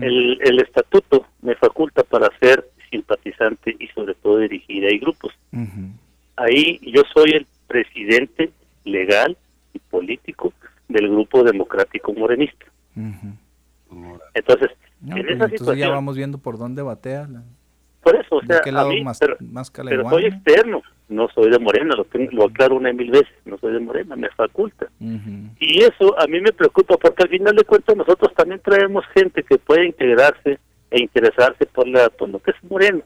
el, 0.00 0.38
el 0.42 0.60
estatuto 0.60 1.26
me 1.40 1.54
faculta 1.56 2.04
para 2.04 2.28
ser 2.38 2.68
simpatizante 2.90 3.74
y 3.80 3.88
sobre 3.88 4.14
todo 4.14 4.38
dirigir 4.38 4.84
ahí 4.84 4.98
grupos. 4.98 5.32
Ahí 6.36 6.78
yo 6.82 7.02
soy 7.14 7.32
el 7.32 7.46
presidente 7.66 8.52
legal 8.84 9.36
y 9.72 9.78
político 9.78 10.52
del 10.88 11.08
grupo 11.08 11.42
democrático 11.42 12.12
morenista. 12.12 12.66
Entonces, 14.34 14.70
en 15.04 15.10
pues, 15.10 15.26
esa 15.28 15.48
situación, 15.48 15.78
ya 15.78 15.88
vamos 15.88 16.16
viendo 16.16 16.38
por 16.38 16.58
dónde 16.58 16.82
batea. 16.82 17.28
Por 18.02 18.16
eso, 18.16 18.36
o 18.36 18.42
sea, 18.42 18.58
a 18.58 18.84
mí, 18.88 19.04
pero, 19.20 19.36
pero 19.84 20.10
soy 20.10 20.26
externo, 20.26 20.82
no 21.08 21.28
soy 21.28 21.50
de 21.50 21.58
Morena, 21.58 21.94
lo, 21.94 22.04
tengo, 22.04 22.32
lo 22.32 22.44
aclaro 22.46 22.76
una 22.76 22.90
y 22.90 22.94
mil 22.94 23.10
veces, 23.10 23.32
no 23.44 23.58
soy 23.58 23.74
de 23.74 23.80
Morena, 23.80 24.16
me 24.16 24.28
faculta. 24.30 24.88
Y 25.60 25.82
eso 25.82 26.18
a 26.18 26.26
mí 26.26 26.40
me 26.40 26.52
preocupa 26.52 26.96
porque 26.96 27.22
al 27.22 27.28
final 27.28 27.54
de 27.54 27.64
cuentas 27.64 27.96
nosotros 27.96 28.32
también 28.34 28.60
traemos 28.60 29.04
gente 29.14 29.44
que 29.44 29.58
puede 29.58 29.86
integrarse 29.86 30.58
e 30.90 31.00
interesarse 31.00 31.64
por, 31.66 31.86
la, 31.86 32.10
por 32.10 32.28
lo 32.28 32.40
que 32.40 32.50
es 32.50 32.56
Morena, 32.68 33.02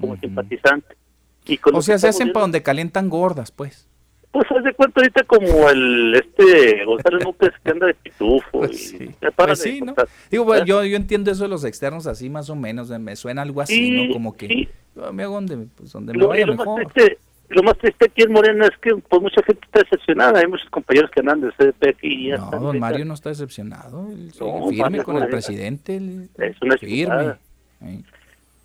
como 0.00 0.16
simpatizante. 0.16 0.96
Y 1.44 1.58
o 1.72 1.82
sea, 1.82 1.98
se 1.98 2.08
hacen 2.08 2.32
para 2.32 2.42
donde 2.42 2.62
calientan 2.62 3.08
gordas, 3.08 3.50
pues. 3.50 3.88
Pues 4.30 4.44
haz 4.50 4.64
de 4.64 4.74
cuenta 4.74 5.00
ahorita 5.00 5.24
como 5.24 5.70
el 5.70 6.14
este 6.14 6.84
Gonzalo 6.84 7.18
López 7.20 7.52
que 7.64 7.70
anda 7.70 7.86
de 7.86 7.94
pitufo. 7.94 8.50
Pues 8.50 8.92
y 8.92 8.98
sí, 8.98 9.10
pues 9.34 9.58
sí 9.60 9.80
¿no? 9.80 9.94
Digo, 10.30 10.44
bueno, 10.44 10.64
yo, 10.66 10.84
yo 10.84 10.96
entiendo 10.96 11.30
eso 11.30 11.44
de 11.44 11.48
los 11.48 11.64
externos 11.64 12.06
así 12.06 12.28
más 12.28 12.50
o 12.50 12.56
menos, 12.56 12.90
me 12.90 13.16
suena 13.16 13.42
algo 13.42 13.60
así, 13.62 13.90
¿no? 13.90 14.12
Como 14.12 14.36
que 14.36 14.68
yo 14.94 15.12
me 15.12 15.22
hago 15.22 15.34
donde, 15.34 15.68
pues, 15.76 15.92
donde 15.92 16.12
me 16.12 16.26
vaya 16.26 16.46
lo 16.46 16.56
mejor. 16.56 16.82
Más 16.82 16.92
triste, 16.92 17.18
lo 17.48 17.62
más 17.62 17.78
triste 17.78 18.06
aquí 18.06 18.22
en 18.22 18.32
Morena 18.32 18.66
es 18.66 18.76
que 18.78 18.94
pues 18.96 19.22
mucha 19.22 19.42
gente 19.42 19.60
está 19.64 19.80
decepcionada, 19.80 20.40
hay 20.40 20.46
muchos 20.46 20.68
compañeros 20.70 21.10
que 21.10 21.20
andan 21.20 21.40
de 21.40 21.52
CDP 21.52 21.88
aquí 21.88 22.08
y 22.08 22.28
ya 22.28 22.38
No, 22.38 22.50
don 22.50 22.78
Mario 22.78 23.04
no 23.04 23.14
está 23.14 23.28
decepcionado, 23.28 24.08
él 24.10 24.32
no, 24.40 24.68
firme 24.68 25.02
con 25.02 25.16
el 25.22 25.28
presidente, 25.28 25.96
él 25.96 26.28
es 26.38 26.60
una 26.60 26.76
firme. 26.76 27.34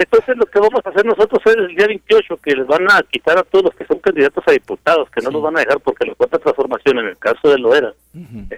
Entonces 0.01 0.35
lo 0.35 0.47
que 0.47 0.59
vamos 0.59 0.81
a 0.83 0.89
hacer 0.89 1.05
nosotros 1.05 1.39
es 1.45 1.55
el 1.55 1.75
día 1.75 1.85
28 1.85 2.37
que 2.37 2.55
les 2.55 2.65
van 2.65 2.89
a 2.89 3.03
quitar 3.03 3.37
a 3.37 3.43
todos 3.43 3.65
los 3.65 3.75
que 3.75 3.85
son 3.85 3.99
candidatos 3.99 4.43
a 4.47 4.51
diputados, 4.51 5.07
que 5.11 5.21
no 5.21 5.29
los 5.29 5.43
van 5.43 5.57
a 5.57 5.59
dejar 5.59 5.79
porque 5.79 6.07
la 6.07 6.15
cuarta 6.15 6.39
transformación 6.39 6.97
en 6.99 7.05
el 7.09 7.17
caso 7.17 7.49
de 7.49 7.59
Loera 7.59 7.93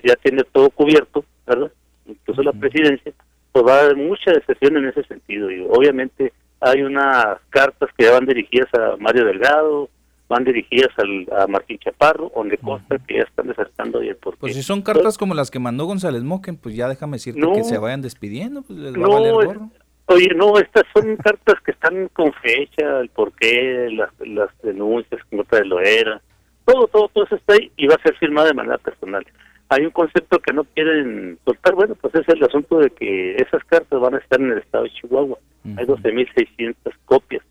ya 0.03 0.15
tiene 0.15 0.43
todo 0.45 0.69
cubierto, 0.69 1.25
¿verdad? 1.45 1.69
Incluso 2.05 2.43
la 2.43 2.53
presidencia, 2.53 3.11
pues 3.51 3.65
va 3.65 3.75
a 3.75 3.81
haber 3.81 3.97
mucha 3.97 4.31
decepción 4.31 4.77
en 4.77 4.85
ese 4.85 5.03
sentido 5.03 5.51
y 5.51 5.67
obviamente 5.69 6.31
hay 6.61 6.81
unas 6.81 7.39
cartas 7.49 7.89
que 7.97 8.09
van 8.09 8.25
dirigidas 8.25 8.73
a 8.75 8.95
Mario 8.97 9.25
Delgado, 9.25 9.89
van 10.29 10.45
dirigidas 10.45 10.91
al, 10.97 11.27
a 11.37 11.47
Martín 11.47 11.77
Chaparro, 11.79 12.31
donde 12.33 12.57
consta 12.57 12.97
que 13.05 13.15
ya 13.17 13.23
están 13.23 13.47
desertando 13.47 14.01
y 14.01 14.07
el 14.07 14.15
porqué. 14.15 14.39
Pues 14.39 14.55
si 14.55 14.63
son 14.63 14.81
cartas 14.81 15.17
como 15.17 15.33
las 15.33 15.51
que 15.51 15.59
mandó 15.59 15.83
González 15.85 16.23
Moquen, 16.23 16.55
pues 16.55 16.73
ya 16.73 16.87
déjame 16.87 17.17
decirte 17.17 17.41
que 17.53 17.65
se 17.65 17.77
vayan 17.77 18.01
despidiendo, 18.01 18.61
pues 18.61 18.79
les 18.79 18.93
va 18.93 19.05
a 19.05 19.09
valer 19.09 19.33
gorro. 19.33 19.69
Oye, 20.07 20.29
no, 20.35 20.57
estas 20.59 20.83
son 20.93 21.15
cartas 21.17 21.55
que 21.63 21.71
están 21.71 22.09
con 22.09 22.33
fecha, 22.33 22.99
el 22.99 23.09
porqué, 23.09 23.89
las, 23.91 24.09
las 24.19 24.49
denuncias 24.61 25.21
contra 25.29 25.59
de 25.59 25.65
Loera, 25.65 26.21
todo, 26.65 26.87
todo, 26.87 27.09
todo 27.09 27.23
eso 27.25 27.35
está 27.35 27.53
ahí 27.53 27.71
y 27.77 27.87
va 27.87 27.95
a 27.95 28.01
ser 28.01 28.15
firmado 28.17 28.47
de 28.47 28.53
manera 28.53 28.77
personal. 28.77 29.25
Hay 29.69 29.85
un 29.85 29.91
concepto 29.91 30.39
que 30.39 30.53
no 30.53 30.65
quieren 30.65 31.39
soltar, 31.45 31.73
bueno, 31.73 31.95
pues 31.95 32.13
es 32.15 32.27
el 32.29 32.43
asunto 32.43 32.79
de 32.79 32.89
que 32.89 33.35
esas 33.35 33.63
cartas 33.63 33.99
van 33.99 34.15
a 34.15 34.19
estar 34.19 34.39
en 34.39 34.51
el 34.51 34.59
estado 34.59 34.83
de 34.83 34.91
Chihuahua. 34.91 35.37
Hay 35.77 35.85
12.600 35.85 36.75
copias, 37.05 37.43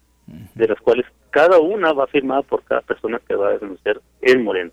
de 0.55 0.69
las 0.69 0.79
cuales 0.81 1.07
cada 1.31 1.59
una 1.59 1.93
va 1.93 2.07
firmada 2.07 2.43
por 2.43 2.63
cada 2.65 2.83
persona 2.83 3.21
que 3.27 3.35
va 3.35 3.49
a 3.49 3.59
denunciar 3.59 4.01
en 4.21 4.45
Moreno. 4.45 4.71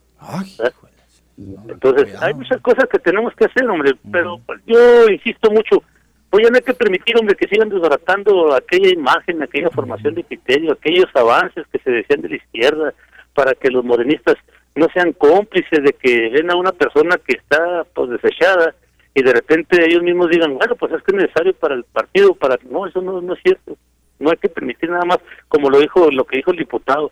Entonces, 1.70 2.22
hay 2.22 2.34
muchas 2.34 2.60
cosas 2.62 2.86
que 2.92 3.00
tenemos 3.00 3.34
que 3.36 3.46
hacer, 3.46 3.68
hombre, 3.70 3.94
pero 4.12 4.40
yo 4.68 5.08
insisto 5.08 5.50
mucho, 5.50 5.82
pues 6.30 6.44
ya 6.44 6.50
no 6.50 6.58
hay 6.58 6.62
que 6.62 6.74
permitir, 6.74 7.18
hombre, 7.18 7.36
que 7.36 7.48
sigan 7.48 7.70
desbaratando 7.70 8.54
aquella 8.54 8.90
imagen, 8.90 9.42
aquella 9.42 9.70
formación 9.70 10.14
de 10.16 10.24
criterio, 10.24 10.74
aquellos 10.74 11.08
avances 11.16 11.66
que 11.72 11.80
se 11.80 11.90
decían 11.90 12.22
de 12.22 12.30
la 12.30 12.36
izquierda, 12.36 12.94
para 13.34 13.54
que 13.56 13.70
los 13.70 13.84
modernistas 13.84 14.36
no 14.76 14.88
sean 14.94 15.14
cómplices 15.14 15.84
de 15.84 15.94
que 15.94 16.30
ven 16.30 16.52
a 16.52 16.56
una 16.56 16.72
persona 16.72 17.18
que 17.18 17.38
está 17.38 17.84
pues 17.94 18.10
desechada 18.10 18.76
y 19.16 19.24
de 19.24 19.34
repente 19.34 19.84
ellos 19.84 20.04
mismos 20.04 20.30
digan, 20.30 20.56
bueno, 20.56 20.76
pues 20.76 20.94
es 20.94 21.04
que 21.04 21.16
es 21.16 21.24
necesario 21.24 21.54
para 21.54 21.76
el 21.76 21.84
partido, 21.84 22.36
para 22.36 22.58
no, 22.70 22.86
eso 22.86 23.02
no, 23.02 23.22
no 23.22 23.34
es 23.34 23.40
cierto. 23.42 23.76
No 24.20 24.30
hay 24.30 24.38
que 24.38 24.50
permitir 24.50 24.90
nada 24.90 25.06
más, 25.06 25.20
como 25.48 25.70
lo 25.70 25.80
dijo 25.80 26.12
lo 26.12 26.26
que 26.26 26.38
dijo 26.38 26.52
el 26.52 26.58
diputado. 26.58 27.12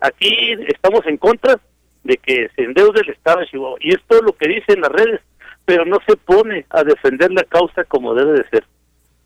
Aquí 0.00 0.56
estamos 0.66 1.06
en 1.06 1.18
contra 1.18 1.58
de 2.04 2.16
que 2.16 2.48
se 2.54 2.62
endeude 2.62 3.00
el 3.00 3.10
Estado 3.10 3.40
de 3.40 3.46
Chihuahua 3.46 3.78
y 3.80 3.90
es 3.94 4.00
lo 4.08 4.32
que 4.32 4.48
dicen 4.48 4.80
las 4.80 4.92
redes 4.92 5.20
pero 5.66 5.84
no 5.84 5.98
se 6.06 6.16
pone 6.16 6.64
a 6.70 6.82
defender 6.84 7.30
la 7.32 7.44
causa 7.44 7.84
como 7.84 8.14
debe 8.14 8.32
de 8.32 8.48
ser. 8.48 8.64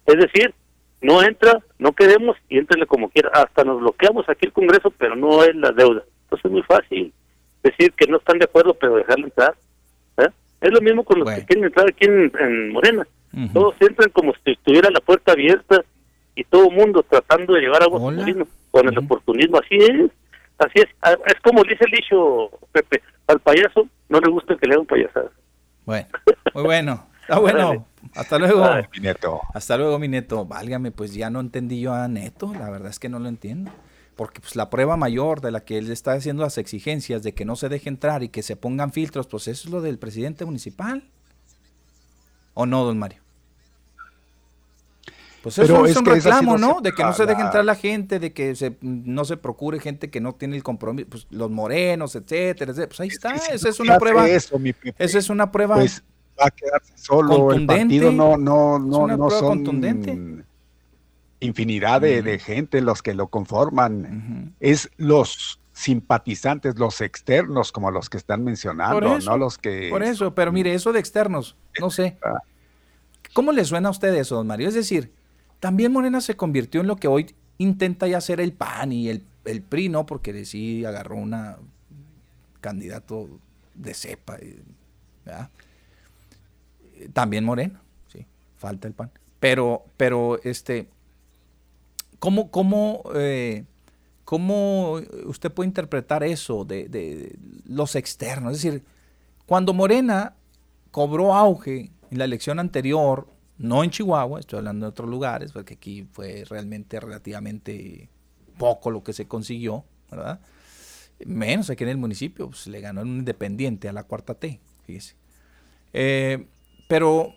Es 0.07 0.17
decir, 0.17 0.52
no 1.02 1.23
entra, 1.23 1.60
no 1.78 1.93
queremos 1.93 2.36
y 2.49 2.59
entrele 2.59 2.86
como 2.86 3.10
quiera. 3.10 3.31
Hasta 3.33 3.62
nos 3.62 3.78
bloqueamos 3.81 4.28
aquí 4.28 4.47
el 4.47 4.52
Congreso, 4.52 4.91
pero 4.91 5.15
no 5.15 5.44
es 5.44 5.55
la 5.55 5.70
deuda. 5.70 6.02
Entonces 6.25 6.44
es 6.44 6.51
muy 6.51 6.62
fácil. 6.62 7.12
decir 7.62 7.93
que 7.93 8.07
no 8.07 8.17
están 8.17 8.39
de 8.39 8.47
acuerdo, 8.47 8.75
pero 8.75 8.97
dejarlo 8.97 9.27
entrar. 9.27 9.55
¿eh? 10.17 10.28
Es 10.62 10.73
lo 10.73 10.81
mismo 10.81 11.05
con 11.05 11.20
los 11.20 11.31
que 11.31 11.44
quieren 11.44 11.67
entrar 11.67 11.86
aquí 11.89 12.07
en, 12.07 12.73
Morena. 12.73 13.07
Todos 13.52 13.77
entran 13.81 14.10
como 14.10 14.33
si 14.43 14.52
estuviera 14.52 14.91
la 14.91 15.01
puerta 15.01 15.33
abierta 15.33 15.85
y 16.35 16.43
todo 16.44 16.69
el 16.69 16.75
mundo 16.75 17.05
tratando 17.09 17.52
de 17.52 17.60
llevar 17.60 17.83
a 17.83 17.86
oportunismo, 17.86 18.47
con 18.70 18.89
el 18.89 18.99
oportunismo. 18.99 19.59
Así 19.59 19.77
es, 19.77 20.10
así 20.59 20.81
es. 20.81 20.86
Ah, 21.02 21.17
es 21.27 21.41
como 21.43 21.62
dice 21.62 21.85
el 21.85 21.93
dicho, 21.93 22.51
Pepe, 22.73 23.02
al 23.27 23.41
payaso 23.41 23.86
no 24.09 24.20
le 24.20 24.31
gusta 24.31 24.57
que 24.57 24.67
le 24.67 24.75
hagan 24.75 24.86
payasadas. 24.86 25.31
Bueno, 25.91 26.09
muy 26.55 26.62
bueno. 26.62 27.07
Está 27.23 27.39
bueno. 27.41 27.86
Hasta 28.15 28.39
luego. 28.39 28.65
mi 28.93 29.01
neto. 29.01 29.41
Hasta 29.52 29.77
luego, 29.77 29.99
mi 29.99 30.07
neto. 30.07 30.47
Válgame, 30.47 30.93
pues 30.93 31.15
ya 31.15 31.31
no 31.31 31.41
entendí 31.41 31.81
yo 31.81 31.93
a 31.93 32.07
Neto. 32.07 32.52
La 32.55 32.70
verdad 32.70 32.91
es 32.91 33.01
que 33.01 33.09
no 33.09 33.19
lo 33.19 33.28
entiendo 33.28 33.73
porque 34.15 34.41
pues 34.41 34.55
la 34.55 34.69
prueba 34.69 34.97
mayor 34.97 35.41
de 35.41 35.51
la 35.51 35.65
que 35.65 35.78
él 35.78 35.91
está 35.91 36.12
haciendo 36.12 36.43
las 36.43 36.59
exigencias 36.59 37.23
de 37.23 37.33
que 37.33 37.44
no 37.47 37.57
se 37.57 37.69
deje 37.70 37.89
entrar 37.89 38.23
y 38.23 38.28
que 38.28 38.43
se 38.43 38.55
pongan 38.55 38.93
filtros, 38.93 39.27
pues 39.27 39.49
eso 39.49 39.67
es 39.67 39.73
lo 39.73 39.81
del 39.81 39.99
presidente 39.99 40.44
municipal. 40.44 41.09
¿O 42.55 42.67
no, 42.67 42.85
don 42.85 42.99
Mario? 42.99 43.23
Pues 45.43 45.59
eso 45.59 45.86
es, 45.86 45.97
un 45.97 46.05
reclamo, 46.05 46.59
¿no? 46.59 46.81
De 46.83 46.93
que 46.93 47.02
no 47.02 47.15
se 47.15 47.25
deje 47.25 47.41
entrar 47.41 47.65
la 47.65 47.75
gente, 47.75 48.19
de 48.19 48.33
que 48.33 48.55
se, 48.55 48.77
no 48.83 49.25
se 49.25 49.39
procure 49.39 49.81
gente 49.81 50.10
que 50.10 50.20
no 50.20 50.35
tiene 50.35 50.57
el 50.57 50.62
compromiso, 50.62 51.09
pues 51.09 51.27
los 51.31 51.51
morenos, 51.51 52.15
etcétera, 52.15 52.73
etcétera. 52.73 52.89
Pues 52.89 53.01
ahí 53.01 53.09
está, 53.09 53.35
esa 53.35 53.69
es 53.69 53.81
una 53.81 53.99
prueba. 53.99 54.28
esa 54.28 55.19
es 55.19 55.31
una 55.31 55.51
prueba. 55.51 55.77
Pues 55.77 56.05
va 56.39 56.47
a 56.47 56.51
quedarse 56.51 56.93
solo, 56.97 57.52
el 57.52 57.65
partido 57.65 58.12
no, 58.12 58.36
no, 58.36 58.78
no, 58.78 59.07
no 59.07 59.31
son 59.31 59.65
contundente 59.65 60.44
infinidad 61.41 62.02
de, 62.02 62.39
gente 62.39 62.81
los 62.81 63.02
que 63.02 63.15
lo 63.15 63.28
conforman. 63.28 64.55
Es 64.60 64.91
los 64.97 65.60
simpatizantes, 65.73 66.78
los 66.78 67.01
externos, 67.01 67.73
como 67.73 67.91
los 67.91 68.10
que 68.10 68.19
están 68.19 68.44
mencionando, 68.44 69.19
no 69.19 69.39
los 69.39 69.59
que... 69.59 69.89
Por 69.91 70.02
eso, 70.02 70.35
pero 70.35 70.52
mire, 70.52 70.75
eso 70.75 70.93
de 70.93 71.01
externos, 71.01 71.57
no 71.81 71.91
sé. 71.91 72.19
¿Cómo 73.33 73.52
le 73.52 73.65
suena 73.65 73.89
a 73.89 73.93
usted 73.93 74.15
eso, 74.15 74.36
don 74.36 74.47
Mario? 74.47 74.69
Es 74.69 74.75
decir, 74.75 75.12
también 75.60 75.92
Morena 75.92 76.20
se 76.20 76.36
convirtió 76.36 76.80
en 76.80 76.86
lo 76.86 76.97
que 76.97 77.08
hoy 77.08 77.34
intenta 77.58 78.08
ya 78.08 78.20
ser 78.20 78.40
el 78.40 78.52
PAN 78.52 78.92
y 78.92 79.08
el, 79.08 79.24
el 79.44 79.62
PRI, 79.62 79.89
¿no? 79.89 80.06
Porque 80.06 80.44
sí 80.44 80.84
agarró 80.84 81.16
una 81.16 81.58
candidato 82.60 83.28
de 83.74 83.94
cepa. 83.94 84.39
También 87.12 87.44
Morena, 87.44 87.80
sí, 88.12 88.26
falta 88.56 88.89
el 88.89 88.94
PAN. 88.94 89.10
Pero, 89.39 89.84
pero 89.97 90.40
este, 90.42 90.89
¿Cómo, 92.20 92.50
cómo, 92.50 93.02
eh, 93.14 93.64
cómo 94.24 95.00
usted 95.24 95.50
puede 95.50 95.68
interpretar 95.68 96.22
eso 96.22 96.66
de, 96.66 97.34
los 97.66 97.97
externos? 97.97 98.52
Es 98.52 98.62
decir, 98.62 98.84
cuando 99.47 99.72
Morena 99.72 100.34
cobró 100.90 101.34
auge 101.34 101.90
en 102.10 102.18
la 102.18 102.26
elección 102.26 102.58
anterior, 102.58 103.26
no 103.60 103.84
en 103.84 103.90
Chihuahua, 103.90 104.40
estoy 104.40 104.58
hablando 104.58 104.86
de 104.86 104.90
otros 104.90 105.08
lugares, 105.08 105.52
porque 105.52 105.74
aquí 105.74 106.08
fue 106.12 106.44
realmente 106.48 106.98
relativamente 106.98 108.08
poco 108.56 108.90
lo 108.90 109.05
que 109.05 109.12
se 109.12 109.28
consiguió, 109.28 109.84
¿verdad? 110.10 110.40
Menos 111.26 111.68
aquí 111.68 111.84
en 111.84 111.90
el 111.90 111.98
municipio, 111.98 112.48
pues 112.48 112.66
le 112.68 112.80
ganó 112.80 113.02
un 113.02 113.18
independiente 113.18 113.86
a 113.86 113.92
la 113.92 114.05
cuarta 114.05 114.32
T, 114.34 114.58
fíjese. 114.86 115.14
Eh, 115.92 116.47
pero 116.89 117.34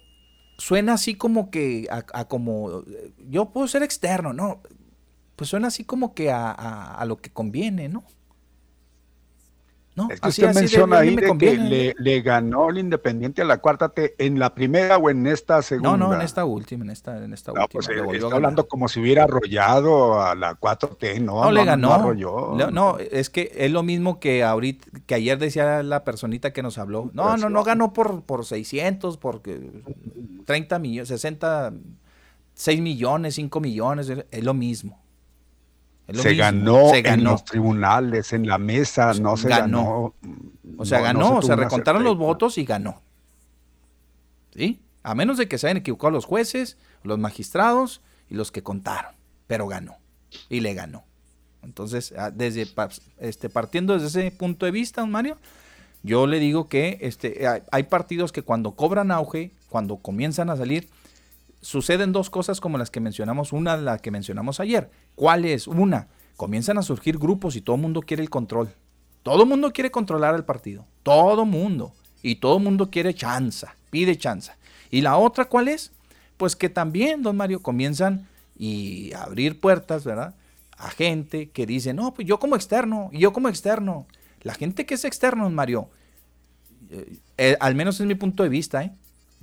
suena 0.57 0.93
así 0.93 1.15
como 1.15 1.51
que 1.51 1.89
a, 1.91 2.25
como 2.29 2.85
yo 3.29 3.49
puedo 3.49 3.67
ser 3.67 3.83
externo, 3.83 4.31
no, 4.31 4.61
pues 5.35 5.49
suena 5.49 5.67
así 5.67 5.83
como 5.83 6.13
que 6.13 6.31
a, 6.31 6.51
a 6.51 7.03
lo 7.03 7.17
que 7.17 7.31
conviene, 7.31 7.89
¿no? 7.89 8.05
¿No? 9.95 10.09
Es 10.09 10.19
que 10.19 10.29
usted 10.29 10.55
menciona 10.55 10.99
ahí 10.99 11.15
de 11.15 11.37
que 11.37 11.93
le, 11.97 12.21
ganó 12.21 12.69
el 12.69 12.77
Independiente 12.79 13.41
a 13.41 13.45
la 13.45 13.57
cuarta 13.57 13.89
T 13.89 14.15
en 14.17 14.39
la 14.39 14.53
primera 14.53 14.97
o 14.97 15.09
en 15.09 15.27
esta 15.27 15.61
segunda. 15.61 15.97
No, 15.97 16.09
no, 16.09 16.13
en 16.13 16.21
esta 16.21 16.45
última, 16.45 16.83
en 16.83 16.89
esta, 16.89 17.23
en 17.23 17.33
esta 17.33 17.51
última. 17.51 17.67
Pues 17.67 17.89
está 17.89 18.35
hablando 18.35 18.67
como 18.67 18.87
si 18.87 18.99
hubiera 18.99 19.23
arrollado 19.23 20.21
a 20.21 20.35
la 20.35 20.59
4T, 20.59 21.21
no, 21.21 21.43
no, 21.43 21.51
le 21.51 21.65
ganó. 21.65 22.13
No, 22.13 22.71
no, 22.71 22.97
es 22.97 23.29
que 23.29 23.51
es 23.55 23.71
lo 23.71 23.83
mismo 23.83 24.19
que 24.19 24.43
ahorita, 24.43 24.87
que 25.05 25.15
ayer 25.15 25.37
decía 25.37 25.83
la 25.83 26.03
personita 26.03 26.53
que 26.53 26.63
nos 26.63 26.77
habló. 26.77 27.11
No, 27.13 27.37
no, 27.37 27.49
no 27.49 27.63
ganó 27.63 27.93
por, 27.93 28.23
por 28.23 28.45
600, 28.45 29.17
por 29.17 29.41
30 30.45 30.79
millones, 30.79 31.09
60, 31.09 31.73
6 32.55 32.81
millones, 32.81 33.35
5 33.35 33.59
millones, 33.59 34.09
es 34.09 34.43
lo 34.43 34.53
mismo 34.53 35.02
se, 36.11 36.35
ganó 36.35 36.93
en 36.93 37.23
los 37.23 37.45
tribunales, 37.45 38.33
en 38.33 38.47
la 38.47 38.57
mesa, 38.57 39.13
no 39.13 39.37
se 39.37 39.49
ganó. 39.49 40.13
o 40.77 40.85
sea, 40.85 40.99
ganó, 40.99 41.41
se, 41.41 41.55
recontaron 41.55 42.03
los 42.03 42.17
votos 42.17 42.57
y 42.57 42.65
ganó. 42.65 43.01
¿Sí? 44.53 44.81
A 45.01 45.15
menos 45.15 45.37
de 45.37 45.47
que 45.47 45.57
se 45.57 45.67
hayan 45.67 45.77
equivocado 45.77 46.11
los 46.11 46.25
jueces, 46.25 46.77
los 47.03 47.17
magistrados 47.19 48.01
y 48.29 48.35
los 48.35 48.51
que 48.51 48.63
contaron. 48.63 49.13
Pero 49.47 49.67
ganó. 49.67 49.97
Y 50.49 50.59
le 50.59 50.73
ganó. 50.73 51.03
Entonces, 51.63 52.13
ah, 52.17 52.31
desde 52.31 52.67
este, 53.19 53.49
partiendo 53.49 53.93
desde 53.97 54.07
ese 54.07 54.31
punto 54.31 54.65
de 54.65 54.71
vista, 54.71 55.01
don 55.01 55.11
Mario, 55.11 55.37
yo 56.03 56.27
le 56.27 56.39
digo 56.39 56.67
que 56.67 56.97
este, 57.01 57.47
hay 57.71 57.83
partidos 57.83 58.31
que 58.31 58.41
cuando 58.41 58.71
cobran 58.71 59.11
auge, 59.11 59.51
cuando 59.69 59.97
comienzan 59.97 60.49
a 60.49 60.57
salir, 60.57 60.89
suceden 61.63 62.11
dos 62.11 62.29
cosas 62.29 62.59
como 62.59 62.77
las 62.77 62.91
que 62.91 62.99
mencionamos, 62.99 63.53
una 63.53 63.77
la 63.77 63.97
que 63.97 64.11
mencionamos 64.11 64.59
ayer. 64.59 64.91
¿Cuál 65.15 65.45
es? 65.45 65.67
Una, 65.67 66.09
comienzan 66.35 66.77
a 66.77 66.83
surgir 66.83 67.17
grupos 67.17 67.55
y 67.55 67.61
todo 67.61 67.77
el 67.77 67.81
mundo 67.81 68.01
quiere 68.01 68.21
el 68.21 68.29
control. 68.29 68.69
Todo 69.23 69.43
el 69.43 69.49
mundo 69.49 69.71
quiere 69.71 69.89
controlar 69.89 70.35
el 70.35 70.43
partido. 70.43 70.85
Todo 71.01 71.45
mundo. 71.45 71.93
Y 72.21 72.35
todo 72.35 72.57
el 72.57 72.63
mundo 72.63 72.89
quiere 72.89 73.13
chanza, 73.13 73.75
pide 73.89 74.17
chanza. 74.17 74.57
Y 74.91 75.01
la 75.01 75.17
otra, 75.17 75.45
¿cuál 75.45 75.69
es? 75.69 75.91
Pues 76.37 76.55
que 76.55 76.69
también, 76.69 77.23
don 77.23 77.37
Mario, 77.37 77.61
comienzan 77.61 78.27
y 78.57 79.13
a 79.13 79.23
abrir 79.23 79.59
puertas, 79.59 80.03
¿verdad? 80.03 80.35
A 80.77 80.89
gente 80.89 81.49
que 81.49 81.65
dice, 81.65 81.93
no, 81.93 82.13
pues 82.13 82.27
yo 82.27 82.39
como 82.39 82.55
externo, 82.55 83.09
y 83.11 83.19
yo 83.19 83.33
como 83.33 83.49
externo. 83.49 84.05
La 84.41 84.53
gente 84.53 84.85
que 84.85 84.95
es 84.95 85.05
externo, 85.05 85.45
don 85.45 85.55
Mario, 85.55 85.89
eh, 86.89 87.17
eh, 87.37 87.57
al 87.59 87.75
menos 87.75 87.99
es 87.99 88.05
mi 88.05 88.15
punto 88.15 88.43
de 88.43 88.49
vista, 88.49 88.83
¿eh? 88.83 88.91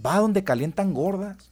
va 0.04 0.18
donde 0.18 0.44
calientan 0.44 0.92
gordas. 0.92 1.50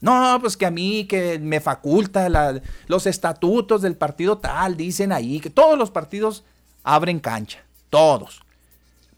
No, 0.00 0.38
pues 0.40 0.56
que 0.56 0.66
a 0.66 0.70
mí, 0.70 1.06
que 1.06 1.38
me 1.38 1.60
faculta 1.60 2.28
los 2.86 3.06
estatutos 3.06 3.82
del 3.82 3.96
partido 3.96 4.38
tal, 4.38 4.76
dicen 4.76 5.12
ahí, 5.12 5.40
que 5.40 5.50
todos 5.50 5.76
los 5.76 5.90
partidos 5.90 6.44
abren 6.84 7.18
cancha, 7.18 7.64
todos. 7.90 8.42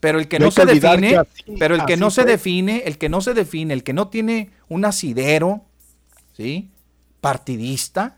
Pero 0.00 0.18
el 0.18 0.28
que 0.28 0.38
no, 0.38 0.50
se 0.50 0.64
define, 0.64 1.20
pero 1.58 1.74
el 1.74 1.84
que 1.84 1.98
no 1.98 2.10
se 2.10 2.24
define, 2.24 2.84
el 2.86 2.96
que 2.96 3.10
no 3.10 3.20
se 3.20 3.34
define, 3.34 3.74
el 3.74 3.84
que 3.84 3.92
no 3.92 4.08
tiene 4.08 4.50
un 4.68 4.86
asidero, 4.86 5.62
¿sí? 6.34 6.70
Partidista, 7.20 8.16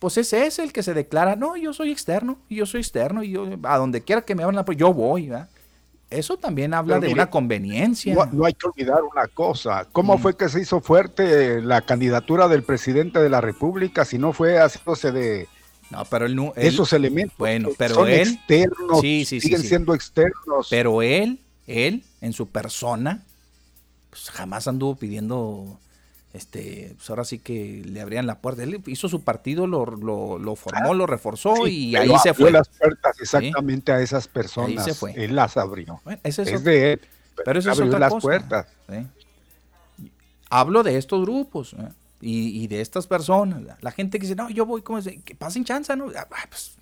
pues 0.00 0.18
ese 0.18 0.46
es 0.46 0.58
el 0.58 0.72
que 0.72 0.82
se 0.82 0.92
declara, 0.92 1.36
no, 1.36 1.56
yo 1.56 1.72
soy 1.72 1.92
externo, 1.92 2.38
yo 2.50 2.66
soy 2.66 2.80
externo, 2.80 3.22
y 3.22 3.30
yo, 3.30 3.46
a 3.62 3.78
donde 3.78 4.02
quiera 4.02 4.22
que 4.22 4.34
me 4.34 4.42
abran, 4.42 4.64
pues 4.64 4.76
yo 4.76 4.92
voy, 4.92 5.28
¿verdad? 5.28 5.48
Eso 6.14 6.36
también 6.36 6.74
habla 6.74 7.00
de 7.00 7.12
una 7.12 7.28
conveniencia. 7.28 8.14
No, 8.32 8.44
hay 8.44 8.54
que 8.54 8.66
olvidar 8.66 9.02
una 9.02 9.26
cosa. 9.26 9.86
¿Cómo 9.92 10.16
mm. 10.16 10.20
fue 10.20 10.36
que 10.36 10.48
se 10.48 10.60
hizo 10.60 10.80
fuerte 10.80 11.60
la 11.60 11.82
candidatura 11.82 12.48
del 12.48 12.62
presidente 12.62 13.18
de 13.20 13.28
la 13.28 13.40
República 13.40 14.04
si 14.04 14.18
no 14.18 14.32
fue 14.32 14.58
haciéndose 14.58 15.12
de 15.12 15.48
no, 15.90 16.04
pero 16.06 16.26
él, 16.26 16.52
esos 16.56 16.92
elementos? 16.92 17.36
Bueno, 17.36 17.70
pero 17.76 17.96
son 17.96 18.08
él 18.08 18.28
externos, 18.28 19.00
siguen 19.00 19.62
siendo 19.62 19.94
externos. 19.94 20.68
Pero 20.70 21.02
él, 21.02 21.40
él 21.66 22.04
en 22.20 22.32
su 22.32 22.46
persona, 22.48 23.22
pues 24.10 24.30
jamás 24.30 24.68
anduvo 24.68 24.96
pidiendo 24.96 25.78
este, 26.34 26.94
pues 26.96 27.08
ahora 27.10 27.24
sí 27.24 27.38
que 27.38 27.82
le 27.86 28.00
abrían 28.00 28.26
la 28.26 28.40
puerta. 28.40 28.64
Él 28.64 28.82
hizo 28.86 29.08
su 29.08 29.22
partido, 29.22 29.68
lo, 29.68 29.86
lo, 29.86 30.56
formó, 30.56 30.92
lo 30.92 31.06
reforzó 31.06 31.68
y 31.68 31.94
ahí 31.94 32.10
se 32.20 32.34
fue. 32.34 32.50
las 32.50 32.68
puertas 32.68 33.20
exactamente 33.20 33.92
a 33.92 34.00
esas 34.00 34.26
personas. 34.26 34.84
Ahí 34.84 34.92
se 34.92 34.94
fue. 34.94 35.12
Él 35.12 35.36
las 35.36 35.56
abrió. 35.56 36.00
es, 36.24 36.64
de 36.64 36.94
él. 36.94 37.00
Pero 37.44 37.60
eso 37.60 37.70
es 37.70 37.80
otra 37.80 38.00
las 38.00 38.14
puertas. 38.16 38.66
Hablo 40.50 40.82
de 40.82 40.98
estos 40.98 41.22
grupos 41.22 41.76
y, 42.20 42.66
de 42.66 42.80
estas 42.80 43.06
personas. 43.06 43.62
La 43.80 43.92
gente 43.92 44.18
que 44.18 44.26
dice, 44.26 44.34
no, 44.34 44.50
yo 44.50 44.66
voy 44.66 44.82
como 44.82 45.00
que 45.00 45.36
pasen 45.36 45.64
chanza, 45.64 45.94
¿no? 45.94 46.06
Ah, 46.16 46.26
pues, 46.48 46.74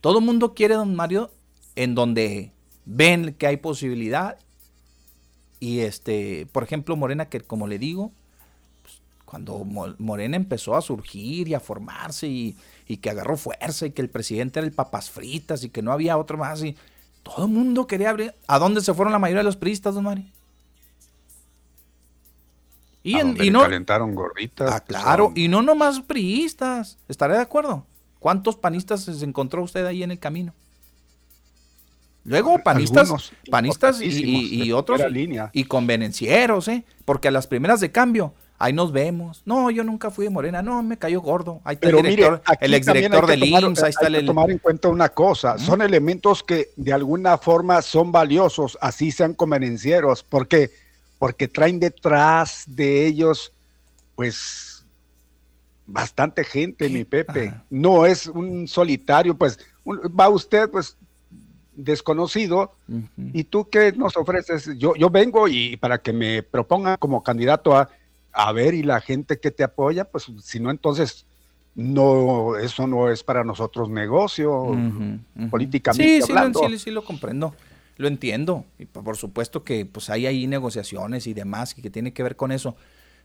todo 0.00 0.18
el 0.18 0.24
mundo 0.24 0.54
quiere, 0.54 0.76
don 0.76 0.96
Mario, 0.96 1.30
en 1.76 1.94
donde 1.94 2.52
ven 2.86 3.34
que 3.34 3.48
hay 3.48 3.58
posibilidad. 3.58 4.38
Y 5.60 5.80
este, 5.80 6.46
por 6.52 6.62
ejemplo, 6.62 6.96
Morena, 6.96 7.26
que 7.26 7.42
como 7.42 7.66
le 7.66 7.78
digo, 7.78 8.10
cuando 9.34 9.64
Morena 9.98 10.36
empezó 10.36 10.76
a 10.76 10.80
surgir 10.80 11.48
y 11.48 11.54
a 11.54 11.58
formarse 11.58 12.28
y, 12.28 12.56
que 12.98 13.10
agarró 13.10 13.36
fuerza 13.36 13.84
y 13.84 13.90
que 13.90 14.00
el 14.00 14.08
presidente 14.08 14.60
era 14.60 14.66
el 14.68 14.72
papas 14.72 15.10
fritas 15.10 15.64
y 15.64 15.70
que 15.70 15.82
no 15.82 15.90
había 15.90 16.16
otro 16.16 16.38
más 16.38 16.62
y 16.62 16.76
todo 17.24 17.46
el 17.46 17.50
mundo 17.50 17.88
quería 17.88 18.10
abrir. 18.10 18.32
¿A 18.46 18.60
dónde 18.60 18.80
se 18.80 18.94
fueron 18.94 19.12
la 19.12 19.18
mayoría 19.18 19.40
de 19.40 19.46
los 19.46 19.56
priistas, 19.56 19.96
don 19.96 20.04
Mari? 20.04 20.30
Y, 23.02 23.18
y 23.44 23.50
no 23.50 23.62
calentaron 23.62 24.14
gorritas. 24.14 24.70
Ah, 24.72 24.78
claro, 24.78 25.32
y 25.34 25.48
no 25.48 25.62
nomás 25.62 26.00
priistas. 26.00 26.96
¿Estaré 27.08 27.34
de 27.34 27.40
acuerdo? 27.40 27.84
¿Cuántos 28.20 28.54
panistas 28.54 29.02
se 29.02 29.24
encontró 29.24 29.64
usted 29.64 29.84
ahí 29.84 30.04
en 30.04 30.12
el 30.12 30.20
camino? 30.20 30.54
Luego 32.22 32.60
panistas, 32.62 33.32
panistas 33.50 34.00
y, 34.00 34.70
otros 34.70 35.00
y 35.52 35.64
convenencieros, 35.64 36.68
¿eh? 36.68 36.84
Porque 37.04 37.26
a 37.26 37.32
las 37.32 37.48
primeras 37.48 37.80
de 37.80 37.90
cambio, 37.90 38.32
ahí 38.58 38.72
nos 38.72 38.92
vemos. 38.92 39.42
No, 39.44 39.70
yo 39.70 39.84
nunca 39.84 40.10
fui 40.10 40.24
de 40.24 40.30
Morena, 40.30 40.62
no, 40.62 40.82
me 40.82 40.96
cayó 40.96 41.20
gordo. 41.20 41.60
Ahí 41.64 41.74
está 41.74 41.88
el 41.88 41.96
director, 41.96 42.42
el 42.60 42.74
exdirector 42.74 43.26
del 43.26 43.44
IMSS, 43.44 43.82
ahí 43.82 43.90
está 43.90 44.06
hay 44.06 44.14
que 44.14 44.22
tomar 44.22 44.50
en 44.50 44.58
cuenta 44.58 44.88
una 44.88 45.08
cosa, 45.08 45.58
son 45.58 45.82
elementos 45.82 46.42
que 46.42 46.70
de 46.76 46.92
alguna 46.92 47.38
forma 47.38 47.82
son 47.82 48.12
valiosos, 48.12 48.78
así 48.80 49.10
sean 49.10 49.34
convenencieros, 49.34 50.22
porque 50.22 50.70
porque 51.18 51.48
traen 51.48 51.80
detrás 51.80 52.64
de 52.66 53.06
ellos, 53.06 53.50
pues, 54.14 54.84
bastante 55.86 56.44
gente, 56.44 56.88
mi 56.90 57.04
Pepe. 57.04 57.54
No 57.70 58.04
es 58.04 58.26
un 58.26 58.68
solitario, 58.68 59.34
pues, 59.34 59.58
va 59.86 60.28
usted, 60.28 60.68
pues, 60.70 60.98
desconocido, 61.74 62.72
y 63.32 63.44
tú 63.44 63.68
qué 63.70 63.92
nos 63.92 64.18
ofreces? 64.18 64.68
Yo, 64.76 64.94
yo 64.96 65.08
vengo 65.08 65.48
y 65.48 65.78
para 65.78 65.96
que 65.96 66.12
me 66.12 66.42
propongan 66.42 66.98
como 66.98 67.22
candidato 67.22 67.74
a, 67.74 67.88
a 68.34 68.52
ver, 68.52 68.74
y 68.74 68.82
la 68.82 69.00
gente 69.00 69.38
que 69.38 69.50
te 69.50 69.62
apoya, 69.62 70.04
pues, 70.04 70.26
si 70.42 70.60
no, 70.60 70.70
entonces 70.70 71.26
no, 71.74 72.56
eso 72.56 72.86
no 72.86 73.10
es 73.10 73.22
para 73.22 73.44
nosotros 73.44 73.88
negocio, 73.90 74.76
políticamente 75.50 76.22
sí, 76.22 76.32
hablando. 76.32 76.60
Sí, 76.60 76.66
sí, 76.72 76.78
sí, 76.78 76.90
lo 76.90 77.04
comprendo, 77.04 77.54
lo 77.96 78.08
entiendo. 78.08 78.64
Y 78.78 78.86
por 78.86 79.16
supuesto 79.16 79.64
que 79.64 79.86
pues 79.86 80.10
hay 80.10 80.26
ahí 80.26 80.46
negociaciones 80.46 81.26
y 81.26 81.34
demás 81.34 81.74
que 81.74 81.90
tiene 81.90 82.12
que 82.12 82.22
ver 82.22 82.36
con 82.36 82.52
eso. 82.52 82.76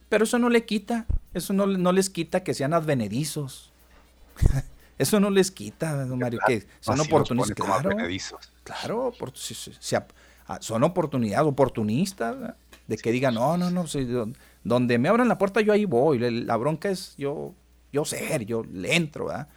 Pero 0.10 0.24
eso 0.24 0.40
no 0.40 0.50
le 0.50 0.66
quita, 0.66 1.06
eso 1.34 1.54
no, 1.54 1.68
no 1.68 1.92
les 1.92 2.10
quita 2.10 2.44
que 2.44 2.54
sean 2.54 2.74
advenedizos. 2.74 3.72
Eso 5.00 5.22
no 5.22 5.30
les 5.30 5.50
quita, 5.50 6.06
don 6.06 6.20
Mario, 6.20 6.42
que 6.46 6.68
son 6.82 7.00
oportunistas. 7.00 7.56
Claro, 7.56 7.96
claro 8.66 9.14
son 10.60 10.84
oportunidades, 10.84 11.48
oportunistas, 11.48 12.56
de 12.86 12.98
que 12.98 13.12
digan, 13.14 13.36
no, 13.36 13.56
no, 13.56 13.70
no, 13.72 13.86
donde 14.64 14.98
me 14.98 15.10
abran 15.10 15.28
la 15.28 15.38
puerta 15.38 15.62
yo 15.62 15.74
ahí 15.74 15.86
voy. 15.86 16.20
La 16.20 16.58
bronca 16.58 16.90
es 16.90 17.16
yo, 17.18 17.54
yo 17.92 18.06
ser, 18.06 18.46
yo 18.46 18.64
le 18.64 18.96
entro, 18.96 19.26
¿verdad? 19.26 19.50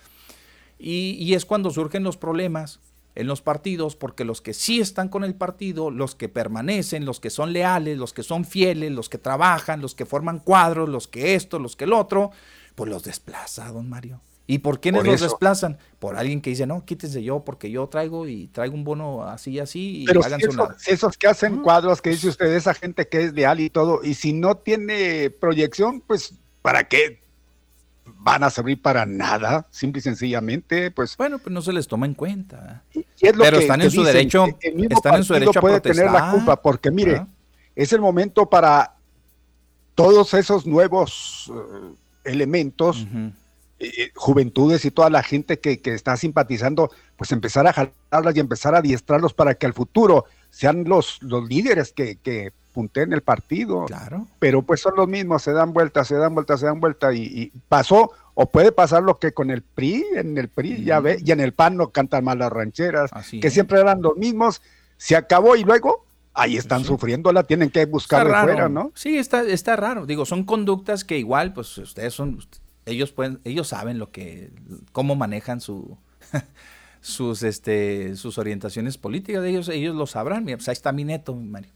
Y, 0.79 1.17
y 1.21 1.35
es 1.35 1.45
cuando 1.45 1.71
surgen 1.71 2.03
los 2.03 2.17
problemas 2.17 2.81
en 3.15 3.27
los 3.27 3.43
partidos, 3.43 3.95
porque 3.95 4.25
los 4.25 4.41
que 4.41 4.55
sí 4.55 4.81
están 4.81 5.09
con 5.09 5.23
el 5.23 5.35
partido, 5.35 5.91
los 5.91 6.15
que 6.15 6.29
permanecen, 6.29 7.05
los 7.05 7.21
que 7.21 7.31
son 7.31 7.53
leales, 7.53 7.99
los 7.99 8.13
que 8.13 8.23
son 8.23 8.45
fieles, 8.45 8.91
los 8.91 9.09
que 9.09 9.19
trabajan, 9.19 9.83
los 9.83 9.95
que 9.95 10.07
forman 10.07 10.39
cuadros, 10.39 10.89
los 10.89 11.09
que 11.09 11.35
esto, 11.35 11.59
los 11.59 11.77
que 11.77 11.85
el 11.85 11.93
otro, 11.93 12.31
pues 12.75 12.91
los 12.91 13.03
desplaza, 13.03 13.71
don 13.71 13.89
Mario. 13.89 14.21
¿Y 14.47 14.59
por 14.59 14.81
quiénes 14.81 15.05
los 15.05 15.21
desplazan? 15.21 15.79
Por 15.99 16.17
alguien 16.17 16.41
que 16.41 16.51
dice, 16.51 16.67
no, 16.67 16.85
quítese 16.85 17.23
yo 17.23 17.45
porque 17.45 17.71
yo 17.71 17.87
traigo 17.87 18.27
y 18.27 18.49
traigo 18.49 18.75
un 18.75 18.85
bono 18.85 19.25
así 19.25 19.53
y 19.53 19.61
así 19.61 20.03
y 20.03 20.05
Pero 20.05 20.21
esos, 20.87 21.17
que 21.17 21.29
hacen 21.29 21.59
cuadros 21.59 22.03
que 22.03 22.11
dice 22.11 22.29
usted, 22.29 22.47
esa 22.47 22.75
gente 22.75 23.07
que 23.07 23.23
es 23.23 23.33
leal 23.33 23.61
y 23.61 23.71
todo, 23.71 24.01
y 24.03 24.15
si 24.15 24.33
no 24.33 24.57
tiene 24.57 25.31
proyección, 25.31 26.01
pues 26.01 26.35
¿para 26.61 26.89
qué 26.89 27.23
van 28.05 28.43
a 28.43 28.51
servir 28.51 28.83
para 28.83 29.07
nada? 29.07 29.67
Simple 29.71 30.01
y 30.01 30.03
sencillamente, 30.03 30.91
pues... 30.91 31.17
Bueno, 31.17 31.39
pues 31.39 31.53
no 31.53 31.62
se 31.62 31.73
les 31.73 31.87
toma 31.87 32.07
en 32.07 32.15
cuenta. 32.15 32.83
Pero 33.21 33.59
están 33.59 33.81
en 33.81 33.91
su 33.91 34.03
derecho, 34.03 34.47
están 34.91 35.17
en 35.17 35.25
su 35.25 35.35
derecho 35.35 35.67
a 35.67 35.81
tener 35.81 36.11
la 36.11 36.33
culpa 36.33 36.61
porque 36.61 36.91
mire, 36.91 37.25
es 37.77 37.93
el 37.93 38.01
momento 38.01 38.51
para 38.51 38.97
todos 39.95 40.35
esos 40.35 40.67
nuevos 40.67 41.51
eh, 41.55 41.95
elementos 42.25 43.07
eh, 43.83 44.12
juventudes 44.15 44.85
y 44.85 44.91
toda 44.91 45.11
la 45.11 45.23
gente 45.23 45.59
que, 45.59 45.81
está 45.85 46.17
simpatizando, 46.17 46.91
pues 47.17 47.33
empezar 47.33 47.67
a 47.67 47.73
jalarlas 47.73 48.36
y 48.36 48.41
empezar 48.41 48.75
a 48.75 48.78
adiestrarlos 48.78 49.35
para 49.35 49.55
que 49.55 49.67
al 49.67 49.75
futuro 49.75 50.25
sean 50.51 50.85
los, 50.85 51.20
los 51.23 51.49
líderes 51.49 51.93
que, 51.93 52.17
que 52.17 52.52
punten 52.73 53.12
el 53.12 53.23
partido. 53.23 53.86
Claro. 53.86 54.27
Pero 54.39 54.62
pues 54.62 54.81
son 54.81 54.94
los 54.97 55.09
mismos, 55.09 55.43
se 55.43 55.52
dan 55.52 55.73
vueltas, 55.73 56.09
se 56.09 56.17
dan 56.17 56.35
vueltas, 56.35 56.61
se 56.61 56.67
dan 56.67 56.81
vueltas 56.81 57.15
y, 57.15 57.52
pasó 57.69 58.12
o 58.35 58.47
puede 58.47 58.73
pasar 58.73 59.02
lo 59.02 59.19
que 59.19 59.33
con 59.33 59.51
el 59.51 59.62
PRI, 59.62 60.05
en 60.15 60.39
el 60.39 60.49
PRI 60.49 60.85
ya 60.85 61.01
ve, 61.01 61.19
y 61.23 61.33
en 61.33 61.41
el 61.41 61.52
PAN 61.52 61.77
no 61.77 61.91
cantan 61.91 62.25
mal 62.25 62.39
las 62.39 62.51
rancheras, 62.51 63.11
que 63.31 63.51
siempre 63.51 63.81
eran 63.81 64.01
los 64.01 64.17
mismos, 64.17 64.62
se 64.97 65.17
acabó 65.17 65.55
y 65.57 65.65
luego 65.65 66.07
ahí 66.33 66.57
están 66.57 66.85
sufriéndola, 66.85 67.43
tienen 67.43 67.70
que 67.70 67.85
buscar 67.85 68.27
fuera, 68.44 68.69
¿no? 68.69 68.91
Sí, 68.94 69.19
está, 69.19 69.43
está 69.43 69.77
raro. 69.77 70.07
Digo, 70.07 70.25
son 70.25 70.44
conductas 70.44 71.05
que 71.05 71.19
igual, 71.19 71.52
pues 71.52 71.77
ustedes 71.77 72.15
son, 72.15 72.39
ellos 72.86 73.12
pueden, 73.12 73.41
ellos 73.44 73.69
saben 73.69 73.99
lo 73.99 74.11
que, 74.11 74.51
cómo 74.93 75.15
manejan 75.15 75.61
su, 75.61 75.97
sus, 77.01 77.43
este, 77.43 78.17
sus 78.17 78.39
orientaciones 78.39 78.99
políticas, 78.99 79.44
ellos, 79.44 79.69
ellos 79.69 79.94
lo 79.94 80.07
sabrán. 80.07 80.44
Mira, 80.44 80.57
pues 80.57 80.69
ahí 80.69 80.73
está 80.73 80.93
mi 80.93 81.05
neto, 81.05 81.35
Mario. 81.35 81.70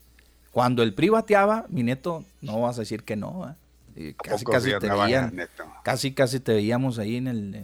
Cuando 0.51 0.83
el 0.83 0.94
PRI 0.94 1.10
bateaba, 1.10 1.67
mi 1.68 1.83
neto, 1.83 2.25
no 2.41 2.62
vas 2.62 2.78
a 2.78 2.81
decir 2.81 3.02
que 3.02 3.15
no. 3.15 3.55
Casi, 4.23 4.44
casi 4.44 4.70
te 4.78 4.91
veían, 4.91 5.49
casi, 5.83 6.12
casi 6.12 6.41
te 6.41 6.55
veíamos 6.55 6.99
ahí 6.99 7.17
en 7.17 7.26
el, 7.28 7.62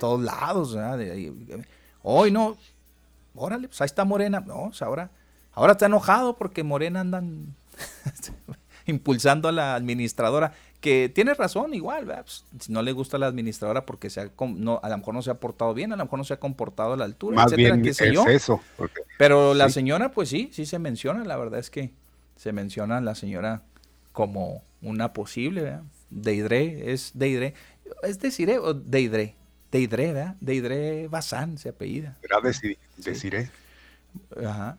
todos 0.00 0.22
lados. 0.22 0.76
Hoy 2.02 2.30
no, 2.30 2.56
órale, 3.34 3.68
pues 3.68 3.80
ahí 3.80 3.86
está 3.86 4.04
Morena. 4.04 4.40
No, 4.40 4.68
pues 4.68 4.82
ahora, 4.82 5.10
ahora 5.52 5.72
está 5.72 5.86
enojado 5.86 6.36
porque 6.36 6.62
Morena 6.62 7.00
andan 7.00 7.54
impulsando 8.86 9.48
a 9.48 9.52
la 9.52 9.74
administradora 9.74 10.52
que 10.80 11.08
tiene 11.08 11.34
razón 11.34 11.74
igual, 11.74 12.06
pues, 12.06 12.44
no 12.68 12.82
le 12.82 12.92
gusta 12.92 13.18
la 13.18 13.26
administradora 13.26 13.84
porque 13.84 14.10
se 14.10 14.30
no, 14.56 14.80
a 14.82 14.88
lo 14.88 14.98
mejor 14.98 15.14
no 15.14 15.22
se 15.22 15.30
ha 15.30 15.34
portado 15.34 15.74
bien, 15.74 15.92
a 15.92 15.96
lo 15.96 16.04
mejor 16.04 16.18
no 16.18 16.24
se 16.24 16.34
ha 16.34 16.40
comportado 16.40 16.92
a 16.92 16.96
la 16.96 17.04
altura, 17.04 17.36
Más 17.36 17.54
bien 17.54 17.84
es 17.84 18.00
eso. 18.00 18.60
Pero 19.18 19.54
la 19.54 19.70
señora, 19.70 20.12
pues 20.12 20.28
sí, 20.28 20.50
sí 20.52 20.66
se 20.66 20.78
menciona, 20.78 21.24
la 21.24 21.36
verdad 21.36 21.58
es 21.58 21.70
que 21.70 21.92
se 22.36 22.52
menciona 22.52 22.98
a 22.98 23.00
la 23.00 23.14
señora 23.14 23.62
como 24.12 24.62
una 24.80 25.12
posible, 25.12 25.62
¿verdad? 25.62 25.82
Deidre, 26.10 26.92
es 26.92 27.10
Deidre, 27.14 27.54
es 28.02 28.20
Desiree 28.20 28.58
o 28.58 28.72
Deidre, 28.72 29.34
Deidre, 29.72 30.12
¿verdad? 30.12 30.36
Deidre 30.40 31.08
Bazán 31.08 31.58
se 31.58 31.70
apellida. 31.70 32.16
Era 32.22 32.38
Desiree. 32.96 33.50
Ajá. 34.44 34.78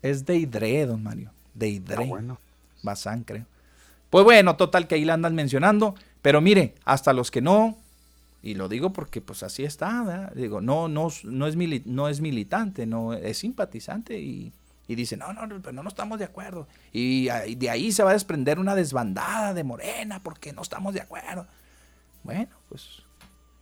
Es 0.00 0.24
Deidre, 0.24 0.86
don 0.86 1.02
Mario. 1.02 1.32
Deidre. 1.54 2.04
Ah, 2.04 2.06
bueno. 2.06 2.40
Bazán, 2.82 3.24
creo. 3.24 3.44
Pues 4.10 4.24
bueno, 4.24 4.56
total 4.56 4.86
que 4.88 4.96
ahí 4.96 5.04
la 5.04 5.14
andan 5.14 5.34
mencionando, 5.34 5.94
pero 6.20 6.40
mire, 6.40 6.74
hasta 6.84 7.12
los 7.12 7.30
que 7.30 7.40
no, 7.40 7.78
y 8.42 8.54
lo 8.54 8.68
digo 8.68 8.92
porque 8.92 9.20
pues 9.20 9.42
así 9.42 9.64
está, 9.64 10.32
digo, 10.34 10.60
no, 10.60 10.88
no, 10.88 11.08
no, 11.24 11.46
es 11.46 11.56
no 11.86 12.08
es 12.08 12.20
militante, 12.20 12.86
no 12.86 13.12
es 13.12 13.38
simpatizante 13.38 14.18
y, 14.18 14.52
dice, 14.88 15.16
no, 15.16 15.32
no, 15.32 15.46
no, 15.46 15.58
no, 15.58 15.82
no 15.84 15.88
estamos 15.88 16.18
de 16.18 16.24
acuerdo. 16.24 16.66
Y 16.92 17.28
de 17.54 17.70
ahí 17.70 17.92
se 17.92 18.02
va 18.02 18.10
a 18.10 18.14
desprender 18.14 18.58
una 18.58 18.74
desbandada 18.74 19.54
de 19.54 19.62
Morena 19.62 20.20
porque 20.20 20.52
no 20.52 20.62
estamos 20.62 20.94
de 20.94 21.00
acuerdo. 21.00 21.46
Bueno, 22.24 22.48
pues, 22.68 23.04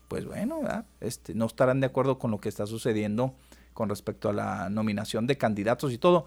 pues 0.09 0.25
bueno, 0.25 0.61
este, 1.01 1.35
no 1.35 1.45
estarán 1.45 1.81
de 1.81 1.87
acuerdo 1.87 2.19
con 2.19 2.31
lo 2.31 2.41
que 2.41 2.49
está 2.49 2.67
sucediendo 2.67 3.35
con 3.75 3.91
respecto 3.91 4.31
a 4.31 4.33
la 4.33 4.71
nominación 4.71 5.27
de 5.27 5.37
candidatos 5.37 5.93
y 5.93 5.99
todo, 5.99 6.25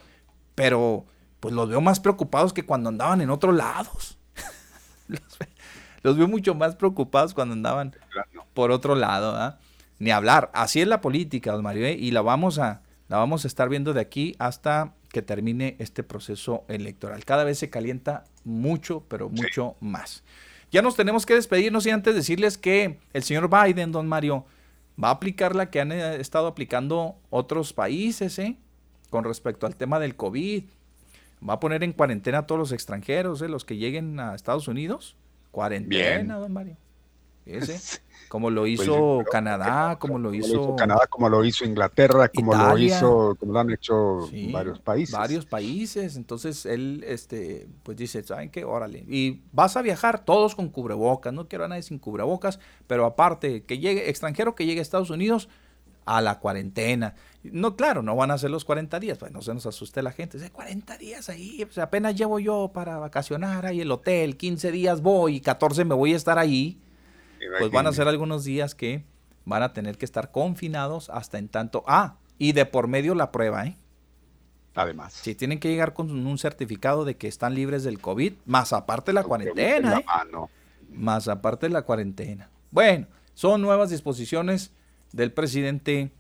pero 0.54 1.06
pues 1.42 1.54
los 1.54 1.68
veo 1.68 1.82
más 1.82 2.00
preocupados 2.00 2.54
que 2.54 2.64
cuando 2.64 2.88
andaban 2.88 3.20
en 3.20 3.32
otros 3.32 3.54
lados. 3.54 4.18
los, 6.04 6.16
veo 6.16 6.28
mucho 6.28 6.56
más 6.56 6.76
preocupados 6.76 7.34
cuando 7.34 7.54
andaban 7.54 7.96
por 8.54 8.72
otro 8.72 8.96
lado. 8.96 9.58
Ni 9.98 10.12
hablar. 10.12 10.52
Así 10.54 10.82
es 10.82 10.88
la 10.88 11.02
política, 11.02 11.52
don 11.52 11.64
Mario, 11.64 11.88
¿eh? 11.88 11.98
y 12.00 12.12
la 12.12 12.22
vamos, 12.22 12.60
a, 12.60 12.84
la 13.10 13.18
vamos 13.18 13.44
a 13.44 13.48
estar 13.48 13.70
viendo 13.70 13.94
de 13.94 14.02
aquí 14.02 14.36
hasta 14.38 14.94
que 15.10 15.24
termine 15.24 15.76
este 15.80 16.04
proceso 16.04 16.64
electoral. 16.68 17.26
Cada 17.26 17.44
vez 17.44 17.58
se 17.58 17.72
calienta 17.72 18.24
mucho, 18.44 19.04
pero 19.08 19.28
mucho 19.30 19.76
más. 19.80 20.24
Ya 20.72 20.84
nos 20.84 20.96
tenemos 20.96 21.26
que 21.26 21.34
despedirnos 21.34 21.88
y 21.88 21.90
antes 21.90 22.14
decirles 22.14 22.60
que 22.60 23.00
el 23.14 23.24
señor 23.24 23.50
Biden, 23.50 23.92
don 23.92 24.08
Mario, 24.08 24.46
va 25.04 25.10
a 25.10 25.14
aplicar 25.14 25.56
la 25.56 25.72
que 25.72 25.82
han 25.82 25.92
eh, 25.92 26.18
estado 26.18 26.46
aplicando 26.46 27.16
otros 27.32 27.74
países, 27.74 28.38
¿eh? 28.38 28.58
Con 29.10 29.24
respecto 29.24 29.66
al 29.66 29.76
tema 29.76 30.00
del 30.00 30.16
COVID 30.16 30.64
va 31.48 31.56
a 31.56 31.60
poner 31.60 31.84
en 31.84 31.94
cuarentena 31.94 32.40
a 32.40 32.48
todos 32.48 32.60
los 32.60 32.72
extranjeros, 32.72 33.42
¿eh? 33.42 33.50
los 33.50 33.66
que 33.66 33.78
lleguen 33.78 34.20
a 34.20 34.36
Estados 34.36 34.68
Unidos. 34.68 35.16
Cuarentena, 35.52 36.38
don 36.38 36.54
Mario. 36.54 36.78
Ese, 37.46 38.02
como 38.30 38.50
lo 38.50 38.62
pues 38.62 38.74
hizo 38.74 39.24
Canadá, 39.30 39.98
como 39.98 40.20
lo 40.20 40.34
hizo, 40.34 40.76
Canadá, 40.76 41.08
como 41.10 41.28
lo 41.28 41.44
hizo 41.44 41.66
Inglaterra, 41.66 42.30
como 42.30 42.54
lo 42.54 42.78
hizo, 42.78 43.36
como 43.40 43.54
lo 43.54 43.60
han 43.60 43.72
hecho 43.72 44.30
varios 44.52 44.80
países. 44.80 45.16
Varios 45.16 45.46
países. 45.46 46.16
Entonces 46.16 46.66
él, 46.66 47.04
este, 47.08 47.68
pues 47.84 47.98
dice, 47.98 48.24
¿saben 48.24 48.50
qué? 48.50 48.64
Órale. 48.64 49.04
Y 49.08 49.42
vas 49.52 49.76
a 49.76 49.82
viajar 49.82 50.24
todos 50.24 50.56
con 50.56 50.70
cubrebocas. 50.70 51.34
No 51.34 51.48
quiero 51.48 51.66
a 51.66 51.68
nadie 51.68 51.82
sin 51.82 52.00
cubrebocas, 52.00 52.60
pero 52.88 53.06
aparte, 53.06 53.64
que 53.64 53.80
llegue, 53.80 54.10
extranjero 54.10 54.56
que 54.56 54.66
llegue 54.66 54.80
a 54.80 54.84
Estados 54.84 55.10
Unidos, 55.10 55.50
a 56.06 56.22
la 56.22 56.40
cuarentena. 56.40 57.16
No, 57.44 57.76
claro, 57.76 58.02
no 58.02 58.16
van 58.16 58.32
a 58.32 58.38
ser 58.38 58.52
los 58.52 58.66
40 58.66 59.00
días, 59.00 59.18
pues 59.18 59.32
no 59.32 59.42
se 59.42 59.54
nos 59.54 59.66
asuste 59.66 60.02
la 60.02 60.12
gente. 60.12 60.38
40 60.50 60.98
días 60.98 61.30
ahí, 61.30 61.66
pues 61.66 61.78
apenas 61.78 62.16
llevo 62.16 62.40
yo 62.40 62.72
para 62.74 62.98
vacacionar 63.00 63.66
ahí 63.66 63.82
el 63.82 63.92
hotel, 63.92 64.38
15 64.38 64.72
días 64.72 65.02
voy 65.02 65.38
y 65.38 65.42
14 65.42 65.86
me 65.86 65.96
voy 65.96 66.14
a 66.14 66.18
estar 66.18 66.38
ahí. 66.38 66.80
Pues 67.60 67.72
van 67.72 67.88
a 67.88 67.94
ser 67.94 68.08
algunos 68.08 68.44
días 68.44 68.76
que 68.76 69.04
van 69.46 69.64
a 69.64 69.74
tener 69.74 69.98
que 69.98 70.06
estar 70.06 70.32
confinados 70.32 71.10
hasta 71.10 71.40
en 71.40 71.50
tanto. 71.50 71.84
Ah, 71.88 72.18
y 72.38 72.52
de 72.52 72.66
por 72.66 72.88
medio 72.88 73.16
la 73.16 73.32
prueba, 73.32 73.66
¿eh? 73.66 73.78
además. 74.76 75.14
Sí, 75.14 75.36
tienen 75.36 75.60
que 75.60 75.70
llegar 75.70 75.94
con 75.94 76.12
un 76.12 76.38
certificado 76.38 77.06
de 77.06 77.18
que 77.18 77.28
están 77.28 77.56
libres 77.56 77.84
del 77.84 78.00
COVID, 78.00 78.34
más 78.46 78.74
aparte 78.74 79.14
la 79.14 79.24
cuarentena. 79.24 80.00
¿eh? 80.00 80.06
Más 80.90 81.28
aparte 81.28 81.68
de 81.68 81.74
la 81.74 81.84
cuarentena. 81.84 82.50
Bueno, 82.70 83.08
son 83.34 83.62
nuevas 83.62 83.90
disposiciones 83.90 84.72
del 85.14 85.32
presidente 85.32 86.12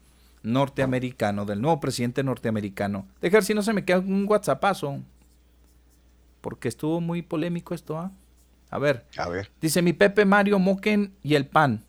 norteamericano, 0.44 1.46
del 1.46 1.62
nuevo 1.62 1.80
presidente 1.80 2.24
norteamericano. 2.24 3.08
Dejar 3.22 3.44
si 3.44 3.54
no 3.54 3.62
se 3.62 3.74
me 3.74 3.86
queda 3.86 4.00
un 4.00 4.26
WhatsAppazo. 4.28 5.00
Porque 6.42 6.68
estuvo 6.68 7.02
muy 7.02 7.22
polémico 7.22 7.74
esto, 7.74 7.98
¿ah? 7.98 8.12
A 8.72 8.80
ver. 8.80 9.06
A 9.18 9.30
ver. 9.30 9.52
Dice 9.62 9.82
mi 9.82 9.94
Pepe 9.94 10.26
Mario 10.26 10.58
Moquen 10.58 11.14
y 11.22 11.36
el 11.36 11.46
PAN. 11.46 11.84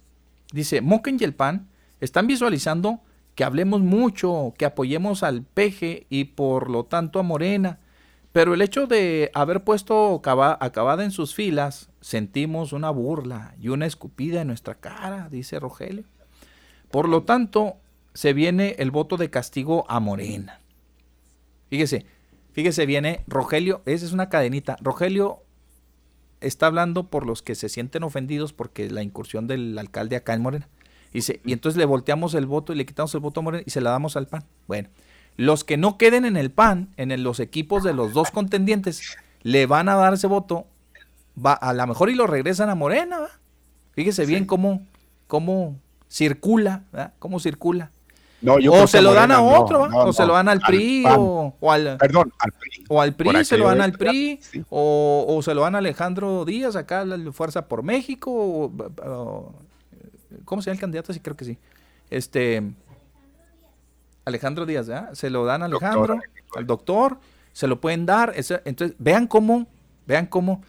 Dice, 0.52 0.81
Moquen 0.81 1.16
y 1.18 1.24
el 1.24 1.34
PAN 1.34 1.68
están 2.00 2.26
visualizando 2.26 3.00
que 3.34 3.44
hablemos 3.44 3.81
mucho, 3.81 4.52
que 4.58 4.66
apoyemos 4.66 5.22
al 5.22 5.42
peje 5.42 6.06
y 6.10 6.24
por 6.24 6.68
lo 6.68 6.84
tanto 6.84 7.18
a 7.18 7.22
Morena. 7.22 7.78
Pero 8.32 8.55
el 8.55 8.62
hecho 8.62 8.86
de 8.86 9.31
haber 9.34 9.62
puesto 9.62 10.20
acabada 10.24 11.05
en 11.05 11.10
sus 11.10 11.34
filas, 11.34 11.90
sentimos 12.00 12.72
una 12.72 12.90
burla 12.90 13.55
y 13.60 13.68
una 13.68 13.86
escupida 13.86 14.40
en 14.40 14.48
nuestra 14.48 14.74
cara, 14.74 15.28
dice 15.31 15.60
Rogelio. 15.60 16.05
Por 16.92 17.08
lo 17.08 17.22
tanto, 17.22 17.76
se 18.12 18.34
viene 18.34 18.76
el 18.78 18.90
voto 18.90 19.16
de 19.16 19.30
castigo 19.30 19.86
a 19.88 19.98
Morena. 19.98 20.60
Fíjese, 21.70 22.04
fíjese, 22.52 22.84
viene 22.84 23.24
Rogelio, 23.26 23.80
esa 23.86 24.04
es 24.04 24.12
una 24.12 24.28
cadenita. 24.28 24.76
Rogelio 24.82 25.42
está 26.42 26.66
hablando 26.66 27.04
por 27.04 27.26
los 27.26 27.40
que 27.40 27.54
se 27.54 27.70
sienten 27.70 28.02
ofendidos 28.02 28.52
porque 28.52 28.90
la 28.90 29.02
incursión 29.02 29.46
del 29.46 29.78
alcalde 29.78 30.16
acá 30.16 30.34
en 30.34 30.42
Morena. 30.42 30.68
Dice, 31.14 31.40
y 31.46 31.54
entonces 31.54 31.78
le 31.78 31.86
volteamos 31.86 32.34
el 32.34 32.44
voto 32.44 32.74
y 32.74 32.76
le 32.76 32.84
quitamos 32.84 33.14
el 33.14 33.20
voto 33.20 33.40
a 33.40 33.42
Morena 33.42 33.64
y 33.66 33.70
se 33.70 33.80
la 33.80 33.90
damos 33.90 34.16
al 34.18 34.26
PAN. 34.26 34.44
Bueno, 34.68 34.90
los 35.38 35.64
que 35.64 35.78
no 35.78 35.96
queden 35.96 36.26
en 36.26 36.36
el 36.36 36.50
PAN, 36.50 36.92
en 36.98 37.22
los 37.22 37.40
equipos 37.40 37.84
de 37.84 37.94
los 37.94 38.12
dos 38.12 38.30
contendientes, 38.30 39.16
le 39.42 39.64
van 39.64 39.88
a 39.88 39.94
dar 39.94 40.12
ese 40.12 40.26
voto, 40.26 40.66
va, 41.42 41.54
a 41.54 41.72
lo 41.72 41.86
mejor 41.86 42.10
y 42.10 42.14
lo 42.14 42.26
regresan 42.26 42.68
a 42.68 42.74
Morena. 42.74 43.18
Fíjese 43.92 44.26
bien 44.26 44.44
cómo, 44.44 44.86
cómo 45.26 45.78
circula, 46.12 46.84
¿verdad? 46.92 47.15
cómo 47.18 47.41
circula. 47.41 47.91
o 48.44 48.86
se 48.86 49.00
lo 49.00 49.15
dan 49.15 49.32
a 49.32 49.41
otro, 49.41 49.89
o 49.91 50.12
se 50.12 50.26
lo 50.26 50.34
dan 50.34 50.49
al 50.49 50.60
PRI, 50.60 51.05
o, 51.08 51.55
al, 51.70 51.97
perdón, 51.97 52.32
al 52.39 52.52
PRI. 52.52 52.84
O 52.89 53.00
al 53.00 53.15
PRI, 53.15 53.44
se 53.44 53.57
lo 53.57 53.68
dan 53.68 53.81
al 53.81 53.92
PRI, 53.92 54.39
o, 54.68 55.41
se 55.42 55.55
lo 55.55 55.62
dan 55.62 55.74
a 55.74 55.78
Alejandro 55.78 56.44
Díaz, 56.44 56.76
acá 56.76 57.05
la 57.07 57.32
Fuerza 57.32 57.66
por 57.66 57.82
México, 57.82 58.31
o, 58.31 59.55
¿Cómo 60.44 60.60
se 60.60 60.66
llama 60.66 60.74
el 60.74 60.81
candidato? 60.81 61.12
Sí, 61.12 61.20
creo 61.20 61.36
que 61.36 61.44
sí. 61.44 61.58
Este. 62.10 62.62
Alejandro 64.24 64.66
Díaz, 64.66 64.89
¿verdad? 64.89 65.15
Se 65.15 65.31
lo 65.31 65.44
dan 65.44 65.62
a 65.62 65.66
Alejandro, 65.66 66.18
al 66.57 66.66
doctor, 66.66 67.18
se 67.52 67.66
lo 67.66 67.81
pueden 67.81 68.07
dar. 68.07 68.34
entonces, 68.65 68.97
vean 68.99 69.26
cómo, 69.26 69.66
vean 70.07 70.26
cómo, 70.26 70.62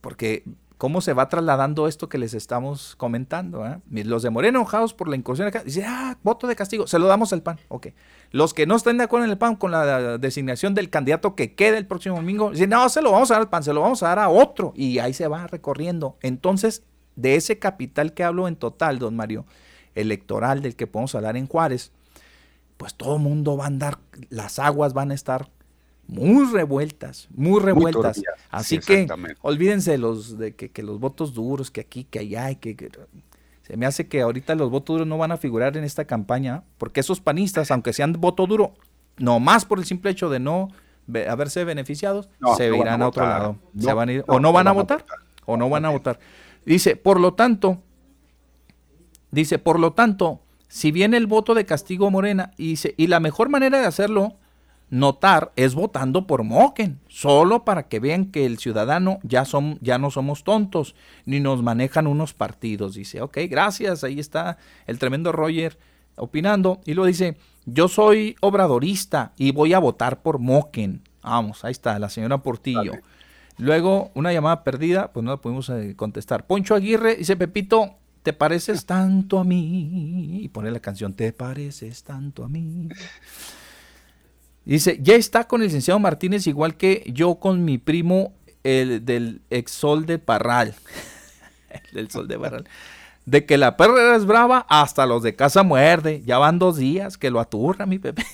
porque 0.00 0.42
cómo 0.78 1.00
se 1.00 1.12
va 1.12 1.28
trasladando 1.28 1.88
esto 1.88 2.08
que 2.08 2.18
les 2.18 2.32
estamos 2.34 2.94
comentando. 2.96 3.66
¿eh? 3.66 3.80
Los 4.04 4.22
de 4.22 4.30
Moreno 4.30 4.60
enojados 4.60 4.94
por 4.94 5.08
la 5.08 5.16
incursión 5.16 5.48
acá, 5.48 5.62
dicen, 5.64 5.84
ah, 5.86 6.16
voto 6.22 6.46
de 6.46 6.56
castigo, 6.56 6.86
se 6.86 6.98
lo 6.98 7.06
damos 7.08 7.32
al 7.32 7.42
PAN. 7.42 7.58
Ok. 7.68 7.88
Los 8.30 8.54
que 8.54 8.64
no 8.64 8.76
estén 8.76 8.96
de 8.96 9.04
acuerdo 9.04 9.26
en 9.26 9.32
el 9.32 9.38
PAN 9.38 9.56
con 9.56 9.72
la 9.72 10.16
designación 10.18 10.74
del 10.74 10.88
candidato 10.88 11.34
que 11.34 11.54
quede 11.54 11.78
el 11.78 11.86
próximo 11.86 12.16
domingo, 12.16 12.52
dicen, 12.52 12.70
no, 12.70 12.88
se 12.88 13.02
lo 13.02 13.10
vamos 13.10 13.30
a 13.30 13.34
dar 13.34 13.42
al 13.42 13.50
PAN, 13.50 13.64
se 13.64 13.72
lo 13.72 13.82
vamos 13.82 14.02
a 14.02 14.08
dar 14.08 14.20
a 14.20 14.28
otro. 14.28 14.72
Y 14.76 15.00
ahí 15.00 15.12
se 15.12 15.26
va 15.26 15.48
recorriendo. 15.48 16.16
Entonces, 16.22 16.84
de 17.16 17.34
ese 17.34 17.58
capital 17.58 18.14
que 18.14 18.22
hablo 18.22 18.46
en 18.46 18.54
total, 18.54 19.00
don 19.00 19.16
Mario, 19.16 19.44
electoral 19.96 20.62
del 20.62 20.76
que 20.76 20.86
podemos 20.86 21.14
hablar 21.16 21.36
en 21.36 21.48
Juárez, 21.48 21.90
pues 22.76 22.94
todo 22.94 23.16
el 23.16 23.22
mundo 23.22 23.56
va 23.56 23.64
a 23.64 23.66
andar, 23.66 23.98
las 24.30 24.60
aguas 24.60 24.94
van 24.94 25.10
a 25.10 25.14
estar 25.14 25.50
muy 26.08 26.50
revueltas, 26.50 27.28
muy 27.30 27.60
revueltas. 27.60 28.20
Así 28.50 28.78
que 28.78 29.06
olvídense 29.42 29.98
los 29.98 30.38
de 30.38 30.54
que, 30.56 30.82
los 30.82 30.98
votos 30.98 31.34
duros, 31.34 31.70
que 31.70 31.82
aquí, 31.82 32.04
que 32.04 32.18
allá, 32.20 32.54
que, 32.54 32.74
que, 32.74 32.90
se 33.62 33.76
me 33.76 33.84
hace 33.84 34.08
que 34.08 34.22
ahorita 34.22 34.54
los 34.54 34.70
votos 34.70 34.94
duros 34.94 35.06
no 35.06 35.18
van 35.18 35.32
a 35.32 35.36
figurar 35.36 35.76
en 35.76 35.84
esta 35.84 36.06
campaña, 36.06 36.64
porque 36.78 37.00
esos 37.00 37.20
panistas, 37.20 37.70
aunque 37.70 37.92
sean 37.92 38.14
voto 38.14 38.46
duro, 38.46 38.72
nomás 39.18 39.66
por 39.66 39.78
el 39.78 39.84
simple 39.84 40.10
hecho 40.10 40.30
de 40.30 40.40
no 40.40 40.70
haberse 41.28 41.64
beneficiados, 41.64 42.30
se 42.56 42.74
irán 42.74 43.02
a, 43.02 43.08
otro 43.08 43.26
lado. 43.26 43.56
se 43.78 43.92
van 43.92 44.08
a 44.08 44.12
ir, 44.12 44.24
o 44.26 44.40
no 44.40 44.52
van, 44.52 44.66
a, 44.66 44.72
votar, 44.72 45.04
o 45.44 45.58
no 45.58 45.68
van 45.68 45.84
a 45.84 45.90
votar. 45.90 46.18
Dice, 46.64 46.96
por 46.96 47.20
lo 47.20 47.34
tanto, 47.34 47.82
dice, 49.30 49.58
por 49.58 49.78
lo 49.78 49.92
tanto, 49.92 50.40
si 50.68 50.90
viene 50.90 51.18
el 51.18 51.26
voto 51.26 51.54
de 51.54 51.66
castigo 51.66 52.10
Morena, 52.10 52.52
y, 52.56 52.70
dice, 52.70 52.94
y 52.96 53.08
la 53.08 53.20
mejor 53.20 53.50
manera 53.50 53.78
de 53.78 53.86
hacerlo 53.86 54.36
notar 54.90 55.52
es 55.56 55.74
votando 55.74 56.26
por 56.26 56.44
Moquen, 56.44 56.98
solo 57.08 57.64
para 57.64 57.88
que 57.88 58.00
vean 58.00 58.26
que 58.26 58.46
el 58.46 58.58
ciudadano 58.58 59.18
ya, 59.22 59.44
son, 59.44 59.78
ya 59.80 59.98
no 59.98 60.10
somos 60.10 60.44
tontos, 60.44 60.94
ni 61.26 61.40
nos 61.40 61.62
manejan 61.62 62.06
unos 62.06 62.34
partidos. 62.34 62.94
Dice, 62.94 63.20
ok, 63.20 63.38
gracias, 63.48 64.04
ahí 64.04 64.18
está 64.18 64.58
el 64.86 64.98
tremendo 64.98 65.32
Roger 65.32 65.78
opinando. 66.16 66.80
Y 66.84 66.94
lo 66.94 67.04
dice, 67.04 67.36
yo 67.66 67.88
soy 67.88 68.36
obradorista 68.40 69.32
y 69.36 69.52
voy 69.52 69.72
a 69.74 69.78
votar 69.78 70.22
por 70.22 70.38
Moquen. 70.38 71.02
Vamos, 71.22 71.64
ahí 71.64 71.72
está, 71.72 71.98
la 71.98 72.08
señora 72.08 72.38
Portillo. 72.38 72.92
Luego, 73.58 74.10
una 74.14 74.32
llamada 74.32 74.62
perdida, 74.62 75.12
pues 75.12 75.24
no 75.24 75.32
la 75.32 75.36
pudimos 75.38 75.68
eh, 75.68 75.94
contestar. 75.96 76.46
Poncho 76.46 76.74
Aguirre 76.74 77.16
dice, 77.16 77.36
Pepito, 77.36 77.96
te 78.22 78.32
pareces 78.32 78.86
tanto 78.86 79.38
a 79.38 79.44
mí. 79.44 80.40
Y 80.42 80.48
pone 80.48 80.70
la 80.70 80.80
canción, 80.80 81.12
te 81.12 81.32
pareces 81.32 82.04
tanto 82.04 82.44
a 82.44 82.48
mí. 82.48 82.88
Dice, 84.68 84.98
ya 85.00 85.14
está 85.14 85.48
con 85.48 85.62
el 85.62 85.68
licenciado 85.68 85.98
Martínez 85.98 86.46
igual 86.46 86.76
que 86.76 87.02
yo 87.06 87.36
con 87.36 87.64
mi 87.64 87.78
primo 87.78 88.34
el 88.64 89.02
del 89.02 89.40
ex 89.48 89.72
sol 89.72 90.04
de 90.04 90.18
Parral. 90.18 90.74
el 91.70 91.94
del 91.94 92.10
sol 92.10 92.28
de 92.28 92.38
Parral. 92.38 92.68
De 93.24 93.46
que 93.46 93.56
la 93.56 93.78
perra 93.78 94.14
es 94.14 94.26
brava, 94.26 94.66
hasta 94.68 95.06
los 95.06 95.22
de 95.22 95.34
casa 95.34 95.62
muerde. 95.62 96.22
Ya 96.26 96.36
van 96.36 96.58
dos 96.58 96.76
días 96.76 97.16
que 97.16 97.30
lo 97.30 97.40
aturra 97.40 97.86
mi 97.86 97.98
Pepe. 97.98 98.26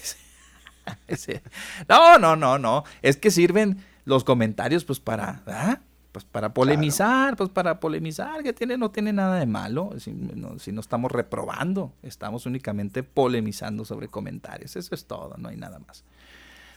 no, 1.88 2.18
no, 2.18 2.34
no, 2.34 2.58
no. 2.58 2.82
Es 3.02 3.16
que 3.16 3.30
sirven 3.30 3.78
los 4.04 4.24
comentarios, 4.24 4.84
pues 4.84 4.98
para, 4.98 5.80
Pues 6.10 6.24
para 6.24 6.52
polemizar, 6.52 7.36
pues 7.36 7.48
para 7.48 7.78
polemizar, 7.78 8.42
que 8.42 8.52
tiene, 8.52 8.76
no 8.76 8.90
tiene 8.90 9.12
nada 9.12 9.38
de 9.38 9.46
malo, 9.46 9.92
si 9.98 10.12
no, 10.12 10.58
si 10.58 10.72
no 10.72 10.80
estamos 10.80 11.12
reprobando, 11.12 11.92
estamos 12.02 12.44
únicamente 12.44 13.04
polemizando 13.04 13.84
sobre 13.84 14.08
comentarios, 14.08 14.74
eso 14.74 14.96
es 14.96 15.06
todo, 15.06 15.36
no 15.38 15.48
hay 15.48 15.56
nada 15.56 15.78
más. 15.78 16.04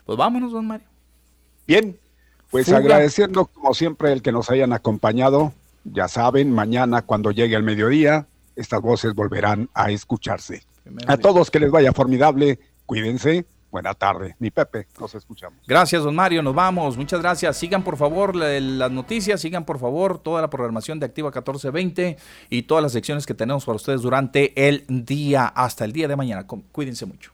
Pues 0.08 0.18
vámonos, 0.18 0.53
don 0.53 0.66
Mario. 0.66 0.88
Bien, 1.68 2.00
pues 2.50 2.72
agradeciendo 2.72 3.45
como 3.45 3.74
siempre 3.74 4.14
el 4.14 4.22
que 4.22 4.32
nos 4.32 4.50
hayan 4.50 4.72
acompañado, 4.72 5.53
ya 5.84 6.08
saben, 6.08 6.50
mañana 6.50 7.02
cuando 7.02 7.32
llegue 7.32 7.58
el 7.58 7.64
mediodía, 7.64 8.26
estas 8.56 8.82
voces 8.82 9.14
volverán 9.14 9.69
a 9.74 9.92
escucharse. 9.92 10.64
a 11.08 11.18
todos 11.18 11.52
que 11.52 11.60
les 11.60 11.69
vaya 11.69 11.92
formidable, 11.92 12.58
cuídense, 12.86 13.45
Buena 13.69 13.94
tarde, 13.94 14.34
mi 14.40 14.50
Pepe, 14.50 14.88
nos 14.98 15.14
escuchamos. 15.14 15.60
Gracias, 15.68 16.02
don 16.02 16.16
Mario, 16.16 16.42
nos 16.42 16.56
vamos. 16.56 16.95
Muchas 16.95 17.19
gracias. 17.19 17.58
Sigan 17.58 17.84
por 17.84 17.98
favor 17.98 18.34
las 18.34 18.90
noticias, 18.90 19.42
sigan 19.42 19.66
por 19.66 19.77
favor 19.77 20.19
toda 20.19 20.42
la 20.42 20.50
programación 20.50 21.02
de 21.02 21.06
Activa 21.06 21.27
1420 21.27 22.18
y 22.50 22.61
todas 22.64 22.82
las 22.82 22.94
secciones 22.94 23.26
que 23.26 23.34
tenemos 23.34 23.66
para 23.66 23.76
ustedes 23.76 24.02
durante 24.02 24.69
el 24.69 24.86
día, 24.88 25.48
hasta 25.48 25.84
el 25.84 25.92
día 25.92 26.08
de 26.08 26.16
mañana. 26.16 26.48
Cuídense 26.48 27.06
mucho. 27.06 27.34